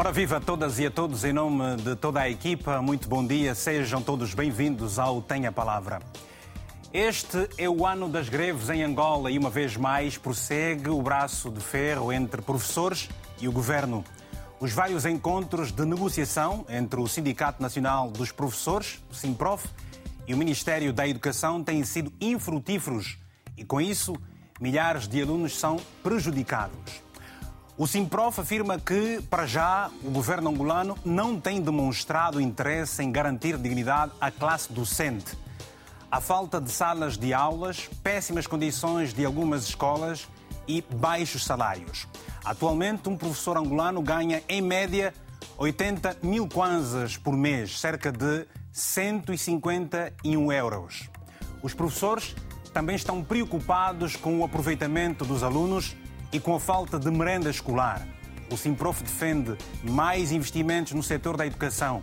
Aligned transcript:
Ora, 0.00 0.12
viva 0.12 0.38
a 0.38 0.40
todas 0.40 0.78
e 0.78 0.86
a 0.86 0.90
todos, 0.90 1.24
em 1.24 1.32
nome 1.34 1.76
de 1.76 1.94
toda 1.94 2.20
a 2.20 2.30
equipa, 2.30 2.80
muito 2.80 3.06
bom 3.06 3.22
dia, 3.22 3.54
sejam 3.54 4.00
todos 4.00 4.32
bem-vindos 4.32 4.98
ao 4.98 5.20
Tenha 5.20 5.52
Palavra. 5.52 6.00
Este 6.90 7.50
é 7.58 7.68
o 7.68 7.84
ano 7.84 8.08
das 8.08 8.30
greves 8.30 8.70
em 8.70 8.82
Angola 8.82 9.30
e, 9.30 9.36
uma 9.36 9.50
vez 9.50 9.76
mais, 9.76 10.16
prossegue 10.16 10.88
o 10.88 11.02
braço 11.02 11.50
de 11.50 11.60
ferro 11.60 12.10
entre 12.10 12.40
professores 12.40 13.10
e 13.42 13.46
o 13.46 13.52
governo. 13.52 14.02
Os 14.58 14.72
vários 14.72 15.04
encontros 15.04 15.70
de 15.70 15.84
negociação 15.84 16.64
entre 16.70 16.98
o 16.98 17.06
Sindicato 17.06 17.62
Nacional 17.62 18.10
dos 18.10 18.32
Professores, 18.32 19.04
o 19.10 19.14
SIMPROF, 19.14 19.68
e 20.26 20.32
o 20.32 20.38
Ministério 20.38 20.94
da 20.94 21.06
Educação 21.06 21.62
têm 21.62 21.84
sido 21.84 22.10
infrutíferos 22.18 23.18
e, 23.54 23.66
com 23.66 23.78
isso, 23.78 24.16
milhares 24.58 25.06
de 25.06 25.20
alunos 25.20 25.58
são 25.58 25.76
prejudicados. 26.02 27.09
O 27.76 27.86
Simprof 27.86 28.38
afirma 28.38 28.78
que, 28.78 29.22
para 29.30 29.46
já, 29.46 29.90
o 30.04 30.10
governo 30.10 30.50
angolano 30.50 30.98
não 31.04 31.40
tem 31.40 31.62
demonstrado 31.62 32.40
interesse 32.40 33.02
em 33.02 33.10
garantir 33.10 33.56
dignidade 33.56 34.12
à 34.20 34.30
classe 34.30 34.72
docente. 34.72 35.36
A 36.10 36.20
falta 36.20 36.60
de 36.60 36.70
salas 36.70 37.16
de 37.16 37.32
aulas, 37.32 37.88
péssimas 38.02 38.46
condições 38.46 39.14
de 39.14 39.24
algumas 39.24 39.64
escolas 39.64 40.28
e 40.68 40.82
baixos 40.82 41.44
salários. 41.44 42.06
Atualmente, 42.44 43.08
um 43.08 43.16
professor 43.16 43.56
angolano 43.56 44.02
ganha, 44.02 44.42
em 44.48 44.60
média, 44.60 45.14
80 45.56 46.18
mil 46.22 46.48
kwanzas 46.48 47.16
por 47.16 47.36
mês, 47.36 47.78
cerca 47.78 48.12
de 48.12 48.46
151 48.72 50.52
euros. 50.52 51.08
Os 51.62 51.72
professores 51.72 52.34
também 52.74 52.96
estão 52.96 53.22
preocupados 53.22 54.16
com 54.16 54.40
o 54.40 54.44
aproveitamento 54.44 55.24
dos 55.24 55.42
alunos 55.42 55.96
e 56.32 56.38
com 56.38 56.54
a 56.54 56.60
falta 56.60 56.98
de 56.98 57.10
merenda 57.10 57.50
escolar. 57.50 58.06
O 58.50 58.56
Simprof 58.56 59.02
defende 59.02 59.56
mais 59.82 60.32
investimentos 60.32 60.92
no 60.92 61.02
setor 61.02 61.36
da 61.36 61.46
educação. 61.46 62.02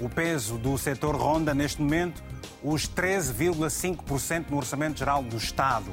O 0.00 0.08
peso 0.08 0.58
do 0.58 0.76
setor 0.76 1.16
ronda, 1.16 1.54
neste 1.54 1.80
momento, 1.80 2.22
os 2.62 2.88
13,5% 2.88 4.50
no 4.50 4.56
Orçamento 4.58 4.98
Geral 4.98 5.22
do 5.22 5.36
Estado. 5.36 5.90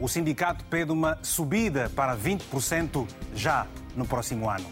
O 0.00 0.08
sindicato 0.08 0.64
pede 0.64 0.90
uma 0.90 1.18
subida 1.22 1.90
para 1.94 2.16
20% 2.16 3.06
já 3.34 3.66
no 3.94 4.06
próximo 4.06 4.48
ano. 4.48 4.66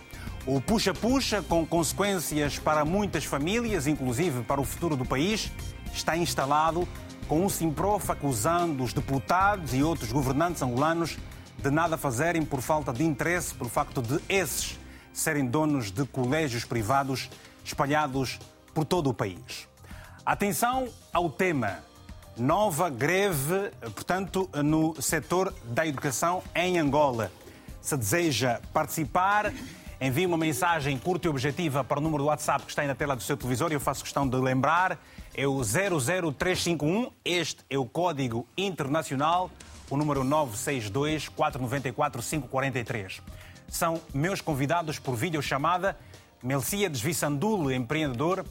O 0.47 0.61
puxa-puxa, 0.61 1.43
com 1.43 1.67
consequências 1.67 2.59
para 2.59 2.85
muitas 2.85 3.25
famílias, 3.25 3.87
inclusive 3.87 4.43
para 4.43 4.61
o 4.61 4.65
futuro 4.65 4.97
do 4.97 5.05
país, 5.05 5.53
está 5.93 6.17
instalado 6.17 6.89
com 7.29 7.45
o 7.45 7.51
Simprof 7.51 8.11
acusando 8.11 8.83
os 8.83 8.95
deputados 8.95 9.75
e 9.75 9.83
outros 9.83 10.11
governantes 10.11 10.63
angolanos 10.63 11.19
de 11.63 11.71
nada 11.71 11.97
fazerem 11.97 12.45
por 12.45 12.61
falta 12.61 12.93
de 12.93 13.05
interesse, 13.05 13.55
pelo 13.55 13.69
facto 13.69 14.01
de 14.01 14.21
esses 14.29 14.79
serem 15.13 15.45
donos 15.45 15.91
de 15.91 16.07
colégios 16.07 16.65
privados 16.65 17.29
espalhados 17.65 18.39
por 18.73 18.85
todo 18.85 19.11
o 19.11 19.15
país. 19.15 19.69
Atenção 20.25 20.89
ao 21.13 21.29
tema. 21.29 21.79
Nova 22.37 22.89
greve, 22.89 23.71
portanto, 23.81 24.49
no 24.63 25.01
setor 25.03 25.53
da 25.65 25.85
educação 25.85 26.43
em 26.55 26.79
Angola. 26.79 27.33
Se 27.81 27.97
deseja 27.97 28.61
participar, 28.73 29.53
envie 30.01 30.25
uma 30.25 30.37
mensagem 30.37 30.97
curta 30.97 31.27
e 31.27 31.31
objetiva 31.31 31.83
para 31.83 31.99
o 31.99 32.03
número 32.03 32.23
do 32.23 32.29
WhatsApp 32.29 32.65
que 32.65 32.71
está 32.71 32.83
aí 32.83 32.89
na 32.89 32.95
tela 32.95 33.17
do 33.17 33.23
seu 33.23 33.37
televisor. 33.37 33.73
Eu 33.73 33.81
faço 33.81 34.05
questão 34.05 34.29
de 34.29 34.37
lembrar. 34.37 34.97
É 35.35 35.49
o 35.49 35.61
00351. 35.65 37.11
Este 37.25 37.65
é 37.69 37.77
o 37.77 37.87
código 37.87 38.47
internacional 38.57 39.51
o 39.91 39.97
número 39.97 40.25
962 40.25 41.29
494 41.29 42.23
543. 42.23 43.23
São 43.69 44.01
meus 44.15 44.41
convidados 44.41 44.99
por 44.99 45.15
videochamada 45.15 45.97
Melciades 46.43 47.01
Vissandule, 47.01 47.75
empreendedor, 47.75 48.45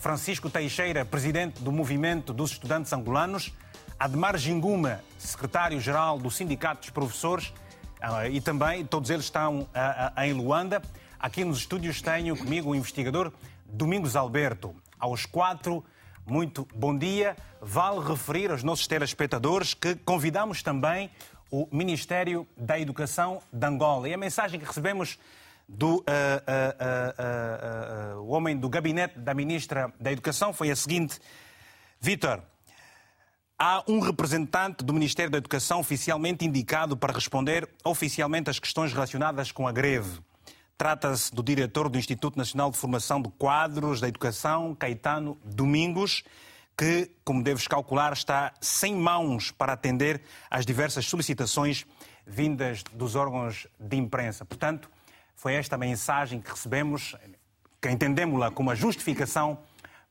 Francisco 0.00 0.48
Teixeira, 0.48 1.04
presidente 1.04 1.62
do 1.62 1.70
Movimento 1.70 2.32
dos 2.32 2.52
Estudantes 2.52 2.92
Angolanos, 2.92 3.52
Admar 3.98 4.36
Ginguma, 4.36 5.00
secretário-geral 5.18 6.18
do 6.18 6.30
Sindicato 6.30 6.80
dos 6.80 6.90
Professores, 6.90 7.52
ah, 8.00 8.28
e 8.28 8.40
também 8.40 8.84
todos 8.84 9.10
eles 9.10 9.24
estão 9.24 9.68
ah, 9.74 10.12
ah, 10.16 10.26
em 10.26 10.32
Luanda. 10.32 10.82
Aqui 11.18 11.44
nos 11.44 11.58
estúdios 11.58 12.02
tenho 12.02 12.36
comigo 12.36 12.70
o 12.70 12.74
investigador 12.74 13.32
Domingos 13.66 14.16
Alberto. 14.16 14.74
Aos 14.98 15.26
quatro 15.26 15.84
muito 16.26 16.66
bom 16.74 16.96
dia. 16.96 17.36
Vale 17.60 18.00
referir 18.00 18.50
aos 18.50 18.62
nossos 18.62 18.86
telespectadores 18.86 19.74
que 19.74 19.94
convidamos 19.94 20.62
também 20.62 21.10
o 21.50 21.68
Ministério 21.70 22.48
da 22.56 22.80
Educação 22.80 23.42
de 23.52 23.66
Angola. 23.66 24.08
E 24.08 24.14
a 24.14 24.18
mensagem 24.18 24.58
que 24.58 24.66
recebemos 24.66 25.18
do 25.68 25.96
uh, 25.96 26.00
uh, 26.00 26.04
uh, 28.20 28.30
homem 28.30 28.56
do 28.56 28.68
gabinete 28.68 29.18
da 29.18 29.34
Ministra 29.34 29.92
da 30.00 30.12
Educação 30.12 30.52
foi 30.52 30.70
a 30.70 30.76
seguinte: 30.76 31.20
Vítor, 32.00 32.42
há 33.58 33.82
um 33.86 34.00
representante 34.00 34.84
do 34.84 34.92
Ministério 34.92 35.30
da 35.30 35.38
Educação 35.38 35.80
oficialmente 35.80 36.44
indicado 36.44 36.96
para 36.96 37.12
responder 37.12 37.68
oficialmente 37.84 38.50
às 38.50 38.58
questões 38.58 38.92
relacionadas 38.92 39.52
com 39.52 39.68
a 39.68 39.72
greve. 39.72 40.20
Trata-se 40.76 41.32
do 41.32 41.42
diretor 41.42 41.88
do 41.88 41.96
Instituto 41.96 42.36
Nacional 42.36 42.70
de 42.70 42.76
Formação 42.76 43.22
de 43.22 43.28
Quadros 43.30 44.00
da 44.00 44.08
Educação, 44.08 44.74
Caetano 44.74 45.38
Domingos, 45.44 46.24
que, 46.76 47.12
como 47.24 47.44
deves 47.44 47.68
calcular, 47.68 48.12
está 48.12 48.52
sem 48.60 48.96
mãos 48.96 49.52
para 49.52 49.72
atender 49.72 50.20
às 50.50 50.66
diversas 50.66 51.06
solicitações 51.06 51.86
vindas 52.26 52.82
dos 52.92 53.14
órgãos 53.14 53.68
de 53.78 53.96
imprensa. 53.96 54.44
Portanto, 54.44 54.90
foi 55.36 55.54
esta 55.54 55.78
mensagem 55.78 56.40
que 56.40 56.50
recebemos, 56.50 57.14
que 57.80 57.88
entendemos-la 57.88 58.50
como 58.50 58.70
a 58.70 58.74
justificação 58.74 59.58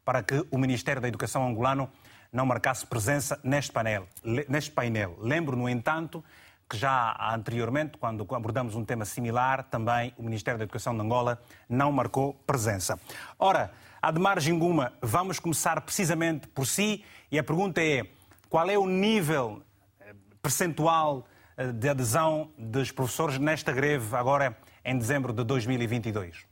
para 0.06 0.24
que 0.24 0.46
o 0.50 0.58
Ministério 0.58 1.02
da 1.02 1.10
Educação 1.10 1.46
angolano 1.46 1.90
não 2.32 2.46
marcasse 2.46 2.86
presença 2.86 3.38
neste 3.44 3.72
painel. 3.72 4.08
Neste 4.48 4.72
painel. 4.72 5.18
Lembro, 5.20 5.58
no 5.58 5.68
entanto, 5.68 6.24
que 6.70 6.78
já 6.78 7.16
anteriormente, 7.34 7.98
quando 7.98 8.26
abordamos 8.34 8.76
um 8.76 8.84
tema 8.84 9.06
similar, 9.06 9.64
também 9.64 10.14
o 10.18 10.24
Ministério 10.24 10.58
da 10.58 10.64
Educação 10.64 10.96
de 10.96 11.02
Angola 11.02 11.42
não 11.70 11.92
marcou 11.92 12.34
presença. 12.46 13.00
Ora, 13.38 13.72
Ademar 14.02 14.40
Ginguma, 14.40 14.92
vamos 15.02 15.40
começar 15.40 15.80
precisamente 15.82 16.48
por 16.48 16.66
si 16.68 17.06
e 17.32 17.40
a 17.40 17.44
pergunta 17.44 17.82
é 17.82 18.06
qual 18.50 18.70
é 18.70 18.78
o 18.78 18.86
nível 18.86 19.64
eh, 20.00 20.14
percentual 20.42 21.26
eh, 21.56 21.72
de 21.72 21.88
adesão 21.88 22.52
dos 22.58 22.92
professores 22.92 23.40
nesta 23.40 23.72
greve 23.72 24.16
agora 24.16 24.58
em 24.84 24.98
dezembro 24.98 25.32
de 25.32 25.44
2022? 25.44 26.46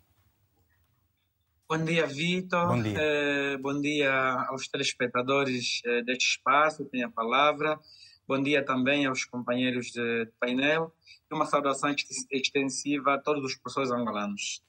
Bom 1.68 1.84
dia, 1.84 2.08
Vitor. 2.08 2.68
Bom 2.70 2.82
dia. 2.82 2.98
Eh, 3.00 3.58
bom 3.58 3.82
dia 3.82 4.14
aos 4.50 4.68
telespectadores 4.68 5.82
deste 6.06 6.38
espaço, 6.38 6.86
tem 6.86 7.04
a 7.04 7.10
palavra. 7.10 7.78
Bom 8.32 8.42
dia 8.42 8.64
também 8.64 9.06
aos 9.06 9.26
companheiros 9.26 9.92
de 9.92 10.26
painel 10.40 10.96
e 11.30 11.36
uma 11.36 11.46
saudação 11.46 11.94
extensiva 12.32 13.16
a 13.16 13.18
todos 13.18 13.44
os 13.44 13.56
professores 13.56 13.92
angolanos. 13.92 14.64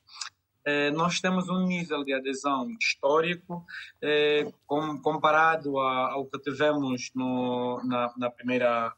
Eh, 0.65 0.91
nós 0.91 1.21
temos 1.21 1.49
um 1.49 1.65
nível 1.65 2.03
de 2.03 2.13
adesão 2.13 2.69
histórico 2.81 3.65
eh, 4.03 4.53
comparado 4.67 5.79
ao 5.79 6.27
que 6.27 6.41
tivemos 6.41 7.13
no, 7.15 7.81
na, 7.85 8.13
na, 8.17 8.31
primeira, 8.33 8.93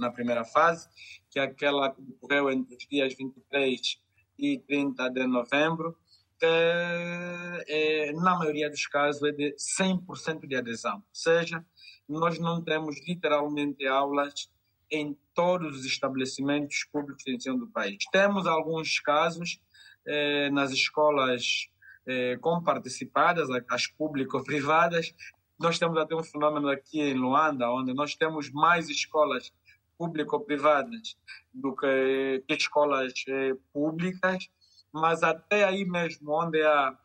na 0.00 0.10
primeira 0.10 0.42
fase, 0.42 0.88
que 1.30 1.38
é 1.38 1.42
aquela 1.42 1.90
que 1.90 2.00
ocorreu 2.00 2.50
entre 2.50 2.76
os 2.76 2.86
dias 2.88 3.12
23 3.12 4.00
e 4.38 4.58
30 4.60 5.06
de 5.10 5.26
novembro, 5.26 5.94
que 6.40 6.46
é, 6.46 8.12
na 8.14 8.38
maioria 8.38 8.70
dos 8.70 8.86
casos 8.86 9.22
é 9.22 9.32
de 9.32 9.54
100% 9.54 10.46
de 10.46 10.56
adesão, 10.56 10.96
ou 10.96 11.02
seja, 11.12 11.62
nós 12.08 12.38
não 12.38 12.62
temos 12.62 12.96
literalmente 13.06 13.86
aulas 13.86 14.50
em 14.90 15.16
todos 15.34 15.78
os 15.78 15.84
estabelecimentos 15.84 16.84
públicos 16.90 17.22
de 17.24 17.34
ensino 17.34 17.58
do 17.58 17.68
país. 17.68 17.98
Temos 18.10 18.46
alguns 18.46 18.98
casos 19.00 19.60
eh, 20.06 20.50
nas 20.50 20.72
escolas 20.72 21.68
eh, 22.06 22.38
participadas, 22.64 23.48
as 23.68 23.86
público-privadas. 23.86 25.14
Nós 25.60 25.78
temos 25.78 25.98
até 25.98 26.14
um 26.14 26.22
fenômeno 26.22 26.68
aqui 26.68 27.00
em 27.00 27.14
Luanda, 27.14 27.70
onde 27.70 27.92
nós 27.92 28.16
temos 28.16 28.50
mais 28.50 28.88
escolas 28.88 29.52
público-privadas 29.98 31.16
do 31.52 31.74
que, 31.76 32.42
que 32.46 32.54
escolas 32.54 33.12
eh, 33.28 33.54
públicas, 33.72 34.48
mas 34.90 35.22
até 35.22 35.64
aí 35.64 35.84
mesmo 35.84 36.32
onde 36.32 36.62
há 36.62 36.96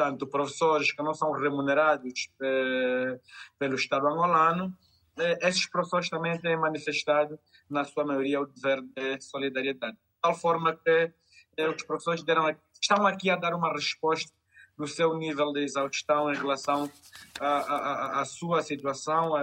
tanto 0.00 0.26
professores 0.26 0.92
que 0.92 1.02
não 1.02 1.12
são 1.12 1.30
remunerados 1.30 2.30
eh, 2.40 3.20
pelo 3.58 3.74
Estado 3.74 4.06
angolano, 4.06 4.74
eh, 5.18 5.46
esses 5.46 5.68
professores 5.68 6.08
também 6.08 6.40
têm 6.40 6.56
manifestado, 6.56 7.38
na 7.68 7.84
sua 7.84 8.02
maioria, 8.02 8.40
o 8.40 8.46
dever 8.46 8.80
de 8.80 9.20
solidariedade. 9.22 9.92
De 9.92 10.20
tal 10.22 10.34
forma 10.34 10.74
que 10.74 11.12
eh, 11.58 11.68
os 11.68 11.82
professores 11.82 12.22
deram, 12.22 12.48
estão 12.80 13.06
aqui 13.06 13.28
a 13.28 13.36
dar 13.36 13.52
uma 13.54 13.70
resposta 13.70 14.32
do 14.78 14.86
seu 14.86 15.14
nível 15.18 15.52
de 15.52 15.64
exaustão 15.64 16.32
em 16.32 16.34
relação 16.34 16.90
à 17.38 18.24
sua 18.24 18.62
situação, 18.62 19.36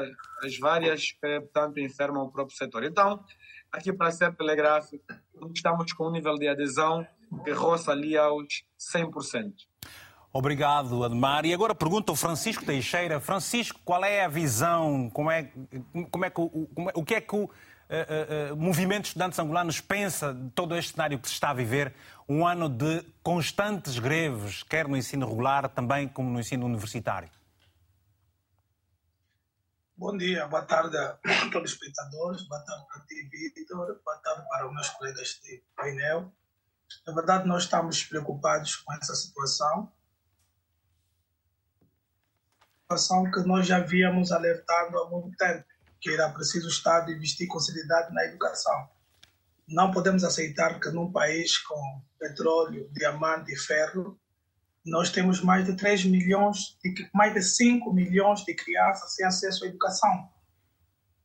as 0.44 0.58
várias 0.60 1.12
que 1.12 1.42
tanto 1.54 1.80
enfermam 1.80 2.24
o 2.24 2.32
próprio 2.32 2.58
setor. 2.58 2.84
Então, 2.84 3.24
aqui 3.72 3.94
para 3.94 4.10
ser 4.10 4.36
telegráfico, 4.36 5.06
estamos 5.54 5.94
com 5.94 6.08
um 6.08 6.12
nível 6.12 6.34
de 6.34 6.48
adesão 6.48 7.06
que 7.44 7.52
roça 7.52 7.92
ali 7.92 8.18
aos 8.18 8.66
100%. 8.80 9.54
Obrigado, 10.38 11.04
Admar. 11.04 11.46
E 11.48 11.52
agora 11.52 11.74
pergunta 11.74 12.12
ao 12.12 12.16
Francisco 12.16 12.64
Teixeira. 12.64 13.20
Francisco, 13.20 13.80
qual 13.84 14.06
é 14.06 14.24
a 14.24 14.28
visão? 14.28 15.10
Como 15.10 15.32
é, 15.32 15.52
como 16.12 16.26
é 16.26 16.30
que, 16.30 16.36
como 16.36 16.90
é, 16.92 16.94
o 16.94 17.04
que 17.04 17.16
é 17.16 17.22
que 17.22 17.36
o 17.36 17.46
uh, 17.46 17.50
uh, 17.50 18.56
movimento 18.56 19.06
estudantes 19.06 19.40
angolanos 19.40 19.82
pensa 19.82 20.36
de 20.36 20.52
todo 20.52 20.78
este 20.78 20.92
cenário 20.92 21.18
que 21.18 21.28
se 21.28 21.34
está 21.34 21.50
a 21.50 21.56
viver? 21.56 21.92
Um 22.30 22.46
ano 22.46 22.70
de 22.70 23.04
constantes 23.24 23.98
greves, 23.98 24.62
quer 24.62 24.88
no 24.88 24.96
ensino 24.96 25.28
regular, 25.28 25.68
também 25.70 26.08
como 26.08 26.30
no 26.30 26.40
ensino 26.40 26.68
universitário. 26.68 27.32
Bom 29.98 30.16
dia, 30.16 30.46
boa 30.46 30.62
tarde 30.62 30.96
a 30.98 31.18
todos 31.52 31.72
os 31.72 31.78
espectadores, 31.78 32.48
boa 32.48 32.62
tarde 32.64 32.86
para 32.94 33.02
ti, 33.08 33.28
Vitor, 33.56 34.00
boa 34.06 34.18
tarde 34.18 34.48
para 34.48 34.68
os 34.68 34.74
meus 34.76 34.90
colegas 34.90 35.40
de 35.44 35.64
painel. 35.76 36.32
Na 37.08 37.14
verdade, 37.16 37.48
nós 37.48 37.64
estamos 37.64 38.04
preocupados 38.04 38.76
com 38.76 38.94
essa 38.94 39.16
situação. 39.16 39.92
Situação 42.90 43.30
que 43.30 43.42
nós 43.42 43.68
já 43.68 43.78
havíamos 43.78 44.32
alertado 44.32 44.98
há 44.98 45.10
muito 45.10 45.36
tempo, 45.36 45.66
que 46.00 46.10
era 46.10 46.30
preciso 46.30 46.68
o 46.68 46.70
Estado 46.70 47.12
investir 47.12 47.46
com 47.46 47.60
seriedade 47.60 48.14
na 48.14 48.24
educação. 48.24 48.88
Não 49.68 49.92
podemos 49.92 50.24
aceitar 50.24 50.80
que 50.80 50.90
num 50.92 51.12
país 51.12 51.58
com 51.58 52.02
petróleo, 52.18 52.90
diamante 52.94 53.52
e 53.52 53.58
ferro, 53.58 54.18
nós 54.86 55.10
temos 55.10 55.42
mais 55.42 55.66
de 55.66 55.76
3 55.76 56.06
milhões, 56.06 56.78
de, 56.82 57.10
mais 57.14 57.34
de 57.34 57.42
5 57.42 57.92
milhões 57.92 58.46
de 58.46 58.56
crianças 58.56 59.16
sem 59.16 59.26
acesso 59.26 59.66
à 59.66 59.68
educação. 59.68 60.30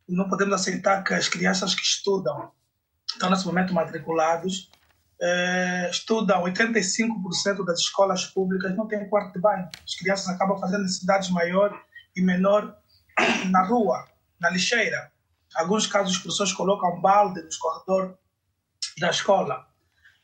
Não 0.09 0.29
podemos 0.29 0.55
aceitar 0.55 1.05
que 1.05 1.15
as 1.15 1.29
crianças 1.29 1.77
que 1.77 1.83
estudam, 1.83 2.51
estão 3.09 3.31
nesse 3.31 3.47
momento 3.47 3.73
matriculados, 3.73 4.69
estudam 5.91 6.43
85% 6.43 7.65
das 7.65 7.81
escolas 7.81 8.27
públicas 8.27 8.77
não 8.77 8.89
têm 8.89 9.09
quarto 9.09 9.35
de 9.35 9.41
banho. 9.41 9.69
As 9.85 9.95
crianças 9.95 10.29
acabam 10.29 10.59
fazendo 10.59 10.83
necessidades 10.83 11.31
maior 11.31 11.81
e 12.17 12.21
menor 12.21 12.77
na 13.51 13.65
rua, 13.65 14.05
na 14.41 14.51
lixeira. 14.51 15.13
Em 15.55 15.61
alguns 15.61 15.87
casos, 15.87 16.17
os 16.17 16.19
professores 16.19 16.53
colocam 16.53 17.01
balde 17.01 17.43
nos 17.43 17.57
corredores 17.57 18.17
da 18.99 19.11
escola 19.11 19.67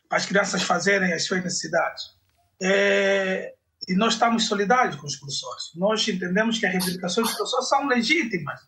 para 0.08 0.18
as 0.18 0.26
crianças 0.26 0.62
fazerem 0.62 1.12
as 1.12 1.24
suas 1.24 1.44
necessidades. 1.44 2.16
É, 2.60 3.54
e 3.86 3.94
nós 3.94 4.14
estamos 4.14 4.46
solidários 4.46 4.96
com 4.96 5.06
os 5.06 5.16
professores. 5.16 5.70
Nós 5.76 6.06
entendemos 6.08 6.58
que 6.58 6.66
as 6.66 6.72
reivindicações 6.72 7.28
dos 7.28 7.36
professores 7.36 7.68
são 7.68 7.86
legítimas. 7.86 8.60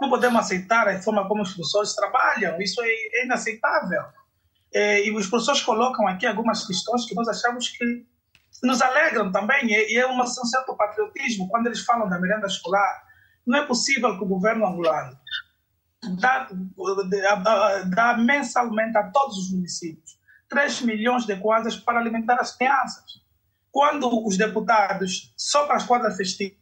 Não 0.00 0.10
podemos 0.10 0.40
aceitar 0.40 0.88
a 0.88 1.00
forma 1.00 1.28
como 1.28 1.42
os 1.42 1.54
professores 1.54 1.94
trabalham, 1.94 2.60
isso 2.60 2.82
é, 2.82 2.88
é 2.88 3.24
inaceitável. 3.24 4.02
É, 4.76 5.06
e 5.06 5.10
os 5.10 5.26
professores 5.26 5.62
colocam 5.62 6.06
aqui 6.06 6.26
algumas 6.26 6.66
questões 6.66 7.06
que 7.06 7.14
nós 7.14 7.26
achamos 7.28 7.70
que 7.70 8.04
nos 8.62 8.82
alegram 8.82 9.32
também, 9.32 9.70
e 9.70 9.96
é 9.96 10.04
uma, 10.04 10.24
um 10.24 10.26
certo 10.26 10.76
patriotismo. 10.76 11.48
Quando 11.48 11.68
eles 11.68 11.80
falam 11.80 12.06
da 12.10 12.20
merenda 12.20 12.46
escolar, 12.46 13.02
não 13.46 13.58
é 13.60 13.66
possível 13.66 14.18
que 14.18 14.24
o 14.24 14.28
governo 14.28 14.66
angolano 14.66 15.16
dá, 16.20 16.46
dá, 17.86 18.18
mensalmente 18.18 18.98
a 18.98 19.04
todos 19.04 19.38
os 19.38 19.52
municípios 19.52 20.18
3 20.50 20.82
milhões 20.82 21.24
de 21.24 21.36
kwanzas 21.36 21.76
para 21.76 21.98
alimentar 21.98 22.38
as 22.38 22.54
crianças 22.54 23.02
quando 23.72 24.26
os 24.26 24.36
deputados, 24.36 25.32
só 25.38 25.64
para 25.66 25.76
as 25.76 25.84
quadras 25.84 26.18
festivas, 26.18 26.58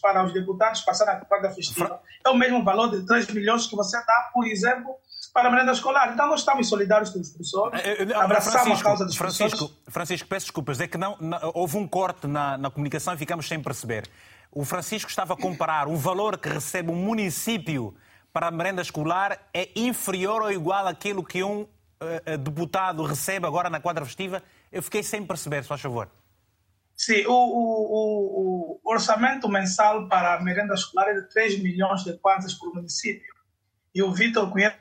para 0.00 0.24
os 0.24 0.32
deputados 0.32 0.82
passarem 0.82 1.14
a 1.14 1.24
quadra 1.24 1.50
festiva, 1.50 2.00
é 2.24 2.28
o 2.28 2.34
mesmo 2.34 2.62
valor 2.62 2.90
de 2.90 3.04
3 3.04 3.26
milhões 3.30 3.66
que 3.66 3.74
você 3.74 3.96
dá, 4.06 4.30
por 4.32 4.46
exemplo, 4.46 4.94
para 5.34 5.48
a 5.48 5.50
merenda 5.50 5.72
escolar. 5.72 6.12
Então 6.12 6.28
nós 6.28 6.40
estamos 6.40 6.68
solidários 6.68 7.10
com 7.10 7.18
os 7.18 7.28
professores, 7.30 7.80
é, 7.84 8.04
é, 8.04 8.14
abraçamos 8.14 8.80
a 8.80 8.82
causa 8.82 9.04
dos 9.04 9.16
Francisco, 9.16 9.50
professores. 9.50 9.84
Francisco, 9.88 10.28
peço 10.28 10.46
desculpas, 10.46 10.80
é 10.80 10.86
que 10.86 10.96
não, 10.96 11.16
não 11.20 11.38
houve 11.54 11.76
um 11.76 11.88
corte 11.88 12.28
na, 12.28 12.56
na 12.56 12.70
comunicação 12.70 13.12
e 13.14 13.16
ficamos 13.16 13.48
sem 13.48 13.60
perceber. 13.60 14.08
O 14.52 14.64
Francisco 14.64 15.10
estava 15.10 15.34
a 15.34 15.36
comparar 15.36 15.88
o 15.88 15.96
valor 15.96 16.38
que 16.38 16.48
recebe 16.48 16.92
um 16.92 16.96
município 16.96 17.96
para 18.32 18.46
a 18.46 18.50
merenda 18.52 18.80
escolar 18.80 19.38
é 19.52 19.68
inferior 19.74 20.42
ou 20.42 20.52
igual 20.52 20.86
àquilo 20.86 21.24
que 21.24 21.42
um 21.42 21.62
uh, 21.62 22.38
deputado 22.38 23.02
recebe 23.02 23.44
agora 23.44 23.68
na 23.68 23.80
quadra 23.80 24.04
festiva? 24.04 24.40
Eu 24.70 24.82
fiquei 24.82 25.02
sem 25.02 25.26
perceber, 25.26 25.62
se 25.62 25.68
faz 25.68 25.80
favor. 25.80 26.08
Sim, 26.98 27.24
o, 27.26 27.32
o, 27.32 28.80
o, 28.84 28.92
orçamento 28.92 29.48
mensal 29.48 30.08
para 30.08 30.34
a 30.34 30.42
merenda 30.42 30.74
escolar 30.74 31.08
é 31.10 31.14
de 31.14 31.28
3 31.28 31.62
milhões 31.62 32.02
de 32.02 32.18
kwanzas 32.18 32.54
por 32.54 32.74
município. 32.74 33.32
E 33.94 34.02
o 34.02 34.12
Vitor 34.12 34.50
conhece 34.50 34.76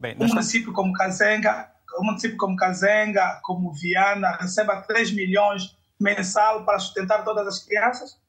Bem, 0.00 0.16
um 0.18 0.26
município 0.26 0.72
como 0.72 0.92
Kazenga, 0.92 1.72
um 2.00 2.04
município 2.04 2.36
como 2.36 2.56
Kazenga, 2.56 3.40
como 3.44 3.72
Viana, 3.72 4.36
recebe 4.40 4.72
3 4.88 5.12
milhões 5.12 5.76
mensal 5.98 6.64
para 6.64 6.80
sustentar 6.80 7.24
todas 7.24 7.46
as 7.46 7.64
crianças. 7.64 8.20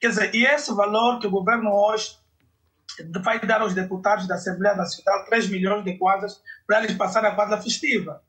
Quer 0.00 0.10
dizer, 0.10 0.34
e 0.34 0.46
esse 0.46 0.72
valor 0.72 1.18
que 1.18 1.26
o 1.26 1.30
governo 1.30 1.72
hoje 1.72 2.18
vai 3.20 3.40
dar 3.40 3.62
aos 3.62 3.74
deputados 3.74 4.28
da 4.28 4.36
Assembleia 4.36 4.76
Nacional 4.76 5.24
3 5.24 5.48
milhões 5.48 5.84
de 5.84 5.98
quadras 5.98 6.40
para 6.68 6.84
eles 6.84 6.96
passarem 6.96 7.30
a 7.30 7.34
quadra 7.34 7.60
festiva. 7.60 8.22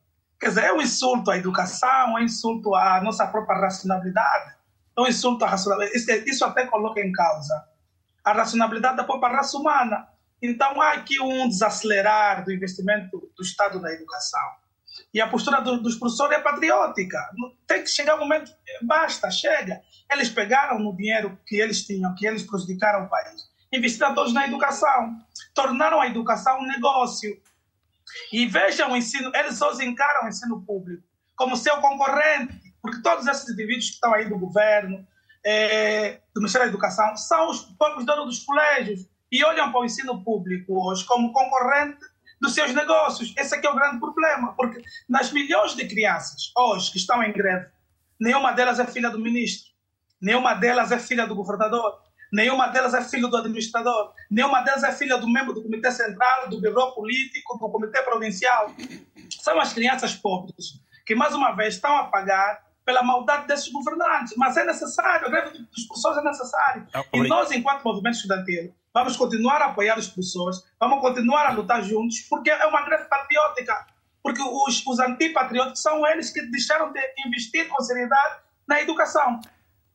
Quer 0.44 0.50
dizer, 0.50 0.64
é 0.66 0.74
um 0.74 0.82
insulto 0.82 1.32
à 1.32 1.38
educação, 1.38 2.18
é 2.18 2.22
um 2.22 2.26
insulto 2.26 2.76
à 2.76 3.02
nossa 3.02 3.26
própria 3.26 3.62
racionalidade, 3.62 4.56
é 4.98 5.02
um 5.02 5.08
insulto 5.08 5.46
à 5.46 5.48
racionalidade. 5.48 5.98
Isso, 5.98 6.12
isso 6.28 6.44
até 6.44 6.68
coloca 6.68 7.00
em 7.00 7.14
causa 7.14 7.66
a 8.26 8.34
racionalidade 8.34 8.98
da 8.98 9.06
própria 9.06 9.38
raça 9.38 9.58
humana. 9.58 10.06
Então, 10.42 10.82
há 10.82 10.92
aqui 10.92 11.18
um 11.22 11.48
desacelerar 11.48 12.44
do 12.44 12.52
investimento 12.52 13.32
do 13.38 13.42
Estado 13.42 13.80
na 13.80 13.94
educação. 13.94 14.42
E 15.14 15.22
a 15.22 15.30
postura 15.30 15.62
do, 15.62 15.82
dos 15.82 15.96
professores 15.96 16.38
é 16.38 16.42
patriótica. 16.42 17.20
Tem 17.66 17.82
que 17.82 17.90
chegar 17.90 18.18
um 18.18 18.20
momento, 18.20 18.52
basta, 18.82 19.32
chega. 19.32 19.82
Eles 20.12 20.28
pegaram 20.28 20.78
no 20.78 20.94
dinheiro 20.94 21.40
que 21.46 21.56
eles 21.56 21.86
tinham, 21.86 22.14
que 22.16 22.28
eles 22.28 22.44
prejudicaram 22.44 23.06
o 23.06 23.10
país 23.10 23.54
investiram 23.78 24.14
todos 24.14 24.34
na 24.34 24.46
educação, 24.48 25.18
tornaram 25.54 26.00
a 26.00 26.08
educação 26.08 26.60
um 26.60 26.68
negócio. 26.68 27.42
E 28.32 28.46
vejam 28.46 28.92
o 28.92 28.96
ensino, 28.96 29.32
eles 29.36 29.62
hoje 29.62 29.86
encaram 29.86 30.26
o 30.26 30.30
ensino 30.30 30.62
público 30.62 31.04
como 31.36 31.58
seu 31.58 31.78
concorrente, 31.78 32.54
porque 32.82 33.02
todos 33.02 33.28
esses 33.28 33.50
indivíduos 33.50 33.88
que 33.88 33.94
estão 33.96 34.14
aí 34.14 34.30
do 34.30 34.38
governo, 34.38 35.06
é, 35.46 36.22
do 36.34 36.42
Ministério 36.42 36.68
da 36.68 36.72
Educação, 36.72 37.16
são 37.18 37.50
os 37.50 37.62
próprios 37.78 38.06
donos 38.06 38.26
dos 38.26 38.46
colégios 38.46 39.08
e 39.32 39.44
olham 39.44 39.72
para 39.72 39.82
o 39.82 39.86
ensino 39.86 40.24
público 40.24 40.88
hoje 40.88 41.04
como 41.06 41.34
concorrente 41.34 42.06
dos 42.40 42.54
seus 42.54 42.74
negócios. 42.74 43.34
Esse 43.38 43.56
aqui 43.56 43.66
é 43.66 43.70
o 43.70 43.76
grande 43.76 44.00
problema, 44.00 44.54
porque 44.56 44.82
nas 45.10 45.32
milhões 45.32 45.76
de 45.76 45.88
crianças 45.88 46.52
hoje 46.56 46.92
que 46.92 46.98
estão 46.98 47.24
em 47.24 47.32
greve, 47.32 47.68
nenhuma 48.20 48.52
delas 48.52 48.80
é 48.80 48.86
filha 48.86 49.10
do 49.10 49.20
ministro, 49.20 49.72
nenhuma 50.22 50.54
delas 50.54 50.92
é 50.92 51.00
filha 51.00 51.26
do 51.26 51.36
governador, 51.36 52.00
nenhuma 52.34 52.68
delas 52.68 52.96
é 52.96 53.04
filho 53.04 53.28
do 53.28 53.38
administrador, 53.38 54.12
nenhuma 54.30 54.62
delas 54.62 54.84
é 54.84 54.92
filha 54.92 55.18
do 55.18 55.30
membro 55.30 55.54
do 55.54 55.62
Comitê 55.62 55.92
Central, 55.92 56.50
do 56.50 56.60
Biro 56.60 56.92
Político, 56.94 57.58
do 57.60 57.70
Comitê 57.70 58.02
Provincial. 58.02 58.72
São 59.40 59.60
as 59.60 59.72
crianças 59.72 60.16
pobres 60.16 60.82
que, 61.06 61.14
mais 61.14 61.36
uma 61.36 61.52
vez, 61.52 61.76
estão 61.76 61.96
a 61.96 62.06
pagar 62.06 62.64
pela 62.84 63.04
maldade 63.04 63.48
desses 63.48 63.72
governantes. 63.72 64.34
Mas 64.36 64.58
é 64.58 64.66
necessário, 64.66 65.28
a 65.28 65.30
greve 65.30 65.60
dos 65.60 65.86
professores 65.86 66.18
é 66.18 66.24
necessária. 66.24 66.88
Ah, 66.94 67.04
e 67.14 67.28
nós, 67.28 67.52
enquanto 67.52 67.84
movimento 67.84 68.16
estudantil, 68.16 68.74
vamos 68.94 69.16
continuar 69.16 69.62
a 69.62 69.66
apoiar 69.66 69.98
os 69.98 70.08
professores, 70.08 70.64
vamos 70.80 71.02
continuar 71.02 71.46
a 71.46 71.52
lutar 71.52 71.84
juntos, 71.84 72.20
porque 72.22 72.50
é 72.50 72.66
uma 72.66 72.84
greve 72.84 73.06
patriótica. 73.06 73.88
Porque 74.22 74.42
os, 74.42 74.86
os 74.88 75.00
antipatrióticos 75.00 75.82
são 75.82 76.06
eles 76.08 76.32
que 76.32 76.42
deixaram 76.44 76.92
de 76.92 77.00
investir 77.28 77.68
com 77.68 77.82
seriedade 77.84 78.42
na 78.68 78.82
educação. 78.82 79.42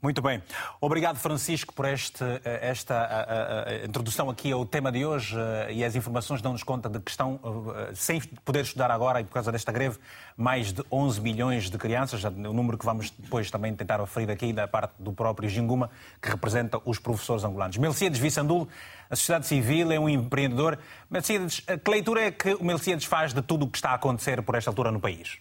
Muito 0.00 0.22
bem. 0.22 0.40
Obrigado, 0.80 1.16
Francisco, 1.16 1.74
por 1.74 1.84
este, 1.84 2.22
eh, 2.22 2.60
esta 2.62 2.94
a, 2.94 3.20
a, 3.20 3.68
a 3.68 3.84
introdução 3.84 4.30
aqui 4.30 4.52
ao 4.52 4.64
tema 4.64 4.92
de 4.92 5.04
hoje 5.04 5.36
eh, 5.36 5.72
e 5.72 5.84
as 5.84 5.96
informações 5.96 6.40
dão-nos 6.40 6.62
conta 6.62 6.88
de 6.88 7.00
que 7.00 7.10
estão, 7.10 7.40
eh, 7.74 7.90
sem 7.94 8.20
poder 8.20 8.60
estudar 8.60 8.92
agora 8.92 9.20
e 9.20 9.24
por 9.24 9.32
causa 9.32 9.50
desta 9.50 9.72
greve, 9.72 9.98
mais 10.36 10.72
de 10.72 10.84
11 10.92 11.20
milhões 11.20 11.68
de 11.68 11.76
crianças, 11.76 12.22
o 12.22 12.30
número 12.30 12.78
que 12.78 12.84
vamos 12.84 13.10
depois 13.10 13.50
também 13.50 13.74
tentar 13.74 13.98
referir 13.98 14.30
aqui 14.30 14.52
da 14.52 14.68
parte 14.68 14.92
do 15.00 15.12
próprio 15.12 15.48
Ginguma, 15.48 15.90
que 16.22 16.30
representa 16.30 16.80
os 16.84 17.00
professores 17.00 17.42
angolanos. 17.42 17.76
Melciades 17.76 18.20
Vissandul, 18.20 18.68
a 19.10 19.16
sociedade 19.16 19.48
civil, 19.48 19.90
é 19.90 19.98
um 19.98 20.08
empreendedor. 20.08 20.78
Melciades, 21.10 21.58
que 21.58 21.90
leitura 21.90 22.20
é 22.20 22.30
que 22.30 22.54
o 22.54 22.64
Melciades 22.64 23.04
faz 23.04 23.34
de 23.34 23.42
tudo 23.42 23.64
o 23.64 23.68
que 23.68 23.78
está 23.78 23.90
a 23.90 23.94
acontecer 23.94 24.42
por 24.42 24.54
esta 24.54 24.70
altura 24.70 24.92
no 24.92 25.00
país? 25.00 25.40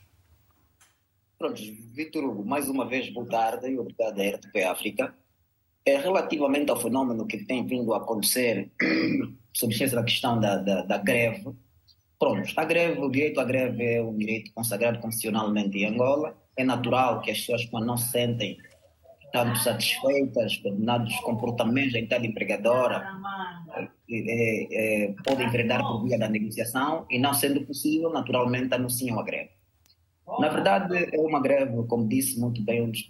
Pronto, 1.38 1.62
Vitor 1.94 2.24
Hugo, 2.24 2.44
mais 2.44 2.68
uma 2.68 2.84
vez, 2.84 3.14
boa 3.14 3.28
tarde 3.28 3.70
e 3.70 3.78
obrigado 3.78 4.20
à 4.20 4.24
RTP 4.24 4.64
África. 4.64 5.14
É, 5.86 5.96
relativamente 5.96 6.72
ao 6.72 6.82
fenômeno 6.82 7.28
que 7.28 7.46
tem 7.46 7.64
vindo 7.64 7.94
a 7.94 7.98
acontecer 7.98 8.72
sobre 9.54 9.84
essa 9.84 10.04
questão 10.04 10.40
da, 10.40 10.58
da, 10.58 10.82
da, 10.82 10.98
greve, 10.98 11.54
pronto, 12.18 12.52
a 12.56 12.66
greve, 12.66 13.00
o 13.00 13.10
direito 13.10 13.40
à 13.40 13.44
greve 13.44 13.84
é 13.86 14.02
um 14.02 14.18
direito 14.18 14.52
consagrado 14.52 14.98
constitucionalmente 14.98 15.78
em 15.78 15.86
Angola. 15.86 16.36
É 16.58 16.64
natural 16.64 17.22
que 17.22 17.30
as 17.30 17.38
pessoas, 17.38 17.66
quando 17.66 17.86
não 17.86 17.98
se 17.98 18.10
sentem 18.10 18.58
tanto 19.32 19.60
satisfeitas 19.60 20.58
com 20.58 20.64
determinados 20.64 21.16
comportamentos 21.20 21.94
da 21.94 22.00
entidade 22.00 22.26
empregadora, 22.26 23.06
é, 24.10 25.06
é, 25.06 25.16
podem 25.24 25.46
enveredar 25.46 25.84
por 25.84 26.04
via 26.04 26.18
da 26.18 26.28
negociação 26.28 27.06
e, 27.12 27.20
não 27.20 27.36
sendo 27.36 27.64
possível, 27.64 28.10
naturalmente 28.10 28.74
anunciam 28.74 29.20
a 29.20 29.24
greve. 29.24 29.57
Na 30.40 30.50
verdade, 30.50 30.96
é 31.14 31.20
uma 31.20 31.42
greve, 31.42 31.84
como 31.88 32.08
disse 32.08 32.40
muito 32.40 32.62
bem 32.62 32.84
um 32.84 32.92
dos, 32.92 33.08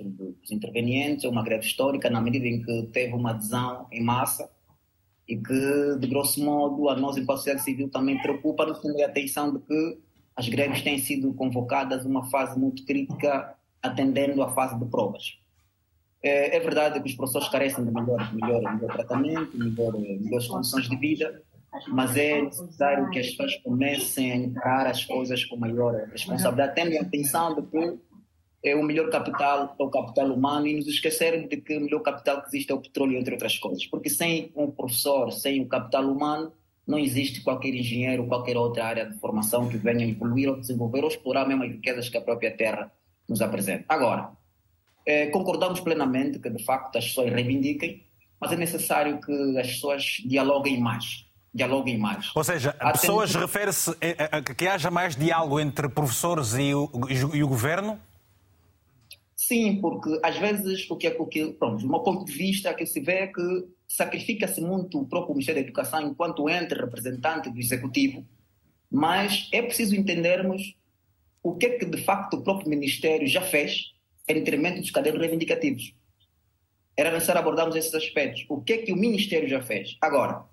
intervenientes, 0.52 1.26
é 1.26 1.30
uma 1.30 1.44
greve 1.44 1.66
histórica 1.66 2.10
na 2.10 2.22
medida 2.22 2.48
em 2.48 2.62
que 2.62 2.84
teve 2.94 3.14
uma 3.14 3.32
adesão 3.32 3.88
em 3.92 4.02
massa 4.02 4.50
e 5.28 5.36
que, 5.36 5.98
de 6.00 6.08
grosso 6.08 6.44
modo, 6.44 6.90
a 6.90 6.96
nós, 6.96 7.18
enquanto 7.18 7.40
sociedade 7.40 7.66
civil, 7.66 7.90
também 7.90 8.18
preocupa-nos 8.22 8.80
a 9.02 9.06
atenção 9.06 9.54
de 9.54 9.60
que 9.60 9.98
as 10.36 10.48
greves 10.48 10.82
têm 10.82 11.00
sido 11.00 11.34
convocadas 11.34 12.06
numa 12.06 12.30
fase 12.30 12.58
muito 12.58 12.86
crítica, 12.86 13.56
atendendo 13.82 14.42
à 14.42 14.50
fase 14.50 14.80
de 14.80 14.86
provas. 14.86 15.38
É, 16.24 16.58
é 16.58 16.60
verdade 16.60 17.00
que 17.02 17.10
os 17.10 17.16
professores 17.16 17.50
carecem 17.50 17.84
de 17.84 17.92
melhor, 17.92 18.34
melhor, 18.34 18.62
melhor 18.62 18.94
tratamento, 18.94 19.58
melhor, 19.58 19.94
melhores 19.94 20.48
condições 20.48 20.88
de 20.88 20.96
vida, 20.96 21.42
mas 21.88 22.16
é 22.16 22.42
necessário 22.42 23.10
que 23.10 23.20
as 23.20 23.28
pessoas 23.28 23.56
comecem 23.58 24.32
a 24.32 24.36
encarar 24.36 24.88
as 24.88 25.04
coisas 25.06 25.44
com 25.46 25.58
maior 25.58 25.94
responsabilidade, 26.12 26.76
tendo 26.76 26.98
a 26.98 27.02
atenção 27.02 27.56
de 27.56 27.62
que 27.64 28.00
é 28.64 28.76
o 28.76 28.84
melhor 28.84 29.10
capital 29.10 29.76
é 29.80 29.84
o 29.84 29.90
capital 29.90 30.28
humano 30.32 30.68
e 30.68 30.76
nos 30.76 30.88
esquecermos 30.88 31.48
de 31.50 31.58
que 31.58 31.78
o 31.78 31.82
melhor 31.82 32.02
capital 32.02 32.42
que 32.42 32.48
existe 32.48 32.72
é 32.72 32.76
o 32.76 32.82
petróleo, 32.82 33.18
entre 33.18 33.34
outras 33.34 33.58
coisas. 33.58 33.86
Porque 33.86 34.10
sem 34.10 34.52
um 34.56 34.72
professor, 34.72 35.32
sem 35.32 35.62
o 35.62 35.68
capital 35.68 36.04
humano, 36.06 36.52
não 36.86 36.98
existe 36.98 37.42
qualquer 37.42 37.74
engenheiro, 37.74 38.28
qualquer 38.28 38.58
outra 38.58 38.86
área 38.86 39.06
de 39.06 39.18
formação 39.20 39.68
que 39.68 39.78
venha 39.78 40.06
evoluir 40.08 40.50
ou 40.50 40.60
desenvolver 40.60 41.02
ou 41.02 41.10
explorar 41.10 41.48
mesmo 41.48 41.64
as 41.64 41.72
riquezas 41.72 42.10
que 42.10 42.18
a 42.18 42.22
própria 42.22 42.56
terra 42.56 42.92
nos 43.28 43.42
apresenta. 43.42 43.86
Agora, 43.90 44.32
eh, 45.06 45.28
concordamos 45.28 45.82
plenamente 45.82 46.40
que, 46.40 46.50
de 46.50 46.64
facto, 46.64 46.98
as 46.98 47.06
pessoas 47.06 47.32
reivindiquem, 47.32 48.04
mas 48.40 48.52
é 48.52 48.56
necessário 48.56 49.20
que 49.20 49.58
as 49.60 49.68
pessoas 49.68 50.22
dialoguem 50.26 50.80
mais 50.80 51.27
dialoguem 51.54 51.98
mais. 51.98 52.36
Ou 52.36 52.44
seja, 52.44 52.76
Há 52.80 52.92
pessoas 52.92 53.32
tempo... 53.32 53.46
refere-se 53.46 53.92
a, 53.92 54.38
a, 54.38 54.42
que 54.42 54.68
haja 54.68 54.92
mais 54.92 55.16
diálogo 55.16 55.60
entre 55.60 55.90
professores 55.90 56.54
e 56.54 56.74
o, 56.74 56.90
e 57.34 57.44
o 57.44 57.48
governo? 57.48 58.00
Sim, 59.36 59.80
porque 59.80 60.20
às 60.24 60.38
vezes 60.38 60.90
o 60.90 60.96
que 60.98 61.08
é 61.08 61.16
o 61.18 61.26
que, 61.26 61.54
pronto, 61.54 61.82
do 61.82 61.90
meu 61.90 62.00
ponto 62.00 62.26
de 62.26 62.34
vista, 62.34 62.74
que 62.74 62.86
se 62.86 63.00
vê 63.00 63.20
é 63.20 63.28
que 63.28 63.68
sacrifica-se 63.88 64.60
muito 64.60 65.00
o 65.00 65.08
próprio 65.08 65.34
Ministério 65.34 65.62
da 65.62 65.68
Educação 65.68 66.02
enquanto 66.02 66.50
entre 66.50 66.82
representante 66.82 67.50
do 67.50 67.60
Executivo, 67.60 68.26
mas 68.92 69.48
é 69.54 69.62
preciso 69.62 69.96
entendermos 69.96 70.76
o 71.42 71.56
que 71.56 71.66
é 71.66 71.70
que 71.78 71.86
de 71.86 72.04
facto 72.04 72.36
o 72.36 72.42
próprio 72.42 72.70
Ministério 72.70 73.28
já 73.28 73.42
fez 73.42 73.94
em 74.28 74.36
detrimento 74.36 74.82
dos 74.82 74.92
cadernos 74.92 75.22
reivindicativos. 75.22 75.94
Era 76.98 77.12
necessário 77.12 77.40
abordarmos 77.40 77.76
esses 77.76 77.94
aspectos. 77.94 78.46
O 78.50 78.62
que 78.62 78.74
é 78.74 78.78
que 78.80 78.92
o 78.92 78.98
Ministério 78.98 79.48
já 79.48 79.62
fez? 79.62 79.98
Agora, 80.02 80.44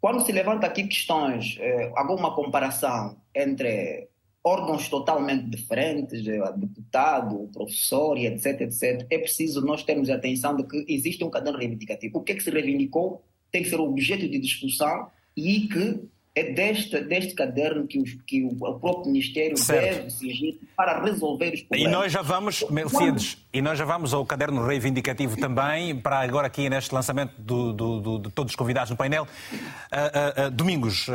quando 0.00 0.24
se 0.24 0.32
levanta 0.32 0.66
aqui 0.66 0.86
questões, 0.86 1.56
eh, 1.58 1.90
alguma 1.96 2.34
comparação 2.34 3.16
entre 3.34 4.08
órgãos 4.42 4.88
totalmente 4.88 5.44
diferentes, 5.50 6.26
é, 6.26 6.38
deputado, 6.52 7.48
professor 7.52 8.16
e 8.16 8.26
etc, 8.26 8.62
etc, 8.62 9.06
é 9.10 9.18
preciso 9.18 9.60
nós 9.60 9.82
termos 9.82 10.08
atenção 10.08 10.56
de 10.56 10.64
que 10.64 10.84
existe 10.88 11.22
um 11.22 11.30
caderno 11.30 11.58
reivindicativo. 11.58 12.18
O 12.18 12.22
que 12.22 12.32
é 12.32 12.34
que 12.34 12.42
se 12.42 12.50
reivindicou 12.50 13.22
tem 13.50 13.62
que 13.62 13.68
ser 13.68 13.80
objeto 13.80 14.28
de 14.28 14.38
discussão 14.38 15.08
e 15.36 15.68
que 15.68 16.00
é 16.38 16.52
deste, 16.52 17.00
deste 17.00 17.34
caderno 17.34 17.86
que, 17.86 17.98
os, 17.98 18.14
que 18.26 18.44
o 18.44 18.54
próprio 18.54 19.06
Ministério 19.06 19.56
certo. 19.56 19.96
deve 19.96 20.10
se 20.10 20.60
para 20.76 21.02
resolver 21.02 21.52
os 21.52 21.62
problemas. 21.62 21.92
E 21.92 21.96
nós 21.96 22.12
já 22.12 22.22
vamos, 22.22 22.64
Melcides, 22.70 23.38
e 23.52 23.60
nós 23.60 23.76
já 23.76 23.84
vamos 23.84 24.14
ao 24.14 24.24
caderno 24.24 24.64
reivindicativo 24.64 25.36
também, 25.36 25.96
para 25.96 26.20
agora 26.20 26.46
aqui 26.46 26.70
neste 26.70 26.94
lançamento 26.94 27.32
do, 27.38 27.72
do, 27.72 28.00
do, 28.00 28.18
de 28.20 28.30
todos 28.30 28.52
os 28.52 28.56
convidados 28.56 28.90
no 28.90 28.96
painel. 28.96 29.24
Uh, 29.24 29.26
uh, 29.26 30.46
uh, 30.46 30.50
Domingos, 30.50 31.06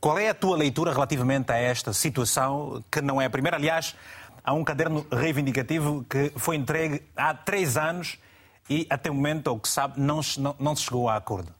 qual 0.00 0.18
é 0.18 0.28
a 0.28 0.34
tua 0.34 0.56
leitura 0.56 0.92
relativamente 0.92 1.50
a 1.50 1.56
esta 1.56 1.92
situação, 1.92 2.84
que 2.90 3.00
não 3.00 3.20
é 3.20 3.24
a 3.24 3.30
primeira? 3.30 3.56
Aliás, 3.56 3.96
há 4.44 4.54
um 4.54 4.62
caderno 4.62 5.04
reivindicativo 5.10 6.06
que 6.08 6.30
foi 6.36 6.54
entregue 6.54 7.02
há 7.16 7.34
três 7.34 7.76
anos 7.76 8.16
e 8.70 8.86
até 8.88 9.10
o 9.10 9.14
momento, 9.14 9.48
o 9.48 9.58
que 9.58 9.68
sabe, 9.68 10.00
não, 10.00 10.20
não, 10.38 10.54
não 10.58 10.76
se 10.76 10.84
chegou 10.84 11.08
a 11.08 11.16
acordo. 11.16 11.52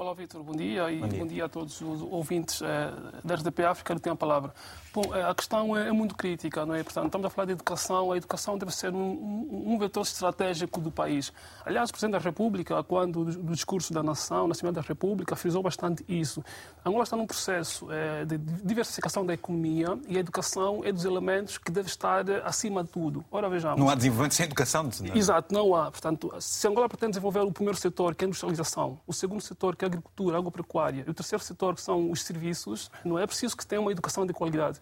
Olá, 0.00 0.14
Vitor, 0.14 0.42
bom 0.42 0.56
dia 0.56 0.90
e 0.90 0.98
bom 0.98 1.08
dia. 1.08 1.18
bom 1.18 1.26
dia. 1.26 1.44
a 1.44 1.48
todos 1.50 1.78
os 1.82 2.00
ouvintes 2.00 2.62
eh, 2.62 2.90
da 3.22 3.34
RDP 3.34 3.64
África 3.64 3.94
que 3.94 4.00
têm 4.00 4.14
a 4.14 4.16
palavra. 4.16 4.54
Bom, 4.92 5.14
eh, 5.14 5.22
a 5.22 5.32
questão 5.32 5.76
é, 5.76 5.88
é, 5.88 5.92
muito 5.92 6.16
crítica, 6.16 6.66
não 6.66 6.74
é? 6.74 6.82
Portanto, 6.82 7.06
estamos 7.06 7.26
a 7.26 7.30
falar 7.30 7.46
de 7.46 7.52
educação. 7.52 8.10
A 8.10 8.16
educação 8.16 8.58
deve 8.58 8.74
ser 8.74 8.92
um, 8.92 8.98
um, 8.98 9.74
um 9.74 9.78
vetor 9.78 10.02
estratégico 10.02 10.80
do 10.80 10.90
país. 10.90 11.32
Aliás, 11.64 11.90
o 11.90 11.92
Presidente 11.92 12.12
da 12.12 12.18
República, 12.18 12.82
quando 12.82 13.24
do 13.24 13.52
discurso 13.52 13.92
da 13.92 14.02
nação, 14.02 14.48
na 14.48 14.52
Assembleia 14.52 14.74
da 14.74 14.80
República, 14.80 15.36
frisou 15.36 15.62
bastante 15.62 16.04
isso. 16.08 16.44
A 16.84 16.88
Angola 16.88 17.04
está 17.04 17.16
num 17.16 17.26
processo 17.26 17.86
é, 17.90 18.24
de 18.24 18.36
diversificação 18.36 19.24
da 19.24 19.32
economia 19.32 19.96
e 20.08 20.16
a 20.16 20.20
educação 20.20 20.80
é 20.84 20.90
dos 20.90 21.04
elementos 21.04 21.56
que 21.56 21.70
deve 21.70 21.88
estar 21.88 22.28
acima 22.44 22.82
de 22.82 22.90
tudo. 22.90 23.24
Ora, 23.30 23.48
vejamos. 23.48 23.78
Não 23.78 23.88
há 23.88 23.94
desenvolvimento 23.94 24.34
sem 24.34 24.46
educação. 24.46 24.90
Não 25.00 25.14
é? 25.14 25.18
Exato, 25.18 25.54
não 25.54 25.76
há. 25.76 25.88
Portanto, 25.90 26.34
se 26.40 26.66
Angola 26.66 26.88
pretende 26.88 27.12
desenvolver 27.12 27.40
o 27.40 27.52
primeiro 27.52 27.78
setor, 27.78 28.16
que 28.16 28.24
é 28.24 28.26
a 28.26 28.28
industrialização, 28.28 28.98
o 29.06 29.12
segundo 29.12 29.40
setor, 29.40 29.76
que 29.76 29.84
é 29.84 29.86
agricultura, 29.86 30.36
agropecuária 30.36 31.04
e 31.06 31.10
o 31.10 31.14
terceiro 31.14 31.44
setor, 31.44 31.76
que 31.76 31.80
são 31.80 32.10
os 32.10 32.24
serviços, 32.24 32.90
não 33.04 33.16
é 33.16 33.24
preciso 33.24 33.56
que 33.56 33.64
tenha 33.64 33.80
uma 33.80 33.92
educação 33.92 34.26
de 34.26 34.32
qualidade. 34.32 34.80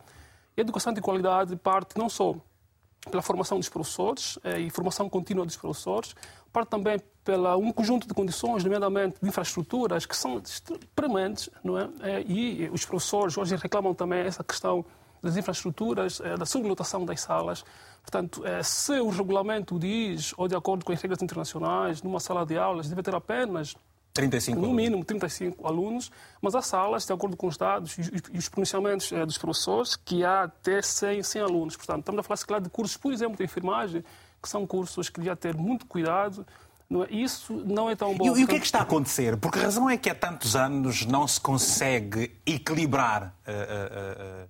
Educação 0.60 0.92
de 0.92 1.00
qualidade 1.00 1.54
parte 1.54 1.96
não 1.96 2.08
só 2.08 2.34
pela 3.08 3.22
formação 3.22 3.60
dos 3.60 3.68
professores 3.68 4.40
eh, 4.42 4.58
e 4.58 4.70
formação 4.70 5.08
contínua 5.08 5.46
dos 5.46 5.56
professores, 5.56 6.16
parte 6.52 6.68
também 6.68 6.98
pela 7.24 7.56
um 7.56 7.70
conjunto 7.70 8.08
de 8.08 8.12
condições, 8.12 8.64
nomeadamente 8.64 9.20
de 9.22 9.28
infraestruturas, 9.28 10.04
que 10.04 10.16
são 10.16 10.42
prementes, 10.96 11.48
não 11.62 11.78
é? 11.78 11.88
Eh, 12.02 12.24
e 12.26 12.70
os 12.72 12.84
professores 12.84 13.38
hoje 13.38 13.54
reclamam 13.54 13.94
também 13.94 14.18
essa 14.18 14.42
questão 14.42 14.84
das 15.22 15.36
infraestruturas, 15.36 16.20
eh, 16.20 16.36
da 16.36 16.44
sublotação 16.44 17.04
das 17.04 17.20
salas. 17.20 17.64
Portanto, 18.02 18.42
se 18.64 18.98
o 18.98 19.10
regulamento 19.10 19.78
diz, 19.78 20.32
ou 20.36 20.48
de 20.48 20.56
acordo 20.56 20.84
com 20.84 20.92
as 20.92 21.00
regras 21.00 21.22
internacionais, 21.22 22.02
numa 22.02 22.18
sala 22.18 22.44
de 22.44 22.56
aulas 22.56 22.88
deve 22.88 23.02
ter 23.02 23.14
apenas 23.14 23.76
35 24.12 24.60
no 24.60 24.72
mínimo 24.72 25.04
35 25.04 25.66
alunos, 25.66 26.10
mas 26.40 26.54
há 26.54 26.62
salas, 26.62 27.06
de 27.06 27.12
acordo 27.12 27.36
com 27.36 27.46
os 27.46 27.56
dados 27.56 27.96
e 28.32 28.38
os 28.38 28.48
pronunciamentos 28.48 29.12
eh, 29.12 29.24
dos 29.24 29.38
professores, 29.38 29.96
que 29.96 30.24
há 30.24 30.44
até 30.44 30.82
100, 30.82 31.22
100 31.22 31.42
alunos. 31.42 31.76
Portanto, 31.76 32.00
estamos 32.00 32.20
a 32.20 32.22
falar, 32.22 32.36
se 32.36 32.46
calhar, 32.46 32.60
de 32.60 32.68
cursos, 32.68 32.96
por 32.96 33.12
exemplo, 33.12 33.36
de 33.36 33.44
enfermagem, 33.44 34.04
que 34.42 34.48
são 34.48 34.66
cursos 34.66 35.08
que 35.08 35.20
devia 35.20 35.36
ter 35.36 35.54
muito 35.54 35.86
cuidado. 35.86 36.46
Não 36.88 37.04
é? 37.04 37.08
Isso 37.10 37.52
não 37.52 37.90
é 37.90 37.94
tão 37.94 38.14
bom. 38.14 38.36
E, 38.36 38.40
e 38.40 38.44
o 38.44 38.48
que 38.48 38.56
é 38.56 38.58
que 38.58 38.66
está 38.66 38.78
a 38.78 38.82
acontecer? 38.82 39.36
Porque 39.36 39.58
a 39.58 39.62
razão 39.62 39.88
é 39.90 39.96
que 39.96 40.08
há 40.08 40.14
tantos 40.14 40.56
anos 40.56 41.04
não 41.04 41.28
se 41.28 41.40
consegue 41.40 42.40
equilibrar 42.46 43.34
uh, 43.46 43.50
uh, 43.50 44.44
uh, 44.44 44.48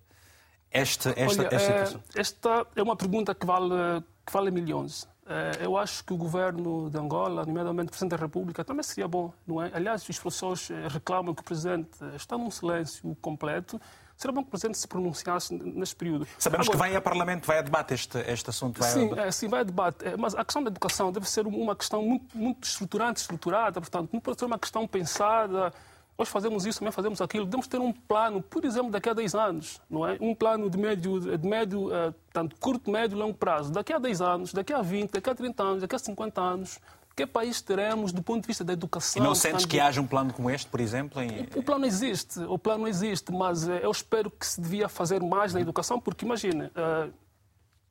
esta, 0.71 1.11
esta, 1.17 1.43
Olha, 1.43 1.55
esta, 1.55 2.01
esta 2.15 2.67
é 2.77 2.83
uma 2.83 2.95
pergunta 2.95 3.35
que 3.35 3.45
vale, 3.45 4.03
que 4.25 4.33
vale 4.33 4.51
milhões. 4.51 5.09
Eh, 5.29 5.67
eu 5.67 5.77
acho 5.77 6.03
que 6.05 6.13
o 6.13 6.17
governo 6.17 6.89
de 6.89 6.97
Angola, 6.97 7.45
nomeadamente 7.45 7.89
o 7.89 7.91
Presidente 7.91 8.19
da 8.19 8.25
República, 8.25 8.65
também 8.65 8.83
seria 8.83 9.07
bom, 9.07 9.33
não 9.47 9.63
é? 9.63 9.71
Aliás, 9.75 10.09
os 10.09 10.19
professores 10.19 10.71
eh, 10.71 10.89
reclamam 10.89 11.35
que 11.35 11.43
o 11.43 11.45
Presidente 11.45 11.91
está 12.17 12.39
num 12.39 12.51
silêncio 12.51 13.15
completo. 13.21 13.79
Será 14.17 14.33
bom 14.33 14.41
que 14.43 14.49
o 14.49 14.51
Presidente 14.51 14.79
se 14.79 14.89
pronunciasse 14.89 15.55
neste 15.55 15.95
período. 15.95 16.27
Sabemos 16.39 16.67
Agora, 16.67 16.79
que 16.79 16.89
vai 16.89 16.97
a 16.97 17.01
Parlamento, 17.01 17.47
vai 17.47 17.59
a 17.59 17.63
debate 17.63 17.95
este, 17.95 18.19
este 18.21 18.51
assunto. 18.51 18.81
Vai 18.81 18.91
sim, 18.91 19.13
a... 19.13 19.27
é, 19.27 19.31
sim, 19.31 19.49
vai 19.49 19.61
a 19.61 19.65
debate. 19.65 20.05
Mas 20.19 20.35
a 20.35 20.45
questão 20.45 20.63
da 20.63 20.71
educação 20.71 21.13
deve 21.13 21.29
ser 21.29 21.47
uma 21.47 21.77
questão 21.77 22.03
muito, 22.03 22.37
muito 22.37 22.67
estruturante, 22.67 23.21
estruturada, 23.21 23.81
portanto, 23.81 24.11
não 24.13 24.21
pode 24.21 24.39
ser 24.39 24.47
uma 24.47 24.59
questão 24.59 24.89
pensada 24.89 25.73
nós 26.19 26.29
fazemos 26.29 26.67
isso, 26.67 26.81
também 26.81 26.91
fazemos 26.91 27.21
aquilo. 27.21 27.45
Devemos 27.45 27.69
ter 27.69 27.81
um 27.81 27.93
plano, 27.93 28.43
por 28.43 28.65
exemplo, 28.65 28.91
daqui 28.91 29.09
a 29.09 29.15
10 29.15 29.35
anos, 29.37 29.81
não 29.89 30.05
é? 30.05 30.19
Um 30.21 30.35
plano 30.35 30.69
de 30.69 30.77
médio, 30.77 31.21
de 31.39 31.49
médio 31.49 31.87
uh, 31.87 32.13
tanto 32.33 32.57
curto, 32.57 32.91
médio 32.91 33.15
e 33.15 33.19
longo 33.19 33.35
prazo. 33.35 33.71
Daqui 33.71 33.93
a 33.93 33.99
10 34.01 34.21
anos, 34.21 34.53
daqui 34.53 34.73
a 34.73 34.83
20, 34.83 35.13
daqui 35.13 35.31
a 35.31 35.35
30 35.35 35.63
anos, 35.63 35.81
daqui 35.83 35.95
a 35.95 35.99
50 35.99 36.41
anos, 36.41 36.81
que 37.15 37.25
país 37.25 37.61
teremos 37.61 38.11
do 38.13 38.21
ponto 38.21 38.43
de 38.43 38.49
vista 38.49 38.65
da 38.65 38.73
educação? 38.73 39.23
E 39.23 39.25
não 39.25 39.35
sentes 39.35 39.65
que 39.65 39.79
haja 39.79 40.01
um 40.01 40.07
plano 40.09 40.33
como 40.33 40.51
este, 40.51 40.69
por 40.69 40.81
exemplo? 40.81 41.23
Em... 41.23 41.49
O, 41.55 41.63
plano 41.63 41.87
existe, 41.87 42.41
o 42.41 42.59
plano 42.59 42.89
existe, 42.89 43.31
mas 43.31 43.69
uh, 43.69 43.73
eu 43.75 43.91
espero 43.91 44.29
que 44.29 44.45
se 44.45 44.61
devia 44.61 44.89
fazer 44.89 45.23
mais 45.23 45.55
na 45.55 45.61
educação, 45.61 46.01
porque 46.01 46.25
imagine, 46.25 46.65
uh, 46.65 47.13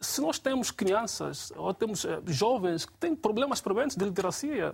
se 0.01 0.19
nós 0.19 0.37
temos 0.37 0.69
crianças 0.69 1.53
ou 1.55 1.73
temos 1.73 2.05
jovens 2.25 2.85
que 2.85 2.93
têm 2.93 3.15
problemas 3.15 3.61
prementes 3.61 3.95
de 3.95 4.03
literacia, 4.03 4.73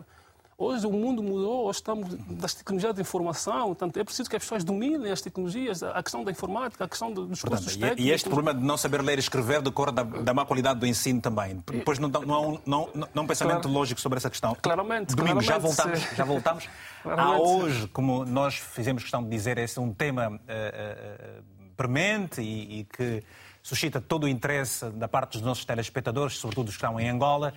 Hoje 0.58 0.86
o 0.86 0.92
mundo 0.92 1.24
mudou, 1.24 1.66
hoje 1.66 1.80
estamos 1.80 2.16
das 2.30 2.54
tecnologias 2.54 2.94
de 2.94 3.02
informação, 3.02 3.68
portanto 3.68 3.98
é 3.98 4.04
preciso 4.04 4.30
que 4.30 4.36
as 4.36 4.44
pessoas 4.44 4.64
dominem 4.64 5.12
as 5.12 5.22
tecnologias, 5.22 5.82
a 5.82 6.02
questão 6.04 6.24
da 6.24 6.32
informática, 6.32 6.86
a 6.86 6.88
questão 6.88 7.12
dos 7.12 7.42
portanto, 7.42 7.60
cursos 7.62 7.76
técnicos. 7.76 8.06
E 8.06 8.12
este 8.12 8.30
problema 8.30 8.60
de 8.60 8.66
não 8.66 8.78
saber 8.78 9.02
ler 9.02 9.18
e 9.18 9.20
escrever 9.20 9.62
decorre 9.62 9.92
da, 9.92 10.04
da 10.04 10.34
má 10.34 10.46
qualidade 10.46 10.80
do 10.80 10.86
ensino 10.86 11.20
também. 11.20 11.64
Depois 11.66 11.98
não, 11.98 12.10
não 12.10 12.34
há 12.34 12.42
um, 12.42 12.60
não, 12.66 12.90
não 13.14 13.24
um 13.24 13.28
pensamento 13.28 13.62
claro, 13.62 13.78
lógico 13.78 14.00
sobre 14.00 14.18
essa 14.18 14.30
questão. 14.30 14.56
Claramente. 14.62 15.16
Domingo, 15.16 15.42
claramente, 15.42 15.48
já 15.48 15.58
voltamos. 15.58 16.00
Já 16.16 16.24
voltamos. 16.24 16.70
há 17.04 17.38
hoje, 17.38 17.88
como 17.88 18.24
nós 18.26 18.56
fizemos 18.56 19.02
questão 19.02 19.24
de 19.24 19.30
dizer, 19.30 19.58
esse 19.58 19.80
é 19.80 19.82
um 19.82 19.92
tema 19.92 20.30
uh, 20.30 20.34
uh, 20.34 21.44
premente 21.76 22.42
e, 22.42 22.82
e 22.82 22.84
que 22.86 23.24
suscita 23.64 24.02
todo 24.02 24.26
o 24.26 24.28
interesse 24.28 24.90
da 24.92 25.08
parte 25.08 25.34
dos 25.34 25.42
nossos 25.42 25.64
telespectadores, 25.64 26.38
sobretudo 26.38 26.68
os 26.68 26.76
que 26.76 26.84
estão 26.84 27.00
em 27.00 27.10
Angola. 27.10 27.54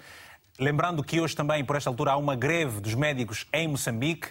Lembrando 0.59 1.05
que 1.05 1.21
hoje 1.21 1.37
também, 1.37 1.65
por 1.65 1.77
esta 1.77 1.91
altura, 1.91 2.13
há 2.13 2.17
uma 2.17 2.35
greve 2.35 2.81
dos 2.81 2.95
médicos 2.95 3.47
em 3.53 3.69
Moçambique. 3.69 4.29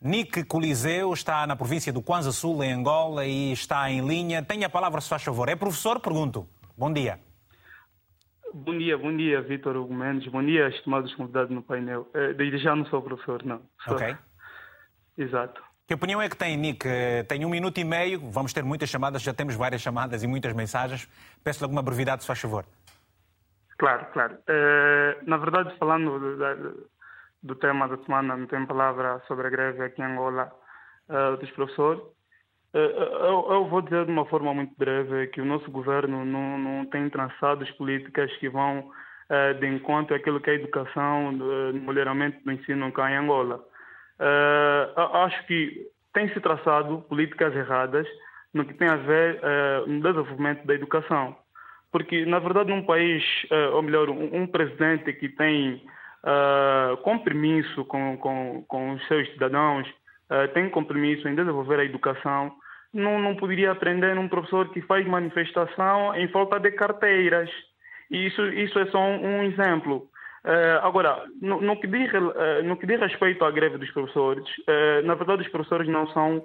Nick 0.00 0.44
Coliseu 0.44 1.12
está 1.14 1.46
na 1.46 1.56
província 1.56 1.90
do 1.90 2.02
Kwanza 2.02 2.32
Sul, 2.32 2.62
em 2.62 2.72
Angola, 2.72 3.24
e 3.24 3.52
está 3.52 3.90
em 3.90 4.06
linha. 4.06 4.42
Tenha 4.42 4.66
a 4.66 4.70
palavra, 4.70 5.00
se 5.00 5.08
faz 5.08 5.22
favor. 5.22 5.48
É 5.48 5.56
professor? 5.56 6.00
Pergunto. 6.00 6.46
Bom 6.76 6.92
dia. 6.92 7.18
Bom 8.52 8.76
dia, 8.76 8.98
bom 8.98 9.16
dia, 9.16 9.40
Vitor 9.40 9.74
Hugo 9.76 9.94
Mendes. 9.94 10.30
Bom 10.30 10.44
dia, 10.44 10.68
estimados 10.68 11.14
convidados 11.14 11.50
no 11.50 11.62
painel. 11.62 12.02
Uh, 12.14 12.34
desde 12.34 12.58
já 12.58 12.76
não 12.76 12.84
sou 12.86 13.00
professor, 13.00 13.42
não. 13.44 13.62
Sou... 13.84 13.94
Ok. 13.94 14.14
Exato. 15.16 15.62
Que 15.86 15.94
opinião 15.94 16.20
é 16.20 16.28
que 16.28 16.36
tem, 16.36 16.56
Nick? 16.56 16.86
Eh, 16.88 17.24
tem 17.24 17.44
um 17.44 17.48
minuto 17.50 17.78
e 17.78 17.84
meio, 17.84 18.18
vamos 18.30 18.54
ter 18.54 18.64
muitas 18.64 18.88
chamadas, 18.88 19.20
já 19.20 19.34
temos 19.34 19.54
várias 19.54 19.82
chamadas 19.82 20.22
e 20.22 20.26
muitas 20.26 20.54
mensagens. 20.54 21.06
Peço-lhe 21.42 21.64
alguma 21.64 21.82
brevidade, 21.82 22.22
se 22.22 22.26
faz 22.26 22.38
favor. 22.40 22.64
Claro, 23.78 24.06
claro. 24.12 24.34
Uh, 24.34 25.28
na 25.28 25.36
verdade, 25.36 25.76
falando 25.78 26.18
do, 26.18 26.88
do, 27.42 27.54
tema 27.56 27.88
da 27.88 27.96
semana, 28.04 28.36
não 28.36 28.46
tem 28.46 28.64
palavra 28.66 29.20
sobre 29.26 29.46
a 29.46 29.50
greve 29.50 29.82
aqui 29.82 30.00
em 30.00 30.04
Angola 30.04 30.52
uh, 31.08 31.36
dos 31.36 31.50
professores. 31.50 32.00
Uh, 32.72 32.78
eu, 32.78 33.46
eu, 33.50 33.68
vou 33.68 33.82
dizer 33.82 34.04
de 34.04 34.12
uma 34.12 34.26
forma 34.26 34.54
muito 34.54 34.74
breve 34.76 35.28
que 35.28 35.40
o 35.40 35.44
nosso 35.44 35.70
governo 35.70 36.24
não, 36.24 36.58
não 36.58 36.86
tem 36.86 37.08
traçado 37.10 37.64
as 37.64 37.70
políticas 37.72 38.34
que 38.36 38.48
vão 38.48 38.90
de 39.58 39.66
encontro 39.66 40.14
àquilo 40.14 40.38
que 40.38 40.50
é 40.50 40.52
a 40.52 40.56
educação, 40.56 41.32
no 41.32 41.72
melhoramento 41.80 42.44
do 42.44 42.52
ensino 42.52 42.92
cá 42.92 43.10
em 43.10 43.16
Angola. 43.16 43.58
acho 45.24 45.46
que 45.46 45.88
tem 46.12 46.28
se 46.28 46.40
traçado 46.40 47.00
políticas 47.08 47.56
erradas 47.56 48.06
no 48.52 48.66
que 48.66 48.74
tem 48.74 48.86
a 48.86 48.96
ver 48.96 49.40
no 49.86 50.02
desenvolvimento 50.02 50.66
da 50.66 50.74
educação. 50.74 51.34
Porque, 51.94 52.26
na 52.26 52.40
verdade, 52.40 52.70
num 52.70 52.82
país, 52.82 53.22
uh, 53.52 53.76
ou 53.76 53.80
melhor, 53.80 54.10
um, 54.10 54.42
um, 54.42 54.48
presidente 54.48 55.12
que 55.12 55.28
tem 55.28 55.80
uh, 56.24 56.96
compromisso 57.04 57.84
com, 57.84 58.16
com, 58.16 58.64
com 58.66 58.94
os 58.94 59.06
seus 59.06 59.30
cidadãos, 59.30 59.86
uh, 59.88 60.48
tem 60.54 60.68
compromisso 60.70 61.28
em 61.28 61.36
desenvolver 61.36 61.78
a 61.78 61.84
educação, 61.84 62.50
não, 62.92 63.20
não 63.20 63.36
poderia 63.36 63.70
aprender 63.70 64.12
num 64.16 64.26
professor 64.26 64.70
que 64.70 64.82
faz 64.82 65.06
manifestação 65.06 66.16
em 66.16 66.26
falta 66.26 66.58
de 66.58 66.72
carteiras. 66.72 67.48
Isso, 68.10 68.44
isso 68.48 68.76
é 68.80 68.86
só 68.86 68.98
um, 68.98 69.24
um 69.24 69.42
exemplo. 69.44 70.10
Uh, 70.44 70.76
agora, 70.82 71.24
no, 71.40 71.58
no, 71.60 71.80
que 71.80 71.86
diz, 71.86 72.12
uh, 72.12 72.62
no 72.64 72.76
que 72.76 72.86
diz 72.86 73.00
respeito 73.00 73.44
à 73.44 73.50
greve 73.50 73.78
dos 73.78 73.90
professores, 73.92 74.44
uh, 74.68 75.06
na 75.06 75.14
verdade 75.14 75.42
os 75.42 75.48
professores 75.48 75.88
não 75.88 76.08
são, 76.08 76.44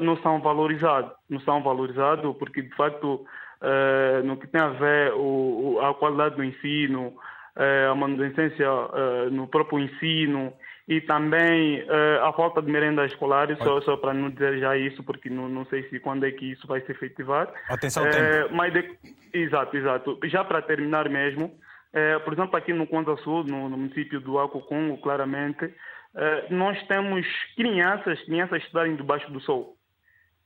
não 0.00 0.16
são 0.22 0.40
valorizados. 0.40 1.12
Não 1.28 1.40
são 1.40 1.62
valorizados 1.62 2.34
porque, 2.38 2.62
de 2.62 2.74
facto, 2.74 3.26
uh, 3.62 4.24
no 4.24 4.36
que 4.36 4.46
tem 4.46 4.60
a 4.60 4.68
ver 4.68 5.12
o, 5.14 5.74
o, 5.74 5.80
a 5.80 5.94
qualidade 5.94 6.36
do 6.36 6.44
ensino, 6.44 7.08
uh, 7.08 7.90
a 7.90 7.94
manutenção 7.94 8.86
uh, 8.86 9.30
no 9.30 9.46
próprio 9.48 9.80
ensino 9.80 10.52
e 10.86 11.02
também 11.02 11.84
a 12.22 12.32
falta 12.32 12.62
de 12.62 12.72
merenda 12.72 13.04
escolar, 13.04 13.54
só, 13.58 13.78
só 13.82 13.98
para 13.98 14.14
não 14.14 14.30
dizer 14.30 14.58
já 14.58 14.74
isso, 14.74 15.04
porque 15.04 15.28
não, 15.28 15.46
não 15.46 15.66
sei 15.66 15.82
se 15.90 16.00
quando 16.00 16.24
é 16.24 16.30
que 16.30 16.52
isso 16.52 16.66
vai 16.66 16.80
se 16.80 16.90
efetivar. 16.90 17.52
Atenção 17.68 18.06
ao 18.06 18.10
tempo. 18.10 18.54
Mas 18.54 18.72
de... 18.72 18.98
Exato, 19.34 19.76
exato. 19.76 20.18
Já 20.24 20.42
para 20.44 20.62
terminar 20.62 21.06
mesmo, 21.10 21.52
por 22.24 22.32
exemplo, 22.32 22.56
aqui 22.56 22.72
no 22.72 22.86
Conta 22.86 23.14
Sul, 23.18 23.44
no, 23.44 23.68
no 23.68 23.76
município 23.76 24.18
do 24.18 24.38
Acucongo, 24.38 24.96
claramente, 25.02 25.70
nós 26.48 26.82
temos 26.86 27.26
crianças, 27.54 28.18
crianças 28.22 28.62
estudarem 28.62 28.96
debaixo 28.96 29.30
do 29.30 29.42
sol. 29.42 29.76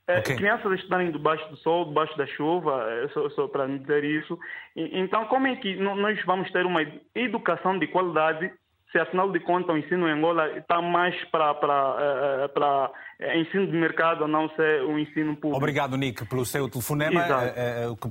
É, 0.07 0.19
okay. 0.19 0.37
Crianças 0.37 0.73
estudarem 0.73 1.13
debaixo 1.13 1.49
do 1.49 1.57
sol, 1.59 1.85
debaixo 1.85 2.17
da 2.19 2.27
chuva, 2.27 2.85
é, 2.91 3.09
só, 3.09 3.29
só 3.31 3.49
para 3.49 3.67
dizer 3.67 4.03
isso. 4.05 4.39
Então, 4.75 5.27
como 5.27 5.47
é 5.47 5.57
que 5.57 5.77
nós 5.77 6.21
vamos 6.25 6.51
ter 6.51 6.67
uma 6.67 6.83
educação 7.15 7.79
de 7.79 7.87
qualidade 7.87 8.51
se, 8.93 8.99
afinal 8.99 9.33
de 9.33 9.41
contas, 9.41 9.75
o 9.75 9.79
ensino 9.79 10.07
em 10.07 10.13
Angola 10.13 10.59
está 10.59 10.83
mais 10.83 11.17
para, 11.31 11.55
para, 11.55 12.49
para 12.51 12.91
ensino 13.37 13.67
de 13.67 13.73
mercado, 13.73 14.25
a 14.25 14.29
não 14.29 14.51
ser 14.51 14.83
o 14.83 14.99
ensino 14.99 15.35
público? 15.35 15.57
Obrigado, 15.57 15.97
Nick, 15.97 16.27
pelo 16.27 16.45
seu 16.45 16.69
telefonema 16.69 17.25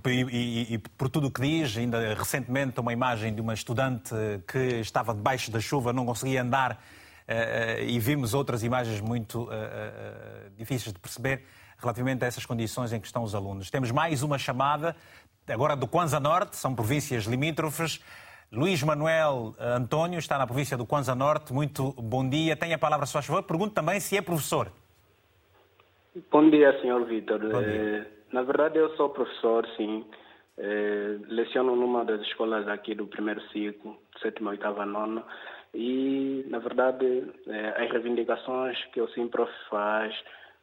e, 0.07 0.25
e, 0.31 0.73
e, 0.73 0.77
por 0.79 1.07
tudo 1.07 1.27
o 1.27 1.31
que 1.31 1.41
diz. 1.41 1.77
Ainda 1.77 2.15
recentemente, 2.15 2.79
uma 2.79 2.91
imagem 2.91 3.31
de 3.33 3.41
uma 3.41 3.53
estudante 3.53 4.11
que 4.51 4.79
estava 4.79 5.13
debaixo 5.13 5.51
da 5.51 5.59
chuva, 5.59 5.93
não 5.93 6.03
conseguia 6.03 6.41
andar. 6.41 6.81
e 7.85 7.99
vimos 7.99 8.33
outras 8.33 8.63
imagens 8.63 8.99
muito 9.01 9.47
difíceis 10.57 10.91
de 10.91 10.99
perceber 10.99 11.43
relativamente 11.81 12.23
a 12.23 12.27
essas 12.27 12.45
condições 12.45 12.93
em 12.93 12.99
que 12.99 13.07
estão 13.07 13.23
os 13.23 13.35
alunos. 13.35 13.69
Temos 13.69 13.91
mais 13.91 14.23
uma 14.23 14.37
chamada, 14.37 14.95
agora 15.47 15.75
do 15.75 15.87
Kwanza 15.87 16.19
Norte, 16.19 16.55
são 16.55 16.75
províncias 16.75 17.25
limítrofes. 17.25 18.03
Luís 18.51 18.83
Manuel 18.83 19.55
António 19.57 20.19
está 20.19 20.37
na 20.37 20.45
província 20.45 20.77
do 20.77 20.85
Kwanza 20.85 21.15
Norte. 21.15 21.53
Muito 21.53 21.93
bom 21.93 22.27
dia. 22.27 22.55
Tem 22.55 22.73
a 22.73 22.77
palavra, 22.77 23.05
se 23.05 23.13
faz 23.13 23.25
favor. 23.25 23.43
Pergunto 23.43 23.73
também 23.73 23.99
se 23.99 24.17
é 24.17 24.21
professor. 24.21 24.69
Bom 26.29 26.49
dia, 26.49 26.77
senhor 26.81 27.05
Vitor. 27.05 27.39
Eh, 27.45 28.05
na 28.33 28.41
verdade, 28.41 28.77
eu 28.77 28.93
sou 28.97 29.09
professor, 29.09 29.65
sim. 29.77 30.05
Eh, 30.57 31.17
leciono 31.29 31.77
numa 31.77 32.03
das 32.03 32.19
escolas 32.23 32.67
aqui 32.67 32.93
do 32.93 33.07
primeiro 33.07 33.41
ciclo, 33.53 33.97
sétima, 34.21 34.51
oitava, 34.51 34.85
nona. 34.85 35.23
E, 35.73 36.45
na 36.49 36.59
verdade, 36.59 37.23
eh, 37.47 37.73
as 37.77 37.89
reivindicações 37.89 38.77
que 38.91 38.99
o 38.99 39.07
Simprof 39.11 39.49
faz 39.69 40.13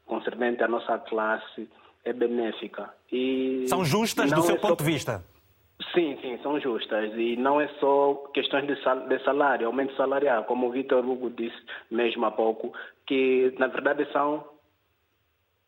concernente 0.09 0.63
à 0.63 0.69
nossa 0.69 0.99
classe 0.99 1.69
é 2.05 2.13
benéfica. 2.13 2.91
E 3.13 3.67
são 3.69 3.85
justas 3.85 4.33
do 4.33 4.43
seu 4.43 4.57
é 4.57 4.59
ponto 4.59 4.83
só... 4.83 4.85
de 4.85 4.93
vista? 4.93 5.25
Sim, 5.95 6.19
sim, 6.21 6.39
são 6.43 6.59
justas. 6.59 7.13
E 7.15 7.37
não 7.37 7.61
é 7.61 7.69
só 7.81 8.15
questões 8.35 8.67
de, 8.67 8.83
sal, 8.83 9.07
de 9.09 9.23
salário, 9.23 9.67
aumento 9.67 9.95
salarial, 9.95 10.45
como 10.45 10.67
o 10.67 10.73
Vitor 10.73 11.09
Hugo 11.09 11.31
disse 11.31 11.57
mesmo 11.91 12.25
há 12.27 12.31
pouco, 12.31 12.73
que 13.07 13.55
na 13.59 13.69
verdade 13.69 14.11
são, 14.13 14.45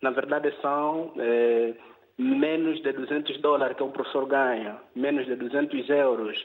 na 0.03 0.11
verdade 0.11 0.53
são 0.61 1.13
é, 1.17 1.75
menos 2.19 2.83
de 2.83 2.93
200 2.93 3.41
dólares 3.41 3.77
que 3.77 3.83
um 3.83 3.93
professor 3.93 4.27
ganha, 4.27 4.79
menos 4.97 5.27
de 5.27 5.37
200 5.37 5.89
euros 5.91 6.37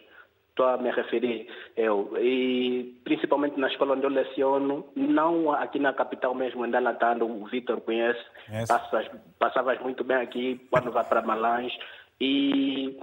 estou 0.55 0.67
a 0.67 0.77
me 0.77 0.89
referir 0.89 1.47
eu. 1.75 2.13
E 2.17 2.97
principalmente 3.03 3.59
na 3.59 3.67
escola 3.67 3.93
onde 3.93 4.05
eu 4.05 4.09
leciono, 4.09 4.85
não 4.95 5.51
aqui 5.51 5.77
na 5.77 5.91
capital 5.91 6.33
mesmo, 6.33 6.65
em 6.65 6.71
Dalatando, 6.71 7.25
o 7.25 7.45
Vitor 7.45 7.81
conhece, 7.81 8.23
yes. 8.49 8.67
passas, 8.69 9.11
passavas 9.37 9.79
muito 9.81 10.03
bem 10.05 10.17
aqui 10.17 10.65
quando 10.71 10.91
vai 10.91 11.03
para 11.03 11.21
Malange. 11.21 11.77
E 12.21 12.97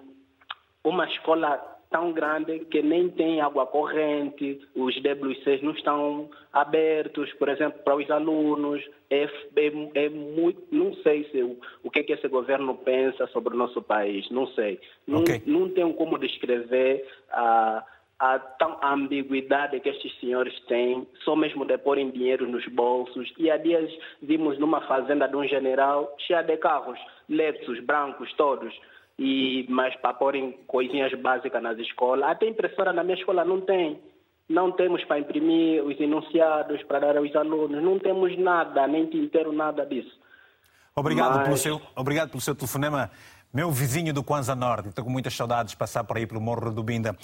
uma 0.83 1.07
escola 1.07 1.61
tão 1.93 2.13
grande 2.13 2.61
que 2.71 2.83
nem 2.83 3.09
tem 3.11 3.41
água 3.41 3.67
corrente, 3.67 4.61
os 4.75 4.97
WCs 4.97 5.63
não 5.63 5.73
estão 5.73 6.31
abertos, 6.53 7.33
por 7.35 7.49
exemplo, 7.49 7.81
para 7.85 7.95
os 7.95 8.11
alunos. 8.11 8.83
É, 9.11 9.25
é, 9.57 10.07
é 10.07 10.09
muito, 10.09 10.61
não 10.73 10.95
sei 10.97 11.25
se 11.31 11.43
o, 11.43 11.57
o 11.85 11.91
que, 11.91 12.01
é 12.01 12.03
que 12.03 12.15
esse 12.15 12.27
governo 12.27 12.75
pensa 12.77 13.27
sobre 13.29 13.55
o 13.55 13.57
nosso 13.57 13.83
país, 13.83 14.29
não 14.31 14.47
sei. 14.49 14.81
Okay. 15.07 15.43
Não, 15.47 15.61
não 15.61 15.69
tenho 15.69 15.93
como 15.93 16.19
descrever 16.19 17.07
a, 17.31 17.85
a 18.19 18.39
tão 18.39 18.79
ambiguidade 18.83 19.79
que 19.81 19.89
estes 19.91 20.19
senhores 20.19 20.59
têm, 20.67 21.07
só 21.25 21.37
mesmo 21.37 21.67
de 21.67 21.77
porem 21.77 22.11
dinheiro 22.11 22.49
nos 22.49 22.67
bolsos. 22.69 23.33
E 23.39 23.51
há 23.51 23.59
dias 23.59 23.93
vimos 24.23 24.59
numa 24.59 24.81
fazenda 24.83 25.29
de 25.29 25.37
um 25.37 25.47
general 25.47 26.15
cheia 26.27 26.43
de 26.43 26.57
carros, 26.57 26.99
Lexus, 27.29 27.81
brancos, 27.81 28.33
todos 28.35 28.73
e 29.19 29.67
mas 29.69 29.95
para 29.97 30.15
porem 30.15 30.53
coisinhas 30.67 31.13
básicas 31.21 31.63
nas 31.63 31.79
escolas. 31.79 32.29
Até 32.31 32.47
impressora 32.47 32.93
na 32.93 33.05
minha 33.05 33.17
escola 33.17 33.45
não 33.45 33.61
tem. 33.61 34.01
Não 34.49 34.73
temos 34.73 35.05
para 35.05 35.19
imprimir 35.19 35.83
os 35.85 35.99
enunciados 36.01 36.83
para 36.85 37.01
dar 37.01 37.17
aos 37.17 37.35
alunos. 37.35 37.83
Não 37.83 37.99
temos 37.99 38.37
nada, 38.39 38.87
nem 38.87 39.07
tinteiro, 39.07 39.53
nada 39.53 39.87
disso. 39.87 40.21
Obrigado, 40.95 41.37
mas... 41.37 41.45
pelo, 41.45 41.57
seu, 41.57 41.81
obrigado 41.97 42.31
pelo 42.31 42.41
seu 42.41 42.55
telefonema. 42.55 43.11
Meu 43.55 43.71
vizinho 43.71 44.15
do 44.15 44.25
Kwanza 44.25 44.55
Norte, 44.55 44.89
estou 44.89 45.05
com 45.05 45.11
muitas 45.11 45.35
saudades 45.35 45.73
de 45.73 45.77
passar 45.77 46.05
por 46.05 46.17
aí 46.17 46.27
pelo 46.27 46.41
Morro 46.41 46.71
do 46.71 46.83
Binda. 46.83 47.15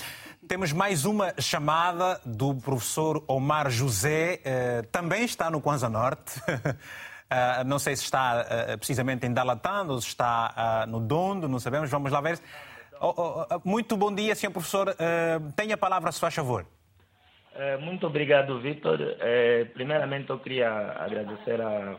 Temos 0.47 0.75
mais 0.75 1.07
uma 1.07 1.33
chamada 1.41 2.21
do 2.25 2.55
professor 2.55 3.25
Omar 3.27 3.71
José, 3.71 4.41
eh, 4.45 4.83
também 4.93 5.25
está 5.25 5.51
no 5.51 5.59
Kwanza 5.59 5.89
Norte. 5.89 6.39
Uh, 7.31 7.65
não 7.67 7.79
sei 7.79 7.95
se 7.95 8.05
está 8.05 8.41
uh, 8.41 8.79
precisamente 8.79 9.27
em 9.27 9.33
Dalatando 9.33 9.93
ou 9.93 10.01
se 10.01 10.09
está 10.09 10.85
uh, 10.87 10.91
no 10.91 10.99
Dondo, 10.99 11.49
não 11.49 11.59
sabemos. 11.59 11.91
Vamos 11.91 12.11
lá 12.11 12.21
ver. 12.21 12.39
Oh, 13.01 13.15
oh, 13.17 13.47
oh 13.51 13.69
muito 13.69 13.97
bom 13.97 14.15
dia, 14.15 14.35
senhor 14.35 14.53
professor. 14.53 14.97
tenha 15.55 15.75
a 15.75 15.79
palavra, 15.79 16.11
se 16.11 16.19
faz 16.19 16.35
favor. 16.35 16.67
muito 17.81 18.07
obrigado, 18.07 18.59
Vitor. 18.61 18.99
primeiramente, 19.73 20.31
eu 20.31 20.39
queria 20.41 20.97
agradecer 20.99 21.61
a 21.61 21.97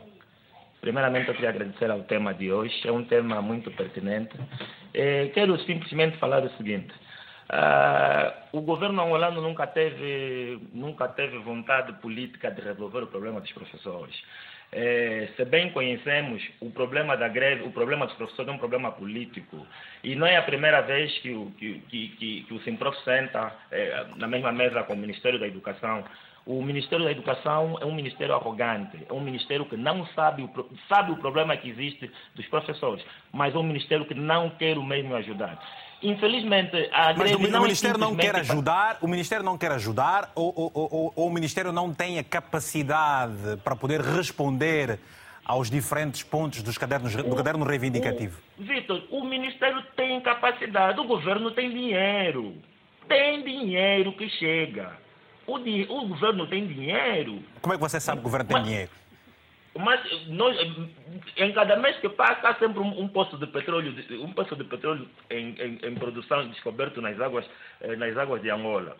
Primeiramente, 0.80 1.28
eu 1.28 1.34
queria 1.34 1.50
agradecer 1.50 1.90
ao 1.90 2.02
tema 2.04 2.32
de 2.32 2.50
hoje. 2.50 2.74
É 2.86 2.92
um 2.92 3.04
tema 3.04 3.42
muito 3.42 3.70
pertinente. 3.70 4.34
quero 5.34 5.58
simplesmente 5.64 6.18
falar 6.18 6.42
o 6.42 6.50
seguinte. 6.56 6.92
Uh, 7.50 8.58
o 8.58 8.60
governo 8.60 9.02
angolano 9.02 9.42
nunca 9.42 9.66
teve, 9.66 10.60
nunca 10.72 11.08
teve 11.08 11.36
vontade 11.38 11.92
política 11.94 12.48
de 12.48 12.60
resolver 12.60 13.02
o 13.02 13.08
problema 13.08 13.40
dos 13.40 13.50
professores. 13.50 14.14
É, 14.72 15.28
se 15.36 15.44
bem 15.44 15.70
conhecemos, 15.70 16.42
o 16.60 16.70
problema 16.70 17.16
da 17.16 17.28
greve, 17.28 17.62
o 17.62 17.72
problema 17.72 18.06
dos 18.06 18.14
professores 18.14 18.48
é 18.48 18.54
um 18.54 18.58
problema 18.58 18.92
político. 18.92 19.66
E 20.04 20.14
não 20.14 20.26
é 20.26 20.36
a 20.36 20.42
primeira 20.42 20.80
vez 20.80 21.16
que 21.18 21.32
o, 21.32 21.50
que, 21.58 21.80
que, 21.88 22.44
que, 22.46 22.54
o 22.54 22.60
Simprof 22.60 22.96
senta 23.02 23.52
é, 23.70 24.06
na 24.16 24.28
mesma 24.28 24.52
mesa 24.52 24.84
com 24.84 24.94
o 24.94 24.96
Ministério 24.96 25.40
da 25.40 25.46
Educação. 25.46 26.04
O 26.46 26.62
Ministério 26.62 27.04
da 27.04 27.10
Educação 27.10 27.78
é 27.80 27.84
um 27.84 27.94
ministério 27.94 28.34
arrogante, 28.34 28.98
é 29.08 29.12
um 29.12 29.20
ministério 29.20 29.66
que 29.66 29.76
não 29.76 30.06
sabe 30.06 30.42
o, 30.42 30.50
sabe 30.88 31.12
o 31.12 31.16
problema 31.16 31.56
que 31.56 31.68
existe 31.68 32.10
dos 32.34 32.46
professores, 32.46 33.04
mas 33.30 33.54
é 33.54 33.58
um 33.58 33.62
ministério 33.62 34.06
que 34.06 34.14
não 34.14 34.48
quer 34.50 34.78
o 34.78 34.82
mesmo 34.82 35.14
ajudar. 35.16 35.62
Infelizmente, 36.02 36.88
a 36.92 37.08
Mas 37.08 37.18
greve 37.18 37.46
o, 37.46 37.50
não 37.50 37.58
o 37.60 37.62
Ministério 37.62 37.96
é 37.96 38.00
não 38.00 38.16
quer 38.16 38.36
ajudar, 38.36 38.98
o 39.02 39.08
Ministério 39.08 39.44
não 39.44 39.58
quer 39.58 39.72
ajudar 39.72 40.30
ou, 40.34 40.52
ou- 40.56 40.70
ou- 40.74 41.12
ou 41.14 41.26
o 41.28 41.32
Ministério 41.32 41.72
não 41.72 41.92
tem 41.92 42.18
a 42.18 42.24
capacidade 42.24 43.56
para 43.62 43.76
poder 43.76 44.00
responder 44.00 44.98
aos 45.44 45.68
diferentes 45.70 46.22
pontos 46.22 46.62
dos 46.62 46.78
cadernos, 46.78 47.14
do 47.14 47.34
caderno 47.36 47.64
reivindicativo? 47.64 48.38
Vitor, 48.58 49.02
o 49.10 49.24
Ministério 49.24 49.82
tem 49.96 50.20
capacidade, 50.20 50.98
o 51.00 51.04
governo 51.04 51.50
tem 51.50 51.70
dinheiro. 51.70 52.54
Tem 53.08 53.42
dinheiro 53.42 54.12
que 54.12 54.28
chega. 54.30 54.92
O, 55.46 55.58
di- 55.58 55.86
o 55.90 56.06
governo 56.06 56.46
tem 56.46 56.66
dinheiro. 56.66 57.42
Como 57.60 57.74
é 57.74 57.76
que 57.76 57.82
você 57.82 57.98
sabe 57.98 58.18
que 58.18 58.26
o 58.26 58.30
governo 58.30 58.46
tem 58.46 58.56
Mas- 58.56 58.66
dinheiro? 58.66 58.90
Mas 59.78 60.00
nós, 60.28 60.56
em 61.36 61.52
cada 61.52 61.76
mês 61.76 61.96
que 61.98 62.08
passa, 62.08 62.48
há 62.48 62.54
sempre 62.56 62.80
um, 62.80 63.00
um 63.02 63.06
poço 63.08 63.36
de 63.38 63.46
petróleo, 63.46 63.94
um 64.20 64.32
poço 64.32 64.56
de 64.56 64.64
petróleo 64.64 65.08
em, 65.30 65.50
em- 65.60 65.78
em 65.82 65.94
produção 65.94 66.46
descoberto 66.48 67.00
nas 67.00 67.20
águas, 67.20 67.48
eh, 67.80 67.94
nas 67.96 68.16
águas 68.16 68.42
de 68.42 68.50
Angola. 68.50 68.96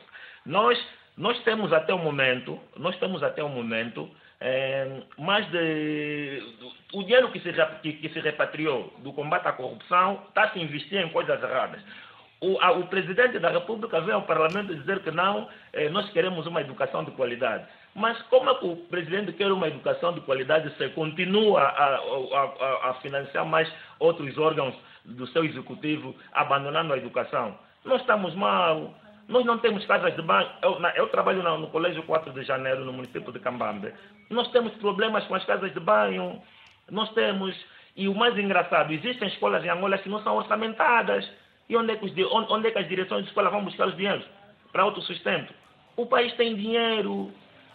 Nós, 0.46 0.78
nós 1.16 1.36
temos 1.42 1.72
até 1.72 1.92
o 1.92 1.98
momento, 1.98 2.58
nós 2.76 2.96
temos 2.98 3.20
até 3.22 3.42
o 3.42 3.48
momento 3.48 4.08
eh, 4.40 5.02
mais 5.18 5.44
de 5.50 6.40
o 6.92 7.02
dinheiro 7.02 7.30
que 7.32 7.40
se, 7.40 7.52
que, 7.82 7.92
que 7.94 8.08
se 8.08 8.20
repatriou 8.20 8.94
do 8.98 9.12
combate 9.12 9.46
à 9.48 9.52
corrupção 9.52 10.22
está 10.28 10.44
a 10.44 10.50
se 10.50 10.60
investir 10.60 11.00
em 11.00 11.08
coisas 11.10 11.42
erradas. 11.42 11.82
O, 12.40 12.58
a- 12.60 12.72
o 12.72 12.86
presidente 12.86 13.38
da 13.40 13.50
República 13.50 14.00
veio 14.00 14.14
ao 14.16 14.22
Parlamento 14.22 14.72
dizer 14.74 15.00
que 15.00 15.10
não, 15.10 15.48
eh, 15.72 15.88
nós 15.90 16.08
queremos 16.10 16.46
uma 16.46 16.60
educação 16.60 17.02
de 17.04 17.10
qualidade. 17.10 17.66
Mas 18.00 18.20
como 18.22 18.48
é 18.48 18.52
o 18.62 18.76
presidente 18.76 19.32
quer 19.32 19.52
uma 19.52 19.68
educação 19.68 20.12
de 20.14 20.20
qualidade 20.22 20.74
se 20.76 20.88
continua 20.90 21.60
a, 21.60 21.84
a- 21.96 22.90
a- 22.90 22.94
financiar 23.02 23.44
mais 23.44 23.70
outros 23.98 24.36
órgãos 24.38 24.74
do 25.04 25.26
seu 25.28 25.44
executivo, 25.44 26.14
abandonando 26.32 26.92
a 26.94 26.96
educação? 26.96 27.56
Nós 27.84 28.00
estamos 28.00 28.34
mal. 28.34 28.94
Nós 29.28 29.44
não 29.44 29.58
temos 29.58 29.84
casas 29.86 30.16
de 30.16 30.22
banho. 30.22 30.48
Eu, 30.62 30.80
eu 30.96 31.08
trabalho 31.08 31.42
na- 31.42 31.58
no 31.58 31.68
Colégio 31.68 32.02
4 32.04 32.32
de 32.32 32.42
Janeiro, 32.42 32.84
no 32.84 32.92
município 32.92 33.30
de 33.32 33.38
Cambambe. 33.38 33.92
Nós 34.30 34.48
temos 34.50 34.72
problemas 34.74 35.24
com 35.26 35.34
as 35.34 35.44
casas 35.44 35.72
de 35.72 35.78
banho. 35.80 36.40
Nós 36.90 37.12
temos. 37.12 37.54
E 37.96 38.08
o 38.08 38.14
mais 38.14 38.36
engraçado, 38.38 38.92
existem 38.92 39.28
escolas 39.28 39.62
em 39.64 39.68
Angola 39.68 39.98
que 39.98 40.08
não 40.08 40.22
são 40.22 40.36
orçamentadas. 40.36 41.30
E 41.68 41.76
onde 41.76 41.92
é 41.92 41.96
que, 41.96 42.04
os 42.06 42.12
onde, 42.32 42.52
onde 42.52 42.68
é 42.68 42.70
que 42.70 42.78
as 42.78 42.88
direções 42.88 43.22
de 43.24 43.28
escola 43.28 43.50
vão 43.50 43.62
buscar 43.64 43.88
os 43.88 43.96
dinheiros? 43.96 44.24
Para 44.72 44.82
autossustento. 44.84 45.52
O 45.96 46.06
país 46.06 46.32
tem 46.34 46.54
dinheiro. 46.56 47.30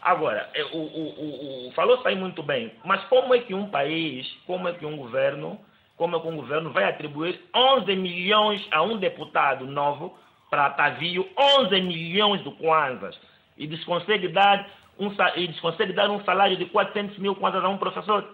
Agora, 0.05 0.47
é, 0.53 0.63
o, 0.65 0.77
o, 0.77 1.65
o, 1.65 1.67
o 1.67 1.71
falou-se 1.71 2.07
aí 2.07 2.15
muito 2.15 2.43
bem, 2.43 2.71
mas 2.85 3.03
como 3.05 3.33
é 3.33 3.39
que 3.39 3.55
um 3.55 3.71
país, 3.71 4.31
como 4.45 4.67
é 4.67 4.73
que 4.73 4.85
um 4.85 4.95
governo, 4.95 5.59
como 5.97 6.15
é 6.15 6.19
que 6.19 6.27
um 6.27 6.35
governo 6.35 6.69
vai 6.71 6.83
atribuir 6.83 7.41
11 7.55 7.95
milhões 7.95 8.63
a 8.69 8.83
um 8.83 8.97
deputado 8.97 9.65
novo 9.65 10.15
para 10.47 10.69
Tavio, 10.69 11.27
11 11.35 11.81
milhões 11.81 12.43
de 12.43 12.51
kwanzas, 12.51 13.19
e 13.57 13.65
desconsegue 13.65 14.27
dar 14.27 14.69
um, 14.99 15.09
e 15.35 15.47
desconsegue 15.47 15.91
dar 15.91 16.11
um 16.11 16.23
salário 16.23 16.55
de 16.55 16.65
400 16.65 17.17
mil 17.17 17.35
kwanzas 17.35 17.63
a 17.63 17.67
um 17.67 17.79
professor? 17.79 18.29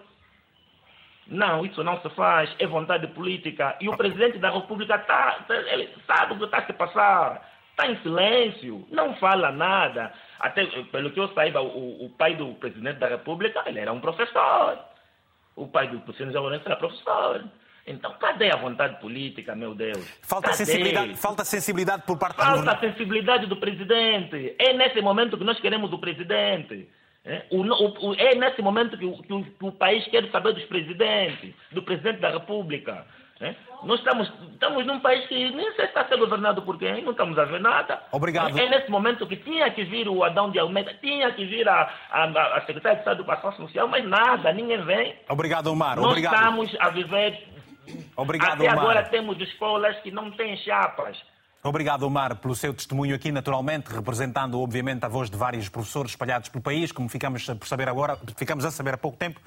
Não, 1.26 1.64
isso 1.64 1.82
não 1.82 1.98
se 2.02 2.10
faz, 2.10 2.54
é 2.58 2.66
vontade 2.66 3.06
política. 3.06 3.76
E 3.80 3.88
o 3.88 3.96
presidente 3.96 4.36
da 4.36 4.50
República 4.50 4.98
tá- 4.98 5.38
ele 5.48 5.88
sabe 6.06 6.34
o 6.34 6.38
que 6.38 6.44
está 6.44 6.58
a 6.58 6.66
se 6.66 6.72
passar. 6.74 7.51
Está 7.82 7.86
em 7.92 7.96
silêncio, 8.02 8.86
não 8.90 9.14
fala 9.16 9.50
nada. 9.50 10.12
Até, 10.38 10.62
eh, 10.62 10.84
pelo 10.92 11.10
que 11.10 11.18
eu 11.18 11.28
saiba, 11.34 11.60
o, 11.60 12.04
o 12.06 12.10
pai 12.10 12.36
do 12.36 12.54
presidente 12.54 12.98
da 12.98 13.08
República, 13.08 13.62
ele 13.66 13.80
era 13.80 13.92
um 13.92 14.00
professor. 14.00 14.78
O 15.56 15.66
pai 15.66 15.88
do 15.88 15.98
presidente 16.00 16.36
Lourenço 16.36 16.62
era 16.66 16.76
professor. 16.76 17.44
Então, 17.84 18.14
cadê 18.20 18.52
a 18.52 18.56
vontade 18.56 19.00
política, 19.00 19.56
meu 19.56 19.74
Deus? 19.74 20.06
Falta 20.22 20.50
Cadê? 20.50 20.64
sensibilidade, 20.64 21.16
falta 21.16 21.44
sensibilidade 21.44 22.02
por 22.06 22.16
parte 22.16 22.36
do 22.36 22.42
Falta 22.42 22.58
governo. 22.60 22.78
a 22.78 22.80
sensibilidade 22.92 23.46
do 23.46 23.56
presidente. 23.56 24.54
É 24.58 24.72
nesse 24.74 25.00
momento 25.00 25.36
que 25.36 25.42
nós 25.44 25.58
queremos 25.58 25.92
o 25.92 25.98
presidente. 25.98 26.88
É, 27.24 27.46
o- 27.50 27.62
o- 28.10 28.14
é 28.14 28.34
nesse 28.36 28.62
momento 28.62 28.96
que 28.96 29.04
o, 29.04 29.20
que 29.22 29.32
o- 29.32 29.44
que 29.44 29.64
o 29.64 29.72
país 29.72 30.04
quer 30.08 30.28
saber 30.30 30.52
dos 30.54 30.64
presidentes, 30.64 31.52
do 31.72 31.82
presidente 31.82 32.20
da 32.20 32.30
República. 32.30 33.04
É. 33.42 33.56
Nós 33.82 33.98
estamos, 33.98 34.32
estamos 34.52 34.86
num 34.86 35.00
país 35.00 35.26
que 35.26 35.50
nem 35.50 35.66
sei 35.72 35.74
se 35.74 35.82
está 35.82 36.02
a 36.02 36.08
ser 36.08 36.16
governado 36.16 36.62
por 36.62 36.78
quem, 36.78 37.02
não 37.02 37.12
estamos 37.12 37.38
a 37.38 37.44
ver 37.44 37.60
nada. 37.60 38.00
Obrigado. 38.12 38.56
É, 38.58 38.68
nesse 38.68 38.90
momento 38.90 39.26
que 39.26 39.36
tinha 39.36 39.70
que 39.70 39.84
vir 39.84 40.08
o 40.08 40.22
Adão 40.22 40.50
de 40.50 40.58
Almeida, 40.58 40.94
tinha 41.00 41.32
que 41.32 41.44
vir 41.44 41.68
a, 41.68 41.92
a, 42.10 42.56
a 42.56 42.60
secretária 42.66 42.96
de 42.96 43.00
Estado 43.00 43.16
de 43.16 43.22
Educação 43.22 43.52
Social, 43.52 43.88
mas 43.88 44.04
nada, 44.04 44.52
ninguém 44.52 44.84
vem. 44.84 45.16
Obrigado, 45.28 45.66
Omar. 45.68 45.96
Nós 45.96 46.06
Obrigado. 46.06 46.34
estamos 46.34 46.76
a 46.78 46.88
viver. 46.90 47.48
Obrigado, 48.16 48.62
Até 48.62 48.72
Omar. 48.72 48.78
agora 48.78 49.02
temos 49.04 49.40
escolas 49.40 49.96
que 49.98 50.10
não 50.10 50.30
têm 50.30 50.56
chapas. 50.58 51.18
Obrigado, 51.64 52.02
Omar, 52.04 52.36
pelo 52.36 52.56
seu 52.56 52.74
testemunho 52.74 53.14
aqui, 53.14 53.30
naturalmente, 53.30 53.88
representando, 53.88 54.60
obviamente, 54.60 55.04
a 55.04 55.08
voz 55.08 55.30
de 55.30 55.36
vários 55.36 55.68
professores 55.68 56.10
espalhados 56.10 56.48
pelo 56.48 56.62
país, 56.62 56.90
como 56.90 57.08
ficamos 57.08 57.44
por 57.44 57.68
saber 57.68 57.88
agora, 57.88 58.18
ficamos 58.36 58.64
a 58.64 58.70
saber 58.70 58.94
há 58.94 58.98
pouco 58.98 59.16
tempo. 59.16 59.40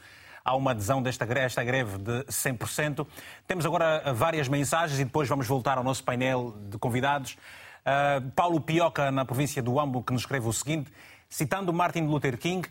Há 0.46 0.56
uma 0.56 0.72
adesão 0.72 1.02
desta 1.02 1.26
esta 1.40 1.64
greve 1.64 1.98
de 1.98 2.24
100%. 2.26 3.08
Temos 3.48 3.66
agora 3.66 4.14
várias 4.14 4.48
mensagens 4.48 5.00
e 5.00 5.04
depois 5.04 5.28
vamos 5.28 5.48
voltar 5.48 5.80
ao 5.80 5.84
nosso 5.84 6.04
painel 6.04 6.56
de 6.70 6.78
convidados. 6.78 7.36
Ah, 7.84 8.22
Paulo 8.36 8.62
Pioca, 8.62 9.10
na 9.10 9.26
província 9.26 9.60
do 9.64 9.80
Ambo, 9.80 10.04
que 10.04 10.14
nos 10.14 10.22
escreve 10.22 10.48
o 10.48 10.54
seguinte, 10.54 10.94
citando 11.28 11.74
Martin 11.74 12.02
Luther 12.02 12.38
King, 12.38 12.70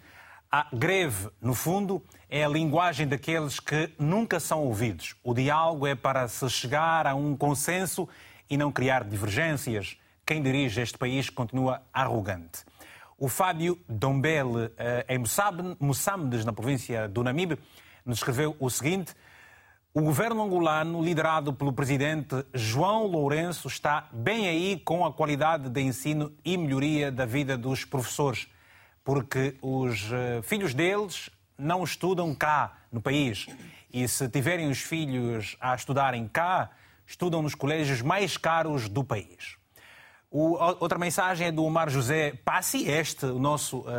a 0.51 0.69
greve, 0.73 1.31
no 1.43 1.53
fundo, 1.53 2.01
é 2.31 2.45
a 2.45 2.49
linguagem 2.49 3.09
daqueles 3.09 3.59
que 3.59 3.91
nunca 3.99 4.39
são 4.39 4.63
ouvidos. 4.63 5.17
O 5.25 5.35
diálogo 5.35 5.85
é 5.85 5.97
para 5.97 6.29
se 6.29 6.49
chegar 6.49 7.09
a 7.09 7.15
um 7.17 7.37
consenso 7.37 8.09
e 8.49 8.57
não 8.57 8.71
criar 8.71 9.03
divergências. 9.03 9.97
Quem 10.25 10.41
dirige 10.41 10.81
este 10.81 10.97
país 10.97 11.29
continua 11.29 11.83
arrogante. 11.93 12.65
O 13.25 13.29
Fábio 13.29 13.81
Dombele, 13.89 14.71
eh, 14.77 15.07
em 15.09 15.17
Moçambique- 15.81 16.45
na 16.45 16.53
província 16.53 17.09
do 17.09 17.25
Namibe, 17.25 17.59
nos 18.05 18.19
escreveu 18.19 18.55
o 18.61 18.69
seguinte: 18.69 19.15
o 19.95 20.03
governo 20.03 20.43
angolano, 20.43 21.03
liderado 21.03 21.51
pelo 21.51 21.73
presidente 21.73 22.45
João 22.53 23.07
Lourenço, 23.07 23.67
está 23.67 24.11
bem 24.13 24.47
aí 24.47 24.79
com 24.79 25.07
a 25.07 25.11
qualidade 25.11 25.71
de 25.71 25.81
ensino 25.81 26.35
e 26.45 26.55
melhoria 26.59 27.11
da 27.11 27.25
vida 27.25 27.57
dos 27.57 27.83
professores, 27.83 28.47
porque 29.03 29.57
os 29.63 30.13
eh, 30.13 30.43
filhos 30.43 30.75
deles 30.75 31.31
não 31.57 31.83
estudam 31.83 32.35
cá 32.35 32.77
no 32.93 33.01
país. 33.01 33.47
E 33.91 34.07
se 34.07 34.29
tiverem 34.29 34.69
os 34.69 34.83
filhos 34.83 35.57
a 35.59 35.75
estudarem 35.75 36.29
cá, 36.29 36.73
estudam 37.07 37.41
nos 37.41 37.55
colégios 37.55 38.03
mais 38.03 38.37
caros 38.37 38.87
do 38.87 39.03
país. 39.03 39.57
O- 40.37 40.59
outra 40.81 40.99
mensagem 40.99 41.47
é 41.47 41.53
do 41.53 41.63
Omar 41.65 41.89
José 41.89 42.33
Passi, 42.45 42.89
este, 42.89 43.25
o 43.27 43.39
nosso 43.39 43.85
eh, 43.87 43.93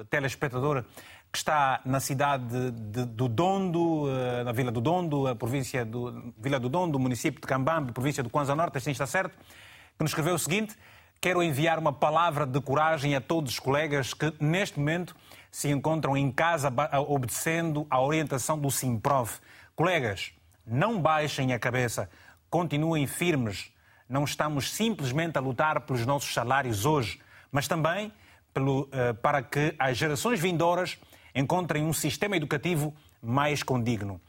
eh, 0.00 0.04
telespectador 0.10 0.84
que 1.32 1.38
está 1.38 1.80
na 1.86 2.00
cidade 2.00 2.44
de- 2.44 2.70
de- 2.70 3.04
do 3.06 3.28
Dondo, 3.28 4.10
eh, 4.10 4.44
na 4.44 4.52
Vila 4.52 4.70
do 4.70 4.78
Dondo, 4.80 5.26
a 5.26 5.34
província 5.34 5.86
do 5.86 6.34
Vila 6.38 6.60
do 6.60 6.68
Dondo, 6.68 6.98
município 6.98 7.40
de 7.40 7.46
Cambambe, 7.46 7.92
província 7.92 8.22
do 8.22 8.28
Kwanza 8.28 8.54
Norte, 8.54 8.76
assim 8.76 8.90
está 8.90 9.06
certo, 9.06 9.30
que 9.38 10.02
nos 10.02 10.10
escreveu 10.10 10.34
o 10.34 10.38
seguinte: 10.38 10.76
quero 11.18 11.42
enviar 11.42 11.78
uma 11.78 11.94
palavra 11.94 12.44
de 12.46 12.60
coragem 12.60 13.14
a 13.16 13.20
todos 13.20 13.52
os 13.52 13.58
colegas 13.58 14.12
que 14.12 14.30
neste 14.38 14.78
momento 14.78 15.16
se 15.50 15.70
encontram 15.70 16.14
em 16.14 16.30
casa 16.30 16.70
obedecendo 17.08 17.86
à 17.88 17.98
orientação 18.02 18.58
do 18.58 18.70
Simprof. 18.70 19.40
Colegas, 19.74 20.32
não 20.66 21.00
baixem 21.00 21.54
a 21.54 21.58
cabeça, 21.58 22.10
continuem 22.50 23.06
firmes. 23.06 23.72
Não 24.08 24.24
estamos 24.24 24.70
simplesmente 24.70 25.36
a 25.36 25.40
lutar 25.40 25.82
pelos 25.82 26.06
nossos 26.06 26.32
salários 26.32 26.86
hoje, 26.86 27.20
mas 27.52 27.68
também 27.68 28.10
pelo, 28.54 28.88
eh, 28.90 29.12
para 29.12 29.42
que 29.42 29.74
as 29.78 29.98
gerações 29.98 30.40
vindouras 30.40 30.98
encontrem 31.34 31.84
um 31.84 31.92
sistema 31.92 32.36
educativo 32.36 32.94
mais 33.22 33.62
condigno. 33.62 34.20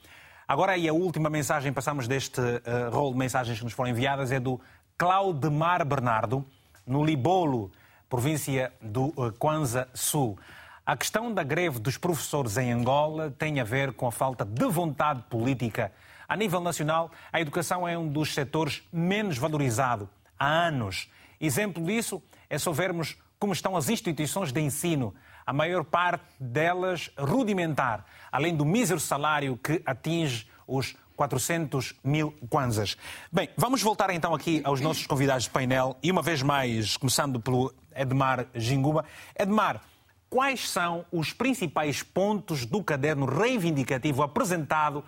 Agora, 0.48 0.76
e 0.76 0.90
a 0.90 0.94
última 0.94 1.30
mensagem, 1.30 1.72
passamos 1.72 2.08
deste 2.08 2.42
eh, 2.42 2.90
rol 2.92 3.14
de 3.14 3.20
mensagens 3.20 3.58
que 3.58 3.64
nos 3.64 3.74
foram 3.74 3.92
enviadas, 3.92 4.32
é 4.32 4.40
do 4.40 4.60
Claudemar 4.98 5.86
Bernardo, 5.86 6.46
no 6.86 7.06
Libolo, 7.06 7.72
província 8.10 8.74
do 8.82 9.14
eh, 9.18 9.32
Kwanza 9.40 9.88
Sul. 9.94 10.38
A 10.86 10.98
questão 10.98 11.34
da 11.34 11.44
greve 11.44 11.80
dos 11.80 11.98
professores 11.98 12.58
em 12.58 12.72
Angola 12.72 13.34
tem 13.38 13.60
a 13.60 13.64
ver 13.64 13.94
com 13.94 14.08
a 14.08 14.12
falta 14.12 14.44
de 14.44 14.66
vontade 14.66 15.24
política. 15.30 15.92
A 16.30 16.38
nível 16.38 16.62
nacional, 16.62 17.10
a 17.34 17.42
educação 17.42 17.88
é 17.88 17.98
um 17.98 18.08
dos 18.08 18.36
setores 18.36 18.84
menos 18.94 19.40
valorizado 19.40 20.08
há 20.38 20.46
anos. 20.46 21.10
Exemplo 21.42 21.84
disso 21.84 22.22
é 22.48 22.56
só 22.60 22.72
vermos 22.72 23.18
como 23.40 23.52
estão 23.52 23.76
as 23.76 23.90
instituições 23.90 24.52
de 24.52 24.62
ensino. 24.62 25.16
a 25.44 25.52
maior 25.52 25.84
parte 25.84 26.24
delas 26.40 27.10
rudimentar, 27.18 28.06
além 28.32 28.56
do 28.56 28.64
mísero 28.64 29.00
salário 29.00 29.58
que 29.58 29.82
atinge 29.84 30.48
os 30.68 30.96
400 31.16 31.96
mil 32.04 32.32
kwanzas. 32.48 32.96
Bem, 33.32 33.50
vamos 33.58 33.82
voltar 33.82 34.12
então 34.12 34.36
aqui 34.36 34.62
aos 34.64 34.80
nossos 34.80 35.08
convidados 35.08 35.46
de 35.46 35.50
painel 35.50 35.98
e 36.04 36.12
uma 36.12 36.22
vez 36.22 36.44
mais, 36.44 36.96
começando 36.96 37.40
pelo 37.40 37.74
Edmar 37.96 38.46
Ginguba. 38.54 39.04
Edmar, 39.36 39.82
quais 40.30 40.70
são 40.70 41.04
os 41.12 41.34
principais 41.34 42.04
pontos 42.04 42.68
do 42.68 42.84
caderno 42.84 43.26
reivindicativo 43.26 44.22
apresentado 44.22 45.04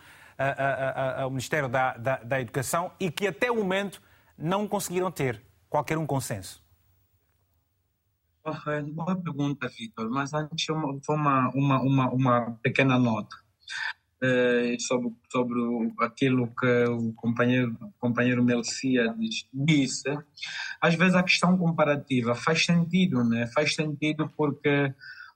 ao 1.17 1.29
Ministério 1.29 1.69
da, 1.69 1.97
da, 1.97 2.17
da 2.17 2.41
Educação 2.41 2.91
e 2.99 3.11
que 3.11 3.27
até 3.27 3.51
o 3.51 3.55
momento 3.55 4.01
não 4.37 4.67
conseguiram 4.67 5.11
ter 5.11 5.41
qualquer 5.69 5.97
um 5.97 6.05
consenso? 6.05 6.61
Boa 8.43 9.15
pergunta, 9.15 9.67
Vitor, 9.67 10.09
mas 10.09 10.33
antes 10.33 10.67
uma, 10.69 10.99
uma, 11.53 11.79
uma, 11.81 12.09
uma 12.09 12.51
pequena 12.63 12.97
nota 12.97 13.35
eh, 14.23 14.77
sobre, 14.79 15.11
sobre 15.31 15.59
aquilo 15.99 16.47
que 16.55 16.83
o 16.85 17.11
companheiro, 17.13 17.75
companheiro 17.99 18.43
Melcia 18.43 19.15
disse. 19.51 20.09
Às 20.79 20.93
vezes 20.93 21.15
a 21.15 21.23
questão 21.23 21.57
comparativa 21.57 22.35
faz 22.35 22.63
sentido, 22.63 23.23
né? 23.23 23.47
faz 23.47 23.73
sentido 23.73 24.31
porque 24.37 24.93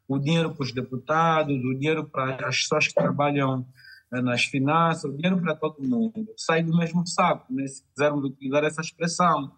o 0.07 0.19
dinheiro 0.19 0.53
para 0.53 0.63
os 0.63 0.71
deputados, 0.71 1.55
o 1.55 1.73
dinheiro 1.73 2.07
para 2.07 2.47
as 2.47 2.59
pessoas 2.61 2.87
que 2.87 2.93
trabalham 2.93 3.65
nas 4.11 4.45
finanças, 4.45 5.03
o 5.03 5.13
dinheiro 5.13 5.41
para 5.41 5.55
todo 5.55 5.81
mundo 5.81 6.33
sai 6.37 6.63
do 6.63 6.75
mesmo 6.75 7.05
saco, 7.05 7.53
né? 7.53 7.67
se 7.67 7.83
quisermos 7.83 8.23
utilizar 8.23 8.63
essa 8.63 8.81
expressão. 8.81 9.51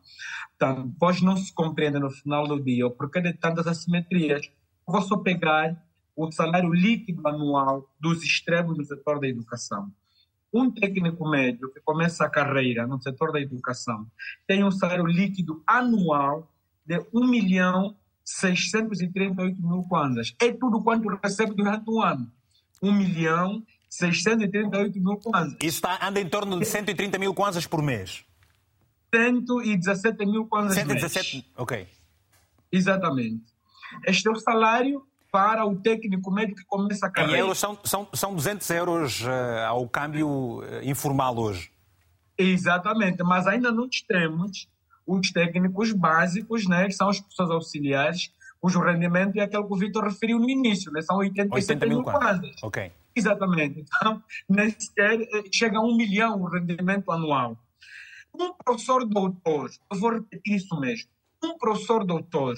Então, 0.56 0.90
pode 1.00 1.24
não 1.24 1.38
se 1.38 1.54
compreender 1.54 2.00
no 2.00 2.10
final 2.10 2.48
do 2.48 2.60
dia 2.60 2.88
o 2.88 2.92
porquê 2.92 3.22
de 3.22 3.34
tantas 3.34 3.68
assimetrias. 3.68 4.50
Vou 4.86 5.02
só 5.02 5.18
pegar 5.18 5.78
o 6.16 6.32
salário 6.32 6.74
líquido 6.74 7.28
anual 7.28 7.88
dos 8.00 8.24
extremos 8.24 8.78
no 8.78 8.84
setor 8.84 9.20
da 9.20 9.28
educação. 9.28 9.92
Um 10.52 10.72
técnico 10.72 11.30
médio 11.30 11.72
que 11.72 11.82
começa 11.82 12.26
a 12.26 12.30
carreira 12.30 12.88
no 12.88 13.00
setor 13.02 13.32
da 13.32 13.40
educação 13.40 14.08
tem 14.48 14.64
um 14.64 14.72
salário 14.72 15.06
líquido 15.06 15.62
anual 15.68 16.52
de 16.86 17.06
1 17.14 17.28
milhão 17.28 17.96
638 18.24 19.62
mil 19.62 19.84
kwanzas. 19.84 20.34
É 20.42 20.52
tudo 20.52 20.82
quanto 20.82 21.08
recebe 21.22 21.54
durante 21.54 21.90
o 21.90 22.02
ano. 22.02 22.32
1 22.82 22.92
milhão 22.92 23.64
638 23.90 25.00
mil 25.00 25.18
kwanzas. 25.18 25.58
Isso 25.62 25.78
está, 25.78 26.06
anda 26.06 26.20
em 26.20 26.28
torno 26.28 26.60
de 26.60 26.66
130 26.66 27.18
mil 27.18 27.34
kwanzas 27.34 27.66
por 27.66 27.82
mês. 27.82 28.26
117 29.14 30.26
mil 30.26 30.46
kwanzas 30.46 30.76
117, 30.76 31.36
mês. 31.36 31.46
ok. 31.56 31.88
Exatamente. 32.72 33.46
Este 34.06 34.28
é 34.28 34.32
o 34.32 34.36
salário 34.36 35.08
para 35.32 35.66
o 35.66 35.76
técnico 35.76 36.32
médio 36.32 36.56
que 36.56 36.66
começa 36.66 37.08
a 37.08 37.12
carreira. 37.12 37.38
Em 37.38 37.42
euros 37.42 37.58
são, 37.58 37.78
são, 37.84 38.08
são 38.14 38.36
200 38.36 38.70
euros 38.72 39.22
uh, 39.22 39.66
ao 39.68 39.88
câmbio 39.88 40.60
uh, 40.60 40.64
informal 40.84 41.38
hoje. 41.38 41.72
Exatamente, 42.38 43.24
mas 43.24 43.48
ainda 43.48 43.72
não 43.72 43.88
temos 44.08 44.70
os 45.06 45.32
técnicos 45.32 45.92
básicos, 45.94 46.68
né, 46.68 46.86
que 46.86 46.94
são 46.94 47.10
as 47.10 47.20
pessoas 47.20 47.50
auxiliares, 47.50 48.32
cujo 48.60 48.80
rendimento 48.80 49.38
é 49.38 49.42
aquele 49.42 49.64
que 49.64 49.74
o 49.74 49.78
Vitor 49.78 50.04
referiu 50.04 50.38
no 50.38 50.50
início, 50.50 50.92
né, 50.92 51.02
são 51.02 51.18
87 51.18 51.74
80 51.74 51.86
mil 51.86 52.04
kwanzas. 52.04 52.56
Ok. 52.62 52.92
Exatamente. 53.18 53.84
Então, 53.96 54.24
nem 54.48 54.70
sequer 54.70 55.22
eh, 55.22 55.44
chega 55.52 55.78
a 55.78 55.82
um 55.82 55.96
milhão 55.96 56.42
o 56.42 56.50
rendimento 56.50 57.12
anual. 57.12 57.58
Um 58.34 58.54
professor 58.54 59.06
doutor, 59.06 59.70
eu 59.92 60.00
vou 60.00 60.14
repetir 60.14 60.56
isso 60.56 60.80
mesmo, 60.80 61.10
um 61.44 61.58
professor 61.58 62.06
doutor 62.06 62.56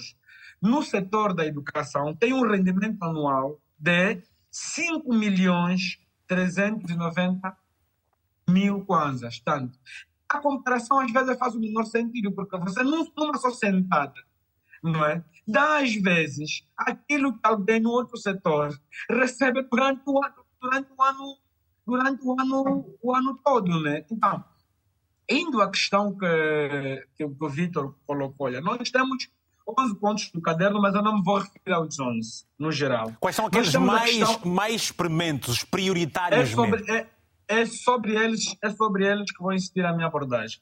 no 0.60 0.82
setor 0.82 1.32
da 1.32 1.46
educação 1.46 2.14
tem 2.14 2.34
um 2.34 2.46
rendimento 2.46 3.02
anual 3.02 3.58
de 3.78 4.22
5 4.50 5.12
milhões 5.14 5.98
390 6.26 7.56
mil 8.48 8.84
kwanzas. 8.84 9.40
Tanto, 9.40 9.78
a 10.28 10.38
comparação 10.38 11.00
às 11.00 11.10
vezes 11.10 11.38
faz 11.38 11.54
o 11.54 11.60
menor 11.60 11.84
sentido, 11.84 12.32
porque 12.32 12.58
você 12.58 12.82
numa 12.82 13.38
só 13.38 13.50
sentada, 13.50 14.14
não 14.82 15.04
é? 15.04 15.24
Dá 15.46 15.78
às 15.78 15.94
vezes 15.94 16.62
aquilo 16.76 17.32
que 17.32 17.40
alguém 17.42 17.80
no 17.80 17.90
outro 17.90 18.16
setor 18.18 18.78
recebe 19.08 19.62
durante 19.62 20.02
o 20.06 20.22
ano, 20.22 20.39
durante 20.60 20.90
o 20.96 21.02
ano, 21.02 21.36
durante 21.86 22.24
o 22.24 22.40
ano, 22.40 22.98
o 23.02 23.14
ano 23.14 23.40
todo, 23.44 23.80
né? 23.82 24.04
Então, 24.10 24.44
indo 25.28 25.60
à 25.62 25.70
questão 25.70 26.16
que, 26.16 27.06
que 27.16 27.24
o 27.24 27.48
Vitor 27.48 27.94
colocou, 28.06 28.46
olha, 28.46 28.60
nós 28.60 28.90
temos 28.90 29.28
11 29.78 29.94
pontos 29.96 30.30
do 30.32 30.40
caderno, 30.40 30.80
mas 30.80 30.94
eu 30.94 31.02
não 31.02 31.16
me 31.16 31.22
vou 31.22 31.38
referir 31.38 31.72
aos 31.72 31.98
11, 31.98 32.44
no 32.58 32.72
geral. 32.72 33.12
Quais 33.20 33.36
são 33.36 33.46
aqueles 33.46 33.74
mais, 33.76 34.10
questão... 34.10 34.52
mais 34.52 34.90
prementos, 34.90 35.64
prioritários 35.64 36.50
é 36.50 36.54
sobre, 36.54 36.92
é, 36.92 37.08
é, 37.48 37.66
sobre 37.66 38.16
eles, 38.16 38.56
é 38.62 38.70
sobre 38.70 39.06
eles 39.06 39.30
que 39.30 39.42
vou 39.42 39.52
insistir 39.52 39.84
a 39.84 39.92
minha 39.92 40.08
abordagem. 40.08 40.60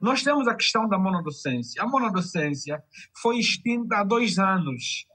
Nós 0.00 0.22
temos 0.22 0.46
a 0.46 0.54
questão 0.54 0.88
da 0.88 0.98
monodocência. 0.98 1.82
A 1.82 1.86
monodocência 1.86 2.82
foi 3.20 3.38
extinta 3.38 3.98
há 3.98 4.04
dois 4.04 4.38
anos, 4.38 5.06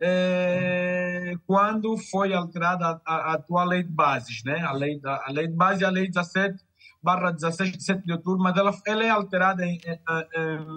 é, 0.00 1.34
quando 1.46 1.96
foi 1.96 2.32
alterada 2.32 3.00
a, 3.04 3.14
a, 3.14 3.34
atual 3.34 3.66
lei 3.66 3.82
de 3.82 3.90
bases, 3.90 4.42
né? 4.44 4.60
a, 4.60 4.72
lei, 4.72 5.00
a, 5.04 5.28
a 5.28 5.32
lei 5.32 5.48
de 5.48 5.54
base 5.54 5.84
é 5.84 5.86
a 5.86 5.90
lei 5.90 6.08
17 6.08 6.62
barra 7.02 7.30
16 7.30 7.72
de 7.72 7.84
7 7.84 8.04
de 8.04 8.12
outubro, 8.12 8.42
mas 8.42 8.56
ela, 8.56 8.74
ela 8.86 9.04
é 9.04 9.10
alterada 9.10 9.64
em, 9.66 9.76
em, 9.76 9.98
em 10.36 10.76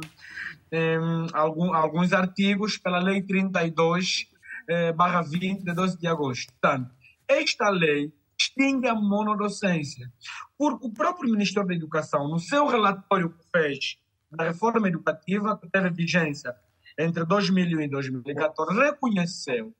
em 0.72 1.28
algum, 1.34 1.74
alguns 1.74 2.13
artigos 2.13 2.78
pela 2.78 3.00
Lei 3.00 3.22
32, 3.22 4.28
eh, 4.67 4.91
barra 4.91 5.22
20, 5.22 5.63
de 5.63 5.74
12 5.74 5.98
de 5.98 6.08
agosto. 6.08 6.52
Portanto, 6.54 6.93
esta 7.28 7.70
lei 7.70 8.13
extingue 8.39 8.88
a 8.88 8.96
monodocência, 8.96 10.12
porque 10.58 10.88
o 10.88 10.93
próprio 10.93 11.32
Ministério 11.32 11.67
da 11.67 11.76
Educação, 11.76 12.28
no 12.28 12.39
seu 12.39 12.67
relatório 12.67 13.30
que 13.30 13.46
fez 13.52 13.98
da 14.30 14.43
reforma 14.43 14.88
educativa, 14.88 15.58
que 15.58 15.70
teve 15.70 15.89
vigência 15.89 16.54
entre 16.97 17.25
2001 17.25 17.81
e 17.81 17.88
2014, 17.89 18.79
reconheceu 18.79 19.73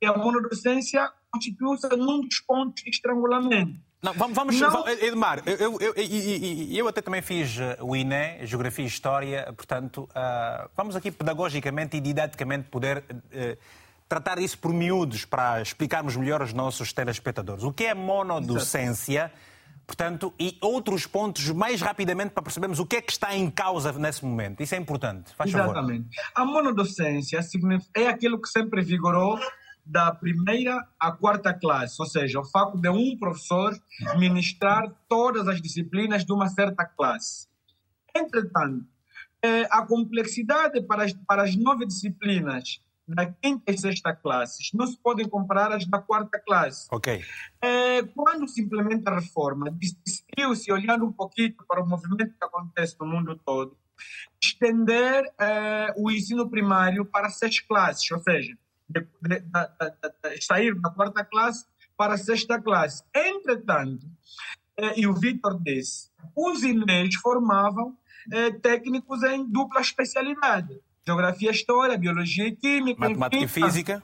que 0.00 0.06
a 0.06 0.16
monodocência 0.16 1.10
constituiu-se 1.30 1.88
num 1.96 2.20
dos 2.20 2.40
pontos 2.40 2.82
de 2.82 2.90
estrangulamento 2.90 3.80
não, 4.02 4.14
vamos, 4.14 4.34
vamos 4.34 4.58
não. 4.58 4.88
Edmar, 4.88 5.42
eu, 5.44 5.56
eu, 5.56 5.78
eu, 5.80 5.94
eu, 6.72 6.88
até 6.88 7.02
também 7.02 7.20
fiz 7.20 7.58
eh, 7.58 7.76
o 7.80 7.94
INE, 7.94 8.46
Geografia 8.46 8.84
e 8.84 8.88
História, 8.88 9.52
portanto, 9.54 10.08
uh, 10.10 10.70
vamos 10.74 10.96
aqui 10.96 11.10
pedagogicamente 11.10 11.98
e 11.98 12.00
didaticamente 12.00 12.68
poder 12.70 13.04
uh, 13.10 13.58
tratar 14.08 14.38
isso 14.38 14.58
por 14.58 14.72
miúdos 14.72 15.26
para 15.26 15.60
explicarmos 15.60 16.16
melhor 16.16 16.40
aos 16.40 16.54
nossos 16.54 16.94
telespectadores. 16.94 17.62
O 17.62 17.72
que 17.74 17.84
é 17.84 17.92
monodocência, 17.92 19.30
portanto, 19.90 20.32
e 20.38 20.56
outros 20.60 21.04
pontos 21.04 21.48
mais 21.50 21.80
rapidamente 21.80 22.30
para 22.30 22.44
percebermos 22.44 22.78
o 22.78 22.86
que 22.86 22.96
é 22.96 23.02
que 23.02 23.10
está 23.10 23.34
em 23.34 23.50
causa 23.50 23.92
nesse 23.94 24.24
momento. 24.24 24.62
Isso 24.62 24.76
é 24.76 24.78
importante. 24.78 25.34
Faz 25.34 25.50
Exatamente. 25.50 26.14
Favor. 26.14 26.32
A 26.32 26.44
monodocência 26.44 27.40
é 27.96 28.06
aquilo 28.06 28.40
que 28.40 28.48
sempre 28.48 28.82
vigorou 28.82 29.36
da 29.84 30.12
primeira 30.14 30.86
à 30.98 31.10
quarta 31.10 31.52
classe, 31.52 31.96
ou 31.98 32.06
seja, 32.06 32.38
o 32.38 32.44
facto 32.44 32.78
de 32.78 32.88
um 32.88 33.18
professor 33.18 33.76
ministrar 34.16 34.94
todas 35.08 35.48
as 35.48 35.60
disciplinas 35.60 36.24
de 36.24 36.32
uma 36.32 36.48
certa 36.48 36.84
classe. 36.84 37.48
Entretanto, 38.14 38.86
eh, 39.42 39.66
a 39.72 39.84
complexidade 39.84 40.80
para 40.82 41.02
as, 41.02 41.12
para 41.26 41.42
as 41.42 41.56
nove 41.56 41.84
disciplinas 41.84 42.80
da 43.14 43.26
quinta 43.26 43.72
e 43.72 43.78
sexta 43.78 44.14
classes 44.14 44.70
não 44.72 44.86
se 44.86 44.96
podem 44.98 45.28
comparar 45.28 45.72
às 45.72 45.86
da 45.86 45.98
quarta 45.98 46.38
classe. 46.38 46.86
Ok. 46.90 47.22
Eh, 47.62 48.02
quando 48.14 48.48
se 48.48 48.62
implementa 48.62 49.10
a 49.10 49.18
reforma, 49.18 49.70
decidiu-se, 49.70 50.72
olhando 50.72 51.04
um 51.04 51.12
pouquinho 51.12 51.54
para 51.66 51.82
o 51.82 51.88
movimento 51.88 52.34
que 52.38 52.44
acontece 52.44 52.96
no 53.00 53.06
mundo 53.06 53.38
todo, 53.44 53.76
estender 54.42 55.24
eh, 55.38 55.94
o 55.96 56.10
ensino 56.10 56.48
primário 56.48 57.04
para 57.04 57.28
seis 57.28 57.60
classes, 57.60 58.10
ou 58.10 58.20
seja, 58.20 58.56
de, 58.88 59.00
de, 59.00 59.40
de, 59.40 60.36
de, 60.36 60.44
sair 60.44 60.74
da 60.80 60.90
quarta 60.90 61.24
classe 61.24 61.66
para 61.96 62.14
a 62.14 62.18
sexta 62.18 62.60
classe. 62.60 63.04
Entretanto, 63.14 64.06
eh, 64.76 65.00
e 65.00 65.06
o 65.06 65.14
Vitor 65.14 65.60
disse, 65.62 66.10
os 66.34 66.62
INES 66.62 67.16
formavam 67.16 67.96
eh, 68.32 68.50
técnicos 68.52 69.22
em 69.22 69.44
dupla 69.46 69.80
especialidade. 69.80 70.80
Geografia, 71.10 71.50
História, 71.50 71.98
Biologia 71.98 72.46
e 72.46 72.54
Química. 72.54 73.00
Matemática 73.00 73.44
enfim, 73.44 73.60
e 73.60 73.64
Física. 73.64 74.02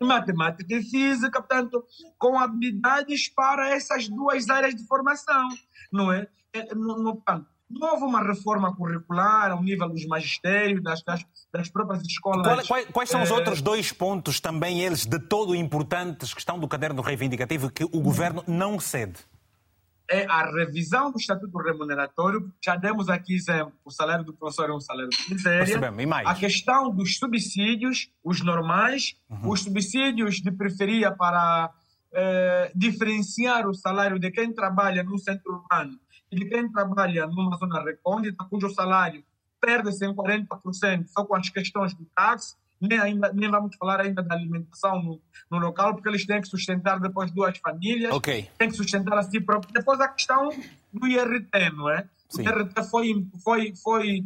Matemática 0.00 0.74
e 0.74 0.82
Física, 0.82 1.42
portanto, 1.42 1.84
com 2.16 2.38
habilidades 2.38 3.28
para 3.28 3.70
essas 3.70 4.08
duas 4.08 4.48
áreas 4.48 4.74
de 4.74 4.86
formação, 4.86 5.48
não 5.92 6.12
é? 6.12 6.28
é 6.52 6.74
no, 6.74 7.02
no, 7.02 7.22
não 7.68 7.90
houve 7.90 8.04
uma 8.04 8.22
reforma 8.22 8.74
curricular 8.76 9.50
ao 9.50 9.60
nível 9.60 9.88
dos 9.88 10.06
magistérios, 10.06 10.80
das, 10.84 11.02
das, 11.02 11.26
das 11.52 11.68
próprias 11.68 12.02
escolas. 12.04 12.64
Qual, 12.66 12.80
quais, 12.92 13.10
são 13.10 13.22
os 13.22 13.30
é... 13.30 13.34
outros 13.34 13.60
dois 13.60 13.90
pontos, 13.90 14.38
também 14.38 14.82
eles, 14.82 15.04
de 15.04 15.18
todo 15.18 15.54
importantes, 15.54 16.32
que 16.32 16.38
estão 16.38 16.60
do 16.60 16.68
caderno 16.68 17.02
reivindicativo, 17.02 17.68
que 17.68 17.82
o 17.82 18.00
governo 18.00 18.44
não 18.46 18.78
cede? 18.78 19.18
É 20.10 20.24
a 20.26 20.50
revisão 20.50 21.10
do 21.10 21.18
estatuto 21.18 21.58
remuneratório. 21.58 22.52
Já 22.64 22.76
demos 22.76 23.08
aqui 23.08 23.34
exemplo: 23.34 23.72
o 23.84 23.90
salário 23.90 24.24
do 24.24 24.32
professor 24.32 24.70
é 24.70 24.72
um 24.72 24.80
salário 24.80 25.10
de 25.10 25.34
miséria. 25.34 25.64
A 26.26 26.34
questão 26.34 26.90
dos 26.90 27.16
subsídios, 27.16 28.10
os 28.22 28.40
normais, 28.42 29.16
uhum. 29.28 29.50
os 29.50 29.62
subsídios 29.62 30.36
de 30.36 30.50
periferia 30.50 31.10
para 31.10 31.72
eh, 32.12 32.72
diferenciar 32.74 33.68
o 33.68 33.74
salário 33.74 34.18
de 34.18 34.30
quem 34.30 34.52
trabalha 34.52 35.02
no 35.02 35.18
centro 35.18 35.54
urbano 35.54 35.98
e 36.30 36.36
de 36.36 36.46
quem 36.46 36.70
trabalha 36.70 37.26
numa 37.26 37.56
zona 37.56 37.82
recôndita, 37.82 38.44
cujo 38.48 38.70
salário 38.70 39.24
perde-se 39.60 40.06
em 40.06 40.14
40% 40.14 41.06
só 41.08 41.24
com 41.24 41.34
as 41.34 41.48
questões 41.48 41.94
do 41.94 42.04
táxi 42.14 42.56
nem, 42.80 42.98
ainda, 42.98 43.32
nem 43.32 43.50
vamos 43.50 43.76
falar 43.76 44.00
ainda 44.00 44.22
da 44.22 44.34
alimentação 44.34 45.02
no, 45.02 45.20
no 45.50 45.58
local, 45.58 45.94
porque 45.94 46.08
eles 46.08 46.26
têm 46.26 46.40
que 46.40 46.48
sustentar 46.48 47.00
depois 47.00 47.30
duas 47.30 47.56
famílias, 47.58 48.12
okay. 48.12 48.48
têm 48.58 48.68
que 48.68 48.76
sustentar 48.76 49.18
a 49.18 49.22
si 49.22 49.40
próprio. 49.40 49.72
Depois 49.72 50.00
a 50.00 50.08
questão 50.08 50.50
do 50.92 51.06
IRT, 51.06 51.70
não 51.74 51.90
é? 51.90 52.08
Sim. 52.28 52.42
O 52.42 52.50
IRT 52.50 52.82
foi, 52.84 53.26
foi, 53.42 53.72
foi, 53.82 54.24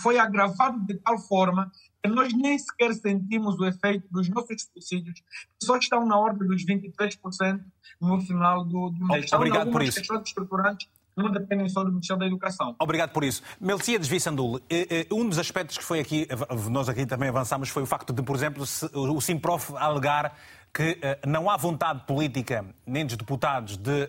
foi 0.00 0.18
agravado 0.18 0.80
de 0.86 0.94
tal 0.94 1.18
forma 1.18 1.70
que 2.02 2.10
nós 2.10 2.32
nem 2.34 2.58
sequer 2.58 2.92
sentimos 2.94 3.58
o 3.58 3.64
efeito 3.64 4.06
dos 4.10 4.28
nossos 4.28 4.62
subsídios, 4.62 5.20
que 5.20 5.64
só 5.64 5.76
estão 5.76 6.04
na 6.06 6.18
ordem 6.18 6.46
dos 6.46 6.64
23% 6.64 7.60
no 8.00 8.20
final 8.20 8.64
do, 8.64 8.90
do 8.90 9.06
mês. 9.06 9.32
Obrigado 9.32 9.70
por 9.70 9.82
isso. 9.82 9.98
questões 9.98 10.22
estruturantes 10.26 10.88
não 11.16 11.30
dependem 11.30 11.68
só 11.68 11.84
do 11.84 11.90
Ministério 11.90 12.20
da 12.20 12.26
Educação. 12.26 12.74
Obrigado 12.78 13.10
por 13.10 13.24
isso. 13.24 13.42
Melciades 13.60 14.08
Vissandul, 14.08 14.60
eh, 14.68 14.86
eh, 14.90 15.06
um 15.12 15.28
dos 15.28 15.38
aspectos 15.38 15.78
que 15.78 15.84
foi 15.84 16.00
aqui, 16.00 16.26
nós 16.70 16.88
aqui 16.88 17.06
também 17.06 17.28
avançamos, 17.28 17.68
foi 17.68 17.82
o 17.82 17.86
facto 17.86 18.12
de, 18.12 18.22
por 18.22 18.34
exemplo, 18.34 18.64
o 18.92 19.20
Simprof 19.20 19.72
alegar 19.76 20.36
que 20.72 20.98
eh, 21.00 21.20
não 21.26 21.48
há 21.48 21.56
vontade 21.56 22.04
política, 22.04 22.64
nem 22.84 23.06
dos 23.06 23.16
deputados, 23.16 23.76
de 23.76 24.08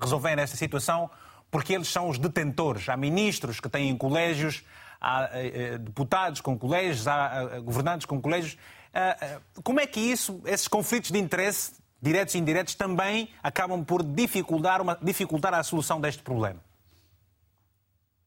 resolverem 0.00 0.42
esta 0.42 0.56
situação, 0.56 1.10
porque 1.50 1.74
eles 1.74 1.88
são 1.88 2.08
os 2.08 2.18
detentores. 2.18 2.88
Há 2.88 2.96
ministros 2.96 3.58
que 3.58 3.68
têm 3.68 3.96
colégios, 3.96 4.62
há 5.00 5.28
deputados 5.80 6.40
com 6.40 6.56
colégios, 6.56 7.08
há 7.08 7.60
governantes 7.60 8.06
com 8.06 8.20
colégios. 8.20 8.56
Como 9.64 9.80
é 9.80 9.86
que 9.86 10.00
isso, 10.00 10.40
esses 10.44 10.68
conflitos 10.68 11.10
de 11.10 11.18
interesse 11.18 11.72
diretos 12.00 12.34
e 12.34 12.38
indiretos, 12.38 12.74
também 12.74 13.28
acabam 13.42 13.84
por 13.84 14.02
dificultar, 14.02 14.80
uma, 14.82 14.98
dificultar 15.02 15.54
a 15.54 15.62
solução 15.62 16.00
deste 16.00 16.22
problema? 16.22 16.60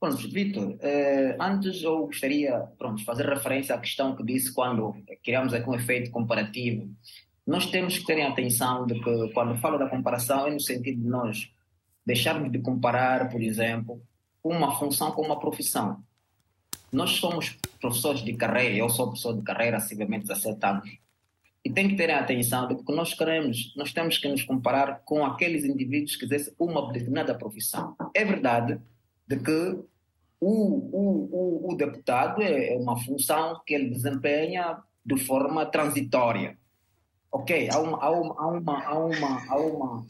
Bom, 0.02 0.12
Vitor, 0.12 0.78
eh, 0.80 1.36
antes 1.40 1.84
eu 1.84 2.06
gostaria 2.06 2.58
pronto, 2.78 3.04
fazer 3.04 3.28
referência 3.28 3.76
à 3.76 3.78
questão 3.78 4.16
que 4.16 4.24
disse 4.24 4.54
quando 4.54 4.96
criamos 5.22 5.54
aqui 5.54 5.70
um 5.70 5.76
efeito 5.76 6.10
comparativo. 6.10 6.90
Nós 7.46 7.66
temos 7.66 7.98
que 7.98 8.06
ter 8.06 8.22
atenção 8.22 8.86
de 8.86 8.94
que 8.94 9.34
quando 9.34 9.60
falo 9.60 9.78
da 9.78 9.90
comparação 9.90 10.48
é 10.48 10.52
no 10.52 10.60
sentido 10.60 11.02
de 11.02 11.08
nós 11.08 11.52
deixarmos 12.06 12.50
de 12.52 12.60
comparar, 12.60 13.30
por 13.30 13.42
exemplo, 13.42 14.02
uma 14.44 14.78
função 14.80 15.12
com 15.12 15.22
uma 15.22 15.40
profissão. 15.40 16.02
Nós 16.92 17.12
somos 17.12 17.58
professores 17.82 18.22
de 18.22 18.34
carreira, 18.34 18.76
eu 18.76 18.90
sou 18.90 19.08
professor 19.08 19.36
de 19.36 19.42
carreira 19.44 19.78
há 19.78 19.80
17 19.80 20.66
anos. 20.66 20.90
E 21.70 21.72
tem 21.72 21.88
que 21.88 21.96
ter 21.96 22.10
atenção 22.10 22.68
de 22.68 22.76
que 22.84 22.92
nós 22.92 23.14
queremos, 23.14 23.76
nós 23.76 23.94
temos 23.94 24.18
que 24.18 24.28
nos 24.28 24.42
comparar 24.42 25.04
com 25.06 25.24
aqueles 25.24 25.64
indivíduos 25.64 26.16
que 26.16 26.26
exercem 26.26 26.52
uma 26.58 26.92
determinada 26.92 27.36
profissão. 27.36 27.96
É 28.16 28.26
verdade 28.26 28.82
de 29.28 29.38
que 29.38 29.80
o, 30.42 30.50
o, 30.50 31.30
o, 31.32 31.72
o 31.72 31.78
deputado 31.78 32.42
é, 32.42 32.74
é 32.74 32.76
uma 32.76 32.98
função 32.98 33.62
que 33.64 33.76
ele 33.76 33.92
desempenha 33.92 34.80
de 35.06 35.16
forma 35.18 35.64
transitória. 35.68 36.58
Ok, 37.32 37.70
há 37.72 37.78
uma, 37.78 38.04
há 38.04 38.10
uma, 38.10 38.34
há 38.34 38.48
uma, 38.48 38.84
há 38.88 38.98
uma, 38.98 39.52
há 39.52 39.58
uma 39.60 40.06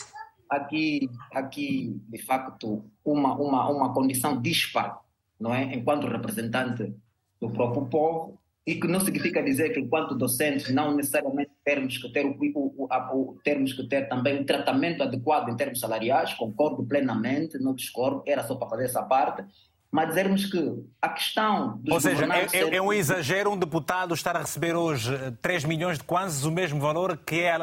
aqui, 0.50 1.10
aqui 1.34 2.02
de 2.08 2.20
facto, 2.20 2.86
uma, 3.04 3.36
uma, 3.36 3.70
uma 3.70 3.94
condição 3.94 4.42
dispar, 4.42 5.02
não 5.38 5.54
é? 5.54 5.76
Enquanto 5.76 6.08
representante 6.08 6.96
do 7.42 7.50
próprio 7.50 7.86
povo, 7.88 8.40
e 8.70 8.80
que 8.80 8.88
não 8.88 9.00
significa 9.00 9.42
dizer 9.42 9.70
que 9.70 9.80
enquanto 9.80 10.14
docentes 10.14 10.72
não 10.72 10.96
necessariamente 10.96 11.50
temos 11.66 11.98
que 11.98 12.08
ter 12.10 12.24
o, 12.24 12.38
o, 12.54 12.88
o, 12.88 13.38
termos 13.44 13.74
que 13.74 13.82
ter 13.88 14.08
também 14.08 14.40
um 14.40 14.46
tratamento 14.46 15.02
adequado 15.02 15.50
em 15.50 15.58
termos 15.58 15.80
salariais, 15.80 16.36
concordo 16.36 16.86
plenamente, 16.86 17.58
não 17.58 17.74
discordo, 17.74 18.22
era 18.28 18.44
só 18.44 18.54
para 18.54 18.70
fazer 18.70 18.86
essa 18.86 19.02
parte, 19.02 19.44
mas 19.92 20.10
dizermos 20.10 20.46
que 20.46 20.84
a 21.02 21.10
questão 21.10 21.80
dos 21.80 21.96
Ou 21.96 22.00
seja, 22.00 22.26
é, 22.26 22.60
é, 22.60 22.76
é, 22.76 22.80
um 22.80 22.94
exagero 22.94 23.52
um 23.52 23.58
deputado 23.58 24.14
estar 24.14 24.36
a 24.36 24.42
receber 24.42 24.76
hoje 24.76 25.18
3 25.42 25.66
milhões 25.66 25.98
de 25.98 26.04
kwanzas, 26.04 26.46
o 26.46 26.52
mesmo 26.52 26.80
valor 26.80 27.18
que 27.18 27.42
é 27.42 27.58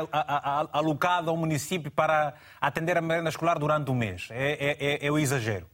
alocado 0.72 1.30
ao 1.30 1.36
município 1.36 1.88
para 1.88 2.34
atender 2.60 2.96
a 2.96 3.00
merenda 3.00 3.28
escolar 3.28 3.60
durante 3.60 3.92
um 3.92 3.94
mês. 3.94 4.26
É, 4.32 4.54
é, 4.54 4.76
é, 4.80 5.06
é 5.06 5.12
o 5.12 5.16
exagero. 5.16 5.68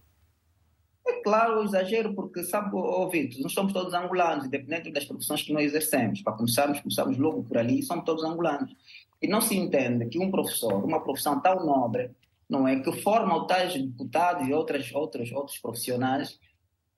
É 1.06 1.20
claro 1.22 1.60
o 1.60 1.64
exagero, 1.64 2.14
porque, 2.14 2.44
sabe, 2.44 2.74
ouvido, 2.74 3.40
nós 3.40 3.52
somos 3.52 3.72
todos 3.72 3.92
angolanos, 3.92 4.46
independente 4.46 4.92
das 4.92 5.04
profissões 5.04 5.42
que 5.42 5.52
nós 5.52 5.64
exercemos. 5.64 6.22
Para 6.22 6.34
começarmos, 6.34 6.80
começamos 6.80 7.18
logo 7.18 7.42
por 7.42 7.58
ali, 7.58 7.82
somos 7.82 8.04
todos 8.04 8.24
angolanos. 8.24 8.72
E 9.20 9.26
não 9.26 9.40
se 9.40 9.56
entende 9.56 10.06
que 10.06 10.18
um 10.18 10.30
professor, 10.30 10.84
uma 10.84 11.02
profissão 11.02 11.40
tão 11.40 11.64
nobre, 11.64 12.10
não 12.48 12.68
é, 12.68 12.80
que 12.80 12.92
forma 13.00 13.46
tais 13.46 13.74
deputados 13.74 14.46
e 14.46 14.52
outras, 14.52 14.92
outros, 14.92 15.32
outros 15.32 15.58
profissionais, 15.58 16.38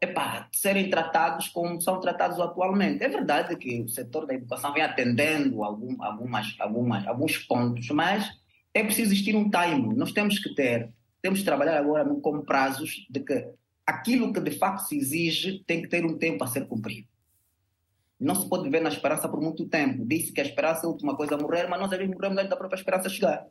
epá, 0.01 0.49
serem 0.53 0.90
tratados 0.90 1.49
como 1.49 1.81
são 1.81 2.01
tratados 2.01 2.38
atualmente. 2.40 3.03
É 3.03 3.09
verdade 3.09 3.57
que 3.57 3.83
o 3.83 3.88
setor 3.88 4.27
da 4.27 4.35
educação 4.35 4.73
vem 4.73 4.83
atendendo 4.83 5.62
algum, 5.64 6.03
algumas, 6.03 6.55
algumas, 6.59 7.07
alguns 7.07 7.38
pontos, 7.38 7.88
mas 7.90 8.29
é 8.73 8.83
preciso 8.83 9.12
existir 9.12 9.37
um 9.37 9.51
time. 9.51 9.95
Nós 9.95 10.12
temos 10.12 10.38
que 10.38 10.55
ter, 10.55 10.90
temos 11.23 11.38
que 11.38 11.45
trabalhar 11.45 11.79
agora 11.79 12.05
com 12.17 12.40
prazos 12.43 13.07
de 13.09 13.21
que 13.21 13.49
aquilo 13.87 14.33
que 14.33 14.40
de 14.40 14.53
facto 14.53 14.87
se 14.87 14.97
exige 14.97 15.62
tem 15.66 15.83
que 15.83 15.88
ter 15.88 16.05
um 16.05 16.16
tempo 16.16 16.42
a 16.42 16.47
ser 16.47 16.66
cumprido. 16.66 17.09
Não 18.18 18.35
se 18.35 18.49
pode 18.49 18.64
viver 18.64 18.81
na 18.81 18.88
esperança 18.88 19.29
por 19.29 19.40
muito 19.40 19.66
tempo. 19.68 20.05
Disse 20.07 20.33
que 20.33 20.40
a 20.40 20.44
esperança 20.44 20.83
é 20.83 20.87
a 20.87 20.90
última 20.90 21.16
coisa 21.16 21.35
a 21.35 21.38
morrer, 21.38 21.68
mas 21.68 21.81
nós 21.81 21.92
às 21.92 21.99
vezes 21.99 22.14
morremos 22.14 22.38
antes 22.38 22.51
da 22.51 22.57
própria 22.57 22.79
esperança 22.79 23.09
chegar. 23.09 23.47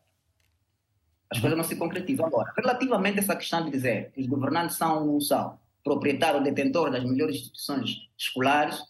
As 1.30 1.40
coisas 1.40 1.58
não 1.58 1.64
se 1.64 1.76
concretizam. 1.76 2.26
Agora, 2.26 2.54
relativamente 2.56 3.20
a 3.20 3.22
essa 3.22 3.36
questão 3.36 3.66
de 3.66 3.72
dizer 3.72 4.12
que 4.12 4.22
os 4.22 4.28
governantes 4.28 4.78
são 4.78 5.00
ou 5.00 5.14
não 5.14 5.22
são 5.22 5.60
proprietário 5.84 6.38
ou 6.38 6.44
detentor 6.44 6.90
das 6.90 7.04
melhores 7.04 7.36
instituições 7.36 8.10
escolares, 8.18 8.82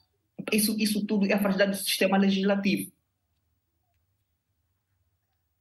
isso, 0.51 0.75
isso 0.79 1.05
tudo 1.05 1.25
é 1.25 1.33
a 1.33 1.39
fragilidade 1.39 1.71
do 1.71 1.83
sistema 1.83 2.17
legislativo. 2.17 2.91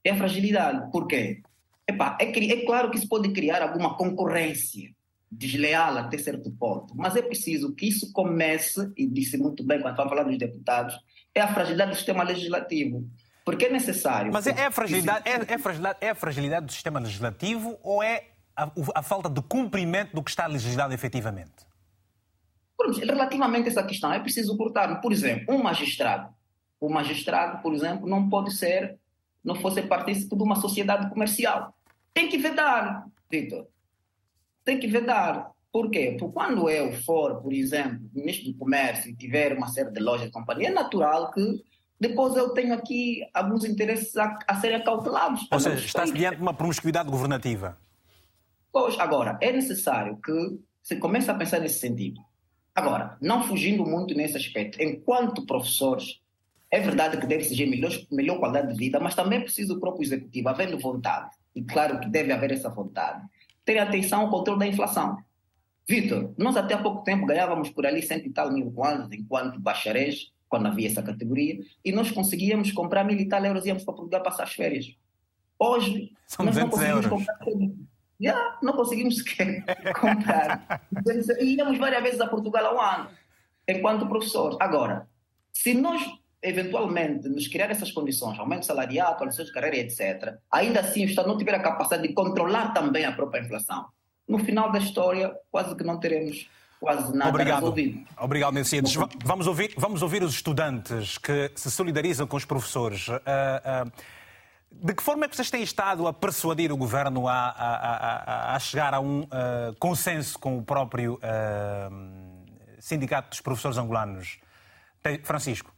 É 0.03 0.11
a 0.11 0.17
fragilidade. 0.17 0.91
Por 0.91 1.07
quê? 1.07 1.41
É, 1.87 1.93
é 1.93 2.65
claro 2.65 2.91
que 2.91 2.97
isso 2.97 3.07
pode 3.07 3.31
criar 3.33 3.61
alguma 3.61 3.97
concorrência 3.97 4.93
desleal 5.37 5.97
até 5.97 6.17
certo 6.17 6.51
ponto. 6.51 6.95
Mas 6.95 7.15
é 7.15 7.21
preciso 7.21 7.73
que 7.73 7.87
isso 7.87 8.11
comece, 8.11 8.91
e 8.97 9.07
disse 9.07 9.37
muito 9.37 9.63
bem 9.63 9.81
quando 9.81 9.91
estava 9.91 10.09
falando 10.09 10.29
dos 10.29 10.37
deputados, 10.37 10.97
é 11.33 11.41
a 11.41 11.53
fragilidade 11.53 11.91
do 11.91 11.97
sistema 11.97 12.23
legislativo. 12.23 13.07
Porque 13.45 13.65
é 13.65 13.69
necessário. 13.69 14.31
Mas 14.31 14.47
é 14.47 14.65
a 14.65 14.71
fragilidade, 14.71 15.27
é, 15.27 15.53
é, 15.53 15.57
fragilidade, 15.57 15.97
é 16.01 16.09
a 16.09 16.15
fragilidade 16.15 16.65
do 16.65 16.71
sistema 16.71 16.99
legislativo 16.99 17.77
ou 17.83 18.01
é 18.01 18.29
a, 18.55 18.71
a 18.95 19.03
falta 19.03 19.29
de 19.29 19.41
cumprimento 19.41 20.13
do 20.13 20.23
que 20.23 20.29
está 20.29 20.47
legislado 20.47 20.93
efetivamente? 20.93 21.51
Relativamente 23.01 23.67
a 23.67 23.71
essa 23.71 23.83
questão, 23.83 24.13
é 24.13 24.19
preciso 24.19 24.55
cortar. 24.57 25.01
Por 25.01 25.11
exemplo, 25.11 25.53
um 25.53 25.61
magistrado. 25.61 26.33
O 26.79 26.89
magistrado, 26.89 27.61
por 27.61 27.73
exemplo, 27.73 28.07
não 28.07 28.29
pode 28.29 28.53
ser, 28.53 28.97
não 29.43 29.55
fosse 29.55 29.81
partícipe 29.81 30.35
de 30.35 30.43
uma 30.43 30.55
sociedade 30.55 31.09
comercial. 31.09 31.73
Tem 32.13 32.29
que 32.29 32.37
vedar, 32.37 33.05
Vitor 33.29 33.67
tem 34.63 34.79
que 34.79 34.87
vedar. 34.87 35.51
Por 35.71 35.89
quê? 35.89 36.15
Porque 36.19 36.33
quando 36.33 36.69
eu 36.69 36.93
for, 37.03 37.41
por 37.41 37.51
exemplo, 37.51 37.99
ministro 38.13 38.51
do 38.51 38.57
Comércio 38.57 39.09
e 39.09 39.15
tiver 39.15 39.57
uma 39.57 39.67
série 39.67 39.91
de 39.91 39.99
lojas 39.99 40.27
de 40.27 40.31
companhia, 40.31 40.69
é 40.69 40.71
natural 40.71 41.31
que 41.31 41.63
depois 41.99 42.35
eu 42.35 42.49
tenho 42.49 42.73
aqui 42.73 43.25
alguns 43.33 43.63
interesses 43.65 44.15
a, 44.17 44.37
a 44.47 44.59
serem 44.59 44.77
acautelados. 44.77 45.47
Ou 45.49 45.59
seja, 45.59 45.85
está-se 45.85 46.13
diante 46.13 46.35
de 46.35 46.41
uma 46.41 46.53
promiscuidade 46.53 47.09
governativa. 47.09 47.77
Pois, 48.71 48.99
agora, 48.99 49.37
é 49.41 49.51
necessário 49.51 50.19
que 50.23 50.59
se 50.81 50.97
comece 50.97 51.31
a 51.31 51.33
pensar 51.33 51.59
nesse 51.59 51.79
sentido. 51.79 52.19
Agora, 52.75 53.17
não 53.21 53.43
fugindo 53.43 53.85
muito 53.85 54.13
nesse 54.15 54.35
aspecto, 54.35 54.81
enquanto 54.81 55.45
professores, 55.45 56.19
é 56.71 56.79
verdade 56.79 57.17
que 57.17 57.27
deve 57.27 57.43
ser 57.43 57.67
melhor, 57.67 57.91
melhor 58.11 58.39
qualidade 58.39 58.73
de 58.73 58.77
vida, 58.77 58.99
mas 58.99 59.15
também 59.15 59.39
é 59.39 59.43
preciso 59.43 59.75
o 59.75 59.79
próprio 59.79 60.03
executivo, 60.03 60.49
havendo 60.49 60.79
vontade, 60.79 61.29
e 61.55 61.63
claro 61.63 61.99
que 61.99 62.09
deve 62.09 62.31
haver 62.31 62.51
essa 62.51 62.69
vontade, 62.69 63.23
ter 63.65 63.77
atenção 63.79 64.21
ao 64.21 64.29
controle 64.29 64.59
da 64.59 64.67
inflação. 64.67 65.17
Vitor, 65.87 66.33
nós 66.37 66.55
até 66.55 66.73
há 66.73 66.81
pouco 66.81 67.03
tempo 67.03 67.25
ganhávamos 67.25 67.69
por 67.69 67.85
ali 67.85 68.01
cento 68.01 68.25
e 68.25 68.29
tal 68.29 68.51
mil 68.51 68.71
kwanzas 68.71 69.11
enquanto 69.11 69.59
bacharéis, 69.59 70.31
quando 70.47 70.67
havia 70.67 70.87
essa 70.87 71.03
categoria, 71.03 71.59
e 71.83 71.91
nós 71.91 72.11
conseguíamos 72.11 72.71
comprar 72.71 73.03
mil 73.03 73.17
e 73.19 73.27
tal 73.27 73.43
euros 73.43 73.65
e 73.65 73.69
íamos 73.69 73.83
para 73.83 73.93
Portugal 73.93 74.23
passar 74.23 74.43
as 74.43 74.53
férias. 74.53 74.95
Hoje, 75.59 76.11
São 76.27 76.45
nós 76.45 76.55
não 76.55 76.69
conseguimos 76.69 77.05
euros. 77.05 77.19
comprar. 77.19 77.39
Yeah, 78.21 78.59
não 78.61 78.73
conseguimos 78.73 79.17
sequer 79.17 79.63
comprar. 79.99 80.81
e 81.39 81.55
íamos 81.55 81.77
várias 81.77 82.03
vezes 82.03 82.21
a 82.21 82.27
Portugal 82.27 82.65
ao 82.65 82.79
ano, 82.79 83.09
enquanto 83.67 84.07
professor. 84.07 84.57
Agora, 84.61 85.07
se 85.51 85.73
nós 85.73 86.01
eventualmente 86.43 87.29
nos 87.29 87.47
criar 87.47 87.71
essas 87.71 87.91
condições, 87.91 88.37
aumento 88.37 88.65
salarial, 88.65 89.15
condições 89.15 89.47
de 89.47 89.53
carreira, 89.53 89.77
etc., 89.77 90.35
ainda 90.51 90.81
assim 90.81 91.03
o 91.03 91.07
Estado 91.07 91.27
não 91.27 91.37
tiver 91.37 91.55
a 91.55 91.61
capacidade 91.61 92.07
de 92.07 92.13
controlar 92.13 92.73
também 92.73 93.05
a 93.05 93.11
própria 93.11 93.41
inflação, 93.41 93.85
no 94.27 94.39
final 94.39 94.71
da 94.71 94.79
história 94.79 95.33
quase 95.49 95.75
que 95.75 95.83
não 95.83 95.99
teremos 95.99 96.47
quase 96.83 97.15
nada 97.15 97.29
Obrigado. 97.29 97.59
resolvido. 97.61 98.05
Obrigado, 98.19 98.53
Mercedes. 98.53 98.93
Vamos 99.23 99.47
ouvir, 99.47 99.73
vamos 99.77 100.01
ouvir 100.01 100.21
os 100.21 100.33
estudantes 100.33 101.17
que 101.17 101.49
se 101.55 101.71
solidarizam 101.71 102.27
com 102.27 102.35
os 102.35 102.43
professores. 102.43 103.07
Uh, 103.07 103.13
uh, 103.13 103.91
de 104.69 104.93
que 104.93 105.01
forma 105.01 105.25
é 105.25 105.29
que 105.29 105.35
vocês 105.35 105.49
têm 105.49 105.63
estado 105.63 106.05
a 106.07 106.11
persuadir 106.11 106.71
o 106.73 106.77
governo 106.77 107.27
a, 107.27 107.33
a, 107.33 108.51
a, 108.51 108.55
a 108.55 108.59
chegar 108.59 108.93
a 108.93 108.99
um 108.99 109.21
uh, 109.21 109.73
consenso 109.79 110.37
com 110.37 110.57
o 110.57 110.63
próprio 110.63 111.19
Sindicato 112.79 113.29
dos 113.29 113.39
Professores 113.39 113.77
Angolanos? 113.77 114.39
Francisco. 115.23 115.72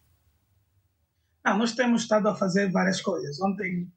Não, 1.46 1.60
nós 1.60 1.74
temos 1.74 2.02
estado 2.02 2.28
a 2.28 2.36
fazer 2.36 2.72
várias 2.72 3.00
coisas. 3.00 3.40
Ontem, 3.40 3.92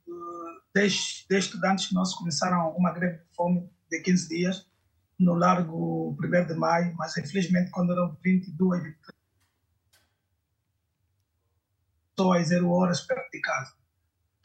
10 0.74 1.26
estudantes 1.30 1.86
que 1.86 1.94
nós 1.94 2.14
começaram 2.14 2.76
uma 2.76 2.92
greve 2.92 3.18
de 3.18 3.34
fome 3.34 3.68
de 3.90 4.00
15 4.02 4.28
dias 4.28 4.70
no 5.18 5.34
Largo 5.34 6.16
1 6.22 6.46
de 6.46 6.54
Maio, 6.54 6.94
mas 6.96 7.16
infelizmente 7.16 7.70
quando 7.70 7.92
eram 7.92 8.16
22, 8.22 8.82
23 8.82 9.18
pessoas, 12.14 12.48
zero 12.48 12.70
horas 12.70 13.00
perto 13.00 13.30
de 13.30 13.40
casa. 13.40 13.72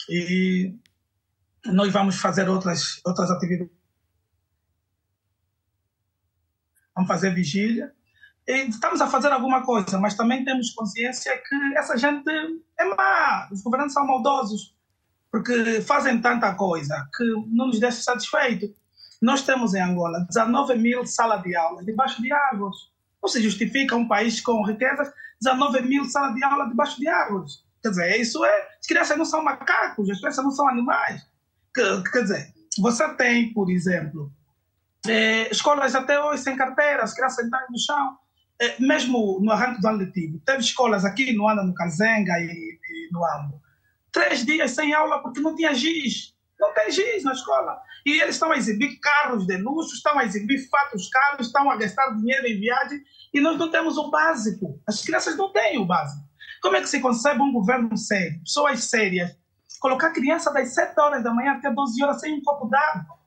E 0.09 0.75
nós 1.65 1.91
vamos 1.91 2.15
fazer 2.15 2.47
outras, 2.47 3.01
outras 3.05 3.29
atividades. 3.29 3.73
Vamos 6.95 7.07
fazer 7.07 7.33
vigília. 7.33 7.93
Estamos 8.47 8.99
a 8.99 9.07
fazer 9.07 9.31
alguma 9.31 9.63
coisa, 9.63 9.97
mas 9.97 10.15
também 10.15 10.43
temos 10.43 10.71
consciência 10.71 11.31
que 11.37 11.77
essa 11.77 11.97
gente 11.97 12.29
é 12.77 12.85
má. 12.85 13.47
Os 13.51 13.61
governantes 13.61 13.93
são 13.93 14.05
maldosos, 14.05 14.75
porque 15.31 15.81
fazem 15.81 16.19
tanta 16.21 16.53
coisa 16.55 17.07
que 17.15 17.23
não 17.47 17.67
nos 17.67 17.79
deixa 17.79 18.01
satisfeitos. 18.01 18.69
Nós 19.21 19.43
temos 19.43 19.73
em 19.73 19.81
Angola 19.81 20.25
19 20.27 20.75
mil 20.75 21.05
salas 21.05 21.41
de 21.43 21.55
aula 21.55 21.83
debaixo 21.83 22.21
de 22.21 22.31
árvores. 22.33 22.75
Não 23.21 23.29
se 23.29 23.41
justifica 23.41 23.95
um 23.95 24.07
país 24.07 24.41
com 24.41 24.61
riquezas, 24.65 25.09
19 25.41 25.81
mil 25.83 26.03
salas 26.05 26.35
de 26.35 26.43
aula 26.43 26.67
debaixo 26.67 26.99
de 26.99 27.07
árvores. 27.07 27.63
Quer 27.81 27.89
dizer, 27.89 28.19
isso 28.19 28.43
é. 28.43 28.67
As 28.79 28.87
crianças 28.87 29.17
não 29.17 29.25
são 29.25 29.41
macacos, 29.41 30.09
as 30.09 30.19
crianças 30.19 30.43
não 30.43 30.51
são 30.51 30.67
animais. 30.67 31.25
Quer 31.73 32.21
dizer, 32.21 32.53
você 32.79 33.07
tem, 33.15 33.53
por 33.53 33.69
exemplo, 33.69 34.31
eh, 35.07 35.49
escolas 35.49 35.95
até 35.95 36.19
hoje 36.21 36.43
sem 36.43 36.55
carteira, 36.55 37.03
as 37.03 37.13
crianças 37.13 37.43
sentadas 37.43 37.69
no 37.69 37.79
chão. 37.79 38.17
Eh, 38.61 38.75
mesmo 38.79 39.39
no 39.41 39.51
arranque 39.51 39.81
do 39.81 39.87
ano 39.87 39.97
letivo, 39.99 40.39
teve 40.45 40.59
escolas 40.59 41.03
aqui 41.05 41.33
no 41.33 41.47
Ana, 41.47 41.63
no 41.63 41.73
Kazenga 41.73 42.33
e, 42.39 42.45
e 42.45 43.09
no 43.11 43.25
Ambo. 43.25 43.61
Três 44.11 44.45
dias 44.45 44.71
sem 44.71 44.93
aula 44.93 45.21
porque 45.21 45.39
não 45.39 45.55
tinha 45.55 45.73
giz. 45.73 46.33
Não 46.59 46.73
tem 46.73 46.91
giz 46.91 47.23
na 47.23 47.33
escola. 47.33 47.81
E 48.05 48.21
eles 48.21 48.35
estão 48.35 48.51
a 48.51 48.57
exibir 48.57 48.99
carros 48.99 49.47
de 49.47 49.57
luxo, 49.57 49.95
estão 49.95 50.17
a 50.19 50.25
exibir 50.25 50.67
fatos 50.69 51.09
caros, 51.09 51.47
estão 51.47 51.69
a 51.69 51.75
gastar 51.77 52.11
dinheiro 52.15 52.47
em 52.47 52.59
viagem 52.59 53.01
e 53.33 53.41
nós 53.41 53.57
não 53.57 53.71
temos 53.71 53.97
o 53.97 54.09
básico. 54.09 54.79
As 54.87 55.01
crianças 55.01 55.35
não 55.35 55.51
têm 55.51 55.79
o 55.79 55.85
básico. 55.85 56.23
Como 56.61 56.75
é 56.75 56.81
que 56.81 56.87
se 56.87 57.01
concebe 57.01 57.41
um 57.41 57.51
governo 57.51 57.97
sério, 57.97 58.39
pessoas 58.39 58.85
sérias, 58.85 59.35
colocar 59.79 60.11
criança 60.11 60.51
das 60.53 60.73
7 60.73 60.97
horas 60.97 61.23
da 61.23 61.33
manhã 61.33 61.53
até 61.53 61.69
12 61.69 62.01
horas 62.01 62.21
sem 62.21 62.33
um 62.33 62.41
copo 62.41 62.67
d'água, 62.67 63.17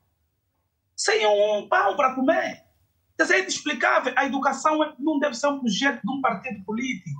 sem 0.95 1.25
um 1.27 1.67
pão 1.69 1.95
para 1.95 2.15
comer? 2.15 2.66
Quer 3.17 3.23
dizer, 3.23 3.35
é 3.35 3.39
inexplicável. 3.39 4.13
A 4.15 4.25
educação 4.25 4.77
não 4.99 5.19
deve 5.19 5.33
ser 5.33 5.47
um 5.47 5.59
projeto 5.59 6.01
de 6.01 6.11
um 6.11 6.21
partido 6.21 6.63
político. 6.63 7.19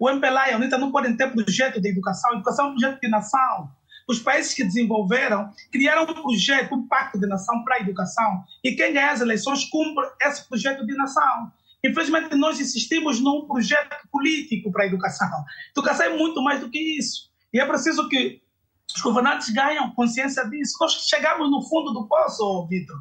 O 0.00 0.08
MPLA 0.10 0.48
e 0.48 0.52
a 0.52 0.56
UNITA 0.56 0.78
não 0.78 0.90
podem 0.90 1.16
ter 1.16 1.30
projeto 1.30 1.80
de 1.80 1.88
educação. 1.88 2.30
A 2.30 2.34
educação 2.34 2.66
é 2.66 2.68
um 2.68 2.72
projeto 2.72 3.00
de 3.00 3.08
nação. 3.08 3.70
Os 4.08 4.18
países 4.18 4.54
que 4.54 4.64
desenvolveram 4.64 5.50
criaram 5.70 6.04
um 6.04 6.14
projeto, 6.14 6.74
um 6.74 6.86
pacto 6.88 7.18
de 7.18 7.26
nação 7.26 7.62
para 7.62 7.76
a 7.76 7.80
educação. 7.80 8.44
E 8.62 8.72
quem 8.72 8.92
ganha 8.92 9.12
as 9.12 9.20
eleições 9.20 9.64
cumpre 9.64 10.04
esse 10.22 10.48
projeto 10.48 10.84
de 10.84 10.94
nação. 10.96 11.52
Infelizmente, 11.84 12.34
nós 12.34 12.58
insistimos 12.58 13.20
num 13.20 13.46
projeto 13.46 13.96
político 14.10 14.72
para 14.72 14.84
a 14.84 14.86
educação. 14.86 15.28
A 15.28 15.44
educação 15.70 16.06
é 16.06 16.16
muito 16.16 16.42
mais 16.42 16.60
do 16.60 16.70
que 16.70 16.98
isso. 16.98 17.30
E 17.52 17.60
é 17.60 17.66
preciso 17.66 18.08
que 18.08 18.42
os 18.94 19.02
governantes 19.02 19.50
ganhem 19.50 19.90
consciência 19.94 20.48
disso. 20.48 20.76
Nós 20.80 21.06
chegamos 21.08 21.50
no 21.50 21.62
fundo 21.62 21.92
do 21.92 22.06
poço, 22.06 22.66
Vitor. 22.68 22.96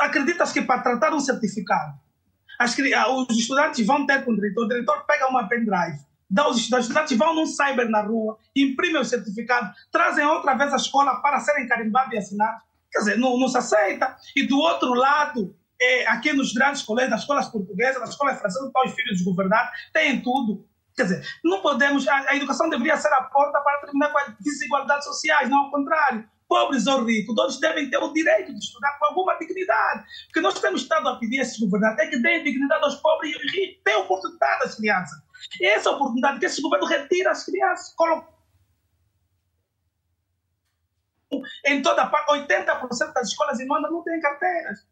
Acreditas 0.00 0.52
que 0.52 0.62
para 0.62 0.82
tratar 0.82 1.14
um 1.14 1.20
certificado, 1.20 1.98
as, 2.58 2.76
os 2.76 3.38
estudantes 3.38 3.86
vão 3.86 4.06
ter 4.06 4.24
com 4.24 4.32
o 4.32 4.34
diretor, 4.34 4.64
o 4.64 4.68
diretor 4.68 5.04
pega 5.06 5.28
uma 5.28 5.48
pendrive, 5.48 5.98
dá 6.28 6.48
os 6.48 6.58
estudantes 6.58 7.16
vão 7.16 7.34
num 7.34 7.46
cyber 7.46 7.88
na 7.88 8.02
rua, 8.02 8.38
imprimem 8.54 9.00
o 9.00 9.04
certificado, 9.04 9.72
trazem 9.90 10.26
outra 10.26 10.54
vez 10.54 10.72
a 10.72 10.76
escola 10.76 11.22
para 11.22 11.40
serem 11.40 11.66
carimbados 11.68 12.12
e 12.12 12.18
assinados. 12.18 12.62
Quer 12.90 12.98
dizer, 13.00 13.18
não, 13.18 13.38
não 13.38 13.48
se 13.48 13.58
aceita. 13.58 14.16
E 14.34 14.46
do 14.46 14.58
outro 14.58 14.94
lado, 14.94 15.54
é, 15.80 16.06
aqui 16.08 16.32
nos 16.32 16.52
grandes 16.52 16.82
colégios, 16.82 17.12
nas 17.12 17.20
escolas 17.20 17.48
portuguesas, 17.48 18.00
nas 18.00 18.10
escolas 18.10 18.38
francesas, 18.38 18.72
para 18.72 18.88
os 18.88 18.94
filhos 18.94 19.22
governar, 19.22 19.70
têm 19.92 20.20
tudo. 20.20 20.66
Quer 20.96 21.04
dizer, 21.04 21.26
não 21.44 21.60
podemos. 21.60 22.08
A, 22.08 22.30
a, 22.30 22.36
educação 22.36 22.68
deveria 22.68 22.96
ser 22.96 23.12
a 23.12 23.22
porta 23.22 23.60
para 23.60 23.80
terminar 23.82 24.10
com 24.10 24.18
as 24.18 24.34
desigualdades 24.40 25.04
sociais, 25.04 25.48
não 25.48 25.64
ao 25.64 25.70
contrário. 25.70 26.28
Pobres 26.48 26.86
ou 26.86 27.04
ricos, 27.04 27.34
todos 27.34 27.60
devem 27.60 27.90
ter 27.90 27.98
o 27.98 28.12
direito 28.12 28.52
de 28.54 28.58
estudar 28.58 28.98
com 28.98 29.06
alguma 29.06 29.38
dignidade. 29.38 30.04
O 30.30 30.32
que 30.32 30.40
nós 30.40 30.58
temos 30.58 30.82
estado 30.82 31.08
a 31.08 31.16
pedir 31.16 31.40
a 31.40 31.42
esses 31.42 31.58
governantes 31.58 32.06
é 32.06 32.08
que 32.08 32.18
deem 32.18 32.42
dignidade 32.42 32.82
aos 32.84 32.96
pobres 32.96 33.34
e 33.34 33.38
ricos, 33.38 33.82
deem 33.84 33.96
oportunidade 33.98 34.64
às 34.64 34.74
crianças. 34.74 35.18
E 35.60 35.66
essa 35.66 35.90
oportunidade 35.90 36.38
que 36.38 36.46
esse 36.46 36.62
governo 36.62 36.86
retira 36.86 37.30
às 37.30 37.44
crianças, 37.44 37.94
coloca 37.94 38.38
em 41.66 41.82
toda 41.82 42.06
parte, 42.06 42.30
80% 42.30 43.12
das 43.12 43.28
escolas 43.28 43.60
em 43.60 43.68
Luanda 43.68 43.90
não 43.90 44.02
têm 44.02 44.20
carteiras. 44.20 44.86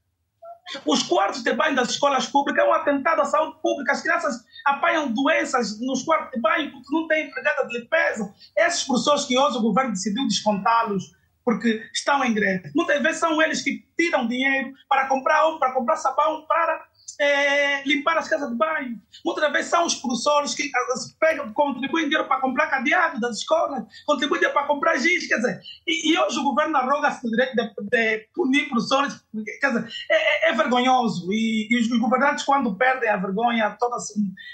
Os 0.85 1.03
quartos 1.03 1.43
de 1.43 1.53
banho 1.53 1.77
das 1.77 1.91
escolas 1.91 2.27
públicas 2.27 2.65
é 2.65 2.69
um 2.69 2.73
atentado 2.73 3.23
à 3.23 3.25
saúde 3.25 3.59
pública. 3.63 3.93
As 3.93 4.03
crianças 4.03 4.45
apanham 4.67 5.13
doenças 5.13 5.81
nos 5.81 6.03
quartos 6.03 6.33
de 6.33 6.41
banho 6.41 6.73
porque 6.73 6.95
não 6.95 7.07
têm 7.07 7.29
empregada 7.29 7.67
de 7.69 7.79
limpeza. 7.79 8.35
Esses 8.57 8.83
professores 8.83 9.25
que 9.25 9.39
hoje 9.39 9.59
o 9.59 9.63
governo 9.63 9.93
decidiu 9.93 10.27
descontá-los 10.27 11.15
porque 11.47 11.89
estão 11.95 12.25
em 12.25 12.35
greve. 12.35 12.73
Muitas 12.75 13.01
vezes 13.01 13.21
são 13.21 13.41
eles 13.41 13.63
que 13.63 13.87
tiram 13.97 14.27
dinheiro 14.27 14.73
para 14.89 15.07
comprar 15.07 15.57
para 15.61 15.73
comprar 15.73 15.95
sabão, 15.95 16.45
para 16.45 16.85
é, 17.21 17.85
limpar 17.85 18.19
as 18.19 18.29
casas 18.29 18.51
de 18.51 18.57
banho. 18.57 19.01
Muitas 19.25 19.53
vezes 19.53 19.71
são 19.71 19.87
os 19.87 19.95
professores 19.95 20.57
que 20.57 20.65
ah, 20.75 20.95
pegam, 21.21 21.53
contribuem 21.53 22.07
dinheiro 22.07 22.27
para 22.27 22.41
comprar 22.41 22.67
cadeado 22.67 23.21
das 23.21 23.39
escolas, 23.39 23.85
contribuem 24.05 24.41
dinheiro 24.41 24.59
para 24.59 24.67
comprar 24.67 24.97
giz, 24.97 25.29
quer 25.29 25.37
dizer, 25.37 25.61
e, 25.87 26.13
e 26.13 26.19
hoje 26.19 26.37
o 26.37 26.43
governo 26.43 26.77
arroga-se 26.79 27.25
o 27.25 27.31
direito 27.31 27.55
de, 27.55 27.89
de, 27.91 28.29
punir 28.35 28.69
professores, 28.69 29.25
quer 29.61 29.69
dizer, 29.69 29.89
é, 30.11 30.49
é, 30.49 30.51
é 30.51 30.53
vergonhoso. 30.53 31.33
E, 31.33 31.69
e, 31.71 31.81
os 31.81 31.87
governantes, 32.01 32.45
quando 32.45 32.75
perdem 32.75 33.09
a 33.09 33.17
vergonha, 33.17 33.77
toda 33.79 33.97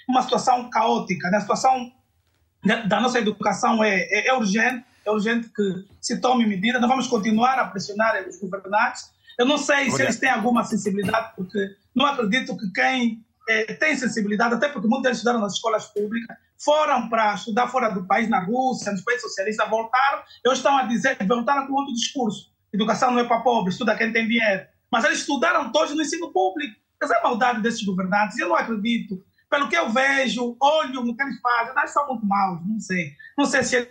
uma 0.06 0.22
situação 0.22 0.68
caótica, 0.68 1.30
né? 1.30 1.38
a 1.38 1.40
situação 1.40 1.90
da 2.86 3.00
nossa 3.00 3.18
educação 3.18 3.82
é, 3.82 4.02
é, 4.02 4.28
é 4.28 4.34
urgente, 4.34 4.84
é 5.04 5.10
urgente 5.10 5.48
que 5.48 5.84
se 6.00 6.20
tome 6.20 6.46
medidas. 6.46 6.80
Nós 6.80 6.90
vamos 6.90 7.06
continuar 7.06 7.58
a 7.58 7.66
pressionar 7.66 8.26
os 8.28 8.38
governantes. 8.38 9.10
Eu 9.38 9.46
não 9.46 9.58
sei 9.58 9.90
se 9.90 10.02
eles 10.02 10.18
têm 10.18 10.30
alguma 10.30 10.64
sensibilidade, 10.64 11.32
porque 11.36 11.74
não 11.94 12.06
acredito 12.06 12.56
que 12.56 12.70
quem 12.72 13.24
é, 13.48 13.74
tem 13.74 13.96
sensibilidade, 13.96 14.54
até 14.54 14.68
porque 14.68 14.86
muitos 14.86 15.02
deles 15.02 15.18
estudaram 15.18 15.40
nas 15.40 15.54
escolas 15.54 15.86
públicas, 15.86 16.36
foram 16.58 17.08
para 17.08 17.34
estudar 17.34 17.68
fora 17.68 17.88
do 17.88 18.06
país, 18.06 18.28
na 18.28 18.40
Rússia, 18.44 18.92
nos 18.92 19.02
países 19.02 19.22
socialistas, 19.22 19.68
voltaram, 19.68 20.22
eles 20.44 20.58
estão 20.58 20.76
a 20.76 20.84
dizer 20.84 21.16
voltaram 21.26 21.66
com 21.66 21.74
outro 21.74 21.94
discurso. 21.94 22.52
Educação 22.72 23.10
não 23.10 23.18
é 23.18 23.24
para 23.24 23.40
pobres, 23.40 23.74
estuda 23.74 23.96
quem 23.96 24.12
tem 24.12 24.28
dinheiro. 24.28 24.66
Mas 24.90 25.04
eles 25.04 25.20
estudaram 25.20 25.72
todos 25.72 25.94
no 25.94 26.02
ensino 26.02 26.32
público. 26.32 26.76
Essa 27.02 27.14
é 27.14 27.18
a 27.18 27.22
maldade 27.22 27.62
desses 27.62 27.82
governantes. 27.82 28.38
Eu 28.38 28.48
não 28.48 28.56
acredito. 28.56 29.22
Pelo 29.50 29.68
que 29.68 29.76
eu 29.76 29.90
vejo, 29.90 30.56
olho 30.60 31.04
no 31.04 31.16
que 31.16 31.22
eles 31.22 31.40
fazem, 31.40 31.74
eles 31.76 31.90
são 31.90 32.06
muito 32.06 32.24
maus, 32.24 32.60
não 32.66 32.78
sei. 32.78 33.12
Não 33.36 33.44
sei 33.44 33.62
se. 33.64 33.88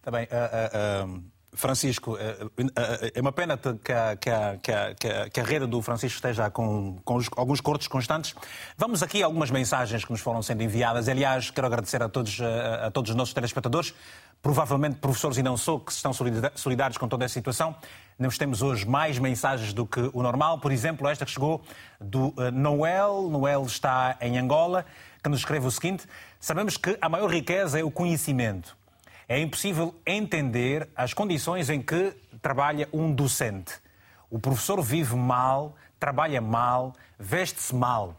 Está 0.00 0.10
bem. 0.10 0.24
Uh, 0.24 1.06
uh, 1.06 1.16
uh 1.16 1.40
Francisco, 1.52 2.16
é 2.16 3.20
uma 3.20 3.32
pena 3.32 3.58
que 3.58 3.92
a, 3.92 4.16
que 4.16 4.30
a, 4.30 4.56
que 4.56 4.72
a, 4.72 5.28
que 5.28 5.40
a 5.40 5.42
rede 5.42 5.66
do 5.66 5.82
Francisco 5.82 6.14
esteja 6.14 6.48
com, 6.48 6.96
com 7.04 7.20
alguns 7.36 7.60
cortes 7.60 7.88
constantes. 7.88 8.36
Vamos 8.78 9.02
aqui 9.02 9.20
a 9.20 9.26
algumas 9.26 9.50
mensagens 9.50 10.04
que 10.04 10.12
nos 10.12 10.20
foram 10.20 10.42
sendo 10.42 10.62
enviadas. 10.62 11.08
Aliás, 11.08 11.50
quero 11.50 11.66
agradecer 11.66 12.00
a 12.02 12.08
todos, 12.08 12.40
a 12.40 12.88
todos 12.92 13.10
os 13.10 13.16
nossos 13.16 13.34
telespectadores, 13.34 13.92
provavelmente 14.40 15.00
professores 15.00 15.38
e 15.38 15.42
não 15.42 15.56
sou, 15.56 15.80
que 15.80 15.90
estão 15.90 16.12
solidários 16.54 16.96
com 16.96 17.08
toda 17.08 17.24
essa 17.24 17.34
situação. 17.34 17.74
Nós 18.16 18.38
temos 18.38 18.62
hoje 18.62 18.86
mais 18.86 19.18
mensagens 19.18 19.72
do 19.72 19.84
que 19.84 20.08
o 20.12 20.22
normal. 20.22 20.60
Por 20.60 20.70
exemplo, 20.70 21.08
esta 21.08 21.24
que 21.24 21.32
chegou 21.32 21.62
do 22.00 22.32
Noel. 22.52 23.28
Noel 23.28 23.64
está 23.64 24.16
em 24.20 24.38
Angola, 24.38 24.86
que 25.20 25.28
nos 25.28 25.40
escreve 25.40 25.66
o 25.66 25.70
seguinte: 25.70 26.06
Sabemos 26.38 26.76
que 26.76 26.96
a 27.00 27.08
maior 27.08 27.28
riqueza 27.28 27.80
é 27.80 27.82
o 27.82 27.90
conhecimento. 27.90 28.78
É 29.30 29.38
impossível 29.38 29.94
entender 30.04 30.88
as 30.96 31.14
condições 31.14 31.70
em 31.70 31.80
que 31.80 32.12
trabalha 32.42 32.88
um 32.92 33.12
docente. 33.12 33.74
O 34.28 34.40
professor 34.40 34.82
vive 34.82 35.14
mal, 35.14 35.76
trabalha 36.00 36.40
mal, 36.40 36.94
veste-se 37.16 37.72
mal. 37.72 38.16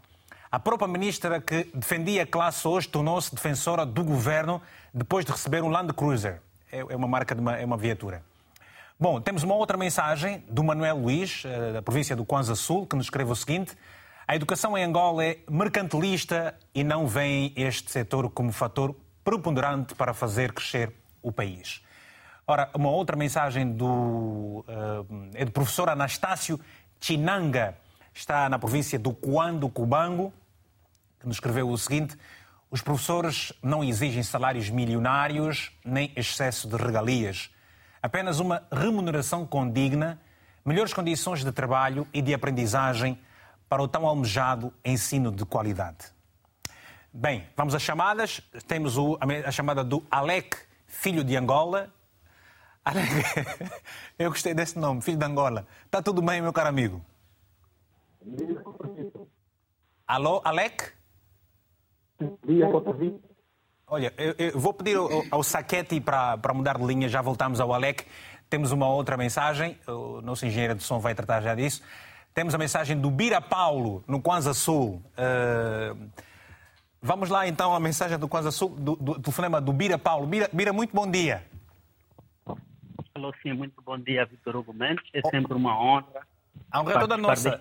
A 0.50 0.58
própria 0.58 0.88
ministra 0.88 1.42
que 1.42 1.66
defendia 1.74 2.24
a 2.24 2.26
classe 2.26 2.66
hoje 2.66 2.88
tornou-se 2.88 3.36
defensora 3.36 3.86
do 3.86 4.06
governo 4.06 4.62
depois 4.94 5.26
de 5.26 5.34
receber 5.34 5.62
um 5.62 5.68
Land 5.68 5.92
Cruiser. 5.92 6.42
É, 6.72 6.80
é 6.80 6.96
uma 6.96 7.10
marca 7.10 7.36
de 7.36 7.42
uma, 7.42 7.58
é 7.58 7.66
uma 7.66 7.76
viatura. 7.76 8.24
Bom, 8.98 9.20
temos 9.20 9.44
uma 9.44 9.56
outra 9.56 9.76
mensagem 9.76 10.42
do 10.48 10.64
Manuel 10.64 10.96
Luiz, 10.96 11.44
eh, 11.44 11.74
da 11.74 11.82
província 11.82 12.16
do 12.16 12.24
Kwanza 12.24 12.56
Sul, 12.56 12.88
que 12.88 12.96
nos 12.96 13.08
escreve 13.08 13.30
o 13.30 13.36
seguinte: 13.36 13.76
A 14.26 14.34
educação 14.34 14.78
em 14.78 14.84
Angola 14.86 15.26
é 15.26 15.40
mercantilista 15.50 16.58
e 16.74 16.86
não 16.86 17.06
vem 17.06 17.52
este 17.58 17.92
setor 17.92 18.30
como 18.30 18.54
fator 18.54 18.96
preponderante 19.26 19.94
para 19.94 20.14
fazer 20.14 20.54
crescer 20.54 21.01
o 21.22 21.32
país. 21.32 21.82
Ora, 22.48 22.70
uma 22.74 22.90
outra 22.90 23.16
mensagem 23.16 23.72
do, 23.72 24.66
uh, 24.68 25.30
é 25.34 25.46
do 25.46 25.52
professor 25.52 25.90
Anastácio 25.90 26.60
Chinanga, 27.00 27.78
está 28.14 28.50
na 28.50 28.60
província 28.60 29.00
do 29.00 29.14
Cuando 29.14 29.70
Cubango, 29.70 30.34
que 31.20 31.28
nos 31.28 31.38
escreveu 31.38 31.70
o 31.70 31.78
seguinte: 31.78 32.18
os 32.70 32.82
professores 32.82 33.54
não 33.62 33.84
exigem 33.84 34.24
salários 34.24 34.70
milionários 34.70 35.72
nem 35.84 36.12
excesso 36.16 36.68
de 36.68 36.76
regalias, 36.76 37.50
apenas 38.02 38.40
uma 38.40 38.64
remuneração 38.72 39.46
condigna, 39.46 40.20
melhores 40.66 40.94
condições 40.94 41.44
de 41.44 41.52
trabalho 41.52 42.08
e 42.14 42.22
de 42.22 42.34
aprendizagem 42.34 43.20
para 43.70 43.82
o 43.82 43.88
tão 43.88 44.06
almejado 44.06 44.74
ensino 44.84 45.32
de 45.32 45.46
qualidade. 45.46 46.06
Bem, 47.14 47.48
vamos 47.56 47.76
às 47.76 47.82
chamadas. 47.82 48.42
Temos 48.68 48.96
a 49.46 49.52
chamada 49.52 49.84
do 49.84 50.06
Alec, 50.10 50.58
filho 50.92 51.24
de 51.24 51.36
Angola. 51.36 51.90
Eu 54.20 54.30
gostei 54.30 54.54
desse 54.54 54.78
nome, 54.78 55.02
filho 55.02 55.18
de 55.18 55.26
Angola. 55.26 55.66
Está 55.86 56.02
tudo 56.02 56.22
bem, 56.22 56.42
meu 56.42 56.54
caro 56.54 56.70
amigo? 56.70 57.02
Alô, 60.06 60.42
Alec? 60.44 60.92
Olha, 63.88 64.14
eu, 64.18 64.36
eu 64.38 64.60
vou 64.60 64.74
pedir 64.74 64.96
ao, 64.96 65.10
ao 65.32 65.44
Saquete 65.44 66.00
para, 66.00 66.38
para 66.38 66.54
mudar 66.54 66.78
de 66.78 66.86
linha, 66.86 67.10
já 67.10 67.22
voltamos 67.22 67.60
ao 67.60 67.74
Alec. 67.74 68.06
Temos 68.50 68.72
uma 68.72 68.88
outra 68.88 69.18
mensagem, 69.18 69.80
o 69.88 70.22
nosso 70.22 70.46
engenheiro 70.46 70.76
de 70.76 70.84
som 70.84 71.00
vai 71.00 71.16
tratar 71.16 71.42
já 71.42 71.56
disso. 71.56 71.82
Temos 72.34 72.54
a 72.54 72.58
mensagem 72.58 73.00
do 73.00 73.10
Bira 73.10 73.42
Paulo, 73.42 74.04
no 74.08 74.22
Kwanza 74.22 74.54
Sul. 74.54 75.02
Uh, 75.18 76.10
vamos 77.02 77.30
lá 77.30 77.48
então 77.48 77.76
a 77.76 77.80
mensagem 77.80 78.18
do 78.18 78.28
Kwanza 78.28 78.52
Sul, 78.52 78.70
do, 78.70 78.96
do, 78.96 79.18
do 79.18 79.62
do 79.62 79.74
Bira 79.74 79.98
Paulo. 79.98 80.28
Bira, 80.28 80.50
Bira, 80.54 80.72
muito 80.72 80.96
bom 80.96 81.10
dia. 81.10 81.44
Alô, 83.14 83.34
sim, 83.44 83.54
muito 83.54 83.82
bom 83.82 83.98
dia, 83.98 84.26
Vitor 84.26 84.56
Hugo 84.56 84.74
Mendes. 84.74 85.04
É 85.14 85.22
oh. 85.24 85.30
sempre 85.30 85.54
uma 85.54 85.78
honra. 85.78 86.26
A 86.72 86.82
honra 86.82 86.94
é 86.94 87.00
toda 87.00 87.18
nossa. 87.18 87.60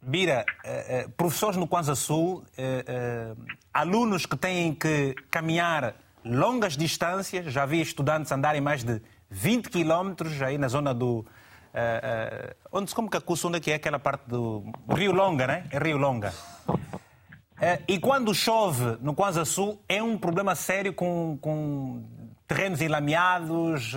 Bira, 0.00 0.46
eh, 0.64 0.86
eh, 0.88 1.08
professores 1.16 1.56
no 1.56 1.66
Kwanza 1.66 1.94
Sul, 1.94 2.44
eh, 2.56 3.34
alunos 3.74 4.24
que 4.24 4.36
têm 4.36 4.74
que 4.74 5.14
caminhar 5.30 5.94
longas 6.24 6.76
distâncias, 6.76 7.52
já 7.52 7.66
vi 7.66 7.80
estudantes 7.80 8.30
andarem 8.30 8.60
mais 8.60 8.84
de 8.84 9.02
20 9.28 9.68
quilómetros 9.68 10.40
aí 10.40 10.56
na 10.56 10.68
zona 10.68 10.94
do. 10.94 11.26
onde, 12.72 12.94
como 12.94 13.10
que 13.10 13.16
a 13.16 13.22
onde 13.44 13.58
é 13.58 13.60
que 13.60 13.70
é 13.70 13.74
aquela 13.74 13.98
parte 13.98 14.22
do 14.26 14.64
Rio 14.88 15.12
Longa, 15.12 15.46
né? 15.46 15.64
É 15.70 15.78
Rio 15.78 15.98
Longa. 15.98 16.32
E 17.86 17.98
quando 17.98 18.34
chove 18.34 18.98
no 19.00 19.14
Kwanza 19.14 19.44
Sul, 19.44 19.80
é 19.88 20.02
um 20.02 20.16
problema 20.16 20.54
sério 20.54 20.92
com, 20.92 21.36
com 21.40 22.04
terrenos 22.46 22.80
enlameados, 22.80 23.94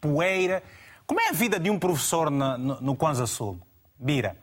poeira. 0.00 0.62
Como 1.06 1.20
é 1.20 1.28
a 1.28 1.32
vida 1.32 1.58
de 1.58 1.70
um 1.70 1.78
professor 1.78 2.30
no, 2.30 2.58
no, 2.58 2.80
no 2.80 2.96
Kwanza 2.96 3.26
Sul? 3.26 3.58
Bira. 3.98 4.36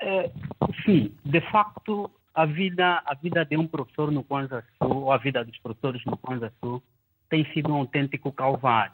É, 0.00 0.30
sim, 0.84 1.12
de 1.24 1.40
facto, 1.50 2.10
a 2.34 2.46
vida, 2.46 3.02
a 3.04 3.14
vida 3.14 3.44
de 3.44 3.56
um 3.56 3.66
professor 3.66 4.10
no 4.10 4.22
Kwanza 4.22 4.64
Sul, 4.78 5.02
ou 5.02 5.12
a 5.12 5.18
vida 5.18 5.44
dos 5.44 5.58
professores 5.58 6.04
no 6.04 6.16
Kwanza 6.16 6.52
Sul, 6.60 6.82
tem 7.28 7.44
sido 7.52 7.72
um 7.72 7.76
autêntico 7.76 8.32
calvário. 8.32 8.92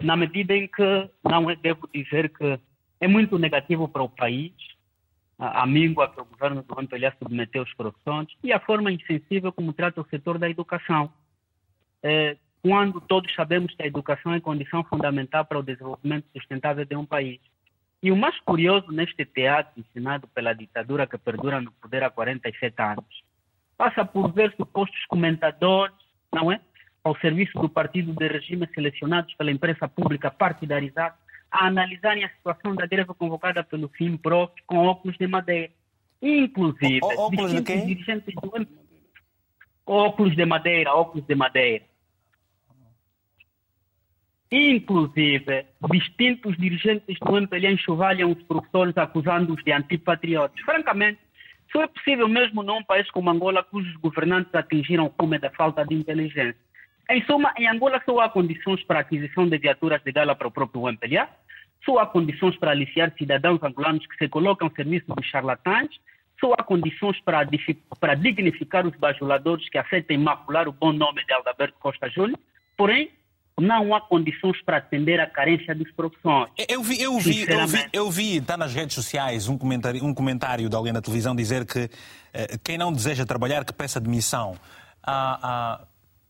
Na 0.00 0.16
medida 0.16 0.54
em 0.54 0.68
que, 0.68 1.10
não 1.24 1.50
é, 1.50 1.56
devo 1.56 1.88
dizer 1.92 2.32
que 2.32 2.58
é 3.02 3.08
muito 3.08 3.36
negativo 3.36 3.88
para 3.88 4.04
o 4.04 4.08
país, 4.08 4.52
a, 5.36 5.66
míngua 5.66 6.08
que 6.08 6.20
o 6.20 6.24
governo 6.24 6.62
do 6.62 6.80
MPLA 6.80 7.12
submeteu 7.18 7.64
os 7.64 7.74
professores 7.74 8.32
e 8.44 8.52
a 8.52 8.60
forma 8.60 8.92
insensível 8.92 9.52
como 9.52 9.72
trata 9.72 10.00
o 10.00 10.06
setor 10.06 10.38
da 10.38 10.48
educação. 10.48 11.12
É, 12.00 12.36
quando 12.62 13.00
todos 13.00 13.34
sabemos 13.34 13.74
que 13.74 13.82
a 13.82 13.88
educação 13.88 14.32
é 14.32 14.40
condição 14.40 14.84
fundamental 14.84 15.44
para 15.44 15.58
o 15.58 15.64
desenvolvimento 15.64 16.26
sustentável 16.32 16.84
de 16.84 16.94
um 16.94 17.04
país. 17.04 17.40
E 18.00 18.12
o 18.12 18.16
mais 18.16 18.38
curioso 18.42 18.92
neste 18.92 19.24
teatro 19.24 19.80
ensinado 19.80 20.28
pela 20.28 20.52
ditadura 20.52 21.04
que 21.04 21.18
perdura 21.18 21.60
no 21.60 21.72
poder 21.72 22.04
há 22.04 22.10
47 22.10 22.80
anos, 22.80 23.24
passa 23.76 24.04
por 24.04 24.32
ver 24.32 24.54
supostos 24.56 25.04
comentadores, 25.06 25.96
não 26.32 26.52
é? 26.52 26.60
Ao 27.02 27.16
serviço 27.16 27.58
do 27.58 27.68
partido 27.68 28.12
de 28.12 28.28
regime 28.28 28.68
selecionados 28.72 29.34
pela 29.34 29.50
imprensa 29.50 29.88
pública 29.88 30.30
partidarizada, 30.30 31.16
a 31.52 31.66
analisarem 31.66 32.24
a 32.24 32.30
situação 32.30 32.74
da 32.74 32.86
greve 32.86 33.12
convocada 33.14 33.62
pelo 33.62 33.88
FIMPROF 33.88 34.52
com 34.66 34.78
óculos 34.78 35.16
de 35.18 35.26
madeira. 35.26 35.70
Inclusive, 36.20 37.00
o, 37.02 37.20
óculos 37.20 37.52
de 37.52 37.60
dirigentes 37.60 38.34
do 38.34 38.66
óculos 39.84 40.34
de 40.34 40.46
madeira, 40.46 40.94
óculos 40.94 41.26
de 41.26 41.34
madeira. 41.34 41.84
Inclusive, 44.50 45.66
distintos 45.90 46.56
dirigentes 46.56 47.18
do 47.18 47.36
MPLA 47.36 47.72
enxovalham 47.72 48.32
os 48.32 48.42
professores 48.42 48.96
acusando-os 48.96 49.62
de 49.64 49.72
antipatriotas. 49.72 50.60
Francamente, 50.60 51.20
só 51.72 51.82
é 51.82 51.86
possível 51.86 52.28
mesmo 52.28 52.62
num 52.62 52.82
país 52.84 53.10
como 53.10 53.30
Angola, 53.30 53.62
cujos 53.62 53.96
governantes 53.96 54.54
atingiram 54.54 55.06
o 55.06 55.10
cume 55.10 55.38
da 55.38 55.50
falta 55.50 55.84
de 55.86 55.94
inteligência. 55.94 56.60
Em 57.10 57.22
suma, 57.24 57.52
em 57.58 57.66
Angola 57.66 58.00
só 58.04 58.20
há 58.20 58.28
condições 58.28 58.84
para 58.84 58.98
a 58.98 59.02
aquisição 59.02 59.48
de 59.48 59.58
viaturas 59.58 60.02
de 60.02 60.12
gala 60.12 60.36
para 60.36 60.48
o 60.48 60.52
próprio 60.52 60.88
MPLA, 60.88 61.28
só 61.84 61.98
há 61.98 62.06
condições 62.06 62.56
para 62.56 62.70
aliciar 62.70 63.12
cidadãos 63.16 63.62
angolanos 63.62 64.06
que 64.06 64.16
se 64.16 64.28
colocam 64.28 64.68
ao 64.68 64.74
serviço 64.74 65.06
dos 65.14 65.26
charlatães, 65.26 65.90
só 66.40 66.52
há 66.58 66.62
condições 66.62 67.20
para, 67.20 67.46
para 68.00 68.14
dignificar 68.14 68.86
os 68.86 68.96
bajuladores 68.96 69.68
que 69.68 69.78
aceitem 69.78 70.18
macular 70.18 70.68
o 70.68 70.72
bom 70.72 70.92
nome 70.92 71.24
de 71.24 71.32
Alberto 71.32 71.78
Costa 71.78 72.08
Júnior, 72.08 72.38
porém, 72.76 73.10
não 73.60 73.94
há 73.94 74.00
condições 74.00 74.60
para 74.62 74.78
atender 74.78 75.20
à 75.20 75.26
carência 75.26 75.74
dos 75.74 75.90
profissões. 75.92 76.50
Eu 76.68 76.82
vi, 76.82 77.00
eu 77.00 77.18
vi, 77.18 77.42
eu 77.48 77.66
vi, 77.66 77.88
eu 77.92 78.10
vi, 78.10 78.36
está 78.38 78.56
nas 78.56 78.74
redes 78.74 78.94
sociais 78.94 79.48
um 79.48 79.58
comentário, 79.58 80.04
um 80.04 80.14
comentário 80.14 80.68
de 80.68 80.74
alguém 80.74 80.92
na 80.92 81.02
televisão 81.02 81.36
dizer 81.36 81.64
que 81.66 81.88
eh, 82.32 82.58
quem 82.64 82.78
não 82.78 82.92
deseja 82.92 83.26
trabalhar 83.26 83.64
que 83.64 83.72
peça 83.72 84.00
demissão. 84.00 84.56
Ah, 85.02 85.38
ah, 85.42 85.86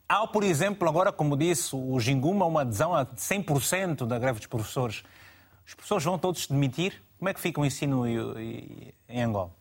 há, 0.08 0.26
por 0.26 0.42
exemplo, 0.42 0.88
agora, 0.88 1.12
como 1.12 1.36
disse 1.36 1.74
o 1.74 1.98
Ginguma, 2.00 2.44
uma 2.44 2.62
adesão 2.62 2.94
a 2.94 3.06
100% 3.06 4.06
da 4.06 4.18
greve 4.18 4.38
dos 4.38 4.48
professores. 4.48 5.02
Os 5.66 5.74
professores 5.74 6.04
vão 6.04 6.18
todos 6.18 6.42
se 6.42 6.52
demitir? 6.52 7.02
Como 7.18 7.28
é 7.28 7.34
que 7.34 7.40
fica 7.40 7.60
o 7.60 7.64
ensino 7.64 8.04
em 8.06 9.22
Angola? 9.22 9.52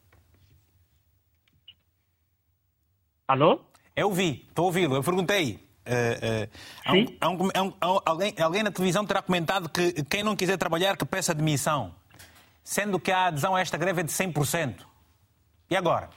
Alô? 3.28 3.62
Eu 3.96 4.12
vi, 4.12 4.46
estou 4.50 4.64
a 4.64 4.66
ouvi-lo. 4.66 4.96
Eu 4.96 5.04
perguntei. 5.04 5.60
Uh, 5.88 6.92
uh, 6.92 7.28
um, 7.28 7.44
um, 7.44 7.68
um, 7.68 8.02
alguém, 8.06 8.34
alguém 8.40 8.62
na 8.62 8.72
televisão 8.72 9.06
terá 9.06 9.22
comentado 9.22 9.70
que 9.70 10.04
quem 10.04 10.22
não 10.22 10.36
quiser 10.36 10.58
trabalhar 10.58 10.96
que 10.96 11.06
peça 11.06 11.34
demissão, 11.34 11.96
sendo 12.64 13.00
que 13.00 13.12
a 13.12 13.28
adesão 13.28 13.56
a 13.56 13.62
esta 13.62 13.78
greve 13.78 14.02
é 14.02 14.04
de 14.04 14.12
100%. 14.12 14.86
E 15.70 15.76
agora? 15.76 16.10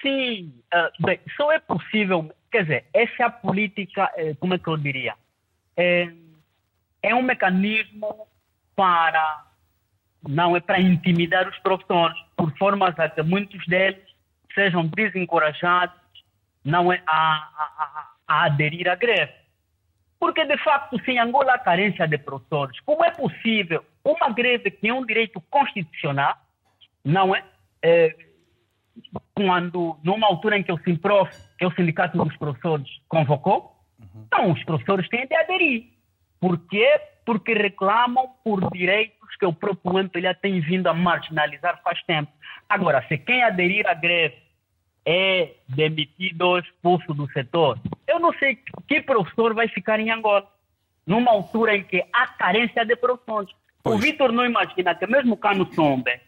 Sim, 0.00 0.54
uh, 0.72 1.04
bem, 1.04 1.20
só 1.36 1.50
é 1.50 1.58
possível, 1.58 2.30
quer 2.50 2.62
dizer, 2.62 2.84
essa 2.94 3.22
é 3.22 3.24
a 3.24 3.30
política, 3.30 4.10
como 4.38 4.54
é 4.54 4.58
que 4.58 4.68
eu 4.68 4.76
diria? 4.76 5.14
É, 5.76 6.12
é 7.02 7.14
um 7.14 7.22
mecanismo 7.22 8.26
para, 8.74 9.46
não 10.28 10.56
é 10.56 10.60
para 10.60 10.80
intimidar 10.80 11.48
os 11.48 11.58
professores, 11.58 12.18
por 12.36 12.56
formas 12.56 12.98
a 12.98 13.08
que 13.08 13.22
muitos 13.22 13.64
deles 13.66 14.02
sejam 14.54 14.86
desencorajados 14.86 15.94
não 16.64 16.92
é 16.92 17.02
a, 17.06 17.16
a, 17.16 18.10
a 18.28 18.44
aderir 18.44 18.88
à 18.88 18.94
greve. 18.94 19.32
Porque, 20.18 20.44
de 20.44 20.56
facto, 20.58 21.02
sem 21.04 21.18
Angola 21.18 21.54
há 21.54 21.58
carência 21.58 22.06
de 22.06 22.18
professores. 22.18 22.78
Como 22.80 23.02
é 23.02 23.10
possível 23.10 23.82
uma 24.04 24.30
greve 24.30 24.70
que 24.70 24.88
é 24.88 24.92
um 24.92 25.04
direito 25.04 25.40
constitucional, 25.48 26.36
não 27.04 27.34
é? 27.34 27.42
é 27.82 28.14
quando, 29.34 29.98
numa 30.04 30.26
altura 30.26 30.58
em 30.58 30.62
que 30.62 30.72
o 30.72 30.78
SIMPROF, 30.78 31.30
que 31.56 31.64
é 31.64 31.66
o 31.66 31.74
Sindicato 31.74 32.22
dos 32.22 32.36
Professores, 32.36 32.86
convocou, 33.08 33.74
uhum. 33.98 34.24
então 34.26 34.52
os 34.52 34.62
professores 34.64 35.08
têm 35.08 35.26
de 35.26 35.34
aderir. 35.34 35.84
Por 36.40 36.58
quê? 36.68 37.00
Porque 37.24 37.52
reclamam 37.52 38.28
por 38.42 38.70
direitos 38.70 39.36
que 39.38 39.46
o 39.46 39.52
próprio 39.52 39.98
MPLA 39.98 40.34
tem 40.34 40.60
vindo 40.60 40.86
a 40.86 40.94
marginalizar 40.94 41.80
faz 41.82 42.02
tempo. 42.04 42.32
Agora, 42.68 43.04
se 43.08 43.18
quem 43.18 43.42
aderir 43.42 43.86
à 43.86 43.94
greve 43.94 44.36
é 45.04 45.54
demitido 45.68 46.42
ou 46.42 46.58
expulso 46.58 47.12
do 47.14 47.30
setor. 47.32 47.78
Eu 48.06 48.18
não 48.20 48.32
sei 48.34 48.58
que 48.86 49.00
professor 49.02 49.54
vai 49.54 49.68
ficar 49.68 49.98
em 50.00 50.10
Angola. 50.10 50.46
numa 51.06 51.30
altura 51.30 51.76
em 51.76 51.82
que 51.82 52.04
há 52.12 52.26
carência 52.28 52.84
de 52.84 52.94
professores. 52.94 53.50
Pois. 53.82 53.96
O 53.96 53.98
Vitor 53.98 54.30
não 54.30 54.44
imagina 54.44 54.94
que 54.94 55.06
mesmo 55.06 55.36
cá 55.36 55.54
no 55.54 55.72
Sombe, 55.74 56.20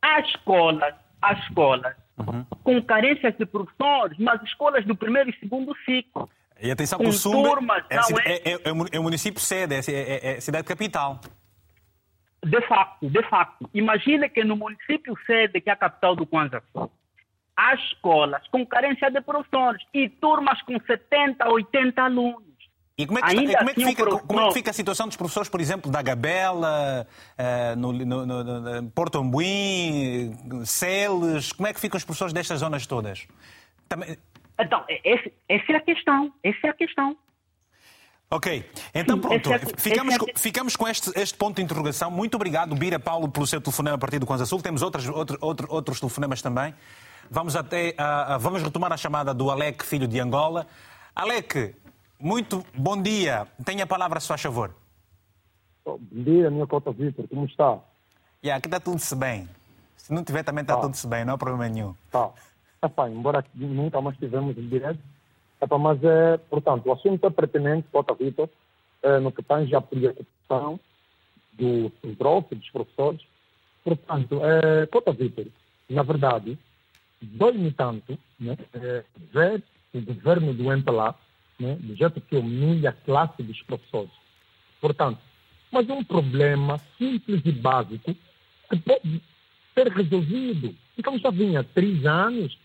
há 0.00 0.20
escolas, 0.20 0.94
há 1.20 1.32
escolas 1.34 1.96
uhum. 2.16 2.44
com 2.62 2.82
carências 2.82 3.36
de 3.36 3.44
professores, 3.44 4.16
mas 4.18 4.40
escolas 4.44 4.84
do 4.86 4.96
primeiro 4.96 5.28
e 5.28 5.38
segundo 5.38 5.76
ciclo. 5.84 6.30
E 6.60 6.70
atenção 6.70 6.98
que 6.98 7.06
o 7.06 7.12
Sumbe 7.12 7.48
é, 7.88 7.96
é, 7.96 8.52
é, 8.52 8.60
é, 8.92 8.98
o 8.98 9.02
município 9.02 9.40
sede, 9.40 9.74
é, 9.74 10.36
é, 10.36 10.40
cidade 10.40 10.66
capital. 10.66 11.20
De 12.44 12.60
facto, 12.62 13.08
de 13.08 13.22
facto. 13.28 13.70
Imagina 13.74 14.28
que 14.28 14.42
no 14.44 14.56
município 14.56 15.16
sede, 15.26 15.60
que 15.60 15.70
é 15.70 15.72
a 15.72 15.76
capital 15.76 16.16
do 16.16 16.26
Kwanzaa 16.26 16.62
há 17.58 17.74
escolas 17.74 18.46
com 18.48 18.64
carência 18.64 19.10
de 19.10 19.20
professores 19.20 19.82
e 19.92 20.08
turmas 20.08 20.62
com 20.62 20.78
70, 20.78 21.48
80 21.48 22.00
alunos. 22.00 22.46
E 22.96 23.06
como 23.06 23.18
é, 23.18 23.22
que, 23.22 23.28
está, 23.28 23.58
como, 23.58 23.70
é 23.70 23.74
que 23.74 23.82
assim, 23.82 23.90
fica, 23.90 24.18
como 24.18 24.40
é 24.40 24.48
que 24.48 24.54
fica 24.54 24.70
a 24.70 24.74
situação 24.74 25.06
dos 25.06 25.16
professores, 25.16 25.48
por 25.48 25.60
exemplo, 25.60 25.90
da 25.90 26.02
Gabela, 26.02 27.06
uh, 27.38 27.76
no, 27.76 27.92
no, 27.92 28.26
no, 28.26 28.90
Porto 28.90 29.18
Ambuim, 29.18 30.36
Celes? 30.64 31.52
Como 31.52 31.66
é 31.68 31.72
que 31.72 31.80
ficam 31.80 31.96
os 31.96 32.04
professores 32.04 32.32
destas 32.32 32.60
zonas 32.60 32.86
todas? 32.86 33.26
Também... 33.88 34.16
Então, 34.60 34.84
esse, 34.88 35.32
essa 35.48 35.72
é 35.72 35.76
a 35.76 35.80
questão. 35.80 36.32
Essa 36.42 36.66
é 36.66 36.70
a 36.70 36.74
questão. 36.74 37.16
Ok, 38.30 38.62
então 38.94 39.18
pronto, 39.18 39.50
é, 39.50 39.58
ficamos, 39.78 40.14
é, 40.14 40.18
ficamos 40.36 40.76
com 40.76 40.86
este, 40.86 41.10
este 41.18 41.34
ponto 41.34 41.56
de 41.56 41.62
interrogação. 41.62 42.10
Muito 42.10 42.34
obrigado, 42.34 42.74
Bira 42.74 42.98
Paulo, 42.98 43.26
pelo 43.26 43.46
seu 43.46 43.58
telefonema 43.58 43.96
a 43.96 43.98
partir 43.98 44.18
do 44.18 44.26
Kwanza 44.26 44.44
Sul. 44.44 44.60
Temos 44.60 44.82
outros, 44.82 45.08
outro, 45.08 45.38
outro, 45.40 45.66
outros 45.70 45.98
telefonemas 45.98 46.42
também. 46.42 46.74
Vamos, 47.30 47.56
até, 47.56 47.94
uh, 47.98 48.36
uh, 48.36 48.38
vamos 48.38 48.62
retomar 48.62 48.92
a 48.92 48.98
chamada 48.98 49.32
do 49.32 49.50
Alec, 49.50 49.82
filho 49.82 50.06
de 50.06 50.20
Angola. 50.20 50.66
Alec, 51.16 51.74
muito 52.20 52.62
bom 52.74 53.00
dia. 53.00 53.46
Tenha 53.64 53.84
a 53.84 53.86
palavra, 53.86 54.20
se 54.20 54.28
faz 54.28 54.42
favor. 54.42 54.74
Bom 55.82 55.98
dia, 56.12 56.50
minha 56.50 56.66
cota 56.66 56.92
Vitor. 56.92 57.26
Como 57.28 57.46
está? 57.46 57.78
Yeah, 58.44 58.58
aqui 58.58 58.66
está 58.66 58.78
tudo-se 58.78 59.16
bem. 59.16 59.48
Se 59.96 60.12
não 60.12 60.22
tiver, 60.22 60.42
também 60.42 60.62
está 60.62 60.76
tá. 60.76 60.82
tudo-se 60.82 61.06
bem. 61.06 61.24
Não 61.24 61.34
há 61.34 61.38
problema 61.38 61.66
nenhum. 61.66 61.94
Tá. 62.10 62.30
Epá, 62.82 63.08
embora 63.10 63.44
nunca 63.54 64.00
mais 64.00 64.16
tivemos 64.16 64.56
em 64.56 64.68
direto, 64.68 65.00
Epá, 65.60 65.76
mas, 65.76 66.02
é, 66.04 66.36
portanto, 66.36 66.86
o 66.86 66.92
assunto 66.92 67.26
é 67.26 67.30
pertinente, 67.30 67.88
cota 67.90 68.14
Vitor, 68.14 68.48
é, 69.02 69.18
no 69.18 69.32
que 69.32 69.42
tange 69.42 69.74
a 69.74 69.80
preocupação 69.80 70.78
do 71.52 71.90
Sindrof, 72.00 72.54
dos 72.54 72.70
professores. 72.70 73.20
Portanto, 73.82 74.40
é, 74.44 74.86
cota 74.86 75.12
Vitor, 75.12 75.46
na 75.90 76.02
verdade, 76.02 76.56
dói-me 77.20 77.72
tanto 77.72 78.16
né, 78.38 78.56
é, 78.74 79.04
ver 79.32 79.62
o 79.92 80.00
governo 80.00 80.54
do 80.54 80.72
MPLA 80.72 81.14
né, 81.58 81.76
do 81.80 81.96
jeito 81.96 82.20
que 82.20 82.36
humilha 82.36 82.90
a 82.90 82.92
classe 82.92 83.42
dos 83.42 83.60
professores. 83.62 84.12
Portanto, 84.80 85.18
mas 85.72 85.88
é 85.88 85.92
um 85.92 86.04
problema 86.04 86.78
simples 86.96 87.42
e 87.44 87.52
básico 87.52 88.14
que 88.70 88.76
pode 88.78 89.22
ser 89.74 89.88
resolvido. 89.88 90.74
Então 90.96 91.18
já 91.18 91.30
vinha 91.30 91.64
três 91.64 92.06
anos, 92.06 92.56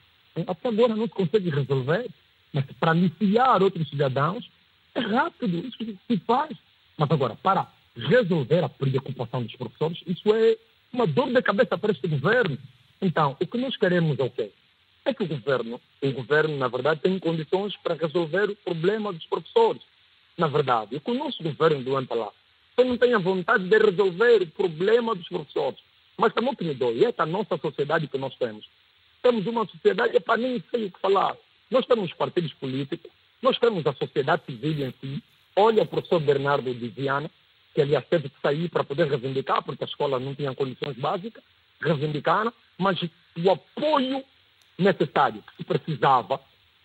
até 0.48 0.70
agora 0.70 0.96
não 0.96 1.08
se 1.08 1.14
consegue 1.14 1.50
resolver, 1.50 2.10
mas 2.52 2.66
para 2.80 2.92
aliciar 2.92 3.62
outros 3.62 3.90
cidadãos, 3.90 4.50
é 4.96 5.00
rápido, 5.00 5.66
isso 5.68 5.98
se 6.08 6.18
faz. 6.26 6.58
Mas 6.98 7.10
agora, 7.10 7.36
para 7.36 7.68
resolver 7.96 8.64
a 8.64 8.70
preocupação 8.70 9.44
dos 9.44 9.56
professores, 9.56 10.00
isso 10.08 10.34
é 10.34 10.58
uma 10.92 11.08
dor 11.08 11.32
de 11.32 11.42
cabeça 11.42 11.78
para 11.78 11.92
este 11.92 12.08
governo. 12.08 12.58
Então, 13.02 13.36
o 13.40 13.48
que 13.48 13.58
nós 13.58 13.76
queremos 13.78 14.18
é 14.20 14.24
o 14.24 14.30
quê? 14.30 14.52
É 15.06 15.14
que 15.14 15.24
o 15.24 15.28
governo, 15.28 15.82
o 16.02 16.12
governo, 16.12 16.58
na 16.58 16.68
verdade, 16.68 17.02
tem 17.02 17.20
condições 17.20 17.76
para 17.78 17.96
resolver 17.96 18.50
o 18.50 18.56
problema 18.56 19.12
dos 19.12 19.26
professores. 19.26 19.82
Na 20.38 20.48
verdade, 20.48 20.96
o 20.96 21.02
que 21.02 21.12
o 21.12 21.18
nosso 21.18 21.44
governo 21.44 21.84
do 21.84 22.16
lá, 22.16 22.32
só 22.76 22.84
não 22.84 22.98
tem 22.98 23.14
a 23.14 23.20
vontade 23.20 23.68
de 23.68 23.78
resolver 23.78 24.44
o 24.44 24.48
problema 24.48 25.14
dos 25.14 25.28
professores. 25.28 25.80
Mas 26.18 26.34
também 26.34 26.54
o 26.54 26.56
que 26.56 26.64
me 26.64 26.74
dói 26.74 27.04
é 27.04 27.14
a 27.18 27.26
nossa 27.26 27.58
sociedade 27.58 28.08
que 28.08 28.18
nós 28.18 28.36
temos. 28.36 28.66
Temos 29.24 29.48
uma 29.48 29.66
sociedade, 29.66 30.20
para 30.20 30.38
nem 30.38 30.64
sei 30.70 30.86
o 30.86 30.92
que 30.92 31.00
falar. 31.00 31.36
Nós 31.72 31.86
temos 31.86 32.14
partidos 32.14 32.54
políticos, 32.54 33.10
nós 33.42 33.58
temos 33.58 33.88
a 33.88 33.94
sociedade 33.94 34.44
civil 34.46 34.86
em 34.86 34.94
si. 35.02 35.24
Olha 35.56 35.84
o 35.84 35.88
professor 35.88 36.20
Bernardo 36.20 36.74
de 36.74 36.88
Viana, 36.90 37.32
que 37.74 37.82
aliás 37.82 38.06
teve 38.08 38.30
que 38.30 38.40
sair 38.42 38.70
para 38.70 38.84
poder 38.84 39.08
reivindicar, 39.08 39.64
porque 39.64 39.84
a 39.84 39.88
escola 39.88 40.20
não 40.20 40.36
tinha 40.36 40.54
condições 40.54 40.98
básicas, 40.98 41.44
reivindicar, 41.82 42.54
mas 42.78 43.02
o 43.02 43.50
apoio 43.50 44.24
necessário 44.78 45.42
que 45.42 45.56
se 45.58 45.64
precisava 45.64 46.40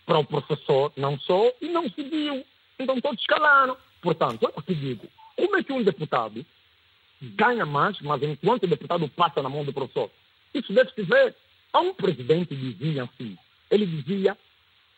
para 0.06 0.18
o 0.18 0.24
professor 0.24 0.92
não 0.96 1.18
só 1.18 1.52
e 1.60 1.68
não 1.68 1.90
se 1.90 2.02
viu. 2.02 2.44
Então 2.78 3.00
todos 3.00 3.24
calaram. 3.26 3.76
Portanto, 4.00 4.50
eu 4.56 4.62
te 4.62 4.74
digo, 4.74 5.08
como 5.36 5.56
é 5.56 5.62
que 5.62 5.72
um 5.72 5.82
deputado 5.82 6.46
ganha 7.20 7.66
mais, 7.66 8.00
mas 8.00 8.22
enquanto 8.22 8.62
o 8.62 8.68
deputado 8.68 9.08
passa 9.08 9.42
na 9.42 9.48
mão 9.48 9.64
do 9.64 9.72
professor? 9.72 10.08
Isso 10.54 10.72
deve 10.72 10.92
se 10.92 11.02
ver. 11.02 11.34
Há 11.72 11.80
um 11.80 11.94
presidente 11.94 12.48
que 12.48 12.56
dizia 12.56 13.04
assim, 13.04 13.36
ele 13.70 13.86
dizia 13.86 14.36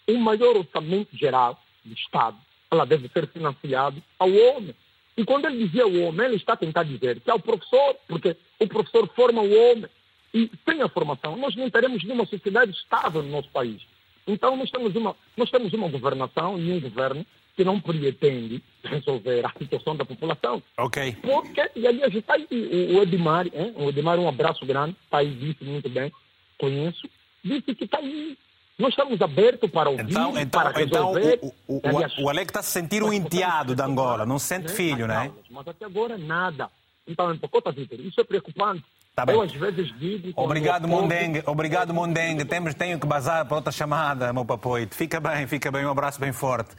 o 0.09 0.19
maior 0.19 0.57
orçamento 0.57 1.17
geral 1.17 1.61
do 1.85 1.95
Estado, 1.95 2.37
ela 2.71 2.85
deve 2.85 3.09
ser 3.09 3.27
financiado 3.29 4.03
ao 4.19 4.31
homem. 4.31 4.75
E 5.17 5.25
quando 5.25 5.47
ele 5.47 5.67
dizia 5.67 5.87
o 5.87 6.03
homem, 6.03 6.27
ele 6.27 6.37
está 6.37 6.55
a 6.55 6.57
tentar 6.57 6.85
dizer 6.85 7.21
que 7.21 7.31
é 7.31 7.35
o 7.35 7.41
professor, 7.41 7.97
porque 8.09 8.37
o 8.59 8.67
professor 8.67 9.09
forma 9.15 9.43
o 9.43 9.53
homem. 9.53 9.91
E 10.33 10.49
sem 10.65 10.81
a 10.81 10.89
formação, 10.89 11.37
nós 11.37 11.57
não 11.57 11.69
teremos 11.69 12.03
nenhuma 12.05 12.25
sociedade 12.25 12.71
estável 12.71 13.23
no 13.23 13.31
nosso 13.31 13.51
país. 13.51 13.83
Então, 14.27 14.57
nós 14.57 14.71
temos 14.71 14.95
uma, 14.95 15.17
nós 15.37 15.51
temos 15.51 15.73
uma 15.73 15.89
governação 15.89 16.57
e 16.59 16.71
um 16.71 16.81
governo 16.81 17.27
que 17.57 17.65
não 17.65 17.81
pretende 17.81 18.63
resolver 18.85 19.45
a 19.45 19.53
situação 19.59 19.97
da 19.97 20.05
população. 20.05 20.63
Ok. 20.79 21.17
Porque, 21.21 21.69
e 21.75 21.87
aliás, 21.87 22.15
está 22.15 22.35
aí 22.35 22.47
o 22.51 23.03
Edmar, 23.03 23.47
hein? 23.53 23.75
o 23.77 23.89
Edmar, 23.89 24.19
um 24.19 24.29
abraço 24.29 24.65
grande, 24.65 24.97
está 25.05 25.19
aí, 25.19 25.31
disse 25.35 25.65
muito 25.65 25.89
bem, 25.89 26.13
conheço, 26.61 27.09
disse 27.43 27.75
que 27.75 27.85
está 27.85 27.99
aí. 27.99 28.37
Nós 28.79 28.91
estamos 28.91 29.21
abertos 29.21 29.71
para 29.71 29.91
ouvir, 29.91 30.11
então, 30.11 30.39
então, 30.39 30.63
para 30.63 30.83
então, 30.83 31.13
resolver. 31.13 31.35
Então, 31.35 31.53
o, 31.67 31.77
o, 31.77 31.81
aliás, 31.85 32.19
o, 32.19 32.29
Alec 32.29 32.51
está 32.51 32.63
se 32.63 32.71
sentindo 32.71 33.07
um 33.07 33.13
enteado 33.13 33.75
de 33.75 33.83
Angola, 33.83 34.25
não 34.25 34.39
sente 34.39 34.69
né? 34.69 34.75
filho, 34.75 35.07
né? 35.07 35.31
Mas 35.51 35.69
até 35.69 35.85
agora 35.85 36.17
nada. 36.17 36.71
Então, 37.07 37.33
isso 37.33 38.21
é 38.21 38.25
preocupante. 38.25 38.85
Tá 39.15 39.27
bem. 39.27 39.35
Eu 39.35 39.43
às 39.43 39.53
vezes 39.53 39.93
digo. 39.99 40.33
Obrigado, 40.37 40.89
Mondengue. 40.89 41.43
Obrigado, 41.45 41.93
Mondengue. 41.93 42.45
Temos, 42.45 42.75
tenho 42.75 42.99
que 42.99 43.07
bazar 43.07 43.45
para 43.45 43.57
outra 43.57 43.73
chamada, 43.73 44.33
meu 44.33 44.45
papoito. 44.45 44.95
Fica 44.95 45.21
bem, 45.21 45.47
fica 45.47 45.71
bem. 45.71 45.85
Um 45.85 45.91
abraço 45.91 46.21
bem 46.21 46.33
forte. 46.33 46.71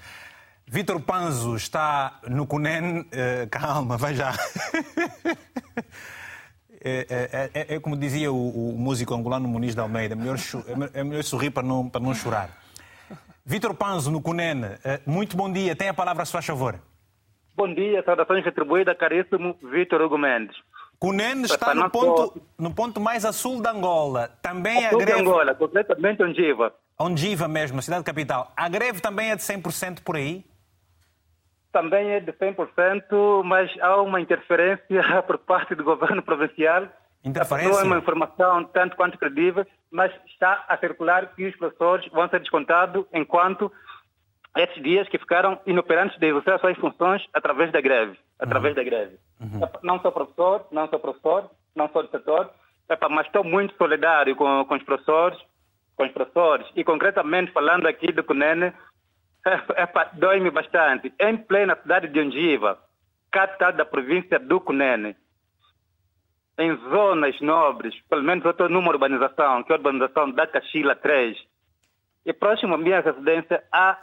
Vitor 0.66 1.00
Panzo 1.02 1.56
está 1.56 2.20
no 2.28 2.48
Cunen. 2.48 3.02
Uh, 3.02 3.50
calma, 3.52 3.98
vai 3.98 4.16
já. 4.16 4.34
É, 6.84 7.06
é, 7.10 7.50
é, 7.54 7.76
é, 7.76 7.80
como 7.80 7.96
dizia 7.96 8.32
o, 8.32 8.72
o, 8.72 8.78
músico 8.78 9.14
angolano 9.14 9.48
Muniz 9.48 9.76
de 9.76 9.82
Almeida, 9.82 10.16
é 10.16 10.18
melhor, 10.18 10.38
é 10.94 11.04
melhor 11.04 11.24
sorrir 11.24 11.52
para 11.52 11.62
não, 11.62 11.88
para 11.88 12.02
não 12.02 12.14
chorar. 12.16 12.50
Vitor 13.46 13.76
Panzo, 13.76 14.10
no 14.10 14.22
Cunen, 14.22 14.64
eh, 14.84 15.00
muito 15.06 15.38
bom 15.38 15.52
dia. 15.52 15.76
Tem 15.76 15.90
a 15.90 15.94
palavra, 15.94 16.26
se 16.26 16.32
faz 16.32 16.46
favor. 16.46 16.80
Bom 17.56 17.72
dia, 17.74 18.02
saudações 18.04 18.44
retribuídas, 18.44 18.98
caríssimo 18.98 19.56
Vitor 19.62 20.02
Hugo 20.02 20.18
Mendes. 20.18 20.56
Cunene 20.98 21.46
está 21.46 21.74
no 21.74 21.90
ponto, 21.90 22.42
no 22.58 22.74
ponto 22.74 23.02
mais 23.02 23.26
a 23.26 23.34
sul 23.34 23.62
de 23.62 23.68
Angola. 23.68 24.30
Também 24.42 24.86
a, 24.86 24.90
a 24.90 24.92
greve... 24.92 25.14
de 25.14 25.22
Angola, 25.22 25.56
completamente 25.56 26.24
Ondiva. 26.24 26.74
Ondiva 27.00 27.48
mesmo, 27.48 27.80
a 27.80 27.82
cidade 27.82 28.04
capital. 28.04 28.52
A 28.56 28.70
greve 28.70 29.02
também 29.02 29.32
é 29.32 29.36
de 29.36 29.42
100% 29.42 30.02
por 30.04 30.16
aí? 30.16 30.46
Também 31.72 32.12
é 32.12 32.20
de 32.20 32.34
100%, 32.34 33.44
mas 33.44 33.72
há 33.80 34.02
uma 34.02 34.20
interferência 34.20 35.04
por 35.26 35.38
parte 35.38 35.74
do 35.76 35.84
governo 35.84 36.22
provincial. 36.22 36.88
Interferência? 37.24 37.72
Não 37.72 37.80
é 37.80 37.84
uma 37.84 37.98
informação 37.98 38.64
tanto 38.66 38.96
quanto 38.96 39.18
credível, 39.18 39.66
mas 39.90 40.12
está 40.26 40.66
a 40.68 40.78
circular 40.78 41.34
que 41.36 41.48
os 41.48 41.56
professores 41.56 42.10
vão 42.12 42.28
ser 42.30 42.40
descontados 42.40 43.06
enquanto 43.14 43.72
esses 44.58 44.84
dias 44.84 45.08
que 45.08 45.18
ficaram 45.18 45.60
inoperantes 45.66 46.18
de 46.20 46.28
exercer 46.28 46.54
as 46.54 46.62
suas 46.62 46.78
funções 46.78 47.26
através 47.34 47.72
da 47.72 47.80
greve. 47.80 48.18
Através 48.38 48.76
uhum. 48.76 48.84
da 48.84 48.90
greve. 48.90 49.18
Uhum. 49.40 49.62
Não 49.84 50.00
sou 50.02 50.12
professor, 50.12 50.68
não 50.72 50.90
sou 50.90 51.00
professor, 51.00 51.50
não 51.76 51.90
sou 51.90 52.04
do 52.04 52.10
setor, 52.10 52.50
mas 53.10 53.28
estou 53.28 53.44
muito 53.44 53.76
solidário 53.78 54.36
com, 54.36 54.66
com 54.66 54.76
os 54.76 54.84
professores, 54.84 55.40
com 55.96 56.04
os 56.04 56.12
professores. 56.12 56.68
E 56.76 56.84
concretamente 56.84 57.52
falando 57.52 57.88
aqui 57.88 58.12
do 58.12 58.24
Cunene, 58.24 58.74
dói-me 60.14 60.52
bastante. 60.52 61.14
Em 61.20 61.38
plena 61.38 61.76
cidade 61.76 62.08
de 62.08 62.20
Ongiva, 62.20 62.80
capital 63.32 63.74
da 63.74 63.86
província 63.86 64.40
do 64.40 64.60
Cunene, 64.60 65.16
em 66.58 66.76
zonas 66.90 67.40
nobres, 67.42 67.96
pelo 68.10 68.24
menos 68.24 68.44
eu 68.46 68.52
estou 68.52 68.70
numa 68.70 68.90
urbanização, 68.90 69.64
que 69.64 69.72
é 69.72 69.76
a 69.76 69.78
urbanização 69.80 70.32
da 70.32 70.46
Caxila 70.46 70.96
3, 70.96 71.38
e 72.26 72.34
próximo 72.34 72.76
à 72.76 72.78
minha 72.78 73.02
residência 73.02 73.64
há 73.72 73.98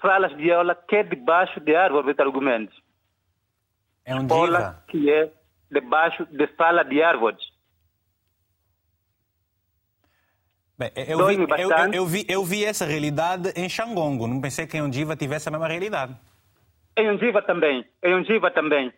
salas 0.00 0.36
de 0.36 0.52
aula 0.52 0.74
que 0.74 0.96
é 0.96 1.02
debaixo 1.04 1.60
de 1.60 1.76
árvores 1.76 2.16
de 2.16 2.22
argumentos. 2.22 2.76
É 4.04 4.14
um 4.16 4.22
Escola 4.22 4.82
que 4.88 5.10
é 5.10 5.32
debaixo 5.70 6.26
de 6.26 6.46
sala 6.56 6.84
de 6.84 7.00
árvores. 7.02 7.51
Bem, 10.82 10.90
eu, 11.08 11.26
vi, 11.26 11.34
eu, 11.36 11.70
eu, 11.70 11.92
eu, 11.92 12.06
vi, 12.06 12.26
eu 12.28 12.44
vi 12.44 12.64
essa 12.64 12.84
realidade 12.84 13.52
em 13.54 13.68
Xangongo. 13.68 14.26
Não 14.26 14.40
pensei 14.40 14.66
que 14.66 14.76
em 14.76 14.82
Ondiva 14.82 15.14
tivesse 15.14 15.48
a 15.48 15.52
mesma 15.52 15.68
realidade. 15.68 16.16
Em 16.96 17.08
Ungiva 17.08 17.40
também. 17.40 17.84
Em 18.02 18.14
Ungiva 18.16 18.50
também. 18.50 18.92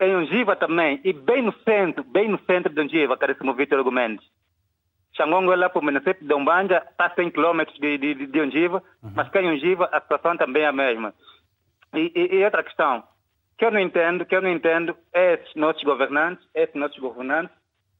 Em 0.00 0.16
Ungiva 0.16 0.54
também. 0.54 1.00
E 1.02 1.12
bem 1.12 1.42
no 1.42 1.52
centro, 1.64 2.04
bem 2.04 2.28
no 2.28 2.38
centro 2.44 2.72
de 2.72 2.80
Ungiva, 2.80 3.16
caríssimo 3.16 3.54
Vitor 3.54 3.82
Gomes. 3.82 4.20
Xangongo 5.16 5.52
é 5.52 5.56
lá 5.56 5.68
para 5.68 5.80
o 5.80 5.84
município 5.84 6.26
de 6.26 6.32
Umbanja, 6.32 6.82
está 6.90 7.06
a 7.06 7.14
100 7.14 7.32
km 7.32 7.60
de, 7.78 7.98
de, 7.98 8.26
de 8.26 8.40
Ungiva, 8.40 8.82
uhum. 9.02 9.12
mas 9.14 9.28
que 9.28 9.38
em 9.38 9.50
Ungiva 9.50 9.88
a 9.92 10.00
situação 10.00 10.36
também 10.36 10.62
é 10.62 10.68
a 10.68 10.72
mesma. 10.72 11.12
E, 11.92 12.12
e, 12.14 12.36
e, 12.36 12.44
outra 12.44 12.62
questão, 12.62 13.02
que 13.58 13.64
eu 13.64 13.70
não 13.70 13.80
entendo, 13.80 14.24
que 14.24 14.34
eu 14.34 14.40
não 14.40 14.50
entendo, 14.50 14.96
é 15.12 15.34
esses 15.34 15.54
nossos 15.54 15.82
governantes, 15.82 16.46
esses 16.54 16.74
nossos 16.74 16.98
governantes, 16.98 17.54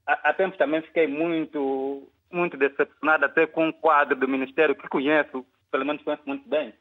há, 0.07 0.31
há 0.31 0.33
tempos 0.33 0.57
também 0.57 0.81
fiquei 0.81 1.07
muito, 1.07 2.09
muito 2.35 2.57
decepcionado 2.57 3.25
até 3.25 3.47
com 3.47 3.67
um 3.67 3.73
quadro 3.73 4.17
do 4.17 4.29
Ministério 4.29 4.75
que 4.75 4.89
conheço, 4.89 5.45
pelo 5.71 5.85
menos 5.85 6.03
conheço 6.03 6.23
muito 6.27 6.49
bem, 6.49 6.73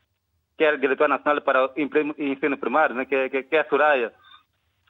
que 0.58 0.64
é 0.64 0.78
diretor 0.78 1.08
nacional 1.08 1.42
para 1.42 1.66
o 1.66 1.72
ensino 1.78 2.58
primário, 2.58 2.96
né, 2.96 3.06
que, 3.06 3.30
que, 3.30 3.44
que 3.44 3.56
é 3.56 3.62
a 3.62 3.70
Soraya, 3.70 4.14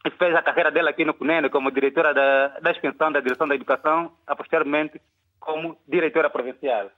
e 0.06 0.10
fez 0.12 0.36
a 0.36 0.42
carreira 0.42 0.72
dela 0.72 0.90
aqui 0.90 1.06
no 1.06 1.14
CUNEN 1.14 1.50
como 1.50 1.72
diretora 1.72 2.14
da, 2.14 2.60
da 2.60 2.72
extensão 2.72 3.12
da 3.12 3.20
direção 3.20 3.48
da 3.48 3.56
educação, 3.56 4.12
a 4.26 4.36
posteriormente 4.36 5.00
como 5.40 5.78
diretora 5.88 6.30
provincial. 6.30 6.90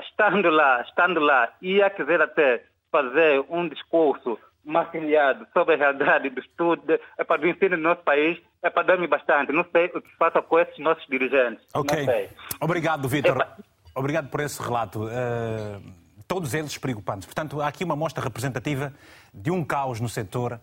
Estando 0.00 0.50
lá, 0.50 0.82
estando 0.82 1.20
lá, 1.20 1.52
ia 1.60 1.88
quiser 1.90 2.20
até 2.20 2.64
fazer 2.90 3.44
um 3.48 3.68
discurso 3.68 4.38
maquilhado 4.64 5.46
sobre 5.52 5.74
a 5.74 5.78
realidade 5.78 6.30
do 6.30 6.40
estudo, 6.40 6.98
é 7.18 7.24
para 7.24 7.48
ensino 7.48 7.76
no 7.76 7.82
nosso 7.82 8.02
país, 8.02 8.40
é 8.62 8.70
para 8.70 8.84
dar-me 8.84 9.06
bastante. 9.06 9.52
Não 9.52 9.64
sei 9.72 9.86
o 9.86 10.00
que 10.00 10.16
faça 10.16 10.40
com 10.40 10.58
esses 10.58 10.78
nossos 10.78 11.04
dirigentes. 11.06 11.64
Ok. 11.74 12.30
Obrigado, 12.60 13.08
Vitor. 13.08 13.40
É 13.40 13.72
Obrigado 13.94 14.28
por 14.28 14.40
esse 14.40 14.62
relato. 14.62 15.04
Uh, 15.04 15.82
todos 16.26 16.54
eles 16.54 16.78
preocupantes. 16.78 17.26
Portanto, 17.26 17.60
há 17.60 17.68
aqui 17.68 17.84
uma 17.84 17.96
mostra 17.96 18.22
representativa 18.24 18.92
de 19.34 19.50
um 19.50 19.64
caos 19.64 20.00
no 20.00 20.08
setor 20.08 20.60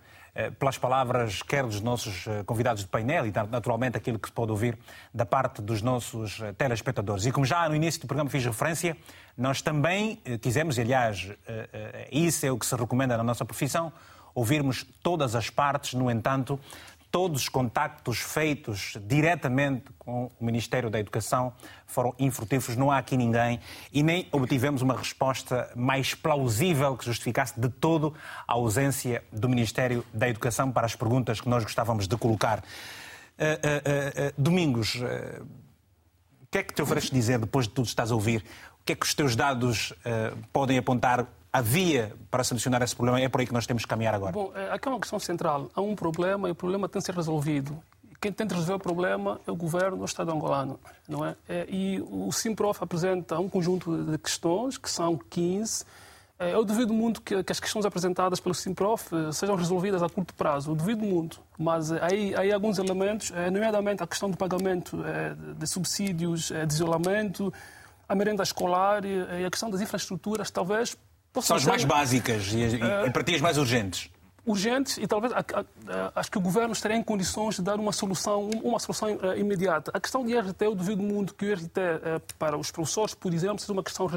pelas 0.57 0.77
palavras 0.77 1.41
quer 1.41 1.63
dos 1.63 1.81
nossos 1.81 2.27
eh, 2.27 2.43
convidados 2.45 2.83
de 2.83 2.89
painel 2.89 3.25
e 3.25 3.33
naturalmente 3.49 3.97
aquilo 3.97 4.17
que 4.19 4.27
se 4.27 4.33
pode 4.33 4.51
ouvir 4.51 4.77
da 5.13 5.25
parte 5.25 5.61
dos 5.61 5.81
nossos 5.81 6.39
eh, 6.41 6.53
telespectadores. 6.53 7.25
E 7.25 7.31
como 7.31 7.45
já 7.45 7.67
no 7.67 7.75
início 7.75 8.01
do 8.01 8.07
programa 8.07 8.29
fiz 8.29 8.45
referência, 8.45 8.95
nós 9.37 9.61
também 9.61 10.17
quisemos, 10.41 10.77
e 10.77 10.81
aliás, 10.81 11.31
isso 12.11 12.45
é 12.45 12.51
o 12.51 12.57
que 12.57 12.65
se 12.65 12.75
recomenda 12.75 13.15
na 13.15 13.23
nossa 13.23 13.45
profissão, 13.45 13.93
ouvirmos 14.35 14.85
todas 15.01 15.33
as 15.33 15.49
partes, 15.49 15.93
no 15.93 16.11
entanto, 16.11 16.59
Todos 17.11 17.41
os 17.41 17.49
contactos 17.49 18.19
feitos 18.19 18.95
diretamente 19.07 19.85
com 19.97 20.31
o 20.39 20.45
Ministério 20.45 20.91
da 20.91 20.99
Educação 20.99 21.51
foram 21.87 22.13
infrutíferos, 22.19 22.77
não 22.77 22.91
há 22.91 22.99
aqui 22.99 23.17
ninguém 23.17 23.59
e 23.91 24.03
nem 24.03 24.27
obtivemos 24.31 24.83
uma 24.83 24.95
resposta 24.95 25.71
mais 25.75 26.13
plausível 26.13 26.95
que 26.95 27.05
justificasse 27.05 27.59
de 27.59 27.67
todo 27.67 28.13
a 28.47 28.53
ausência 28.53 29.23
do 29.31 29.49
Ministério 29.49 30.05
da 30.13 30.29
Educação 30.29 30.71
para 30.71 30.85
as 30.85 30.95
perguntas 30.95 31.41
que 31.41 31.49
nós 31.49 31.63
gostávamos 31.63 32.07
de 32.07 32.15
colocar. 32.15 32.59
Uh, 32.59 32.61
uh, 32.61 34.29
uh, 34.29 34.33
Domingos, 34.37 34.95
o 34.95 36.47
que 36.51 36.59
é 36.59 36.63
que 36.63 36.73
te 36.73 36.81
ofereces 36.81 37.09
dizer 37.09 37.39
depois 37.39 37.67
de 37.67 37.73
tudo 37.73 37.87
estás 37.87 38.11
a 38.11 38.15
ouvir? 38.15 38.45
O 38.81 38.85
que 38.85 38.93
é 38.93 38.95
que 38.95 39.05
os 39.05 39.13
teus 39.13 39.35
dados 39.35 39.93
podem 40.51 40.77
apontar 40.77 41.25
havia 41.51 42.13
para 42.29 42.43
solucionar 42.43 42.81
esse 42.81 42.95
problema? 42.95 43.19
É 43.19 43.27
por 43.29 43.41
aí 43.41 43.47
que 43.47 43.53
nós 43.53 43.65
temos 43.65 43.83
que 43.83 43.89
caminhar 43.89 44.13
agora. 44.13 44.31
Bom, 44.31 44.51
é, 44.55 44.71
aqui 44.71 44.87
é 44.87 44.91
uma 44.91 44.99
questão 44.99 45.19
central. 45.19 45.69
Há 45.73 45.81
um 45.81 45.95
problema 45.95 46.47
e 46.47 46.51
o 46.51 46.55
problema 46.55 46.87
tem 46.87 47.01
que 47.01 47.05
ser 47.05 47.15
resolvido. 47.15 47.77
Quem 48.21 48.33
tem 48.33 48.45
de 48.45 48.53
resolver 48.53 48.73
o 48.73 48.79
problema 48.79 49.39
é 49.47 49.51
o 49.51 49.55
governo 49.55 49.97
do 49.97 50.05
Estado 50.05 50.29
angolano, 50.31 50.77
não 51.07 51.25
é? 51.25 51.35
é 51.47 51.65
e 51.69 52.01
o 52.01 52.29
Simprof 52.33 52.83
apresenta 52.83 53.39
um 53.39 53.47
conjunto 53.47 54.03
de 54.03 54.17
questões, 54.17 54.77
que 54.77 54.89
são 54.89 55.17
15. 55.17 55.85
É, 56.37 56.53
eu 56.53 56.65
duvido 56.65 56.93
muito 56.93 57.21
que, 57.21 57.35
as 57.35 57.59
questões 57.61 57.85
apresentadas 57.85 58.39
pelo 58.41 58.53
Simprof 58.55 59.13
eh, 59.13 59.31
sejam 59.31 59.55
resolvidas 59.55 60.03
a 60.03 60.09
curto 60.09 60.33
prazo. 60.33 60.71
Eu 60.71 60.75
duvido 60.75 61.03
muito. 61.03 61.41
Mas 61.57 61.91
eh, 61.91 61.99
aí, 62.01 62.35
aí 62.35 62.51
alguns 62.51 62.77
elementos, 62.77 63.31
eh, 63.31 63.49
nomeadamente 63.49 64.03
a 64.03 64.07
questão 64.07 64.29
do 64.29 64.37
pagamento 64.37 64.97
de 65.57 65.67
subsídios 65.67 66.49
de 66.49 66.73
isolamento, 66.73 67.53
a 68.07 68.15
merenda 68.15 68.43
escolar 68.43 69.03
e 69.05 69.45
a 69.45 69.49
questão 69.49 69.69
das 69.69 69.81
infraestruturas, 69.81 70.49
talvez 70.49 70.97
são 71.41 71.57
as 71.57 71.65
mais 71.65 71.83
básicas 71.83 72.51
e, 72.53 72.57
uh, 72.57 73.07
e 73.07 73.11
para 73.11 73.23
ti 73.23 73.35
as 73.35 73.41
mais 73.41 73.57
urgentes. 73.57 74.09
Urgentes 74.45 74.97
e 74.97 75.05
talvez 75.05 75.33
acho 76.15 76.31
que 76.31 76.37
o 76.37 76.41
governo 76.41 76.73
estaria 76.73 76.97
em 76.97 77.03
condições 77.03 77.55
de 77.55 77.61
dar 77.61 77.79
uma 77.79 77.91
solução, 77.91 78.49
uma 78.63 78.79
solução 78.79 79.15
uh, 79.15 79.37
imediata. 79.37 79.91
A 79.93 79.99
questão 79.99 80.25
de 80.25 80.31
IRT, 80.31 80.65
eu 80.65 80.73
duvido 80.73 81.03
muito 81.03 81.35
que 81.35 81.45
o 81.45 81.49
IRT 81.49 81.79
eh, 81.79 82.21
para 82.37 82.57
os 82.57 82.71
professores, 82.71 83.13
por 83.13 83.33
exemplo, 83.33 83.59
seja 83.59 83.73
uma 83.73 83.83
questão 83.83 84.07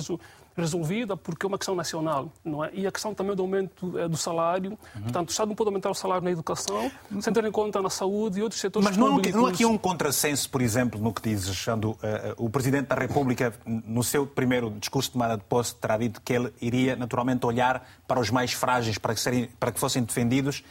resolvida 0.56 1.16
porque 1.16 1.46
é 1.46 1.48
uma 1.48 1.58
questão 1.58 1.74
nacional, 1.74 2.30
não 2.44 2.64
é? 2.64 2.70
E 2.72 2.86
a 2.86 2.92
questão 2.92 3.14
também 3.14 3.34
do 3.34 3.42
aumento 3.42 3.98
é, 3.98 4.08
do 4.08 4.16
salário. 4.16 4.78
Uhum. 4.94 5.02
Portanto, 5.02 5.28
o 5.28 5.30
Estado 5.30 5.48
não 5.48 5.54
pode 5.54 5.68
aumentar 5.68 5.90
o 5.90 5.94
salário 5.94 6.24
na 6.24 6.30
educação 6.30 6.90
sem 7.20 7.32
ter 7.32 7.44
em 7.44 7.50
conta 7.50 7.80
na 7.80 7.90
saúde 7.90 8.40
e 8.40 8.42
outros 8.42 8.60
setores 8.60 8.86
Mas 8.86 8.96
não, 8.96 9.18
não 9.18 9.46
há 9.46 9.50
aqui 9.50 9.64
um 9.64 9.78
contrassenso, 9.78 10.48
por 10.50 10.60
exemplo, 10.60 11.00
no 11.00 11.12
que 11.12 11.22
dizes, 11.22 11.64
quando 11.64 11.92
uh, 11.92 11.98
o 12.36 12.50
Presidente 12.50 12.88
da 12.88 12.94
República, 12.94 13.52
no 13.66 14.02
seu 14.02 14.26
primeiro 14.26 14.70
discurso 14.70 15.08
de 15.08 15.12
tomada 15.14 15.36
de 15.36 15.44
posse, 15.44 15.74
terá 15.74 15.96
dito 15.96 16.20
que 16.20 16.32
ele 16.32 16.52
iria 16.60 16.96
naturalmente 16.96 17.46
olhar 17.46 17.86
para 18.06 18.20
os 18.20 18.30
mais 18.30 18.52
frágeis, 18.52 18.98
para 18.98 19.14
que, 19.14 19.20
serem, 19.20 19.48
para 19.58 19.72
que 19.72 19.80
fossem 19.80 20.02
defendidos. 20.02 20.62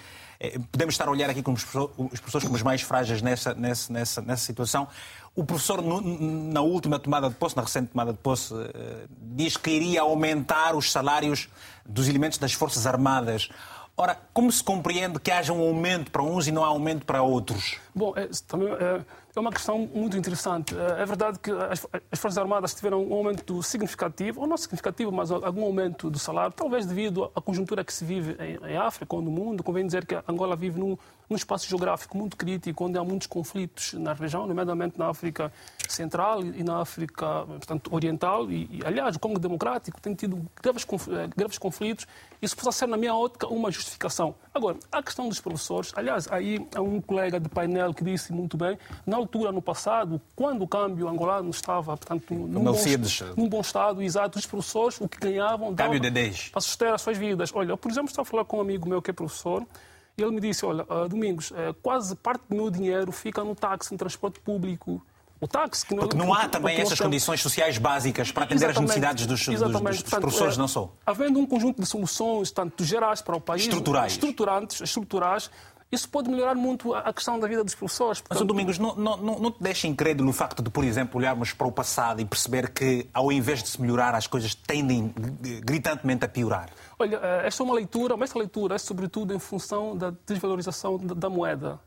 Podemos 0.72 0.96
estar 0.96 1.08
a 1.08 1.12
olhar 1.12 1.30
aqui 1.30 1.44
como 1.44 1.56
os 1.56 1.64
professores 1.64 2.44
como 2.44 2.56
os 2.56 2.64
mais 2.64 2.82
frágeis 2.82 3.22
nessa, 3.22 3.54
nessa, 3.54 3.94
nessa, 3.94 4.22
nessa 4.22 4.44
situação. 4.44 4.88
O 5.34 5.46
professor, 5.46 5.82
na 5.82 6.62
última 6.62 7.00
tomada 7.00 7.30
de 7.30 7.36
posse, 7.36 7.56
na 7.56 7.62
recente 7.62 7.92
tomada 7.92 8.12
de 8.12 8.20
posse, 8.20 8.54
eh, 8.54 9.06
diz 9.18 9.56
que 9.56 9.72
iria 9.72 10.02
aumentar 10.02 10.76
os 10.76 10.92
salários 10.92 11.48
dos 11.86 12.10
elementos 12.10 12.38
das 12.38 12.52
Forças 12.52 12.86
Armadas. 12.86 13.50
Ora, 13.96 14.18
como 14.34 14.52
se 14.52 14.64
compreende 14.64 15.20
que 15.20 15.32
haja 15.32 15.54
um 15.54 15.62
aumento 15.62 16.12
para 16.12 16.22
uns 16.22 16.48
e 16.48 16.52
não 16.52 16.64
há 16.64 16.68
aumento 16.68 17.06
para 17.06 17.22
outros? 17.22 17.78
Bom, 17.96 18.14
é, 18.16 18.28
também, 18.46 18.68
é, 18.74 19.02
é 19.36 19.40
uma 19.40 19.52
questão 19.52 19.90
muito 19.94 20.18
interessante. 20.18 20.76
É, 20.78 21.06
verdade 21.06 21.40
que 21.40 21.52
as, 21.52 21.88
as, 22.12 22.20
Forças 22.20 22.38
Armadas 22.38 22.74
tiveram 22.74 23.04
um 23.04 23.14
aumento 23.14 23.62
significativo, 23.64 24.42
ou 24.42 24.48
não 24.48 24.58
significativo, 24.58 25.12
mas 25.12 25.32
algum 25.32 25.64
aumento 25.64 26.10
do 26.10 26.20
salário, 26.20 26.54
talvez 26.54 26.86
devido 26.86 27.32
à 27.36 27.42
conjuntura 27.42 27.84
que 27.84 27.94
se 27.94 28.04
vive 28.04 28.36
em, 28.40 28.72
em 28.72 28.78
África 28.78 29.16
ou 29.16 29.22
no 29.22 29.32
mundo. 29.32 29.64
Convém 29.64 29.86
dizer 29.86 30.06
que 30.06 30.16
Angola 30.28 30.56
vive 30.56 30.80
num, 30.80 30.98
num 31.30 31.36
espaço 31.36 31.68
geográfico 31.68 32.18
muito 32.18 32.36
crítico, 32.36 32.86
onde 32.86 32.98
há 32.98 33.04
muitos 33.04 33.28
conflitos 33.28 33.94
na 33.94 34.14
região, 34.14 34.46
nomeadamente 34.46 35.00
na 35.00 35.08
África 35.08 35.52
Central 35.88 36.44
e 36.44 36.64
na 36.64 36.82
África 36.82 37.46
portanto, 37.46 37.94
Oriental. 37.94 38.52
E, 38.52 38.70
e 38.72 38.82
aliás, 38.86 39.16
o 39.16 39.20
Congo 39.20 39.40
Democrático 39.40 40.02
tem 40.02 40.14
tido 40.14 40.46
graves, 40.62 40.86
eh, 40.86 41.30
graves 41.36 41.58
conflitos. 41.58 42.06
Isso 42.42 42.56
pode 42.58 42.76
ser, 42.76 42.88
na 42.88 42.98
minha 42.98 43.16
ótica, 43.16 43.48
uma 43.48 43.72
justificação. 43.72 44.36
Agora, 44.54 44.78
a 44.92 45.02
questão 45.02 45.30
dos 45.30 45.40
professores, 45.40 45.94
aliás, 45.96 46.28
aí 46.30 46.68
há 46.76 46.82
um 46.82 47.00
colega 47.00 47.40
de 47.40 47.48
painel 47.48 47.94
que 47.94 48.04
disse 48.04 48.34
muito 48.34 48.58
bem, 48.58 48.78
na 49.06 49.16
altura, 49.16 49.50
no 49.50 49.62
passado, 49.62 50.22
quando 50.36 50.64
o 50.64 50.68
câmbio 50.68 51.08
angolano 51.08 51.50
estava, 51.50 51.96
portanto, 51.96 52.34
num, 52.34 52.62
bom, 52.62 52.74
num 53.38 53.48
bom 53.48 53.62
estado, 53.62 54.02
exato, 54.02 54.38
os 54.38 54.46
professores, 54.46 55.00
o 55.00 55.08
que 55.08 55.18
ganhavam, 55.18 55.74
câmbio 55.74 56.02
de 56.02 56.10
10. 56.10 56.50
para 56.50 56.60
sustentar 56.60 56.96
as 56.96 57.02
suas 57.02 57.18
vidas. 57.18 57.50
Olha, 57.54 57.78
por 57.78 57.90
exemplo, 57.90 58.10
estou 58.10 58.24
a 58.24 58.26
falar 58.26 58.44
com 58.44 58.58
um 58.58 58.62
amigo 58.62 58.90
meu 58.90 59.02
que 59.02 59.12
é 59.12 59.14
professor, 59.14 59.66
e 60.18 60.22
ele 60.22 60.32
me 60.32 60.42
disse, 60.42 60.66
olha, 60.66 60.84
uh, 60.84 61.08
Domingos, 61.08 61.52
uh, 61.52 61.74
quase 61.82 62.14
parte 62.18 62.44
do 62.50 62.56
meu 62.56 62.70
dinheiro 62.70 63.10
fica 63.14 63.44
no 63.46 63.56
táxi, 63.56 63.94
no 63.94 63.98
transporte 63.98 64.42
público, 64.42 65.02
o 65.42 65.48
táxi. 65.48 65.86
Que 65.86 65.96
Porque 65.96 66.16
não 66.16 66.34
há 66.34 66.48
também 66.48 66.80
essas 66.80 67.00
condições 67.00 67.42
sociais 67.42 67.78
básicas 67.80 68.32
para 68.32 68.44
atender 68.44 68.66
Exatamente. 68.66 68.78
as 68.78 68.96
necessidades 68.96 69.26
dos, 69.26 69.46
dos, 69.46 69.60
dos, 69.60 69.72
dos 69.72 69.82
Portanto, 69.82 70.22
professores, 70.22 70.56
é, 70.56 70.58
não 70.60 70.68
só. 70.68 70.94
Havendo 71.06 71.40
um 71.40 71.46
conjunto 71.46 71.82
de 71.82 71.88
soluções, 71.88 72.52
tanto 72.52 72.84
gerais 72.86 73.22
para 73.22 73.36
o 73.36 73.42
país, 73.42 73.64
estruturais, 73.64 74.14
estruturantes, 74.14 74.80
estruturais, 74.80 75.50
isso 75.92 76.08
pode 76.08 76.30
melhorar 76.30 76.56
muito 76.56 76.94
a 76.94 77.12
questão 77.12 77.38
da 77.38 77.48
vida 77.48 77.64
dos 77.64 77.76
professores. 77.76 78.22
Portanto... 78.22 78.40
Mas, 78.40 78.48
Domingos, 78.48 78.78
não, 78.78 78.96
não, 78.96 79.18
não 79.18 79.52
te 79.52 79.62
deixa 79.62 79.88
incrédulo 79.88 80.30
o 80.30 80.34
facto 80.34 80.64
de, 80.64 80.70
por 80.70 80.86
exemplo, 80.86 81.20
olharmos 81.20 81.52
para 81.52 81.68
o 81.68 81.72
passado 81.72 82.22
e 82.22 82.26
perceber 82.26 82.70
que, 82.70 83.10
ao 83.14 83.30
invés 83.30 83.62
de 83.62 83.70
se 83.70 83.82
melhorar, 83.82 84.16
as 84.16 84.26
coisas 84.26 84.56
tendem 84.56 85.14
gritantemente 85.62 86.24
a 86.24 86.30
piorar? 86.30 86.70
Olha, 86.98 87.20
eh, 87.22 87.48
esta 87.48 87.62
é 87.62 87.66
uma 87.66 87.76
leitura, 87.76 88.16
mas 88.16 88.30
esta 88.30 88.40
leitura 88.40 88.76
é 88.76 88.78
sobretudo 88.78 89.34
em 89.34 89.40
função 89.40 89.98
da 89.98 90.14
desvalorização 90.26 90.98
da 90.98 91.30
moeda. 91.30 91.78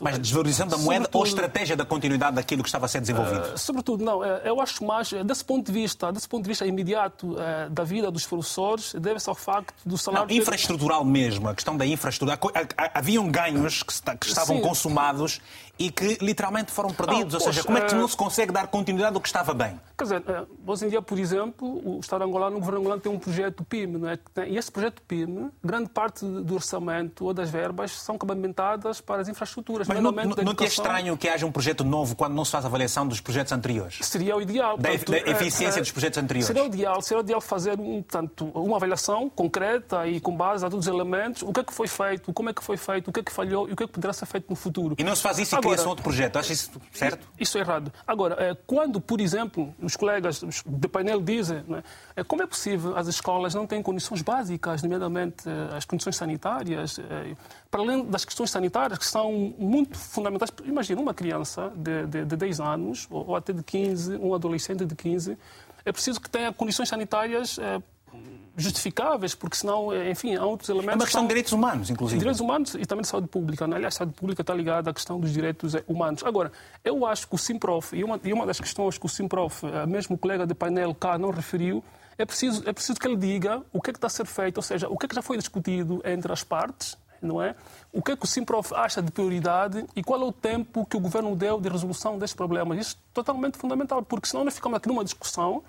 Mas 0.00 0.18
desvalorização 0.18 0.68
da 0.68 0.76
moeda 0.76 1.04
sobretudo, 1.04 1.20
ou 1.20 1.26
estratégia 1.26 1.76
da 1.76 1.84
continuidade 1.84 2.36
daquilo 2.36 2.62
que 2.62 2.68
estava 2.68 2.86
a 2.86 2.88
ser 2.88 3.00
desenvolvido? 3.00 3.54
Uh, 3.54 3.58
sobretudo, 3.58 4.04
não. 4.04 4.24
Eh, 4.24 4.42
eu 4.44 4.60
acho 4.60 4.84
mais, 4.84 5.12
eh, 5.12 5.24
desse 5.24 5.44
ponto 5.44 5.66
de 5.66 5.72
vista, 5.72 6.12
desse 6.12 6.28
ponto 6.28 6.44
de 6.44 6.48
vista 6.48 6.64
imediato 6.66 7.32
uh, 7.32 7.70
da 7.70 7.82
vida 7.82 8.10
dos 8.10 8.24
professores, 8.24 8.94
deve-se 8.94 9.28
ao 9.28 9.34
facto 9.34 9.74
do 9.84 9.98
salário... 9.98 10.28
Não, 10.28 10.36
infraestrutural 10.36 11.04
mesmo, 11.04 11.48
a 11.48 11.54
questão 11.54 11.76
da 11.76 11.84
infraestrutura. 11.84 12.38
Haviam 12.94 13.28
ganhos 13.28 13.82
que, 13.82 13.92
que 14.16 14.26
estavam 14.26 14.56
Sim. 14.56 14.62
consumados 14.62 15.40
e 15.78 15.90
que 15.90 16.18
literalmente 16.20 16.72
foram 16.72 16.90
perdidos. 16.90 17.34
Ou 17.34 17.40
seja, 17.40 17.62
como 17.62 17.78
é 17.78 17.82
que 17.82 17.94
não 17.94 18.08
se 18.08 18.16
consegue 18.16 18.52
dar 18.52 18.66
continuidade 18.66 19.14
ao 19.14 19.20
que 19.20 19.28
estava 19.28 19.54
bem? 19.54 19.78
Quer 19.96 20.04
dizer, 20.04 20.22
hoje 20.66 20.86
em 20.86 20.88
dia, 20.88 21.02
por 21.02 21.18
exemplo, 21.18 21.80
o 21.84 22.00
Estado 22.00 22.24
angolano, 22.24 22.56
o 22.56 22.60
governo 22.60 22.80
angolano 22.80 23.00
tem 23.00 23.10
um 23.10 23.18
projeto 23.18 23.64
PIM, 23.64 23.86
não 23.86 24.08
é? 24.08 24.18
E 24.46 24.56
esse 24.56 24.70
projeto 24.70 25.02
PIM, 25.02 25.50
grande 25.62 25.88
parte 25.90 26.24
do 26.24 26.54
orçamento 26.54 27.24
ou 27.24 27.34
das 27.34 27.50
verbas 27.50 27.92
são 27.92 28.16
cabamentadas 28.16 29.00
para 29.00 29.22
as 29.22 29.28
infraestruturas. 29.28 29.86
Mas 29.88 30.00
não, 30.00 30.12
não, 30.12 30.24
não 30.24 30.54
te 30.54 30.64
é 30.64 30.66
estranho 30.66 31.16
que 31.16 31.28
haja 31.28 31.46
um 31.46 31.52
projeto 31.52 31.84
novo 31.84 32.14
quando 32.16 32.34
não 32.34 32.44
se 32.44 32.52
faz 32.52 32.64
avaliação 32.64 33.06
dos 33.06 33.20
projetos 33.20 33.52
anteriores? 33.52 33.98
Seria 34.02 34.36
o 34.36 34.42
ideal. 34.42 34.76
Da, 34.76 34.90
da 34.90 35.18
eficiência 35.30 35.78
é, 35.78 35.82
dos 35.82 35.90
projetos 35.90 36.18
anteriores? 36.18 36.46
Seria 36.46 36.62
o 36.62 36.66
ideal, 36.66 37.02
seria 37.02 37.20
o 37.20 37.24
ideal 37.24 37.40
fazer 37.40 37.78
um, 37.78 38.02
tanto, 38.02 38.46
uma 38.46 38.76
avaliação 38.76 39.28
concreta 39.28 40.06
e 40.06 40.20
com 40.20 40.36
base 40.36 40.64
a 40.64 40.70
todos 40.70 40.86
os 40.86 40.92
elementos, 40.92 41.42
o 41.42 41.52
que 41.52 41.60
é 41.60 41.64
que 41.64 41.72
foi 41.72 41.88
feito, 41.88 42.32
como 42.32 42.50
é 42.50 42.52
que 42.52 42.62
foi 42.62 42.76
feito, 42.76 43.08
o 43.08 43.12
que 43.12 43.20
é 43.20 43.22
que 43.22 43.32
falhou 43.32 43.68
e 43.68 43.72
o 43.72 43.76
que 43.76 43.84
é 43.84 43.86
que 43.86 43.92
poderá 43.92 44.12
ser 44.12 44.26
feito 44.26 44.46
no 44.48 44.56
futuro. 44.56 44.94
E 44.98 45.04
não 45.04 45.14
se 45.14 45.22
faz 45.22 45.38
isso 45.38 45.56
e 45.56 45.60
cria-se 45.68 45.88
outro 45.88 46.02
projeto, 46.02 46.36
acha 46.36 46.52
isso 46.52 46.70
certo? 46.92 47.28
Isso 47.38 47.56
é 47.58 47.60
errado. 47.60 47.92
Agora, 48.06 48.36
é, 48.38 48.56
quando, 48.66 49.00
por 49.00 49.20
exemplo, 49.20 49.74
os 49.80 49.96
colegas 49.96 50.42
do 50.64 50.88
painel 50.88 51.20
dizem 51.20 51.64
né, 51.68 51.82
como 52.26 52.42
é 52.42 52.46
possível 52.46 52.96
as 52.96 53.06
escolas 53.06 53.54
não 53.54 53.66
têm 53.66 53.82
condições 53.82 54.22
básicas, 54.22 54.82
nomeadamente 54.82 55.44
as 55.76 55.84
condições 55.84 56.16
sanitárias, 56.16 56.98
para 57.70 57.80
além 57.80 58.04
das 58.04 58.24
questões 58.24 58.50
sanitárias, 58.50 58.98
que 58.98 59.06
são 59.06 59.54
muito 59.58 59.96
fundamentais. 59.96 60.50
Imagina 60.64 61.00
uma 61.00 61.14
criança 61.14 61.72
de, 61.76 62.06
de, 62.06 62.24
de 62.24 62.36
10 62.36 62.60
anos, 62.60 63.06
ou, 63.10 63.28
ou, 63.28 63.36
até 63.36 63.52
de 63.52 63.62
15, 63.62 64.16
um 64.16 64.34
adolescente 64.34 64.84
de 64.84 64.94
15, 64.94 65.38
é 65.84 65.92
preciso 65.92 66.20
que 66.20 66.28
tenha 66.28 66.52
condições 66.52 66.88
sanitárias 66.88 67.58
justificáveis, 68.58 69.34
porque 69.34 69.56
senão, 69.56 69.92
eh, 69.92 70.10
enfim, 70.10 70.34
há 70.34 70.44
outros 70.44 70.68
elementos... 70.68 70.94
É 70.94 70.96
uma 70.96 71.04
questão 71.04 71.22
de 71.22 71.28
direitos 71.28 71.52
humanos, 71.52 71.90
inclusive. 71.90 72.18
Direitos 72.18 72.40
humanos 72.40 72.74
e 72.74 72.84
também 72.84 73.02
de 73.02 73.08
saúde 73.08 73.28
pública. 73.28 73.66
Né? 73.66 73.76
Aliás, 73.76 73.94
a 73.94 73.98
saúde 73.98 74.14
pública 74.14 74.42
está 74.42 74.52
ligada 74.52 74.90
à 74.90 74.92
questão 74.92 75.20
dos 75.20 75.32
direitos 75.32 75.74
eh, 75.76 75.84
humanos. 75.86 76.24
Agora, 76.24 76.50
eu 76.84 77.06
acho 77.06 77.28
que 77.28 77.34
o 77.34 77.38
Simprof, 77.38 77.94
e 77.94 78.02
uma, 78.02 78.20
e 78.22 78.32
uma 78.32 78.44
das 78.44 78.58
questões 78.58 78.98
que 78.98 79.06
o 79.06 79.08
Simprof, 79.08 79.64
eh, 79.64 79.86
mesmo 79.86 80.16
o 80.16 80.18
colega 80.18 80.46
de 80.46 80.54
painel 80.54 80.94
cá 80.94 81.16
não 81.16 81.30
referiu, 81.30 81.82
é 82.18 82.26
preciso, 82.26 82.68
é 82.68 82.72
preciso 82.72 82.98
que 82.98 83.06
ele 83.06 83.16
diga 83.16 83.62
o 83.72 83.80
que 83.80 83.90
é 83.90 83.92
que 83.92 83.98
está 83.98 84.08
a 84.08 84.10
ser 84.10 84.26
feito, 84.26 84.56
ou 84.56 84.62
seja, 84.62 84.88
o 84.88 84.98
que 84.98 85.06
é 85.06 85.08
que 85.08 85.14
já 85.14 85.22
foi 85.22 85.36
discutido 85.36 86.02
entre 86.04 86.32
as 86.32 86.42
partes, 86.42 86.98
não 87.22 87.40
é? 87.40 87.54
O 87.92 88.02
que 88.02 88.10
é 88.10 88.16
que 88.16 88.24
o 88.24 88.26
Simprof 88.26 88.74
acha 88.74 89.00
de 89.00 89.12
prioridade 89.12 89.84
e 89.94 90.02
qual 90.02 90.20
é 90.20 90.24
o 90.24 90.32
tempo 90.32 90.84
que 90.84 90.96
o 90.96 91.00
governo 91.00 91.34
deu 91.36 91.60
de 91.60 91.68
resolução 91.68 92.18
destes 92.18 92.36
problemas. 92.36 92.78
Isso 92.78 92.96
é 92.96 93.14
totalmente 93.14 93.56
fundamental, 93.56 94.02
porque 94.02 94.26
senão 94.28 94.44
nós 94.44 94.54
ficamos 94.54 94.76
aqui 94.76 94.88
numa 94.88 95.04
discussão 95.04 95.62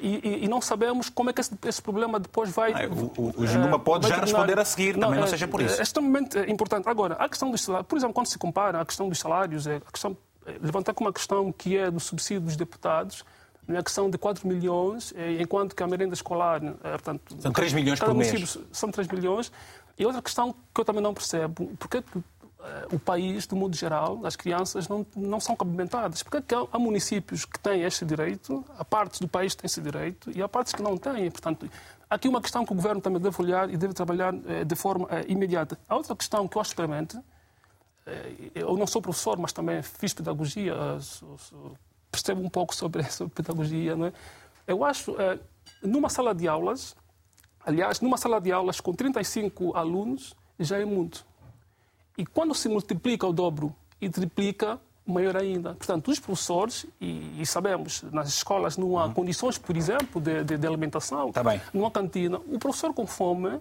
e, 0.00 0.44
e, 0.44 0.48
não 0.48 0.60
sabemos 0.60 1.08
como 1.08 1.30
é 1.30 1.32
que 1.32 1.40
esse, 1.40 1.52
esse 1.66 1.82
problema 1.82 2.20
depois 2.20 2.50
vai. 2.50 2.72
Ah, 2.72 2.88
o 2.88 3.12
o, 3.20 3.74
uh, 3.74 3.78
pode 3.78 4.08
já 4.08 4.16
responder 4.16 4.58
a 4.58 4.64
seguir, 4.64 4.96
não, 4.96 5.08
também 5.08 5.20
não 5.20 5.26
seja 5.26 5.48
por 5.48 5.60
isso. 5.60 5.80
É 5.80 5.82
extremamente 5.82 6.38
importante. 6.50 6.88
Agora, 6.88 7.14
a 7.14 7.28
questão 7.28 7.50
dos 7.50 7.62
salários, 7.62 7.86
por 7.88 7.96
exemplo, 7.96 8.14
quando 8.14 8.26
se 8.26 8.38
compara 8.38 8.80
a 8.80 8.84
questão 8.84 9.08
dos 9.08 9.18
salários, 9.18 9.66
é 9.66 9.76
a 9.76 9.92
questão, 9.92 10.16
é, 10.46 10.52
levantar 10.60 10.94
como 10.94 11.08
uma 11.08 11.12
questão 11.12 11.52
que 11.52 11.76
é 11.76 11.90
do 11.90 12.00
subsídio 12.00 12.42
dos 12.42 12.56
deputados, 12.56 13.24
na 13.66 13.78
é 13.78 13.82
questão 13.82 14.10
de 14.10 14.18
4 14.18 14.46
milhões, 14.46 15.14
enquanto 15.40 15.74
que 15.74 15.82
a 15.82 15.86
merenda 15.86 16.14
escolar. 16.14 16.60
Portanto, 16.60 17.36
são 17.38 17.52
3 17.52 17.72
milhões 17.72 18.00
por 18.00 18.12
mês. 18.12 18.58
São 18.72 18.90
3 18.90 19.08
milhões. 19.08 19.52
E 19.98 20.06
outra 20.06 20.22
questão 20.22 20.54
que 20.74 20.80
eu 20.80 20.84
também 20.84 21.02
não 21.02 21.14
percebo, 21.14 21.70
porque 21.78 21.98
é 21.98 22.02
que 22.02 22.18
o 22.92 22.98
país, 22.98 23.46
do 23.46 23.56
modo 23.56 23.76
geral, 23.76 24.24
as 24.24 24.36
crianças 24.36 24.88
não, 24.88 25.04
não 25.16 25.40
são 25.40 25.56
cabimentadas. 25.56 26.22
Porque 26.22 26.54
há, 26.54 26.66
há 26.72 26.78
municípios 26.78 27.44
que 27.44 27.58
têm 27.58 27.82
este 27.82 28.04
direito, 28.04 28.64
há 28.78 28.84
partes 28.84 29.20
do 29.20 29.28
país 29.28 29.54
que 29.54 29.62
têm 29.62 29.66
esse 29.66 29.80
direito 29.80 30.30
e 30.34 30.42
há 30.42 30.48
partes 30.48 30.72
que 30.72 30.82
não 30.82 30.96
têm. 30.96 31.30
Portanto, 31.30 31.68
aqui 32.12 32.28
uma 32.28 32.40
questão 32.40 32.64
que 32.64 32.72
o 32.72 32.74
governo 32.74 33.00
também 33.00 33.20
deve 33.20 33.40
olhar 33.40 33.70
e 33.70 33.76
deve 33.76 33.94
trabalhar 33.94 34.34
eh, 34.46 34.64
de 34.64 34.74
forma 34.76 35.08
eh, 35.10 35.24
imediata. 35.28 35.78
A 35.88 35.96
outra 35.96 36.14
questão 36.14 36.46
que 36.46 36.56
eu 36.56 36.60
acho 36.60 36.70
experimente, 36.70 37.18
eh, 38.06 38.50
eu 38.54 38.76
não 38.76 38.86
sou 38.86 39.00
professor, 39.00 39.38
mas 39.38 39.52
também 39.52 39.82
fiz 39.82 40.12
pedagogia, 40.12 40.74
percebo 42.10 42.42
um 42.42 42.50
pouco 42.50 42.74
sobre, 42.74 43.02
sobre 43.10 43.34
pedagogia, 43.34 43.96
não 43.96 44.06
é? 44.06 44.12
Eu 44.66 44.84
acho, 44.84 45.16
numa 45.82 46.08
sala 46.08 46.32
de 46.32 46.46
aulas, 46.46 46.94
aliás, 47.66 48.00
numa 48.00 48.16
sala 48.16 48.40
de 48.40 48.52
aulas 48.52 48.80
com 48.80 48.92
35 48.92 49.76
alunos, 49.76 50.36
já 50.58 50.78
é 50.78 50.84
muito. 50.84 51.26
E 52.16 52.26
quando 52.26 52.54
se 52.54 52.68
multiplica 52.68 53.26
o 53.26 53.32
dobro 53.32 53.74
e 54.00 54.08
triplica, 54.08 54.78
maior 55.06 55.36
ainda. 55.36 55.74
Portanto, 55.74 56.10
os 56.10 56.18
professores, 56.18 56.86
e, 57.00 57.40
e 57.40 57.46
sabemos, 57.46 58.02
nas 58.12 58.28
escolas 58.28 58.76
não 58.76 58.98
há 58.98 59.06
uhum. 59.06 59.12
condições, 59.12 59.58
por 59.58 59.76
exemplo, 59.76 60.20
de, 60.20 60.44
de, 60.44 60.56
de 60.56 60.66
alimentação, 60.66 61.32
tá 61.32 61.42
não 61.72 61.86
há 61.86 61.90
cantina. 61.90 62.38
O 62.48 62.58
professor 62.58 62.92
com 62.94 63.06
fome 63.06 63.60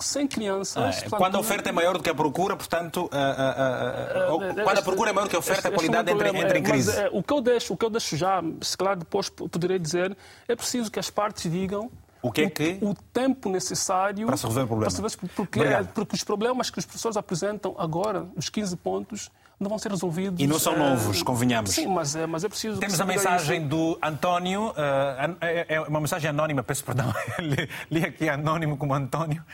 sem 0.00 0.26
crianças. 0.26 0.76
Ah, 0.76 1.00
portanto, 1.02 1.18
quando 1.18 1.36
a 1.36 1.40
oferta 1.40 1.68
é 1.68 1.72
maior 1.72 1.96
do 1.96 2.02
que 2.02 2.08
a 2.10 2.14
procura, 2.14 2.56
portanto, 2.56 3.02
uh, 3.02 4.34
uh, 4.34 4.36
uh, 4.36 4.64
quando 4.64 4.78
a 4.78 4.82
procura 4.82 5.10
é 5.10 5.12
maior 5.12 5.26
do 5.26 5.30
que 5.30 5.36
a 5.36 5.38
oferta, 5.38 5.68
a 5.68 5.70
qualidade 5.70 6.10
entra, 6.10 6.28
entra, 6.28 6.58
em 6.58 6.62
crise. 6.62 6.90
Mas, 6.90 7.10
o, 7.12 7.22
que 7.22 7.32
eu 7.32 7.40
deixo, 7.40 7.74
o 7.74 7.76
que 7.76 7.84
eu 7.84 7.90
deixo 7.90 8.16
já, 8.16 8.42
se 8.62 8.76
claro 8.76 9.00
depois 9.00 9.28
poderei 9.28 9.78
dizer, 9.78 10.16
é 10.48 10.56
preciso 10.56 10.90
que 10.90 10.98
as 10.98 11.10
partes 11.10 11.50
digam 11.50 11.90
o 12.22 12.30
que 12.30 12.42
é 12.42 12.50
que... 12.50 12.78
O, 12.80 12.90
o 12.90 12.94
tempo 12.94 13.48
necessário... 13.48 14.26
Para 14.26 14.36
se 14.36 14.44
resolver 14.44 14.64
o 14.64 14.66
problema. 14.66 14.90
Resolver, 14.90 15.34
porque, 15.34 15.60
é, 15.60 15.82
porque 15.82 16.14
os 16.14 16.24
problemas 16.24 16.70
que 16.70 16.78
os 16.78 16.84
professores 16.84 17.16
apresentam 17.16 17.74
agora, 17.78 18.26
os 18.36 18.48
15 18.48 18.76
pontos, 18.76 19.30
não 19.60 19.68
vão 19.68 19.78
ser 19.78 19.90
resolvidos. 19.90 20.40
E 20.40 20.46
não 20.46 20.58
são 20.58 20.76
novos, 20.76 21.20
é, 21.20 21.24
convenhamos. 21.24 21.70
Sim, 21.70 21.86
mas 21.88 22.16
é, 22.16 22.26
mas 22.26 22.42
é 22.44 22.48
preciso. 22.48 22.80
Temos 22.80 22.98
a 22.98 23.04
mensagem 23.04 23.60
isso. 23.60 23.68
do 23.68 23.98
António, 24.02 24.68
uh, 24.68 25.36
é 25.40 25.80
uma 25.82 26.00
mensagem 26.00 26.30
anónima, 26.30 26.62
peço 26.62 26.82
perdão, 26.82 27.12
li, 27.38 27.68
li 27.90 28.04
aqui 28.04 28.26
anónimo 28.26 28.78
como 28.78 28.94
António. 28.94 29.44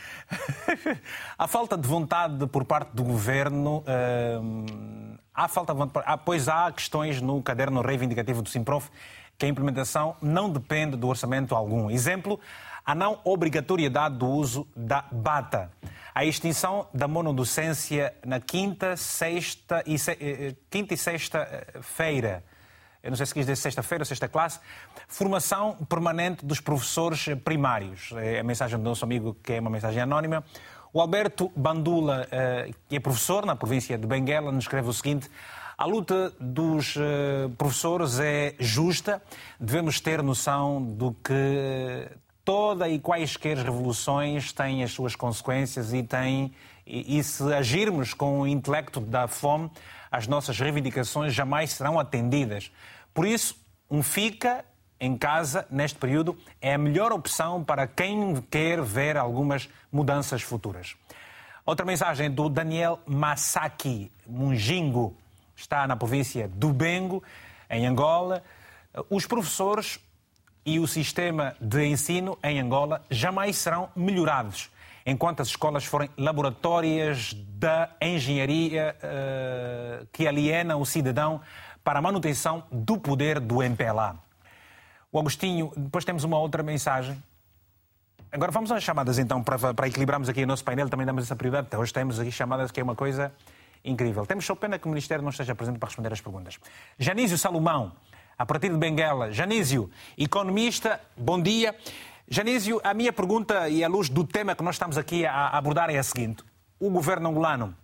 a 1.37 1.45
falta 1.45 1.77
de 1.77 1.85
vontade 1.85 2.47
por 2.47 2.63
parte 2.63 2.91
do 2.93 3.03
governo. 3.03 3.79
Uh, 3.79 5.17
há 5.35 5.47
falta 5.49 5.73
de 5.73 5.79
vontade. 5.79 6.05
Ah, 6.07 6.17
pois 6.17 6.47
há 6.47 6.71
questões 6.71 7.21
no 7.21 7.43
caderno 7.43 7.81
reivindicativo 7.81 8.41
do 8.41 8.47
Simprof 8.47 8.89
que 9.37 9.45
a 9.45 9.49
implementação 9.49 10.15
não 10.21 10.49
depende 10.49 10.97
do 10.97 11.07
orçamento 11.07 11.53
algum. 11.53 11.89
Exemplo, 11.89 12.39
a 12.85 12.95
não 12.95 13.19
obrigatoriedade 13.23 14.15
do 14.15 14.27
uso 14.27 14.67
da 14.75 15.03
bata. 15.11 15.71
A 16.15 16.25
extinção 16.25 16.87
da 16.93 17.07
monodocência 17.07 18.13
na 18.25 18.39
quinta, 18.39 18.97
sexta 18.97 19.83
e, 19.85 19.99
se... 19.99 20.11
Eh, 20.11 20.17
eh, 20.21 20.55
quinta 20.69 20.93
e 20.93 20.97
sexta-feira. 20.97 22.43
Eu 23.03 23.11
não 23.11 23.17
sei 23.17 23.25
se 23.25 23.33
quis 23.33 23.45
dizer 23.45 23.55
sexta-feira 23.57 24.01
ou 24.01 24.05
sexta 24.05 24.27
classe. 24.27 24.59
Formação 25.07 25.75
permanente 25.87 26.45
dos 26.45 26.59
professores 26.59 27.27
primários. 27.43 28.11
É 28.15 28.39
a 28.39 28.43
mensagem 28.43 28.77
do 28.79 28.83
nosso 28.83 29.05
amigo, 29.05 29.35
que 29.43 29.53
é 29.53 29.59
uma 29.59 29.69
mensagem 29.69 30.01
anónima. 30.01 30.43
O 30.91 31.01
Alberto 31.01 31.51
Bandula, 31.55 32.27
eh, 32.31 32.71
que 32.89 32.95
é 32.95 32.99
professor 32.99 33.45
na 33.45 33.55
província 33.55 33.97
de 33.97 34.07
Benguela, 34.07 34.51
nos 34.51 34.63
escreve 34.63 34.89
o 34.89 34.93
seguinte: 34.93 35.29
a 35.77 35.85
luta 35.85 36.33
dos 36.39 36.95
eh, 36.97 37.49
professores 37.55 38.19
é 38.19 38.55
justa. 38.57 39.21
Devemos 39.59 40.01
ter 40.01 40.23
noção 40.23 40.81
do 40.81 41.13
que 41.13 42.09
toda 42.43 42.89
e 42.89 42.97
quaisquer 42.97 43.57
revoluções 43.57 44.51
têm 44.51 44.83
as 44.83 44.91
suas 44.91 45.15
consequências 45.15 45.93
e 45.93 46.01
têm 46.01 46.51
e, 46.83 47.19
e 47.19 47.23
se 47.23 47.43
agirmos 47.53 48.13
com 48.13 48.41
o 48.41 48.47
intelecto 48.47 48.99
da 48.99 49.27
fome, 49.27 49.69
as 50.11 50.25
nossas 50.25 50.57
reivindicações 50.59 51.31
jamais 51.31 51.73
serão 51.73 51.99
atendidas. 51.99 52.71
Por 53.13 53.27
isso, 53.27 53.55
um 53.91 54.01
fica 54.01 54.65
em 54.99 55.15
casa 55.15 55.67
neste 55.69 55.99
período 55.99 56.35
é 56.59 56.73
a 56.73 56.77
melhor 56.77 57.11
opção 57.11 57.63
para 57.63 57.85
quem 57.85 58.41
quer 58.49 58.81
ver 58.81 59.15
algumas 59.15 59.69
mudanças 59.91 60.41
futuras. 60.41 60.95
Outra 61.63 61.85
mensagem 61.85 62.31
do 62.31 62.49
Daniel 62.49 62.99
Masaki 63.05 64.11
Mungingo 64.25 65.15
está 65.57 65.85
na 65.87 65.97
província 65.97 66.47
do 66.47 66.71
Bengo, 66.71 67.21
em 67.69 67.85
Angola. 67.85 68.43
Os 69.09 69.25
professores 69.25 69.99
e 70.65 70.79
o 70.79 70.87
sistema 70.87 71.55
de 71.59 71.85
ensino 71.85 72.37
em 72.43 72.59
Angola 72.59 73.03
jamais 73.09 73.57
serão 73.57 73.89
melhorados 73.95 74.69
enquanto 75.05 75.39
as 75.39 75.47
escolas 75.47 75.85
forem 75.85 76.09
laboratórios 76.17 77.33
da 77.33 77.89
engenharia 78.01 78.93
uh, 78.97 80.05
que 80.11 80.27
aliena 80.27 80.75
o 80.75 80.85
cidadão 80.85 81.39
para 81.81 81.99
a 81.99 82.01
manutenção 82.01 82.65
do 82.69 82.97
poder 82.97 83.39
do 83.39 83.63
MPLA. 83.63 84.17
O 85.09 85.17
Agostinho, 85.17 85.71
depois 85.77 86.03
temos 86.03 86.25
uma 86.25 86.37
outra 86.37 86.61
mensagem. 86.61 87.23
Agora 88.29 88.51
vamos 88.51 88.69
às 88.69 88.83
chamadas 88.83 89.17
então, 89.17 89.41
para, 89.41 89.73
para 89.73 89.87
equilibrarmos 89.87 90.27
aqui 90.27 90.43
o 90.43 90.47
nosso 90.47 90.65
painel, 90.65 90.89
também 90.89 91.05
damos 91.05 91.23
essa 91.23 91.37
prioridade. 91.37 91.73
Hoje 91.73 91.93
temos 91.93 92.19
aqui 92.19 92.29
chamadas 92.29 92.69
que 92.69 92.81
é 92.81 92.83
uma 92.83 92.95
coisa 92.95 93.31
incrível. 93.83 94.25
Temos 94.25 94.45
só 94.45 94.55
pena 94.55 94.77
que 94.79 94.85
o 94.85 94.89
Ministério 94.89 95.23
não 95.23 95.29
esteja 95.29 95.55
presente 95.55 95.79
para 95.79 95.87
responder 95.87 96.13
as 96.13 96.21
perguntas. 96.21 96.57
Janísio 96.97 97.37
Salomão, 97.37 97.93
a 98.37 98.45
partir 98.45 98.69
de 98.69 98.77
Benguela. 98.77 99.31
Janísio, 99.31 99.89
economista, 100.17 101.01
bom 101.15 101.41
dia. 101.41 101.75
Janísio, 102.29 102.79
a 102.83 102.93
minha 102.93 103.11
pergunta 103.11 103.69
e 103.69 103.83
à 103.83 103.87
luz 103.87 104.09
do 104.09 104.23
tema 104.23 104.53
que 104.55 104.63
nós 104.63 104.75
estamos 104.75 104.97
aqui 104.97 105.25
a 105.25 105.49
abordar 105.49 105.89
é 105.89 105.97
a 105.97 106.03
seguinte. 106.03 106.43
O 106.79 106.89
governo 106.89 107.29
angolano 107.29 107.75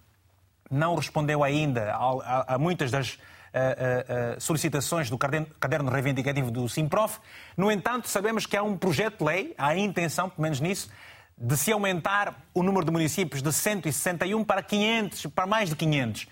não 0.70 0.96
respondeu 0.96 1.44
ainda 1.44 1.94
a, 1.94 2.58
muitas 2.58 2.92
das 2.92 3.14
uh, 3.14 3.18
uh, 3.18 4.42
solicitações 4.42 5.10
do 5.10 5.18
caderno, 5.18 5.90
reivindicativo 5.90 6.52
do 6.52 6.68
Simprof. 6.68 7.20
No 7.56 7.72
entanto, 7.72 8.10
sabemos 8.10 8.46
que 8.46 8.58
há 8.58 8.64
um 8.64 8.78
projeto 8.78 9.20
de 9.20 9.24
lei, 9.24 9.56
há 9.58 9.76
intenção, 9.78 10.30
pelo 10.30 10.42
menos 10.42 10.60
nisso, 10.60 10.90
de 11.38 11.58
se 11.58 11.72
aumentar 11.72 12.48
o 12.54 12.64
número 12.64 12.86
de 12.86 12.92
municípios 12.92 13.42
de 13.42 13.52
161 13.52 14.44
para 14.44 14.62
500, 14.62 15.28
para 15.28 15.48
mais 15.48 15.70
de 15.70 15.76
500. 15.76 16.28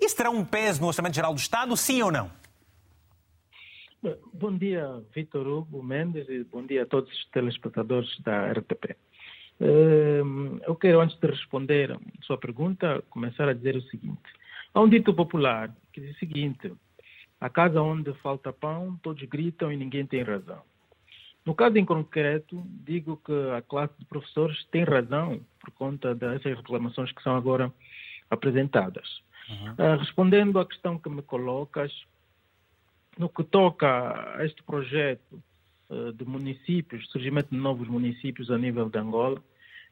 Isso 0.00 0.16
terá 0.16 0.30
um 0.30 0.44
peso 0.44 0.80
no 0.80 0.88
Orçamento 0.88 1.14
Geral 1.14 1.34
do 1.34 1.38
Estado, 1.38 1.76
sim 1.76 2.02
ou 2.02 2.10
não? 2.10 2.30
Bom 4.32 4.56
dia, 4.56 5.00
Vitor 5.14 5.46
Hugo 5.46 5.80
Mendes, 5.80 6.28
e 6.28 6.42
bom 6.42 6.66
dia 6.66 6.82
a 6.82 6.86
todos 6.86 7.12
os 7.12 7.24
telespectadores 7.26 8.18
da 8.20 8.50
RTP. 8.50 8.96
Eh, 9.60 10.22
eu 10.66 10.74
quero, 10.74 11.00
antes 11.00 11.16
de 11.16 11.28
responder 11.28 11.92
a 11.92 11.98
sua 12.22 12.36
pergunta, 12.36 13.00
começar 13.08 13.48
a 13.48 13.52
dizer 13.52 13.76
o 13.76 13.82
seguinte. 13.82 14.18
Há 14.74 14.80
um 14.80 14.88
dito 14.88 15.14
popular 15.14 15.72
que 15.92 16.00
diz 16.00 16.16
o 16.16 16.18
seguinte: 16.18 16.72
a 17.40 17.48
casa 17.48 17.80
onde 17.80 18.12
falta 18.14 18.52
pão, 18.52 18.98
todos 19.02 19.22
gritam 19.28 19.70
e 19.72 19.76
ninguém 19.76 20.04
tem 20.04 20.22
razão. 20.22 20.62
No 21.44 21.54
caso 21.54 21.76
em 21.76 21.84
concreto, 21.84 22.62
digo 22.84 23.20
que 23.24 23.32
a 23.56 23.62
classe 23.62 23.92
de 23.98 24.04
professores 24.04 24.64
tem 24.70 24.84
razão 24.84 25.40
por 25.60 25.70
conta 25.72 26.14
dessas 26.14 26.56
reclamações 26.56 27.10
que 27.12 27.22
são 27.22 27.34
agora 27.34 27.72
apresentadas. 28.30 29.22
Uhum. 29.48 29.72
Uh, 29.72 29.98
respondendo 29.98 30.58
à 30.58 30.66
questão 30.66 30.98
que 30.98 31.08
me 31.08 31.22
colocas, 31.22 31.92
no 33.18 33.28
que 33.28 33.42
toca 33.42 34.36
a 34.38 34.44
este 34.46 34.62
projeto 34.62 35.42
uh, 35.90 36.12
de 36.12 36.24
municípios, 36.24 37.10
surgimento 37.10 37.50
de 37.50 37.56
novos 37.56 37.88
municípios 37.88 38.50
a 38.50 38.56
nível 38.56 38.88
de 38.88 38.98
Angola, 38.98 39.42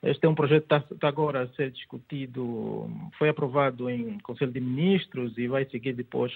este 0.02 0.24
é 0.24 0.28
um 0.28 0.34
projeto 0.34 0.66
que 0.66 0.74
está, 0.74 0.94
está 0.94 1.08
agora 1.08 1.42
a 1.42 1.48
ser 1.48 1.70
discutido, 1.72 2.90
foi 3.18 3.28
aprovado 3.28 3.90
em 3.90 4.18
Conselho 4.20 4.52
de 4.52 4.60
Ministros 4.60 5.36
e 5.36 5.46
vai 5.46 5.66
seguir 5.66 5.92
depois 5.92 6.32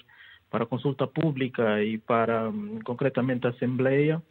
para 0.51 0.67
consulta 0.67 1.07
pública 1.07 1.83
e 1.83 1.97
para, 1.97 2.51
hum, 2.51 2.79
concretamente, 2.85 3.47
a 3.47 3.51
Assembleia. 3.51 4.23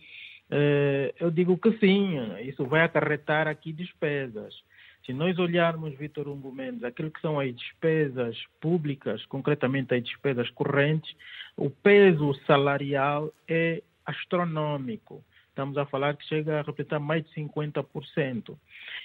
Eh, 0.55 1.15
eu 1.19 1.31
digo 1.31 1.57
que 1.57 1.71
sim, 1.79 2.15
isso 2.41 2.63
vai 2.65 2.81
acarretar 2.81 3.47
aqui 3.47 3.73
despesas. 3.73 4.53
Se 5.03 5.11
nós 5.11 5.39
olharmos, 5.39 5.97
Vitor 5.97 6.27
Hugo 6.27 6.51
Mendes, 6.51 6.83
aquilo 6.83 7.09
que 7.09 7.19
são 7.19 7.39
as 7.39 7.53
despesas 7.55 8.37
públicas, 8.61 9.25
concretamente 9.25 9.95
as 9.95 10.03
despesas 10.03 10.47
correntes, 10.51 11.13
o 11.57 11.71
peso 11.71 12.35
salarial 12.45 13.33
é 13.47 13.81
astronômico. 14.05 15.23
Estamos 15.49 15.75
a 15.75 15.87
falar 15.87 16.15
que 16.15 16.25
chega 16.25 16.59
a 16.59 16.61
representar 16.61 16.99
mais 16.99 17.23
de 17.25 17.31
50%. 17.33 18.55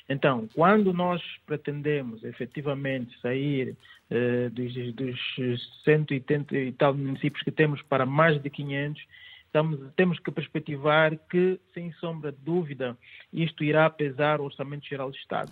Então, 0.07 0.49
quando 0.55 0.93
nós 0.93 1.23
pretendemos 1.47 2.25
efetivamente 2.25 3.19
sair 3.21 3.75
eh, 4.11 4.51
dos, 4.51 4.75
dos 4.95 5.83
180 5.85 6.57
e 6.57 6.73
tal 6.73 6.95
municípios 6.95 7.43
que 7.43 7.51
temos 7.51 7.81
para 7.83 8.05
mais 8.05 8.41
de 8.41 8.51
500, 8.51 9.03
Estamos, 9.49 9.81
temos 9.97 10.21
que 10.21 10.31
perspectivar 10.31 11.17
que, 11.31 11.59
sem 11.73 11.91
sombra 11.95 12.31
de 12.31 12.39
dúvida, 12.39 12.97
isto 13.33 13.65
irá 13.65 13.89
pesar 13.89 14.41
o 14.41 14.45
Orçamento 14.45 14.87
Geral 14.87 15.11
do 15.11 15.17
Estado. 15.17 15.51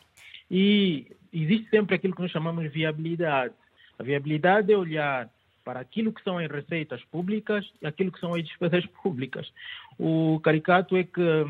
E 0.50 1.06
existe 1.32 1.70
sempre 1.70 1.96
aquilo 1.96 2.14
que 2.14 2.20
nós 2.20 2.30
chamamos 2.30 2.62
de 2.62 2.68
viabilidade. 2.68 3.54
A 3.98 4.02
viabilidade 4.02 4.70
é 4.70 4.76
olhar 4.76 5.30
para 5.64 5.80
aquilo 5.80 6.12
que 6.12 6.22
são 6.22 6.38
as 6.38 6.48
receitas 6.48 7.02
públicas 7.06 7.64
e 7.80 7.86
aquilo 7.86 8.12
que 8.12 8.20
são 8.20 8.34
as 8.34 8.44
despesas 8.44 8.84
públicas. 9.02 9.50
O 9.98 10.38
caricato 10.40 10.94
é 10.94 11.02
que 11.02 11.46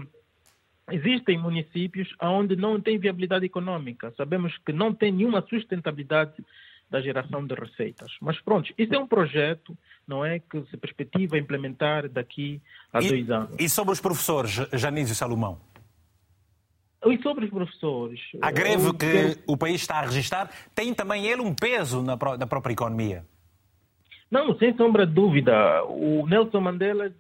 existem 0.92 1.36
municípios 1.36 2.08
onde 2.22 2.54
não 2.54 2.80
tem 2.80 2.96
viabilidade 2.96 3.44
econômica. 3.44 4.14
Sabemos 4.16 4.56
que 4.58 4.72
não 4.72 4.94
tem 4.94 5.10
nenhuma 5.10 5.42
sustentabilidade 5.42 6.32
da 6.90 7.00
geração 7.00 7.44
de 7.46 7.54
receitas. 7.54 8.12
Mas 8.20 8.40
pronto, 8.40 8.72
isso 8.78 8.94
é 8.94 8.98
um 8.98 9.06
projeto, 9.06 9.76
não 10.06 10.24
é, 10.24 10.38
que 10.38 10.62
se 10.70 10.76
perspectiva 10.76 11.36
implementar 11.38 12.08
daqui 12.08 12.60
a 12.92 13.02
e, 13.02 13.08
dois 13.08 13.30
anos. 13.30 13.56
E 13.58 13.68
sobre 13.68 13.92
os 13.92 14.00
professores, 14.00 14.52
Janísio 14.72 15.14
Salomão? 15.14 15.58
E 17.04 17.22
sobre 17.22 17.44
os 17.44 17.50
professores? 17.50 18.20
A 18.40 18.50
greve 18.50 18.92
que 18.94 19.38
o 19.46 19.56
país 19.56 19.80
está 19.80 19.96
a 19.96 20.02
registrar 20.02 20.50
tem 20.74 20.92
também 20.94 21.26
ele 21.26 21.40
um 21.40 21.54
peso 21.54 22.02
na, 22.02 22.16
na 22.36 22.46
própria 22.46 22.72
economia? 22.72 23.24
Não, 24.30 24.56
sem 24.58 24.76
sombra 24.76 25.06
de 25.06 25.12
dúvida. 25.12 25.84
O 25.84 26.26
Nelson 26.26 26.60
Mandela 26.60 27.12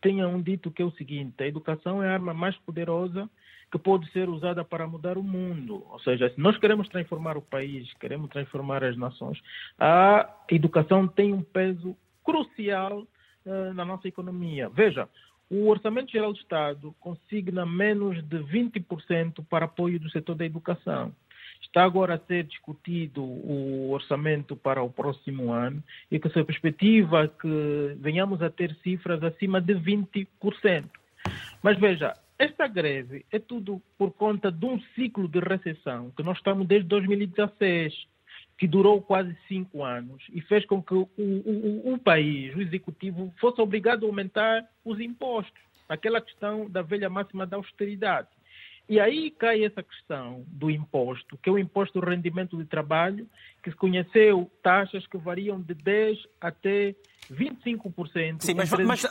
tinha 0.00 0.28
um 0.28 0.40
dito 0.40 0.70
que 0.70 0.82
é 0.82 0.84
o 0.84 0.92
seguinte: 0.92 1.34
a 1.42 1.46
educação 1.46 2.02
é 2.02 2.08
a 2.08 2.12
arma 2.12 2.32
mais 2.32 2.56
poderosa 2.58 3.28
que 3.70 3.78
pode 3.78 4.10
ser 4.12 4.28
usada 4.28 4.64
para 4.64 4.86
mudar 4.86 5.18
o 5.18 5.22
mundo. 5.22 5.84
Ou 5.90 6.00
seja, 6.00 6.30
se 6.30 6.40
nós 6.40 6.56
queremos 6.58 6.88
transformar 6.88 7.36
o 7.36 7.42
país, 7.42 7.92
queremos 7.94 8.30
transformar 8.30 8.82
as 8.82 8.96
nações, 8.96 9.38
a 9.78 10.28
educação 10.50 11.06
tem 11.06 11.32
um 11.32 11.42
peso 11.42 11.96
crucial 12.24 13.06
uh, 13.44 13.74
na 13.74 13.84
nossa 13.84 14.08
economia. 14.08 14.68
Veja, 14.68 15.08
o 15.50 15.68
Orçamento 15.68 16.12
Geral 16.12 16.32
do 16.32 16.38
Estado 16.38 16.94
consigna 17.00 17.64
menos 17.64 18.22
de 18.28 18.38
20% 18.38 19.44
para 19.48 19.64
apoio 19.64 19.98
do 19.98 20.10
setor 20.10 20.34
da 20.34 20.44
educação. 20.44 21.12
Está 21.60 21.84
agora 21.84 22.14
a 22.14 22.18
ser 22.18 22.44
discutido 22.44 23.22
o 23.22 23.90
orçamento 23.90 24.54
para 24.54 24.82
o 24.82 24.90
próximo 24.90 25.52
ano 25.52 25.82
e 26.10 26.18
que 26.18 26.28
se 26.28 26.44
perspectiva 26.44 27.28
que 27.28 27.96
venhamos 27.98 28.40
a 28.42 28.50
ter 28.50 28.74
cifras 28.82 29.22
acima 29.22 29.60
de 29.60 29.74
20%. 29.74 30.26
Mas 31.62 31.78
veja, 31.78 32.14
esta 32.38 32.68
greve 32.68 33.26
é 33.32 33.38
tudo 33.38 33.82
por 33.96 34.12
conta 34.12 34.50
de 34.52 34.64
um 34.64 34.80
ciclo 34.94 35.28
de 35.28 35.40
recessão 35.40 36.12
que 36.16 36.22
nós 36.22 36.36
estamos 36.36 36.66
desde 36.68 36.86
2016, 36.88 37.92
que 38.56 38.66
durou 38.68 39.02
quase 39.02 39.36
cinco 39.48 39.84
anos 39.84 40.24
e 40.32 40.40
fez 40.42 40.64
com 40.64 40.80
que 40.80 40.94
o, 40.94 41.08
o, 41.16 41.94
o 41.94 41.98
país, 41.98 42.54
o 42.54 42.60
executivo, 42.60 43.34
fosse 43.40 43.60
obrigado 43.60 44.04
a 44.04 44.08
aumentar 44.08 44.64
os 44.84 45.00
impostos. 45.00 45.60
Aquela 45.88 46.20
questão 46.20 46.70
da 46.70 46.82
velha 46.82 47.10
máxima 47.10 47.46
da 47.46 47.56
austeridade. 47.56 48.28
E 48.88 48.98
aí 48.98 49.30
cai 49.30 49.64
essa 49.64 49.82
questão 49.82 50.44
do 50.46 50.70
imposto, 50.70 51.36
que 51.42 51.48
é 51.48 51.52
o 51.52 51.58
imposto 51.58 52.00
do 52.00 52.06
rendimento 52.06 52.56
de 52.56 52.64
trabalho, 52.64 53.28
que 53.62 53.70
se 53.70 53.76
conheceu 53.76 54.50
taxas 54.62 55.06
que 55.06 55.18
variam 55.18 55.60
de 55.60 55.74
10 55.74 56.18
até 56.40 56.94
25%. 57.30 58.42
Sim, 58.42 58.54
mas, 58.54 58.70
mas 58.70 59.02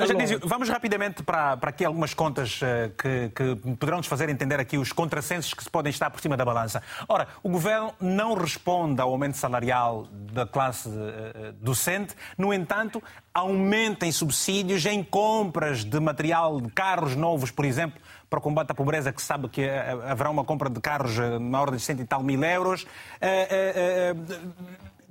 vamos 0.42 0.70
rapidamente 0.70 1.22
para, 1.22 1.56
para 1.58 1.70
aqui 1.70 1.86
algumas 1.86 2.14
contas 2.14 2.60
uh, 2.62 2.90
que, 2.98 3.30
que 3.30 3.76
poderão 3.76 3.98
nos 3.98 4.08
fazer 4.08 4.30
entender 4.30 4.60
aqui 4.60 4.78
os 4.78 4.92
contrassensos 4.92 5.54
que 5.54 5.64
se 5.64 5.70
podem 5.70 5.92
estar 5.92 6.10
por 6.10 6.20
cima 6.20 6.36
da 6.36 6.44
balança. 6.44 6.82
Ora, 7.08 7.28
o 7.44 7.50
governo 7.50 7.94
não 8.02 8.34
responde 8.34 9.00
ao 9.00 9.12
aumento 9.12 9.38
salarial 9.38 10.08
da 10.12 10.48
classe 10.48 10.90
uh, 10.90 11.54
docente, 11.62 12.16
no 12.38 12.52
entanto, 12.52 13.04
aumenta 13.34 14.06
em 14.06 14.12
subsídios 14.12 14.86
em 14.88 15.04
compras 15.04 15.86
de 15.86 16.00
material 16.00 16.60
de 16.60 16.72
carros 16.72 17.16
novos, 17.16 17.52
por 17.52 17.66
exemplo, 17.66 18.02
para 18.30 18.40
o 18.40 18.42
combate 18.42 18.72
à 18.72 18.76
pobreza, 18.76 19.12
que 19.12 19.22
sabe 19.22 19.48
que 19.48 19.62
eh, 19.62 19.92
haverá 20.10 20.30
uma 20.30 20.44
compra 20.44 20.70
de 20.70 20.80
carros 20.82 21.18
eh, 21.18 21.40
na 21.40 21.62
ordem 21.62 21.78
de 21.78 21.84
cento 21.84 22.02
e 22.02 22.06
tal 22.06 22.22
mil 22.22 22.44
euros. 22.44 22.86
Eh, 23.22 24.14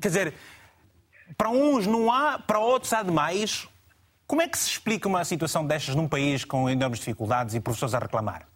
quer 0.00 0.08
dizer, 0.08 0.34
para 1.36 1.48
uns 1.50 1.86
não 1.86 2.12
há, 2.12 2.38
para 2.38 2.58
outros 2.58 2.92
há 2.92 3.02
demais. 3.02 3.68
Como 4.26 4.42
é 4.42 4.48
que 4.48 4.58
se 4.58 4.70
explica 4.70 5.08
uma 5.08 5.24
situação 5.24 5.66
destas 5.66 5.94
num 5.94 6.08
país 6.08 6.44
com 6.44 6.68
enormes 6.68 6.98
dificuldades 6.98 7.54
e 7.54 7.60
professores 7.60 7.94
a 7.94 7.98
reclamar? 7.98 8.46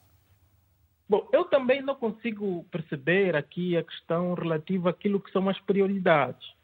Bom, 1.08 1.26
eu 1.32 1.44
também 1.44 1.82
não 1.82 1.94
consigo 1.94 2.64
perceber 2.70 3.34
aqui 3.34 3.76
a 3.76 3.82
questão 3.82 4.34
relativa 4.34 4.90
àquilo 4.90 5.20
que 5.20 5.32
são 5.32 5.48
as 5.48 5.58
prioridades. 5.60 6.54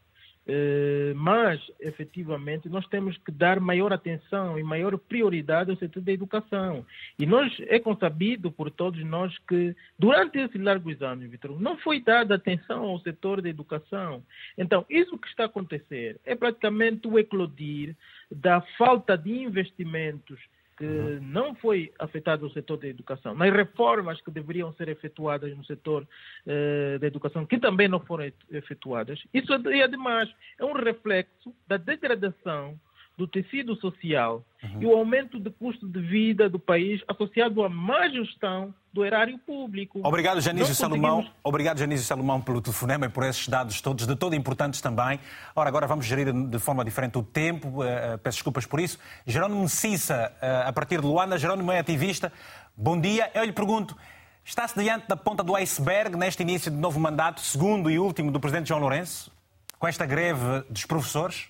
Eh, 0.48 1.12
mas, 1.16 1.60
efetivamente, 1.80 2.68
nós 2.68 2.86
temos 2.86 3.18
que 3.18 3.32
dar 3.32 3.58
maior 3.58 3.92
atenção 3.92 4.56
e 4.56 4.62
maior 4.62 4.96
prioridade 4.96 5.70
ao 5.70 5.76
setor 5.76 6.00
da 6.02 6.12
educação. 6.12 6.86
E 7.18 7.26
nós, 7.26 7.52
é 7.66 7.80
consabido 7.80 8.52
por 8.52 8.70
todos 8.70 9.04
nós 9.04 9.36
que, 9.48 9.74
durante 9.98 10.38
esses 10.38 10.60
largos 10.60 11.02
anos, 11.02 11.28
Vitor, 11.28 11.60
não 11.60 11.76
foi 11.78 12.00
dada 12.00 12.36
atenção 12.36 12.84
ao 12.84 13.00
setor 13.00 13.42
da 13.42 13.48
educação. 13.48 14.22
Então, 14.56 14.86
isso 14.88 15.18
que 15.18 15.26
está 15.26 15.44
a 15.44 15.46
acontecer 15.46 16.20
é 16.24 16.36
praticamente 16.36 17.08
o 17.08 17.18
eclodir 17.18 17.96
da 18.30 18.60
falta 18.78 19.18
de 19.18 19.32
investimentos 19.32 20.38
que 20.76 20.84
uhum. 20.84 21.20
não 21.22 21.54
foi 21.54 21.92
afetado 21.98 22.46
o 22.46 22.50
setor 22.50 22.76
da 22.78 22.86
educação, 22.86 23.34
nas 23.34 23.52
reformas 23.52 24.20
que 24.20 24.30
deveriam 24.30 24.72
ser 24.74 24.88
efetuadas 24.88 25.56
no 25.56 25.64
setor 25.64 26.06
eh, 26.46 26.98
da 27.00 27.06
educação, 27.06 27.46
que 27.46 27.58
também 27.58 27.88
não 27.88 28.00
foram 28.00 28.30
efetuadas, 28.50 29.22
isso 29.32 29.52
é, 29.52 29.82
ademais 29.82 30.28
é 30.58 30.64
um 30.64 30.72
reflexo 30.72 31.54
da 31.66 31.76
degradação 31.76 32.78
do 33.16 33.26
tecido 33.26 33.74
social 33.76 34.44
uhum. 34.62 34.82
e 34.82 34.86
o 34.86 34.92
aumento 34.92 35.38
do 35.38 35.50
custo 35.50 35.88
de 35.88 36.00
vida 36.00 36.50
do 36.50 36.58
país 36.58 37.00
associado 37.08 37.64
à 37.64 37.68
má 37.68 38.08
gestão 38.08 38.74
do 38.92 39.04
erário 39.04 39.38
público. 39.38 40.00
Obrigado, 40.04 40.40
Janísio 40.40 40.74
Salomão. 40.74 41.16
Conseguimos... 41.16 41.40
Obrigado, 41.42 41.78
Janísio 41.78 42.06
Salomão, 42.06 42.40
pelo 42.40 42.60
telefonema 42.60 43.06
e 43.06 43.08
por 43.08 43.24
esses 43.24 43.48
dados 43.48 43.80
todos, 43.80 44.06
de 44.06 44.16
todo 44.16 44.34
importantes 44.34 44.80
também. 44.80 45.18
Ora, 45.54 45.68
agora 45.68 45.86
vamos 45.86 46.04
gerir 46.04 46.30
de 46.32 46.58
forma 46.58 46.84
diferente 46.84 47.16
o 47.16 47.22
tempo. 47.22 47.82
Uh, 47.82 48.18
peço 48.22 48.36
desculpas 48.38 48.66
por 48.66 48.80
isso. 48.80 48.98
Jerónimo 49.26 49.66
Cissa, 49.68 50.32
uh, 50.42 50.68
a 50.68 50.72
partir 50.72 51.00
de 51.00 51.06
Luanda. 51.06 51.38
Jerónimo 51.38 51.72
é 51.72 51.78
ativista. 51.78 52.32
Bom 52.76 53.00
dia. 53.00 53.30
Eu 53.34 53.44
lhe 53.44 53.52
pergunto, 53.52 53.96
está-se 54.44 54.78
diante 54.78 55.08
da 55.08 55.16
ponta 55.16 55.42
do 55.42 55.56
iceberg 55.56 56.16
neste 56.16 56.42
início 56.42 56.70
de 56.70 56.76
novo 56.76 57.00
mandato, 57.00 57.40
segundo 57.40 57.90
e 57.90 57.98
último 57.98 58.30
do 58.30 58.40
Presidente 58.40 58.68
João 58.68 58.80
Lourenço, 58.80 59.32
com 59.78 59.88
esta 59.88 60.04
greve 60.04 60.64
dos 60.68 60.84
professores? 60.84 61.48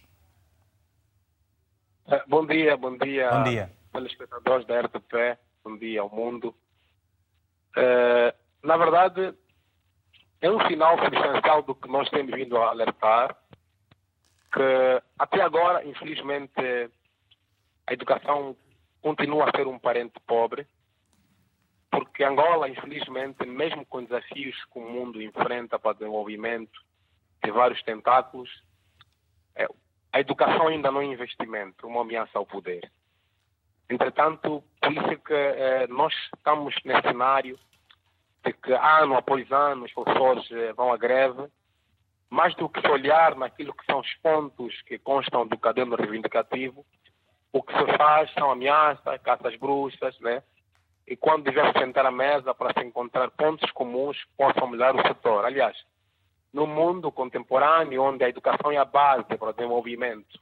Eh, 2.09 2.23
bom 2.29 2.47
dia, 2.47 2.77
bom 2.77 2.97
dia, 2.97 3.31
bom 3.33 3.43
dia. 3.43 3.73
telespectadores 3.93 4.65
da 4.67 4.81
RTP, 4.81 5.37
bom 5.65 5.77
dia 5.77 6.01
ao 6.01 6.09
mundo. 6.09 6.55
Uh, 7.77 8.33
na 8.63 8.77
verdade, 8.77 9.35
é 10.41 10.49
um 10.49 10.65
sinal 10.69 10.97
substancial 11.03 11.63
do 11.63 11.75
que 11.75 11.89
nós 11.89 12.09
temos 12.11 12.33
vindo 12.33 12.57
a 12.59 12.69
alertar, 12.69 13.37
que 14.53 15.03
até 15.19 15.43
agora, 15.43 15.85
infelizmente, 15.85 16.55
a 17.89 17.93
educação 17.93 18.57
continua 19.03 19.49
a 19.49 19.57
ser 19.57 19.67
um 19.67 19.79
parente 19.79 20.15
pobre, 20.29 20.65
porque 21.91 22.23
Angola, 22.23 22.69
infelizmente, 22.69 23.45
mesmo 23.45 23.85
com 23.85 24.05
desafios 24.05 24.55
que 24.67 24.79
o 24.79 24.89
mundo 24.89 25.21
enfrenta 25.21 25.77
para 25.77 25.91
o 25.91 25.95
desenvolvimento 25.95 26.81
de 27.43 27.51
vários 27.51 27.83
tentáculos, 27.83 28.49
a 30.13 30.21
educação 30.21 30.69
ainda 30.69 30.91
não 30.91 31.01
é 31.01 31.05
investimento, 31.05 31.87
uma 31.87 32.03
ameaça 32.03 32.39
ao 32.39 32.47
poder. 32.47 32.91
Entretanto, 33.89 34.63
por 34.81 34.93
isso 34.93 35.11
é 35.11 35.17
que 35.17 35.33
eh, 35.33 35.87
nós 35.89 36.13
estamos 36.35 36.75
nesse 36.85 37.03
cenário 37.03 37.59
de 38.45 38.53
que 38.53 38.73
ano 38.73 39.17
após 39.17 39.51
ano 39.53 39.85
os 39.85 39.93
professores 39.93 40.51
eh, 40.51 40.73
vão 40.73 40.93
à 40.93 40.97
greve, 40.97 41.47
mais 42.29 42.55
do 42.57 42.69
que 42.69 42.81
se 42.81 42.89
olhar 42.89 43.37
naquilo 43.37 43.73
que 43.75 43.87
são 43.87 44.01
os 44.01 44.15
pontos 44.15 44.83
que 44.83 44.99
constam 44.99 45.47
do 45.47 45.57
caderno 45.57 45.95
reivindicativo, 45.95 46.85
o 47.53 47.63
que 47.63 47.73
se 47.73 47.97
faz 47.97 48.33
são 48.35 48.51
ameaças, 48.51 49.23
caças 49.23 49.57
bruxas, 49.57 50.19
né? 50.21 50.43
E 51.07 51.17
quando 51.17 51.45
devemos 51.45 51.73
sentar 51.79 52.05
à 52.05 52.11
mesa 52.11 52.53
para 52.53 52.73
se 52.73 52.85
encontrar 52.85 53.31
pontos 53.31 53.71
comuns 53.71 54.23
que 54.25 54.31
possam 54.37 54.67
melhorar 54.67 54.97
o 54.97 55.07
setor. 55.07 55.45
Aliás, 55.45 55.77
no 56.53 56.67
mundo 56.67 57.13
contemporâneo, 57.13 58.03
onde 58.03 58.25
a 58.25 58.29
educação 58.29 58.73
é 58.73 58.77
a 58.77 58.85
base 58.85 59.37
para 59.37 59.51
o 59.51 59.53
desenvolvimento, 59.53 60.39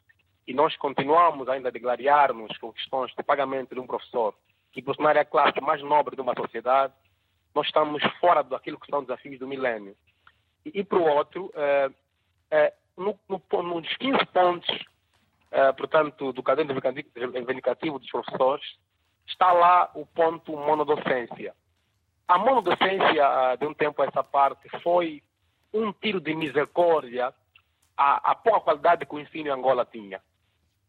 e 0.46 0.52
nós 0.52 0.76
continuamos 0.76 1.48
ainda 1.48 1.68
a 1.68 1.72
degladiar-nos 1.72 2.56
com 2.58 2.72
questões 2.72 3.12
de 3.14 3.22
pagamento 3.22 3.74
de 3.74 3.80
um 3.80 3.86
professor, 3.86 4.34
que 4.72 4.82
proporcionar 4.82 5.16
a 5.16 5.24
classe 5.24 5.60
mais 5.60 5.80
nobre 5.82 6.16
de 6.16 6.22
uma 6.22 6.34
sociedade, 6.34 6.92
nós 7.54 7.66
estamos 7.66 8.02
fora 8.20 8.42
daquilo 8.42 8.78
que 8.78 8.90
são 8.90 9.02
desafios 9.02 9.38
do 9.38 9.46
milênio. 9.46 9.96
E, 10.66 10.80
e 10.80 10.84
por 10.84 11.00
outro, 11.00 11.52
eh, 11.54 11.90
eh, 12.50 12.72
no, 12.96 13.18
no, 13.28 13.62
nos 13.62 13.96
15 13.96 14.26
pontos, 14.26 14.84
eh, 15.52 15.72
portanto, 15.72 16.32
do 16.32 16.42
caderno 16.42 16.74
reivindicativo 17.14 17.98
dos 17.98 18.10
professores, 18.10 18.64
está 19.26 19.52
lá 19.52 19.90
o 19.94 20.04
ponto 20.04 20.56
monodocência. 20.56 21.54
A 22.26 22.38
monodocência, 22.38 23.56
de 23.58 23.66
um 23.66 23.74
tempo 23.74 24.02
a 24.02 24.06
essa 24.06 24.24
parte, 24.24 24.68
foi 24.82 25.22
um 25.74 25.92
tiro 25.92 26.20
de 26.20 26.34
misericórdia 26.34 27.34
à, 27.96 28.30
à 28.30 28.34
pouca 28.34 28.60
qualidade 28.60 29.04
que 29.04 29.14
o 29.14 29.18
ensino 29.18 29.48
em 29.48 29.52
Angola 29.52 29.84
tinha 29.84 30.22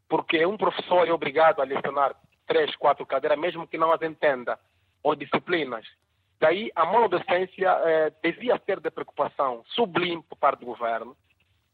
porque 0.07 0.45
um 0.45 0.57
professor 0.57 1.07
é 1.07 1.11
obrigado 1.11 1.61
a 1.61 1.65
lecionar 1.65 2.15
três, 2.45 2.75
quatro 2.75 3.05
cadeiras, 3.05 3.39
mesmo 3.39 3.67
que 3.67 3.77
não 3.77 3.91
as 3.91 4.01
entenda, 4.01 4.59
ou 5.01 5.15
disciplinas. 5.15 5.86
Daí 6.39 6.71
a 6.75 6.86
monodocência 6.86 7.69
eh, 7.86 8.13
devia 8.21 8.61
ser 8.65 8.79
de 8.79 8.91
preocupação 8.91 9.63
sublime 9.67 10.21
por 10.23 10.38
parte 10.38 10.59
do 10.59 10.67
governo, 10.67 11.15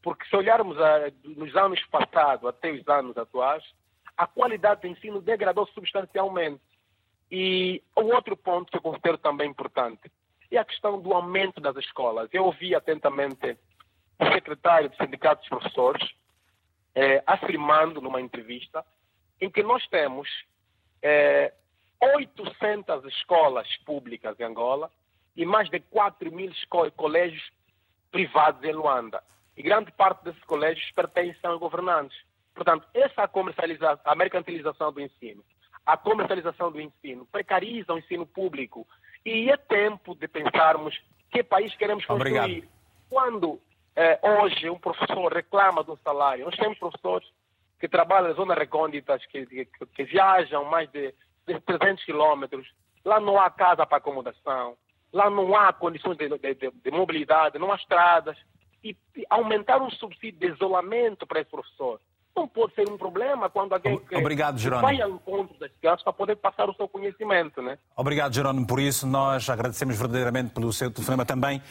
porque 0.02 0.24
se 0.26 0.36
olharmos 0.36 0.80
a, 0.80 1.10
nos 1.24 1.54
anos 1.56 1.84
passados 1.86 2.48
até 2.48 2.70
os 2.70 2.86
anos 2.88 3.16
atuais, 3.16 3.62
a 4.16 4.26
qualidade 4.26 4.82
do 4.82 4.86
ensino 4.86 5.20
degradou 5.20 5.66
substancialmente. 5.68 6.60
E 7.30 7.82
o 7.96 8.02
outro 8.14 8.36
ponto 8.36 8.70
que 8.70 8.76
eu 8.76 8.82
considero 8.82 9.18
também 9.18 9.50
importante 9.50 10.10
é 10.56 10.60
a 10.60 10.64
questão 10.64 11.00
do 11.00 11.12
aumento 11.12 11.60
das 11.60 11.76
escolas. 11.76 12.28
Eu 12.32 12.44
ouvi 12.44 12.74
atentamente 12.74 13.56
o 14.18 14.32
secretário 14.32 14.88
do 14.88 14.96
Sindicato 14.96 15.40
dos 15.40 15.48
Professores, 15.48 16.10
é, 16.94 17.22
afirmando 17.26 18.00
numa 18.00 18.20
entrevista 18.20 18.84
em 19.40 19.50
que 19.50 19.62
nós 19.62 19.86
temos 19.88 20.28
é, 21.02 21.52
800 22.00 23.04
escolas 23.06 23.68
públicas 23.78 24.38
em 24.38 24.44
Angola 24.44 24.90
e 25.36 25.44
mais 25.46 25.68
de 25.70 25.80
4 25.80 26.30
mil 26.30 26.52
colégios 26.96 27.50
privados 28.10 28.62
em 28.62 28.72
Luanda. 28.72 29.22
E 29.56 29.62
grande 29.62 29.90
parte 29.92 30.24
desses 30.24 30.42
colégios 30.44 30.90
pertencem 30.92 31.50
a 31.50 31.54
governantes. 31.54 32.16
Portanto, 32.54 32.86
essa 32.94 33.26
comercialização, 33.26 34.00
a 34.04 34.14
mercantilização 34.14 34.92
do 34.92 35.00
ensino, 35.00 35.42
a 35.84 35.96
comercialização 35.96 36.70
do 36.70 36.80
ensino 36.80 37.26
precariza 37.26 37.92
o 37.92 37.98
ensino 37.98 38.26
público. 38.26 38.86
E 39.24 39.50
é 39.50 39.56
tempo 39.56 40.14
de 40.14 40.26
pensarmos 40.28 41.00
que 41.30 41.42
país 41.42 41.74
queremos 41.76 42.04
construir. 42.04 42.38
Obrigado. 42.38 42.68
Quando 43.08 43.60
é, 43.94 44.18
hoje 44.22 44.70
um 44.70 44.78
professor 44.78 45.32
reclama 45.32 45.82
do 45.82 45.98
salário. 46.02 46.44
Nós 46.44 46.56
temos 46.56 46.78
professores 46.78 47.28
que 47.78 47.88
trabalham 47.88 48.30
em 48.30 48.34
zonas 48.34 48.56
recônditas, 48.56 49.24
que, 49.26 49.44
que, 49.46 49.66
que 49.66 50.04
viajam 50.04 50.64
mais 50.64 50.90
de, 50.90 51.14
de 51.46 51.60
300 51.60 52.04
quilômetros. 52.04 52.66
Lá 53.04 53.20
não 53.20 53.40
há 53.40 53.50
casa 53.50 53.84
para 53.84 53.98
acomodação, 53.98 54.76
lá 55.12 55.28
não 55.28 55.54
há 55.56 55.72
condições 55.72 56.16
de, 56.16 56.28
de, 56.28 56.70
de 56.70 56.90
mobilidade, 56.90 57.58
não 57.58 57.72
há 57.72 57.76
estradas. 57.76 58.36
E, 58.82 58.96
e, 59.16 59.24
aumentar 59.30 59.80
um 59.80 59.90
subsídio 59.90 60.40
de 60.40 60.54
isolamento 60.54 61.26
para 61.26 61.40
esse 61.40 61.50
professor 61.50 62.00
não 62.34 62.48
pode 62.48 62.74
ser 62.74 62.88
um 62.88 62.96
problema 62.96 63.48
quando 63.50 63.74
alguém 63.74 64.00
Obrigado, 64.14 64.58
vai 64.80 65.00
ao 65.00 65.10
encontro 65.10 65.58
das 65.58 65.70
crianças 65.80 66.02
para 66.02 66.12
poder 66.12 66.36
passar 66.36 66.68
o 66.68 66.74
seu 66.74 66.88
conhecimento. 66.88 67.60
Né? 67.60 67.78
Obrigado, 67.96 68.34
Jerónimo, 68.34 68.66
por 68.66 68.80
isso. 68.80 69.06
Nós 69.06 69.48
agradecemos 69.48 69.96
verdadeiramente 69.96 70.50
pelo 70.50 70.72
seu 70.72 70.90
telefonema 70.90 71.24
também. 71.24 71.62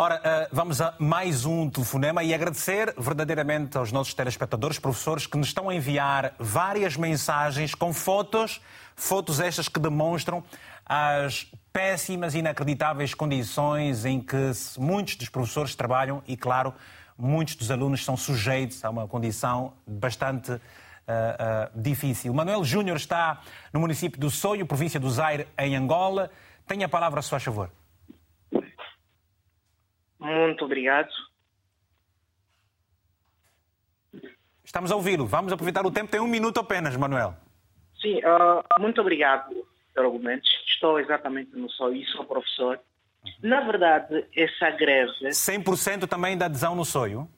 Ora, 0.00 0.16
uh, 0.16 0.48
vamos 0.52 0.80
a 0.80 0.94
mais 0.98 1.44
um 1.44 1.68
telefonema 1.68 2.22
e 2.22 2.32
agradecer 2.32 2.94
verdadeiramente 2.96 3.76
aos 3.76 3.90
nossos 3.90 4.14
telespectadores, 4.14 4.78
professores, 4.78 5.26
que 5.26 5.36
nos 5.36 5.48
estão 5.48 5.68
a 5.68 5.74
enviar 5.74 6.34
várias 6.38 6.96
mensagens 6.96 7.74
com 7.74 7.92
fotos, 7.92 8.60
fotos 8.94 9.40
estas 9.40 9.68
que 9.68 9.80
demonstram 9.80 10.44
as 10.86 11.50
péssimas 11.72 12.34
e 12.34 12.38
inacreditáveis 12.38 13.12
condições 13.12 14.04
em 14.04 14.20
que 14.20 14.52
muitos 14.78 15.16
dos 15.16 15.28
professores 15.28 15.74
trabalham 15.74 16.22
e, 16.28 16.36
claro, 16.36 16.72
muitos 17.18 17.56
dos 17.56 17.70
alunos 17.70 18.04
são 18.04 18.16
sujeitos 18.16 18.84
a 18.84 18.90
uma 18.90 19.08
condição 19.08 19.74
bastante 19.86 20.52
uh, 20.52 20.56
uh, 20.56 21.80
difícil. 21.80 22.32
Manuel 22.32 22.64
Júnior 22.64 22.96
está 22.96 23.42
no 23.72 23.80
município 23.80 24.20
do 24.20 24.30
Soio, 24.30 24.64
província 24.64 25.00
do 25.00 25.10
Zaire, 25.10 25.48
em 25.58 25.74
Angola. 25.74 26.30
Tenha 26.66 26.86
a 26.86 26.88
palavra, 26.88 27.20
se 27.20 27.30
faz 27.30 27.42
favor. 27.42 27.70
Muito 30.20 30.64
obrigado. 30.64 31.08
Estamos 34.64 34.92
a 34.92 34.96
ouvi-lo. 34.96 35.26
Vamos 35.26 35.52
aproveitar 35.52 35.84
o 35.86 35.90
tempo. 35.90 36.10
Tem 36.10 36.20
um 36.20 36.26
minuto 36.26 36.60
apenas, 36.60 36.94
Manuel. 36.94 37.34
Sim, 38.00 38.18
uh, 38.18 38.80
muito 38.80 39.00
obrigado 39.00 39.48
pelo 39.94 40.08
argumento. 40.08 40.46
Estou 40.68 41.00
exatamente 41.00 41.56
no 41.56 41.70
só 41.70 41.90
e 41.90 42.04
sou 42.06 42.24
professor. 42.24 42.78
Na 43.42 43.60
verdade, 43.60 44.26
essa 44.34 44.70
greve... 44.70 45.28
100% 45.28 46.08
também 46.08 46.36
da 46.36 46.46
adesão 46.46 46.74
no 46.74 46.84
sonho? 46.84 47.28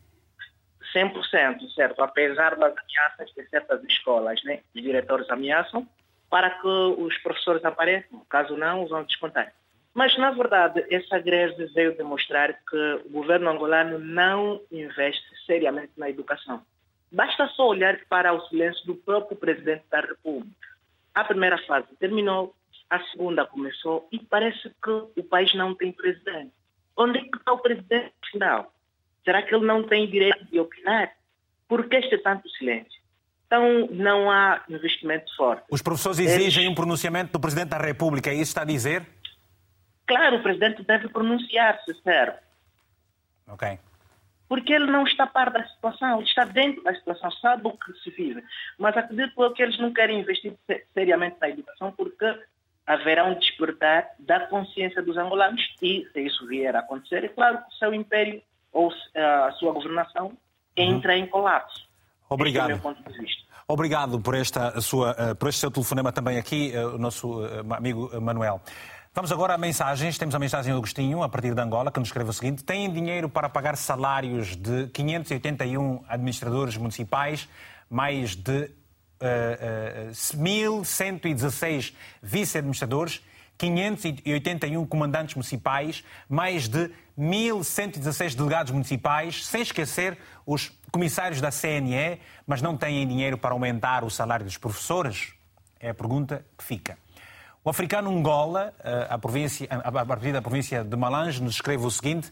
100%, 0.94 1.68
certo. 1.74 2.02
Apesar 2.02 2.56
das 2.56 2.74
ameaças 2.76 3.32
de 3.36 3.48
certas 3.48 3.82
escolas, 3.84 4.42
né? 4.44 4.60
os 4.74 4.82
diretores 4.82 5.28
ameaçam 5.30 5.86
para 6.28 6.50
que 6.50 6.66
os 6.66 7.16
professores 7.18 7.64
apareçam. 7.64 8.24
Caso 8.28 8.56
não, 8.56 8.86
vão 8.86 9.04
descontar. 9.04 9.52
Mas, 9.92 10.16
na 10.16 10.30
verdade, 10.30 10.84
essa 10.88 11.18
greve 11.18 11.66
veio 11.74 11.96
demonstrar 11.96 12.54
que 12.68 13.02
o 13.06 13.10
governo 13.10 13.50
angolano 13.50 13.98
não 13.98 14.60
investe 14.70 15.26
seriamente 15.44 15.92
na 15.96 16.08
educação. 16.08 16.62
Basta 17.10 17.48
só 17.48 17.66
olhar 17.66 17.98
para 18.08 18.32
o 18.32 18.40
silêncio 18.48 18.86
do 18.86 18.94
próprio 18.94 19.36
presidente 19.36 19.82
da 19.90 20.00
República. 20.00 20.68
A 21.12 21.24
primeira 21.24 21.58
fase 21.66 21.88
terminou, 21.98 22.54
a 22.90 23.00
segunda 23.04 23.46
começou 23.46 24.08
e 24.10 24.18
parece 24.18 24.68
que 24.82 24.90
o 24.90 25.24
país 25.24 25.54
não 25.54 25.74
tem 25.74 25.92
presidente. 25.92 26.52
Onde 26.96 27.18
é 27.18 27.22
que 27.22 27.36
está 27.36 27.52
o 27.52 27.58
presidente 27.58 28.12
final? 28.30 28.72
Será 29.24 29.42
que 29.42 29.54
ele 29.54 29.64
não 29.64 29.84
tem 29.84 30.10
direito 30.10 30.44
de 30.46 30.58
opinar? 30.58 31.12
Por 31.68 31.88
que 31.88 31.96
este 31.96 32.18
tanto 32.18 32.48
silêncio? 32.50 33.00
Então, 33.46 33.88
não 33.90 34.30
há 34.30 34.62
investimento 34.68 35.34
forte. 35.36 35.64
Os 35.70 35.82
professores 35.82 36.18
exigem 36.18 36.64
Eles... 36.64 36.72
um 36.72 36.74
pronunciamento 36.74 37.32
do 37.32 37.40
Presidente 37.40 37.70
da 37.70 37.78
República, 37.78 38.30
é 38.30 38.34
isso 38.34 38.42
que 38.42 38.48
está 38.48 38.62
a 38.62 38.64
dizer? 38.64 39.06
Claro, 40.06 40.36
o 40.36 40.42
presidente 40.42 40.82
deve 40.82 41.08
pronunciar-se, 41.08 41.94
certo? 42.02 42.42
Ok. 43.48 43.78
Porque 44.48 44.72
ele 44.72 44.86
não 44.86 45.04
está 45.04 45.24
a 45.24 45.28
par 45.28 45.50
da 45.50 45.64
situação, 45.64 46.18
ele 46.18 46.28
está 46.28 46.44
dentro 46.44 46.82
da 46.82 46.94
situação, 46.94 47.30
sabe 47.32 47.68
o 47.68 47.72
que 47.72 47.92
se 48.02 48.10
vive. 48.10 48.42
Mas 48.76 48.96
acredito 48.96 49.52
que 49.52 49.62
eles 49.62 49.78
não 49.78 49.92
querem 49.92 50.20
investir 50.20 50.56
seriamente 50.92 51.36
na 51.40 51.50
educação 51.50 51.92
porque 51.92 52.26
haverá 52.90 53.24
um 53.24 53.38
despertar 53.38 54.08
da 54.18 54.40
consciência 54.48 55.00
dos 55.00 55.16
angolanos 55.16 55.62
e, 55.80 56.08
se 56.12 56.20
isso 56.22 56.44
vier 56.48 56.74
a 56.74 56.80
acontecer, 56.80 57.24
é 57.24 57.28
claro 57.28 57.58
que 57.58 57.68
o 57.68 57.78
seu 57.78 57.94
império 57.94 58.42
ou 58.72 58.92
a 59.14 59.52
sua 59.52 59.72
governação 59.72 60.32
entra 60.76 61.12
uhum. 61.12 61.18
em 61.18 61.26
colapso. 61.28 61.88
Obrigado. 62.28 62.70
Esse 62.70 62.72
é 62.72 62.74
o 62.74 62.82
meu 62.82 62.94
ponto 62.94 63.12
de 63.12 63.18
vista. 63.18 63.42
Obrigado 63.68 64.20
por, 64.20 64.34
esta 64.34 64.80
sua, 64.80 65.14
eh, 65.16 65.34
por 65.34 65.48
este 65.48 65.60
seu 65.60 65.70
telefonema 65.70 66.10
também 66.10 66.36
aqui, 66.36 66.72
eh, 66.74 66.84
o 66.84 66.98
nosso 66.98 67.44
eh, 67.46 67.62
amigo 67.70 68.10
Manuel. 68.20 68.60
Vamos 69.14 69.30
agora 69.30 69.54
a 69.54 69.58
mensagens. 69.58 70.18
Temos 70.18 70.34
a 70.34 70.38
mensagem 70.40 70.72
do 70.72 70.78
Agostinho, 70.78 71.22
a 71.22 71.28
partir 71.28 71.54
de 71.54 71.60
Angola, 71.60 71.92
que 71.92 72.00
nos 72.00 72.08
escreve 72.08 72.30
o 72.30 72.32
seguinte: 72.32 72.64
Têm 72.64 72.92
dinheiro 72.92 73.28
para 73.28 73.48
pagar 73.48 73.76
salários 73.76 74.56
de 74.56 74.88
581 74.88 76.04
administradores 76.08 76.76
municipais, 76.76 77.48
mais 77.88 78.34
de 78.34 78.70
uh, 79.20 80.08
uh, 80.08 80.12
1.116 80.12 81.94
vice-administradores, 82.22 83.20
581 83.58 84.86
comandantes 84.86 85.34
municipais, 85.34 86.02
mais 86.28 86.66
de 86.66 86.90
1.116 87.18 88.34
delegados 88.34 88.72
municipais, 88.72 89.46
sem 89.46 89.60
esquecer 89.60 90.16
os 90.46 90.72
comissários 90.90 91.40
da 91.40 91.50
CNE, 91.50 92.18
mas 92.46 92.62
não 92.62 92.76
têm 92.76 93.06
dinheiro 93.06 93.36
para 93.36 93.52
aumentar 93.52 94.02
o 94.02 94.10
salário 94.10 94.46
dos 94.46 94.56
professores? 94.56 95.34
É 95.78 95.90
a 95.90 95.94
pergunta 95.94 96.44
que 96.56 96.64
fica. 96.64 96.98
O 97.62 97.68
africano 97.68 98.10
Angola, 98.10 98.72
eh, 98.82 99.06
a, 99.10 99.18
província, 99.18 99.68
a 99.70 100.06
partir 100.06 100.32
da 100.32 100.40
província 100.40 100.82
de 100.82 100.96
Malange, 100.96 101.42
nos 101.42 101.54
escreve 101.54 101.84
o 101.84 101.90
seguinte: 101.90 102.30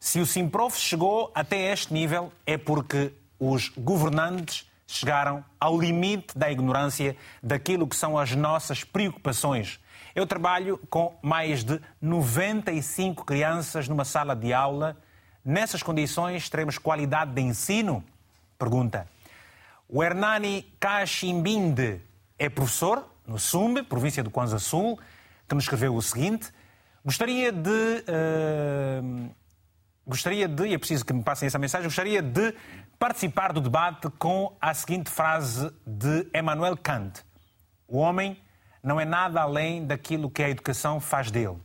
se 0.00 0.18
o 0.18 0.26
Simprof 0.26 0.76
chegou 0.76 1.30
até 1.32 1.72
este 1.72 1.94
nível 1.94 2.32
é 2.44 2.58
porque 2.58 3.12
os 3.38 3.68
governantes 3.68 4.67
chegaram 4.90 5.44
ao 5.60 5.78
limite 5.78 6.36
da 6.36 6.50
ignorância 6.50 7.14
daquilo 7.42 7.86
que 7.86 7.94
são 7.94 8.18
as 8.18 8.34
nossas 8.34 8.82
preocupações. 8.82 9.78
Eu 10.14 10.26
trabalho 10.26 10.78
com 10.88 11.16
mais 11.22 11.62
de 11.62 11.78
95 12.00 13.24
crianças 13.24 13.86
numa 13.86 14.04
sala 14.04 14.34
de 14.34 14.52
aula. 14.52 14.96
Nessas 15.44 15.82
condições, 15.82 16.48
teremos 16.48 16.78
qualidade 16.78 17.32
de 17.32 17.42
ensino? 17.42 18.02
Pergunta. 18.58 19.06
O 19.86 20.02
Hernani 20.02 20.62
Kashimbinde 20.80 22.00
é 22.38 22.48
professor 22.48 23.08
no 23.26 23.38
SUMB, 23.38 23.82
província 23.82 24.24
do 24.24 24.30
Kwanza 24.30 24.58
Sul, 24.58 24.98
que 25.46 25.54
nos 25.54 25.64
escreveu 25.64 25.94
o 25.94 26.02
seguinte: 26.02 26.50
Gostaria 27.04 27.52
de. 27.52 28.04
Uh, 28.08 29.30
gostaria 30.08 30.48
de, 30.48 30.66
e 30.66 30.74
é 30.74 30.78
preciso 30.78 31.04
que 31.04 31.12
me 31.12 31.22
passem 31.22 31.46
essa 31.46 31.58
mensagem, 31.58 31.86
gostaria 31.86 32.22
de 32.22 32.54
participar 32.98 33.52
do 33.52 33.60
debate 33.60 34.08
com 34.18 34.56
a 34.60 34.72
seguinte 34.72 35.10
frase 35.10 35.70
de 35.86 36.26
Emmanuel 36.34 36.76
Kant: 36.76 37.22
O 37.86 37.98
homem 37.98 38.40
não 38.82 38.98
é 38.98 39.04
nada 39.04 39.42
além 39.42 39.86
daquilo 39.86 40.30
que 40.30 40.42
a 40.42 40.48
educação 40.48 40.98
faz 40.98 41.30
dele. 41.30 41.58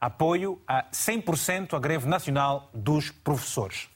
Apoio 0.00 0.62
a 0.68 0.84
100% 0.92 1.74
a 1.74 1.80
greve 1.80 2.06
nacional 2.06 2.70
dos 2.72 3.10
professores. 3.10 3.88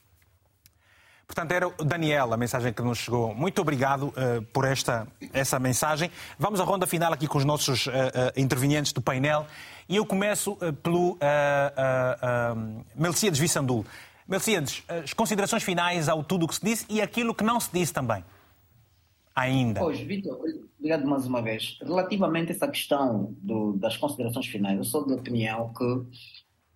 Portanto, 1.27 1.53
era 1.53 1.69
o 1.69 1.85
Daniel 1.85 2.33
a 2.33 2.37
mensagem 2.37 2.73
que 2.73 2.83
nos 2.83 2.99
chegou. 2.99 3.35
Muito 3.35 3.63
obrigado 3.63 4.09
uh, 4.09 4.43
por 4.53 4.67
esta 4.67 5.07
essa 5.33 5.59
mensagem. 5.59 6.11
Vamos 6.39 6.61
à 6.61 6.65
ronda 6.65 6.87
final 6.87 7.13
aqui 7.13 7.27
com 7.27 7.39
os 7.39 7.45
nossos 7.45 7.87
uh, 7.87 7.91
uh, 7.91 7.93
intervenientes 8.37 8.93
do 8.93 9.01
painel. 9.01 9.47
E 9.89 9.97
eu 9.97 10.07
começo 10.07 10.57
pelo 10.83 11.13
uh, 11.13 12.85
Melciades 12.95 13.39
Vissandul. 13.39 13.85
Melciades, 14.27 14.83
as 14.89 15.13
considerações 15.13 15.63
finais 15.63 16.09
ao 16.09 16.23
tudo 16.23 16.45
o 16.45 16.49
que 16.49 16.55
se 16.55 16.65
disse 16.65 16.87
e 16.89 17.03
aquilo 17.03 17.35
que 17.35 17.45
não 17.45 17.59
se 17.61 17.71
disse 17.73 17.93
também. 17.93 18.25
Ainda. 19.35 19.81
Pois, 19.81 19.99
Vitor, 20.01 20.39
obrigado 20.79 21.07
mais 21.07 21.27
uma 21.27 21.41
vez. 21.41 21.79
Relativamente 21.83 22.53
a 22.53 22.55
essa 22.55 22.69
questão 22.69 23.35
do, 23.39 23.73
das 23.75 23.97
considerações 23.97 24.47
finais, 24.47 24.77
eu 24.77 24.85
sou 24.85 25.07
de 25.07 25.15
opinião 25.15 25.73
que 25.73 26.03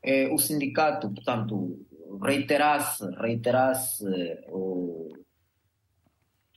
eh, 0.02 0.28
o 0.32 0.38
sindicato, 0.38 1.10
portanto, 1.10 1.78
reiterasse, 2.22 3.04
reiterasse 3.20 4.04
o, 4.48 5.12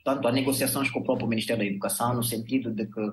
portanto, 0.03 0.27
as 0.27 0.34
negociações 0.34 0.89
com 0.89 0.99
o 0.99 1.03
próprio 1.03 1.27
Ministério 1.27 1.63
da 1.63 1.69
Educação, 1.69 2.13
no 2.13 2.23
sentido 2.23 2.71
de 2.71 2.85
que 2.85 3.11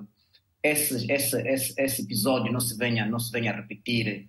esse, 0.61 1.11
esse, 1.11 1.37
esse, 1.47 1.73
esse 1.77 2.01
episódio 2.01 2.51
não 2.51 2.59
se, 2.59 2.77
venha, 2.77 3.05
não 3.05 3.19
se 3.19 3.31
venha 3.31 3.51
a 3.51 3.55
repetir 3.55 4.27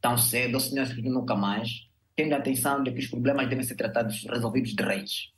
tão 0.00 0.16
cedo, 0.16 0.54
ou 0.54 0.60
se 0.60 0.74
não 0.74 0.84
repetir 0.84 1.10
nunca 1.10 1.34
mais, 1.34 1.88
tendo 2.16 2.34
a 2.34 2.38
atenção 2.38 2.82
de 2.82 2.90
que 2.92 3.00
os 3.00 3.06
problemas 3.06 3.48
devem 3.48 3.64
ser 3.64 3.76
tratados, 3.76 4.24
resolvidos 4.24 4.74
de 4.74 4.82
reis. 4.82 5.32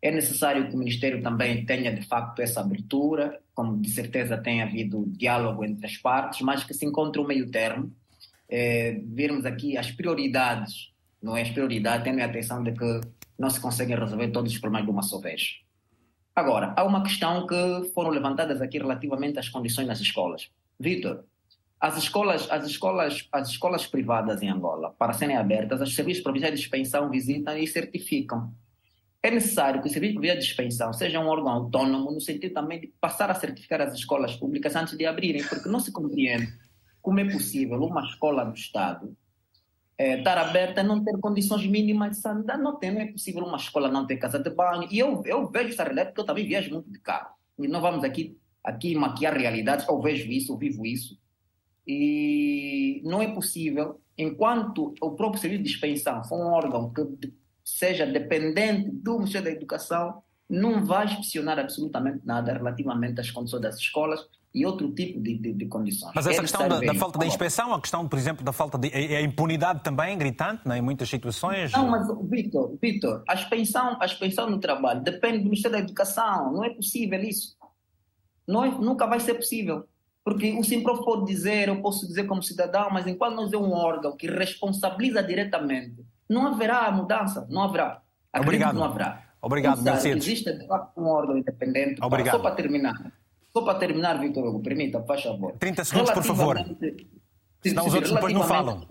É 0.00 0.10
necessário 0.10 0.68
que 0.68 0.74
o 0.74 0.78
Ministério 0.78 1.22
também 1.22 1.64
tenha, 1.64 1.92
de 1.92 2.06
facto, 2.06 2.40
essa 2.40 2.60
abertura, 2.60 3.40
como 3.52 3.80
de 3.80 3.90
certeza 3.90 4.38
tem 4.38 4.62
havido 4.62 5.04
diálogo 5.08 5.64
entre 5.64 5.86
as 5.86 5.96
partes, 5.96 6.40
mas 6.40 6.62
que 6.62 6.74
se 6.74 6.86
encontre 6.86 7.20
um 7.20 7.26
meio 7.26 7.50
termo, 7.50 7.92
é, 8.48 9.00
vermos 9.04 9.44
aqui 9.44 9.76
as 9.76 9.90
prioridades 9.90 10.92
não 11.22 11.36
é 11.36 11.44
prioridade, 11.44 12.04
tendo 12.04 12.20
em 12.20 12.22
atenção 12.22 12.62
de 12.62 12.72
que 12.72 13.00
não 13.38 13.50
se 13.50 13.60
conseguem 13.60 13.98
resolver 13.98 14.28
todos 14.28 14.52
os 14.52 14.58
problemas 14.58 14.86
de 14.86 14.92
uma 14.92 15.02
só 15.02 15.18
vez. 15.18 15.60
Agora, 16.38 16.72
há 16.76 16.84
uma 16.84 17.02
questão 17.02 17.48
que 17.48 17.90
foram 17.92 18.10
levantadas 18.10 18.62
aqui 18.62 18.78
relativamente 18.78 19.40
às 19.40 19.48
condições 19.48 19.88
nas 19.88 19.98
escolas. 19.98 20.48
Vitor, 20.78 21.24
as 21.80 21.98
escolas, 21.98 22.48
as 22.48 22.64
escolas, 22.64 23.28
as 23.32 23.48
escolas 23.48 23.88
privadas 23.88 24.40
em 24.40 24.48
Angola, 24.48 24.94
para 24.96 25.12
serem 25.12 25.36
abertas, 25.36 25.80
os 25.80 25.96
serviços 25.96 26.22
provinciais 26.22 26.54
de 26.54 26.60
dispensão 26.60 27.10
visitam 27.10 27.58
e 27.58 27.66
certificam. 27.66 28.54
É 29.20 29.32
necessário 29.32 29.82
que 29.82 29.88
o 29.88 29.90
serviço 29.90 30.12
provincial 30.12 30.38
de 30.38 30.46
dispensão 30.46 30.92
seja 30.92 31.18
um 31.18 31.26
órgão 31.26 31.50
autônomo 31.50 32.12
no 32.12 32.20
sentido 32.20 32.54
também 32.54 32.82
de 32.82 32.86
passar 33.00 33.28
a 33.32 33.34
certificar 33.34 33.80
as 33.80 33.92
escolas 33.94 34.36
públicas 34.36 34.76
antes 34.76 34.96
de 34.96 35.06
abrirem, 35.06 35.42
porque 35.42 35.68
não 35.68 35.80
se 35.80 35.90
compreende 35.90 36.56
como 37.02 37.18
é 37.18 37.28
possível 37.28 37.82
uma 37.82 38.04
escola 38.04 38.44
do 38.44 38.54
Estado 38.54 39.12
estar 39.98 40.38
aberta, 40.38 40.82
não 40.82 41.02
ter 41.02 41.18
condições 41.18 41.66
mínimas 41.66 42.10
de 42.10 42.16
sanidade, 42.18 42.62
não 42.62 42.76
tem, 42.76 42.92
não 42.92 43.00
é 43.00 43.06
possível 43.06 43.44
uma 43.44 43.56
escola 43.56 43.90
não 43.90 44.06
ter 44.06 44.16
casa 44.16 44.38
de 44.38 44.48
banho. 44.50 44.88
E 44.90 44.98
eu, 44.98 45.22
eu 45.26 45.48
vejo 45.50 45.70
essa 45.70 45.82
realidade 45.82 46.10
porque 46.10 46.20
eu 46.20 46.26
também 46.26 46.46
viajo 46.46 46.70
muito 46.70 46.90
de 46.90 47.00
carro. 47.00 47.30
E 47.58 47.66
não 47.66 47.80
vamos 47.80 48.04
aqui, 48.04 48.38
aqui 48.62 48.94
maquiar 48.94 49.36
realidades, 49.36 49.86
eu 49.88 50.00
vejo 50.00 50.30
isso, 50.30 50.52
eu 50.52 50.56
vivo 50.56 50.86
isso. 50.86 51.18
E 51.86 53.02
não 53.04 53.20
é 53.20 53.26
possível, 53.26 54.00
enquanto 54.16 54.94
o 55.00 55.12
próprio 55.12 55.40
serviço 55.40 55.62
de 55.62 55.70
dispensão 55.70 56.22
for 56.22 56.38
um 56.38 56.52
órgão 56.52 56.92
que 56.92 57.32
seja 57.64 58.06
dependente 58.06 58.90
do 58.90 59.18
Ministério 59.18 59.46
da 59.46 59.56
Educação, 59.56 60.22
não 60.48 60.84
vai 60.84 61.06
inspecionar 61.06 61.58
absolutamente 61.58 62.20
nada 62.24 62.52
relativamente 62.52 63.20
às 63.20 63.30
condições 63.30 63.60
das 63.60 63.76
escolas 63.76 64.26
e 64.54 64.64
outro 64.64 64.90
tipo 64.92 65.20
de, 65.20 65.36
de, 65.38 65.52
de 65.52 65.66
condições. 65.66 66.12
Mas 66.14 66.26
essa 66.26 66.38
é 66.38 66.42
questão 66.42 66.68
da, 66.68 66.80
da, 66.80 66.94
falta 66.94 67.18
de 67.18 67.26
inspeção, 67.26 67.72
a 67.74 67.80
questão, 67.80 68.08
por 68.08 68.18
exemplo, 68.18 68.44
da 68.44 68.52
falta 68.52 68.78
de 68.78 68.88
a 68.88 69.20
impunidade 69.20 69.82
também 69.82 70.16
gritante 70.16 70.66
né, 70.66 70.78
em 70.78 70.82
muitas 70.82 71.08
situações. 71.08 71.72
Não, 71.72 71.88
mas 71.88 72.06
Vitor, 72.28 72.76
Vitor, 72.80 73.22
a 73.28 73.34
expensão, 73.34 73.96
a 74.00 74.06
expensão 74.06 74.48
no 74.50 74.58
trabalho 74.58 75.02
depende 75.02 75.38
do 75.38 75.44
Ministério 75.44 75.76
da 75.76 75.84
Educação. 75.84 76.52
Não 76.52 76.64
é 76.64 76.70
possível 76.70 77.20
isso. 77.20 77.56
Não 78.46 78.64
é, 78.64 78.70
nunca 78.70 79.06
vai 79.06 79.20
ser 79.20 79.34
possível. 79.34 79.86
Porque 80.24 80.52
o 80.58 80.64
Simprof 80.64 81.04
pode 81.04 81.26
dizer, 81.26 81.68
eu 81.68 81.80
posso 81.80 82.06
dizer 82.06 82.24
como 82.24 82.42
cidadão, 82.42 82.90
mas 82.90 83.06
enquanto 83.06 83.36
nós 83.36 83.52
é 83.52 83.56
um 83.56 83.72
órgão 83.72 84.16
que 84.16 84.26
responsabiliza 84.26 85.22
diretamente, 85.22 86.04
não 86.28 86.46
haverá 86.46 86.90
mudança, 86.90 87.46
não 87.48 87.62
haverá. 87.62 88.02
Acredito 88.32 88.42
Obrigado. 88.42 88.74
não 88.74 88.84
haverá. 88.84 89.22
Obrigado, 89.40 89.82
Mercedes. 89.82 90.26
Existe, 90.26 90.52
de 90.52 90.66
facto, 90.66 90.98
um 91.00 91.06
órgão 91.06 91.38
independente. 91.38 92.02
Obrigado. 92.02 92.36
Só 92.36 92.42
para 92.42 92.54
terminar. 92.54 92.94
Só 93.58 93.64
para 93.64 93.78
terminar, 93.78 94.20
Vitor 94.20 94.44
Hugo, 94.46 94.60
permita, 94.60 95.02
faz 95.02 95.22
favor. 95.22 95.52
30 95.58 95.84
segundos, 95.84 96.12
por 96.12 96.22
favor. 96.22 96.56
Senão 97.60 97.86
os 97.86 97.94
outros 97.94 98.12
depois 98.12 98.32
não 98.32 98.44
falam. 98.44 98.86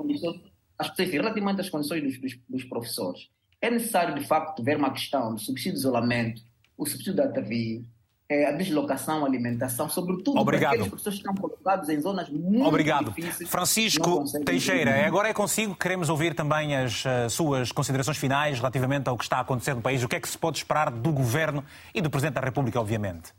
As 0.77 0.89
pessoas, 0.89 1.09
relativamente 1.09 1.61
às 1.61 1.69
condições 1.69 2.03
dos, 2.03 2.19
dos, 2.19 2.37
dos, 2.49 2.63
professores, 2.65 3.29
é 3.61 3.71
necessário, 3.71 4.13
de 4.15 4.27
facto, 4.27 4.61
ver 4.61 4.75
uma 4.77 4.91
questão 4.91 5.33
do 5.33 5.39
subsídio 5.39 5.73
de 5.73 5.79
isolamento, 5.79 6.41
o 6.77 6.85
subsídio 6.85 7.15
da 7.15 7.29
TVI, 7.29 7.87
é, 8.29 8.47
a 8.47 8.51
deslocação, 8.51 9.23
a 9.23 9.27
alimentação, 9.27 9.87
sobretudo 9.87 10.37
Obrigado. 10.37 10.71
porque 10.71 10.83
as 10.83 10.93
pessoas 10.95 11.15
estão 11.15 11.33
colocadas 11.33 11.87
em 11.87 12.01
zonas 12.01 12.29
muito 12.29 12.67
Obrigado. 12.67 13.11
difíceis. 13.11 13.49
Francisco 13.49 14.25
Teixeira, 14.45 15.07
agora 15.07 15.29
é 15.29 15.33
consigo, 15.33 15.73
queremos 15.73 16.09
ouvir 16.09 16.35
também 16.35 16.75
as 16.75 17.05
uh, 17.05 17.29
suas 17.29 17.71
considerações 17.71 18.17
finais 18.17 18.59
relativamente 18.59 19.07
ao 19.07 19.17
que 19.17 19.23
está 19.23 19.37
a 19.37 19.41
acontecer 19.41 19.73
no 19.73 19.81
país. 19.81 20.03
O 20.03 20.09
que 20.09 20.17
é 20.17 20.19
que 20.19 20.27
se 20.27 20.37
pode 20.37 20.57
esperar 20.57 20.91
do 20.91 21.11
Governo 21.13 21.63
e 21.95 22.01
do 22.01 22.09
Presidente 22.09 22.35
da 22.35 22.41
República, 22.41 22.79
obviamente? 22.81 23.31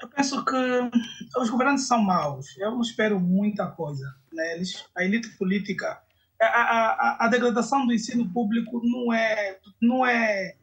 Eu 0.00 0.08
penso 0.08 0.44
que 0.44 0.56
os 1.38 1.50
governantes 1.50 1.86
são 1.86 2.02
maus. 2.02 2.56
Eu 2.58 2.70
não 2.70 2.80
espero 2.80 3.20
muita 3.20 3.66
coisa 3.66 4.14
neles. 4.32 4.84
A 4.96 5.04
elite 5.04 5.28
política, 5.36 6.00
a, 6.40 6.46
a, 6.46 7.26
a, 7.26 7.28
degradação 7.28 7.86
do 7.86 7.92
ensino 7.92 8.28
público 8.32 8.80
não 8.82 9.12
é, 9.12 9.58
não 9.80 10.06
é, 10.06 10.56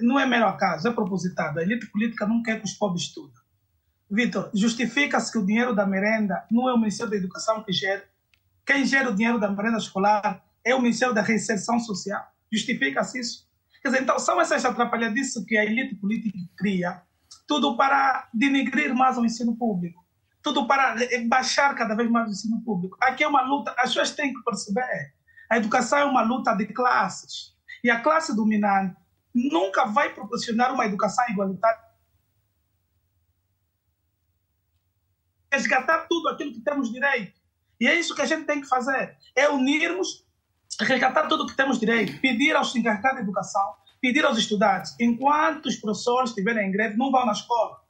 não 0.00 0.20
é 0.20 0.26
mero 0.26 0.46
acaso, 0.46 0.86
é 0.86 0.92
propositado. 0.92 1.58
A 1.58 1.62
elite 1.62 1.86
política 1.86 2.26
não 2.26 2.42
quer 2.42 2.60
que 2.60 2.66
os 2.66 2.74
pobres 2.74 3.02
estudem. 3.02 3.34
Vitor, 4.08 4.50
justifica-se 4.54 5.32
que 5.32 5.38
o 5.38 5.44
dinheiro 5.44 5.74
da 5.74 5.84
merenda 5.84 6.46
não 6.48 6.68
é 6.68 6.72
o 6.72 6.78
Ministério 6.78 7.10
da 7.10 7.16
Educação 7.16 7.64
que 7.64 7.72
gera. 7.72 8.04
Quem 8.64 8.84
gera 8.84 9.10
o 9.10 9.14
dinheiro 9.14 9.40
da 9.40 9.50
merenda 9.50 9.78
escolar 9.78 10.44
é 10.64 10.74
o 10.74 10.80
Ministério 10.80 11.12
da 11.12 11.22
Reinserção 11.22 11.80
Social. 11.80 12.24
Justifica-se 12.52 13.18
isso? 13.18 13.46
Quer 13.82 13.88
dizer, 13.88 14.02
então, 14.02 14.18
são 14.18 14.40
essas 14.40 14.64
atrapalhadices 14.64 15.44
que 15.44 15.56
a 15.56 15.64
elite 15.64 15.96
política 15.96 16.38
cria 16.56 17.02
tudo 17.46 17.76
para 17.76 18.28
denegrir 18.32 18.94
mais 18.94 19.16
o 19.18 19.24
ensino 19.24 19.56
público, 19.56 20.04
tudo 20.42 20.66
para 20.66 20.96
baixar 21.28 21.74
cada 21.74 21.94
vez 21.94 22.10
mais 22.10 22.28
o 22.28 22.32
ensino 22.32 22.62
público. 22.62 22.96
Aqui 23.00 23.24
é 23.24 23.28
uma 23.28 23.42
luta, 23.42 23.72
as 23.78 23.88
pessoas 23.88 24.12
têm 24.12 24.32
que 24.32 24.42
perceber, 24.42 25.14
a 25.50 25.56
educação 25.56 25.98
é 25.98 26.04
uma 26.04 26.22
luta 26.22 26.54
de 26.54 26.66
classes, 26.66 27.56
e 27.82 27.90
a 27.90 28.00
classe 28.00 28.34
dominante 28.34 28.96
nunca 29.34 29.86
vai 29.86 30.12
proporcionar 30.14 30.72
uma 30.72 30.86
educação 30.86 31.24
igualitária. 31.28 31.84
Resgatar 35.52 36.06
tudo 36.08 36.28
aquilo 36.28 36.52
que 36.52 36.60
temos 36.60 36.90
direito. 36.90 37.40
E 37.78 37.86
é 37.86 37.94
isso 37.94 38.14
que 38.14 38.22
a 38.22 38.26
gente 38.26 38.44
tem 38.44 38.60
que 38.60 38.68
fazer, 38.68 39.16
é 39.34 39.48
unirmos, 39.50 40.26
resgatar 40.80 41.26
tudo 41.28 41.44
o 41.44 41.46
que 41.46 41.56
temos 41.56 41.78
direito, 41.78 42.20
pedir 42.20 42.56
aos 42.56 42.74
encarregados 42.74 43.18
de 43.18 43.22
educação 43.22 43.76
pedir 44.00 44.24
aos 44.24 44.38
estudantes, 44.38 44.94
enquanto 45.00 45.66
os 45.66 45.76
professores 45.76 46.30
estiverem 46.30 46.68
em 46.68 46.72
greve, 46.72 46.96
não 46.96 47.10
vão 47.10 47.26
na 47.26 47.32
escola. 47.32 47.80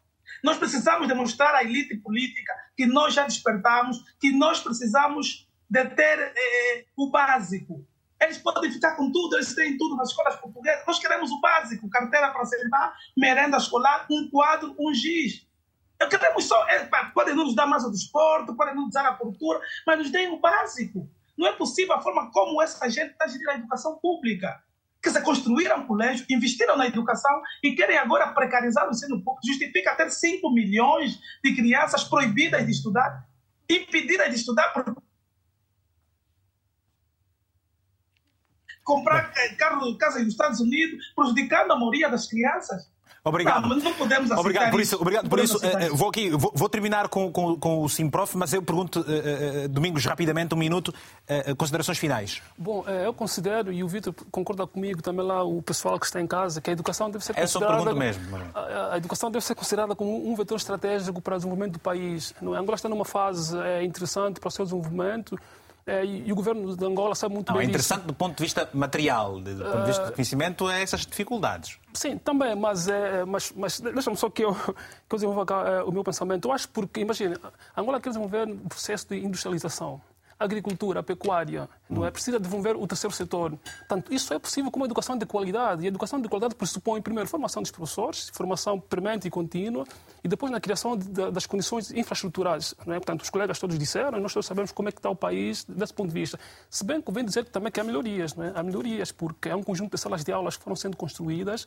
Nós 0.43 0.59
precisamos 0.59 1.09
demonstrar 1.09 1.55
à 1.55 1.63
elite 1.63 1.97
política 1.97 2.53
que 2.77 2.87
nós 2.87 3.15
já 3.15 3.25
despertamos, 3.25 4.03
que 4.21 4.33
nós 4.33 4.61
precisamos 4.61 5.49
de 5.69 5.85
ter 5.91 6.19
eh, 6.19 6.85
o 6.97 7.11
básico. 7.11 7.85
Eles 8.21 8.39
podem 8.39 8.71
ficar 8.71 8.97
com 8.97 9.11
tudo, 9.13 9.37
eles 9.37 9.55
têm 9.55 9.77
tudo 9.77 9.97
nas 9.97 10.09
escolas 10.09 10.37
portuguesas. 10.37 10.87
Nós 10.87 10.99
queremos 10.99 11.31
o 11.31 11.41
básico: 11.41 11.89
carteira 11.91 12.31
para 12.31 12.45
sentar, 12.45 12.95
merenda 13.17 13.57
escolar, 13.57 14.07
um 14.11 14.29
quadro, 14.31 14.75
um 14.79 14.93
giz. 14.95 15.47
Eu 16.01 16.09
queremos 16.09 16.45
só. 16.45 16.67
É, 16.69 16.85
podem 17.15 17.35
nos 17.35 17.55
dar 17.55 17.67
mais 17.67 17.85
o 17.85 17.91
desporto, 17.91 18.57
podem 18.57 18.75
nos 18.75 18.93
dar 18.93 19.07
a 19.07 19.15
cultura, 19.15 19.61
mas 19.87 19.99
nos 19.99 20.11
deem 20.11 20.31
o 20.31 20.39
básico. 20.39 21.09
Não 21.37 21.47
é 21.47 21.53
possível 21.53 21.95
a 21.95 22.01
forma 22.01 22.31
como 22.31 22.63
essa 22.63 22.89
gente 22.89 23.13
está 23.13 23.27
gerindo 23.27 23.51
a 23.51 23.55
educação 23.57 23.99
pública. 23.99 24.63
Quer 25.03 25.11
dizer, 25.11 25.23
construíram 25.23 25.87
colégio, 25.87 26.27
investiram 26.29 26.77
na 26.77 26.87
educação 26.87 27.41
e 27.63 27.75
querem 27.75 27.97
agora 27.97 28.33
precarizar 28.33 28.87
o 28.89 28.91
ensino 28.91 29.23
público. 29.23 29.47
Justifica 29.47 29.95
ter 29.95 30.11
5 30.11 30.51
milhões 30.51 31.19
de 31.43 31.55
crianças 31.55 32.05
proibidas 32.05 32.65
de 32.65 32.73
estudar, 32.73 33.25
impedidas 33.69 34.31
de 34.31 34.37
estudar 34.37 34.73
por 34.73 34.97
comprar 38.87 39.33
casa 39.99 40.21
nos 40.21 40.29
Estados 40.29 40.61
Unidos, 40.61 41.13
prejudicando 41.15 41.73
a 41.73 41.77
maioria 41.77 42.09
das 42.09 42.29
crianças. 42.29 42.91
Obrigado. 43.25 43.69
Não, 43.69 43.77
não 43.77 43.93
podemos 43.95 44.31
obrigado 44.31 44.71
por 44.71 44.81
isso. 44.81 44.95
isso. 44.95 45.03
Obrigado 45.03 45.29
por 45.29 45.39
isso. 45.41 45.61
Podemos 45.61 45.85
Eh, 45.85 45.89
Vou, 45.91 46.09
aqui, 46.09 46.31
vou, 46.31 46.53
vou 46.55 46.69
terminar 46.69 47.09
com, 47.09 47.33
com, 47.33 47.57
com 47.59 47.83
o 47.83 47.89
Simprof, 47.89 48.37
mas 48.37 48.53
eu 48.53 48.63
pergunto, 48.63 49.05
eh, 49.09 49.65
eh, 49.65 49.69
Domingos, 49.69 50.05
rapidamente, 50.05 50.55
um 50.55 50.59
minuto, 50.59 50.95
eh, 51.27 51.55
considerações 51.55 51.99
finais. 51.99 52.41
Bom, 52.57 52.85
eh, 52.87 53.07
eu 53.07 53.13
considero, 53.13 53.73
e 53.73 53.83
o 53.83 53.89
Vitor 53.89 54.15
concorda 54.31 54.67
comigo, 54.67 55.03
também 55.03 55.27
lá 55.27 55.43
o 55.43 55.61
pessoal 55.63 55.99
que 55.99 56.07
está 56.07 56.21
em 56.21 56.27
casa, 56.27 56.61
que 56.61 56.71
a 56.71 56.73
educação 56.73 57.11
deve 57.11 57.25
ser 57.25 57.33
É 57.37 57.47
só 57.47 57.59
considerada... 57.59 57.85
pergunta 57.85 57.95
mesmo. 57.99 58.37
A, 58.55 58.95
a 58.95 58.97
educação 58.97 59.31
deve 59.31 59.45
ser 59.45 59.55
considerada 59.55 59.97
como 59.97 60.31
um 60.31 60.35
vetor 60.37 60.57
estratégico 60.57 61.21
para 61.21 61.35
o 61.35 61.37
desenvolvimento 61.39 61.73
do 61.75 61.79
país. 61.81 62.33
Não 62.41 62.55
é? 62.55 62.59
Angola 62.59 62.77
está 62.77 62.89
numa 62.89 63.05
fase 63.05 63.59
eh, 63.59 63.83
interessante 63.85 64.39
para 64.41 64.49
o 64.49 64.51
seu 64.51 64.65
desenvolvimento 64.65 65.35
eh, 65.35 65.39
e, 65.87 66.25
e 66.27 66.33
o 66.33 66.35
governo 66.35 66.77
de 66.77 66.85
Angola 66.85 67.15
sabe 67.15 67.35
muito 67.35 67.49
Não, 67.51 67.57
é 67.57 67.59
bem 67.59 67.69
disso. 67.69 67.77
interessante 67.79 68.07
do 68.07 68.15
ponto 68.15 68.37
de 68.37 68.43
vista 68.43 68.69
material, 68.75 69.39
do 69.41 69.65
ponto 69.65 69.81
de 69.81 69.87
vista 69.87 70.07
de 70.07 70.13
conhecimento, 70.13 70.69
é 70.69 70.83
essas 70.83 71.07
dificuldades. 71.07 71.79
Sim, 71.95 72.19
também, 72.19 72.55
mas, 72.57 72.89
é, 72.89 73.25
mas, 73.25 73.53
mas 73.57 73.81
deixa-me 73.81 74.17
só 74.17 74.29
que 74.29 74.45
eu, 74.45 74.55
que 74.55 75.15
eu 75.15 75.19
desenvolva 75.19 75.47
eh, 75.67 75.83
o 75.85 75.93
meu 75.93 76.03
pensamento. 76.03 76.49
Eu 76.49 76.53
acho 76.53 76.69
porque, 76.71 77.01
imagina, 77.01 77.39
Angola 77.77 78.01
quer 78.01 78.11
desenvolver 78.11 78.49
um 78.49 78.69
processo 78.69 79.09
de 79.09 79.19
industrialização. 79.25 80.01
Agricultura, 80.39 81.03
pecuária, 81.03 81.67
não 81.89 82.05
é? 82.05 82.11
Precisa 82.11 82.39
desenvolver 82.39 82.77
o 82.77 82.87
terceiro 82.87 83.15
setor. 83.15 83.57
Portanto, 83.79 84.13
isso 84.13 84.35
é 84.35 84.39
possível 84.39 84.71
com 84.71 84.79
uma 84.79 84.85
educação 84.87 85.17
de 85.17 85.25
qualidade. 85.25 85.83
E 85.83 85.87
a 85.87 85.89
educação 85.89 86.21
de 86.21 86.29
qualidade 86.29 86.55
pressupõe, 86.55 87.01
primeiro, 87.01 87.27
formação 87.29 87.63
dos 87.63 87.71
professores, 87.71 88.31
formação 88.35 88.79
permanente 88.79 89.27
e 89.27 89.31
contínua, 89.31 89.85
e 90.23 90.29
depois 90.29 90.53
na 90.53 90.61
criação 90.61 90.95
de- 90.97 91.09
de- 91.09 91.31
das 91.31 91.47
condições 91.47 91.91
infraestruturais. 91.91 92.75
Não 92.85 92.93
é? 92.95 92.99
Portanto, 92.99 93.23
os 93.23 93.31
colegas 93.31 93.59
todos 93.59 93.79
disseram, 93.79 94.19
e 94.19 94.21
nós 94.21 94.33
todos 94.35 94.47
sabemos 94.47 94.73
como 94.73 94.89
é 94.91 94.93
que 94.93 94.99
está 94.99 95.09
o 95.09 95.17
país 95.17 95.65
desse 95.65 95.95
ponto 95.95 96.09
de 96.09 96.15
vista. 96.21 96.39
Se 96.69 96.85
bem 96.85 96.99
que 96.99 97.05
convém 97.05 97.25
dizer 97.25 97.45
também 97.47 97.73
que 97.73 97.81
há 97.81 97.85
melhorias. 97.85 98.35
Não 98.35 98.45
é? 98.45 98.53
Há 98.55 98.63
melhorias, 98.63 99.11
porque 99.13 99.49
é 99.49 99.57
um 99.57 99.63
conjunto 99.63 99.93
de 99.93 99.99
salas 99.99 100.23
de 100.23 100.33
aulas 100.33 100.57
que 100.57 100.63
foram 100.63 100.77
sendo 100.77 100.97
construídas 100.99 101.67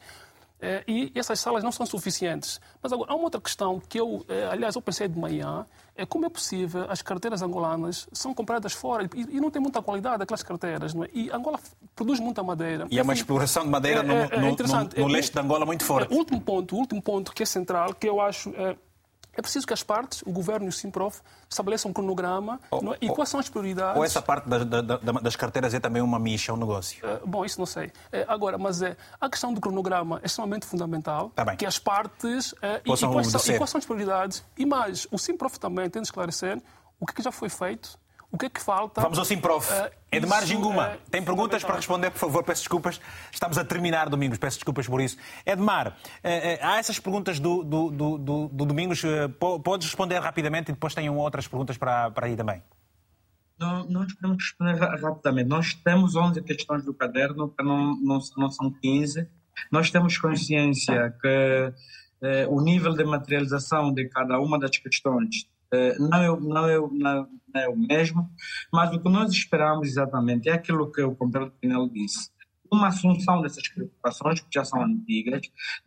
e 0.88 1.12
essas 1.16 1.40
salas 1.40 1.64
não 1.64 1.72
são 1.72 1.86
suficientes. 1.86 2.60
Mas 2.82 2.92
agora, 2.92 3.12
há 3.12 3.16
uma 3.16 3.26
outra 3.26 3.40
questão 3.40 3.80
que 3.80 4.00
eu, 4.00 4.26
eh, 4.28 4.48
aliás, 4.52 4.76
eu 4.76 4.82
pensei 4.82 5.08
de 5.08 5.18
manhã, 5.18 5.66
é 5.96 6.06
como 6.06 6.26
é 6.26 6.30
possível 6.30 6.86
as 6.90 7.02
carteiras 7.02 7.42
angolanas 7.42 8.08
são 8.12 8.34
compradas 8.34 8.74
fora 8.74 9.10
e, 9.16 9.40
não 9.40 9.50
tem 9.50 9.62
muita 9.62 9.82
qualidade 9.82 10.22
aquelas 10.24 10.44
carteiras, 10.44 10.94
não 10.94 11.04
é? 11.06 11.10
E 11.14 11.30
Angola 11.32 11.60
produz 11.96 12.20
muita 12.20 12.44
madeira. 12.44 12.88
E 12.92 13.00
é 13.00 13.02
uma 13.04 13.14
exploração 13.14 13.64
de 13.64 13.70
madeira 13.70 14.00
é- 14.02 14.04
no, 14.04 14.14
é- 14.14 14.30
é 14.32 14.40
no- 14.40 14.52
no- 14.52 15.04
no 15.06 15.10
É- 15.10 15.14
leste 15.14 15.34
de 15.34 15.40
Angola 15.40 15.66
muito 15.66 15.84
forte. 15.86 16.14
é, 16.14 16.16
último 16.18 16.42
ponto, 16.42 16.76
último 16.76 17.02
ponto 17.02 17.32
que 17.34 17.44
é 17.44 17.46
central, 17.46 17.94
que 17.94 18.08
eu 18.08 18.20
acho 18.22 18.50
é, 18.56 18.76
é 19.34 19.42
preciso 19.42 19.66
que 19.66 19.74
as 19.74 19.84
partes, 19.84 20.22
o 20.26 20.32
governo 20.32 20.66
e 20.66 20.70
o 20.70 20.72
Simprof, 20.72 21.22
estabeleçam 21.50 21.92
um 21.92 21.94
cronograma 21.94 22.60
é? 22.72 23.06
e 23.06 23.10
quais 23.10 23.30
são 23.30 23.40
as 23.40 23.48
prioridades. 23.48 23.98
Ou 23.98 24.04
essa 24.04 24.22
parte 24.22 24.50
da- 24.50 24.64
da- 24.64 24.82
da- 24.82 25.12
das 25.22 25.36
carteiras 25.36 25.74
é 25.74 25.80
também 25.80 26.02
uma 26.02 26.20
micha, 26.20 26.52
um 26.54 26.58
negócio? 26.58 27.06
Eh, 27.06 27.20
Bom, 27.26 27.46
isso 27.46 27.60
não 27.60 27.66
sei. 27.66 27.92
Eh, 28.12 28.26
Agora, 28.28 28.58
mas 28.58 28.82
é, 28.82 28.96
a 29.20 29.30
questão 29.30 29.54
do 29.54 29.62
cronograma 29.62 30.20
é 30.22 30.26
extremamente 30.26 30.66
fundamental. 30.66 31.32
Tá. 31.36 31.56
Que 31.56 31.66
as 31.66 31.80
partes. 31.80 32.54
e, 32.54 32.82
quais 32.86 33.00
são, 33.00 33.12
e 33.54 33.58
quais 33.58 33.70
são 33.70 33.78
as 33.80 33.86
prioridades? 33.86 34.44
E 34.58 34.66
mais, 34.66 35.08
o 35.12 35.18
Simprof 35.18 35.58
também 35.60 35.90
tem 35.90 36.02
de 36.02 36.08
esclarecer 36.08 36.62
o 37.00 37.06
que, 37.06 37.14
é 37.14 37.16
que 37.16 37.22
já 37.24 37.32
foi 37.32 37.50
feito, 37.50 37.98
o 38.32 38.38
que 38.38 38.46
é 38.46 38.50
que 38.50 38.62
falta. 38.62 39.02
Vamos 39.02 39.18
ao 39.18 39.26
Simprof. 39.26 39.72
Eh, 39.72 39.92
Edmar 40.12 40.40
isso 40.40 40.48
Ginguma, 40.48 40.88
é 40.90 40.98
tem 41.10 41.24
perguntas 41.24 41.64
para 41.64 41.76
responder, 41.76 42.10
por 42.12 42.20
favor? 42.20 42.44
Peço 42.44 42.62
desculpas. 42.62 43.00
Estamos 43.32 43.58
a 43.58 43.64
terminar, 43.66 44.08
Domingos. 44.10 44.38
Peço 44.38 44.58
desculpas 44.58 44.88
por 44.88 45.02
isso. 45.02 45.18
Edmar, 45.46 45.98
eh, 46.24 46.54
eh, 46.54 46.60
há 46.62 46.78
essas 46.78 47.00
perguntas 47.00 47.40
do, 47.40 47.64
do, 47.64 47.90
do, 47.92 48.18
do- 48.18 48.48
do 48.50 48.66
Domingos. 48.66 49.04
eh, 49.04 49.28
po- 49.28 49.60
Podes 49.60 49.88
responder 49.88 50.20
rapidamente 50.20 50.70
e 50.72 50.74
depois 50.74 50.94
tenho 50.94 51.16
outras 51.16 51.48
perguntas 51.48 51.78
para, 51.78 52.12
para 52.12 52.28
aí 52.28 52.36
também. 52.36 52.62
Não, 53.60 53.84
nós 53.90 54.14
podemos 54.14 54.44
responder 54.44 54.76
ra- 54.80 54.96
rapidamente. 54.96 55.50
Nós 55.50 55.74
temos 55.74 56.16
11 56.16 56.42
questões 56.44 56.84
do 56.86 56.94
caderno, 56.94 57.50
que 57.50 57.64
não, 57.64 57.96
não, 58.00 58.20
não 58.38 58.50
são 58.52 58.72
15. 58.72 59.28
Nós 59.72 59.92
temos 59.92 60.18
consciência 60.18 61.14
que 61.22 61.74
o 62.50 62.62
nível 62.62 62.94
de 62.94 63.04
materialização 63.06 63.94
de 63.94 64.08
cada 64.10 64.40
uma 64.40 64.58
das 64.60 64.78
questões 64.78 65.48
não, 66.00 66.18
é, 66.18 66.40
não, 66.40 66.68
é, 66.68 66.80
não, 66.92 67.28
é 67.56 67.68
o 67.70 67.78
mesmo, 67.78 68.30
mas 68.72 68.94
o 68.94 69.00
que 69.00 69.10
nós 69.10 69.32
esperamos 69.32 69.88
exatamente 69.88 70.50
é 70.50 70.54
aquilo 70.54 70.92
que 70.92 71.02
o 71.02 71.16
companheiro 71.16 71.54
Pinel 71.60 71.90
disse. 71.90 72.30
Uma 72.72 72.90
assunção 72.90 73.42
dessas 73.42 73.68
preocupações, 73.68 74.42
que 74.42 74.48
já 74.54 74.64
são 74.64 74.84
antigas, 74.84 75.42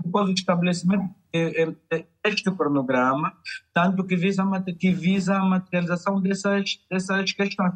depois 0.04 0.28
o 0.28 0.32
estabelecimento 0.32 1.14
eh, 1.32 1.72
eh, 1.92 2.06
deste 2.24 2.50
cronograma, 2.50 3.32
tanto 3.72 4.04
que 4.04 4.16
visa, 4.16 4.42
que 4.76 4.90
visa 4.90 5.36
a 5.36 5.44
materialização 5.44 6.20
dessas, 6.20 6.80
dessas 6.90 7.32
questões. 7.32 7.72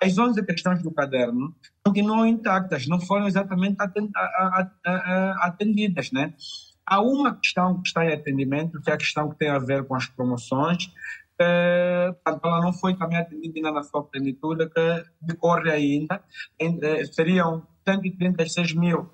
As 0.00 0.16
11 0.16 0.46
questões 0.46 0.80
do 0.80 0.92
caderno 0.92 1.52
continuam 1.84 2.24
intactas, 2.24 2.86
não 2.86 3.00
foram 3.00 3.26
exatamente 3.26 3.78
atendidas. 5.40 6.12
Né? 6.12 6.32
Há 6.86 7.00
uma 7.00 7.36
questão 7.36 7.80
que 7.80 7.88
está 7.88 8.04
em 8.04 8.12
atendimento, 8.12 8.80
que 8.80 8.90
é 8.90 8.94
a 8.94 8.98
questão 8.98 9.30
que 9.30 9.38
tem 9.38 9.48
a 9.48 9.58
ver 9.58 9.84
com 9.84 9.94
as 9.94 10.06
promoções, 10.06 10.90
portanto, 12.24 12.44
ela 12.44 12.60
não 12.60 12.72
foi 12.72 12.94
também 12.96 13.18
atendida 13.18 13.70
na 13.70 13.82
sua 13.82 14.02
plenitude, 14.02 14.68
que 14.68 15.04
decorre 15.20 15.70
ainda. 15.70 16.22
Eh, 16.58 17.04
seriam 17.06 17.66
136 17.88 18.74
mil 18.74 19.10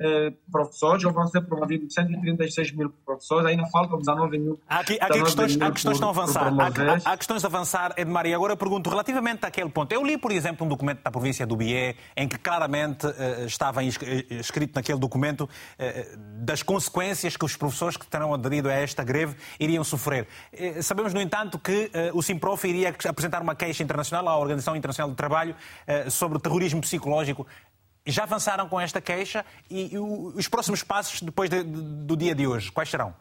eh, 0.00 0.32
professores, 0.50 1.04
ou 1.04 1.12
vão 1.12 1.26
ser 1.28 1.40
promovidos 1.42 1.92
136 1.94 2.72
mil 2.72 2.90
professores, 3.04 3.46
ainda 3.46 3.66
faltam 3.66 3.98
19 3.98 4.38
mil. 4.38 4.60
Há 4.68 4.80
aqui, 4.80 4.98
há 5.00 5.06
aqui 5.06 5.20
19 5.20 5.24
questões, 5.24 5.56
mil 5.56 5.66
há 5.66 5.72
questões 5.72 5.96
a 5.96 6.00
por- 6.00 6.14
por 6.14 6.20
avançar. 6.20 6.46
Há, 6.46 7.10
há- 7.10 7.12
há 7.12 7.16
questões 7.16 7.44
a 7.44 7.48
avançar, 7.48 7.94
Edmar. 7.96 8.26
E 8.26 8.34
agora 8.34 8.52
eu 8.52 8.56
pergunto, 8.56 8.90
relativamente 8.90 9.44
àquele 9.44 9.70
ponto. 9.70 9.92
Eu 9.92 10.04
li, 10.04 10.16
por 10.18 10.32
exemplo, 10.32 10.66
um 10.66 10.68
documento 10.68 11.02
da 11.02 11.10
província 11.10 11.46
do 11.46 11.56
Bié, 11.56 11.94
em 12.16 12.26
que 12.28 12.38
claramente 12.38 13.06
eh, 13.06 13.44
estava 13.46 13.84
eh, 13.84 13.88
escrito 14.30 14.74
naquele 14.74 14.98
documento 14.98 15.48
eh, 15.78 16.16
das 16.40 16.62
consequências 16.62 17.36
que 17.36 17.44
os 17.44 17.56
professores 17.56 17.96
que 17.96 18.06
terão 18.06 18.32
aderido 18.34 18.68
a 18.68 18.72
esta 18.72 19.02
greve 19.04 19.36
iriam 19.60 19.84
sofrer. 19.84 20.26
Sabemos, 20.82 21.12
no 21.14 21.20
entanto, 21.20 21.58
que 21.58 21.90
o 22.12 22.22
Simprof 22.22 22.64
iria 22.66 22.94
apresentar 23.08 23.40
uma 23.42 23.54
queixa 23.54 23.82
internacional 23.82 24.28
à 24.28 24.36
Organização 24.38 24.74
Internacional 24.76 25.10
do 25.10 25.16
Trabalho 25.16 25.54
sobre 26.10 26.38
o 26.38 26.40
terrorismo 26.40 26.80
psicológico. 26.80 27.46
Já 28.10 28.22
avançaram 28.24 28.68
com 28.68 28.80
esta 28.80 29.00
queixa 29.00 29.44
e, 29.70 29.94
e 29.94 29.98
os 29.98 30.48
próximos 30.48 30.82
passos 30.82 31.20
depois 31.20 31.50
de- 31.50 31.62
de- 31.62 31.82
do 32.06 32.16
dia 32.16 32.34
de 32.34 32.46
hoje, 32.46 32.72
quais 32.72 32.88
serão? 32.88 33.14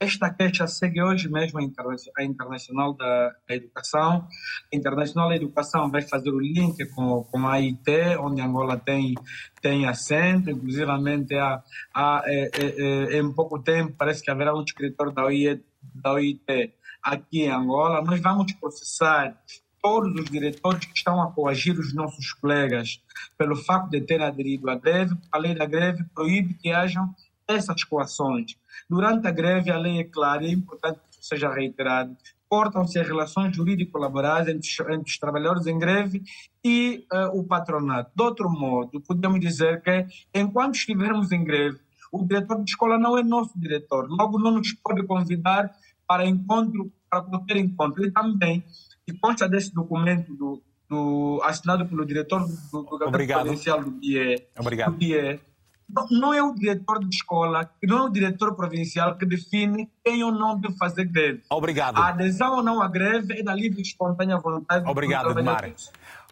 Esta 0.00 0.30
queixa 0.32 0.64
segue 0.68 1.02
hoje 1.02 1.28
mesmo 1.28 1.58
a, 1.58 1.62
interna- 1.62 1.96
a 2.16 2.22
Internacional 2.22 2.94
da, 2.94 3.32
Educação. 3.48 4.28
A 4.72 4.76
Internacional 4.76 5.28
da 5.28 5.34
Educação 5.34 5.90
vai 5.90 6.02
fazer 6.02 6.30
o 6.30 6.38
link 6.38 6.84
com, 6.94 7.24
com 7.24 7.48
a 7.48 7.54
AIT, 7.54 7.90
onde 8.20 8.40
Angola 8.40 8.76
tem, 8.78 9.14
tem 9.60 9.86
assento, 9.86 10.50
inclusivamente 10.50 11.34
há, 11.34 11.60
há, 11.92 12.22
é, 12.26 12.50
é, 12.54 13.16
é, 13.16 13.18
em 13.18 13.32
pouco 13.32 13.58
tempo 13.60 13.92
parece 13.98 14.22
que 14.22 14.30
haverá 14.30 14.54
um 14.54 14.62
escritor 14.62 15.12
da 15.12 15.24
OIT, 15.24 15.64
da 15.82 16.12
OIT 16.12 16.74
aqui 17.02 17.42
em 17.42 17.50
Angola. 17.50 18.00
Nós 18.00 18.20
vamos 18.20 18.52
processar 18.52 19.36
todos 19.82 20.12
os 20.20 20.30
diretores 20.30 20.84
que 20.84 20.96
estão 20.96 21.20
a 21.22 21.30
coagir 21.30 21.78
os 21.78 21.94
nossos 21.94 22.32
colegas 22.32 23.00
pelo 23.36 23.56
facto 23.56 23.90
de 23.90 24.00
terem 24.00 24.26
aderido 24.26 24.68
à 24.70 24.74
greve. 24.74 25.16
A 25.30 25.38
lei 25.38 25.54
da 25.54 25.66
greve 25.66 26.04
proíbe 26.14 26.54
que 26.54 26.70
hajam 26.70 27.14
essas 27.46 27.82
coações. 27.84 28.56
Durante 28.88 29.26
a 29.26 29.30
greve, 29.30 29.70
a 29.70 29.78
lei 29.78 30.00
é 30.00 30.04
clara 30.04 30.44
e 30.44 30.48
é 30.48 30.52
importante 30.52 30.98
que 30.98 31.18
isso 31.18 31.28
seja 31.28 31.52
reiterado. 31.52 32.16
Cortam-se 32.48 32.98
as 32.98 33.06
relações 33.06 33.54
jurídico-laborais 33.54 34.48
entre, 34.48 34.94
entre 34.94 35.10
os 35.10 35.18
trabalhadores 35.18 35.66
em 35.66 35.78
greve 35.78 36.22
e 36.64 37.04
eh, 37.12 37.26
o 37.26 37.44
patronato. 37.44 38.10
De 38.14 38.22
outro 38.22 38.50
modo, 38.50 39.00
podemos 39.00 39.38
dizer 39.38 39.82
que, 39.82 40.06
enquanto 40.34 40.76
estivermos 40.76 41.30
em 41.30 41.44
greve, 41.44 41.78
o 42.10 42.24
diretor 42.24 42.62
de 42.64 42.70
escola 42.70 42.98
não 42.98 43.18
é 43.18 43.22
nosso 43.22 43.52
diretor. 43.58 44.06
Logo, 44.08 44.38
não 44.38 44.52
nos 44.52 44.72
pode 44.72 45.06
convidar 45.06 45.70
para 46.06 46.26
encontro, 46.26 46.90
para 47.10 47.22
qualquer 47.22 47.58
encontro. 47.58 48.04
E 48.04 48.10
também, 48.10 48.64
e 49.08 49.18
consta 49.18 49.48
desse 49.48 49.72
documento 49.74 50.34
do, 50.34 50.62
do- 50.88 51.40
assinado 51.44 51.86
pelo 51.86 52.04
diretor 52.04 52.40
do, 52.46 52.82
do 52.82 53.04
Obrigado. 53.06 53.42
Provincial 53.42 53.82
do 53.82 53.90
BIE, 53.90 54.42
Obrigado. 54.58 54.92
do 54.92 54.96
BIE, 54.98 55.40
não, 55.88 56.06
não 56.10 56.34
é 56.34 56.42
o 56.42 56.54
diretor 56.54 56.98
de 57.00 57.14
escola, 57.14 57.70
não 57.82 57.98
é 57.98 58.02
o 58.02 58.08
diretor 58.10 58.54
provincial 58.54 59.16
que 59.16 59.24
define 59.24 59.90
quem 60.04 60.22
ou 60.22 60.30
não 60.30 60.58
deve 60.60 60.76
fazer 60.76 61.04
greve. 61.06 61.42
Obrigado. 61.50 61.96
A 61.98 62.08
adesão 62.08 62.56
ou 62.56 62.62
não 62.62 62.82
à 62.82 62.88
greve 62.88 63.40
é 63.40 63.42
da 63.42 63.54
livre 63.54 63.78
e 63.78 63.82
espontânea 63.82 64.38
vontade 64.38 64.84
do 64.84 64.90
Obrigado, 64.90 65.30
Edmar. 65.30 65.56
trabalhador. 65.56 65.76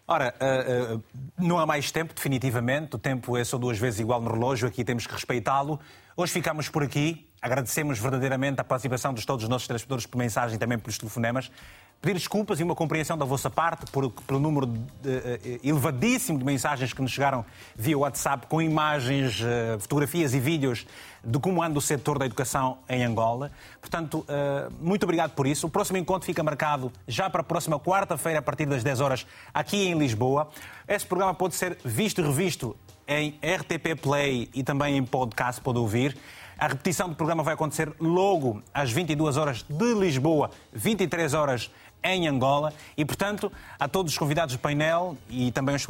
Ora, 0.09 0.33
eh, 0.39 0.93
eh, 0.95 0.99
não 1.37 1.59
há 1.59 1.67
mais 1.67 1.91
tempo, 1.91 2.15
definitivamente. 2.15 2.95
O 2.95 2.99
tempo 2.99 3.37
é 3.37 3.43
só 3.43 3.59
duas 3.59 3.77
vezes 3.77 3.99
igual 3.99 4.21
no 4.21 4.31
relógio, 4.31 4.69
aqui 4.69 4.85
temos 4.85 5.05
que 5.05 5.13
respeitá-lo. 5.13 5.81
Hoje 6.17 6.33
ficamos 6.33 6.69
por 6.69 6.85
aqui. 6.85 7.27
Agradecemos 7.43 7.99
verdadeiramente 7.99 8.61
a 8.61 8.65
participação 8.65 9.13
de 9.13 9.27
todos 9.27 9.43
os 9.45 9.49
nossos 9.49 9.67
telespectadores 9.67 10.07
por 10.07 10.17
mensagem 10.19 10.57
e 10.57 10.59
também 10.59 10.79
pelos 10.79 10.97
telefonemas. 10.97 11.51
Pedir 12.01 12.15
desculpas 12.15 12.61
e 12.61 12.63
uma 12.63 12.75
compreensão 12.75 13.17
da 13.17 13.25
vossa 13.25 13.51
parte 13.51 13.91
por, 13.91 14.11
pelo 14.11 14.39
número 14.39 14.67
de, 14.67 14.79
uh, 15.09 15.61
elevadíssimo 15.63 16.39
de 16.39 16.45
mensagens 16.45 16.93
que 16.93 17.03
nos 17.03 17.11
chegaram 17.11 17.45
via 17.75 17.99
WhatsApp 17.99 18.47
com 18.47 18.61
imagens, 18.63 19.41
uh, 19.41 19.79
fotografias 19.81 20.35
e 20.35 20.41
vídeos 20.41 20.87
de 21.25 21.39
como 21.41 21.63
anda 21.63 21.79
o 21.79 21.83
setor 21.83 22.19
da 22.19 22.27
educação 22.27 22.79
em 22.89 23.05
Angola. 23.05 23.51
Portanto, 23.81 24.25
muito 24.81 25.03
obrigado 25.03 25.33
por 25.33 25.45
isso. 25.45 25.67
O 25.67 25.71
próximo 25.71 25.99
encontro 25.99 26.25
fica 26.25 26.41
marcado 26.41 26.93
já 27.09 27.29
para 27.29 27.41
a 27.41 27.45
próxima 27.45 27.81
quarta-feira, 27.81 28.39
a 28.39 28.43
partir 28.43 28.65
das 28.65 28.85
10 28.85 29.01
horas, 29.01 29.27
aqui 29.53 29.89
em 29.89 29.99
Lisboa. 29.99 30.49
Esse 30.87 31.05
programa 31.05 31.35
pode 31.35 31.57
ser 31.57 31.79
visto 31.85 32.21
e 32.21 32.25
revisto 32.25 32.77
em 33.09 33.39
RTP 33.43 34.01
Play 34.01 34.49
e 34.55 34.63
também 34.63 34.97
em 34.97 35.05
podcast, 35.05 35.61
pode 35.61 35.79
ouvir. 35.79 36.17
A 36.59 36.69
repetição 36.69 37.09
do 37.09 37.15
programa 37.15 37.43
vai 37.43 37.53
acontecer 37.53 37.93
logo 38.01 38.63
às 38.73 38.91
22 38.91 39.37
horas 39.37 39.63
de 39.69 39.95
Lisboa, 39.95 40.51
23 40.73 41.35
horas 41.35 41.71
em 42.03 42.29
Angola. 42.29 42.73
E, 42.97 43.05
portanto, 43.05 43.53
a 43.79 43.89
todos 43.89 44.13
os 44.13 44.19
convidados 44.19 44.55
do 44.55 44.59
painel 44.59 45.17
e 45.29 45.51
também 45.53 45.75
os, 45.75 45.87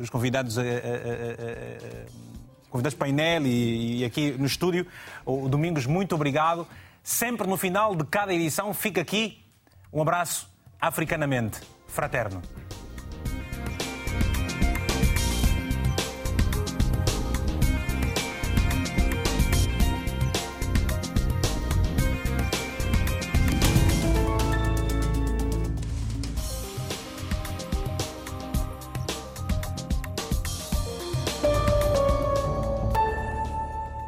os 0.00 0.10
convidados. 0.10 0.56
Uh, 0.56 0.60
uh, 0.60 0.64
uh, 0.64 2.30
convidados 2.70 2.94
do 2.94 2.98
painel 2.98 3.46
e, 3.46 3.98
e 3.98 4.04
aqui 4.04 4.30
no 4.30 4.46
estúdio, 4.46 4.86
o 5.26 5.48
Domingos, 5.48 5.86
muito 5.86 6.14
obrigado. 6.14 6.66
Sempre 7.02 7.46
no 7.46 7.56
final 7.56 7.96
de 7.96 8.04
cada 8.04 8.32
edição 8.32 8.72
fica 8.72 9.00
aqui 9.00 9.44
um 9.92 10.00
abraço 10.00 10.48
africanamente 10.80 11.60
fraterno. 11.88 12.40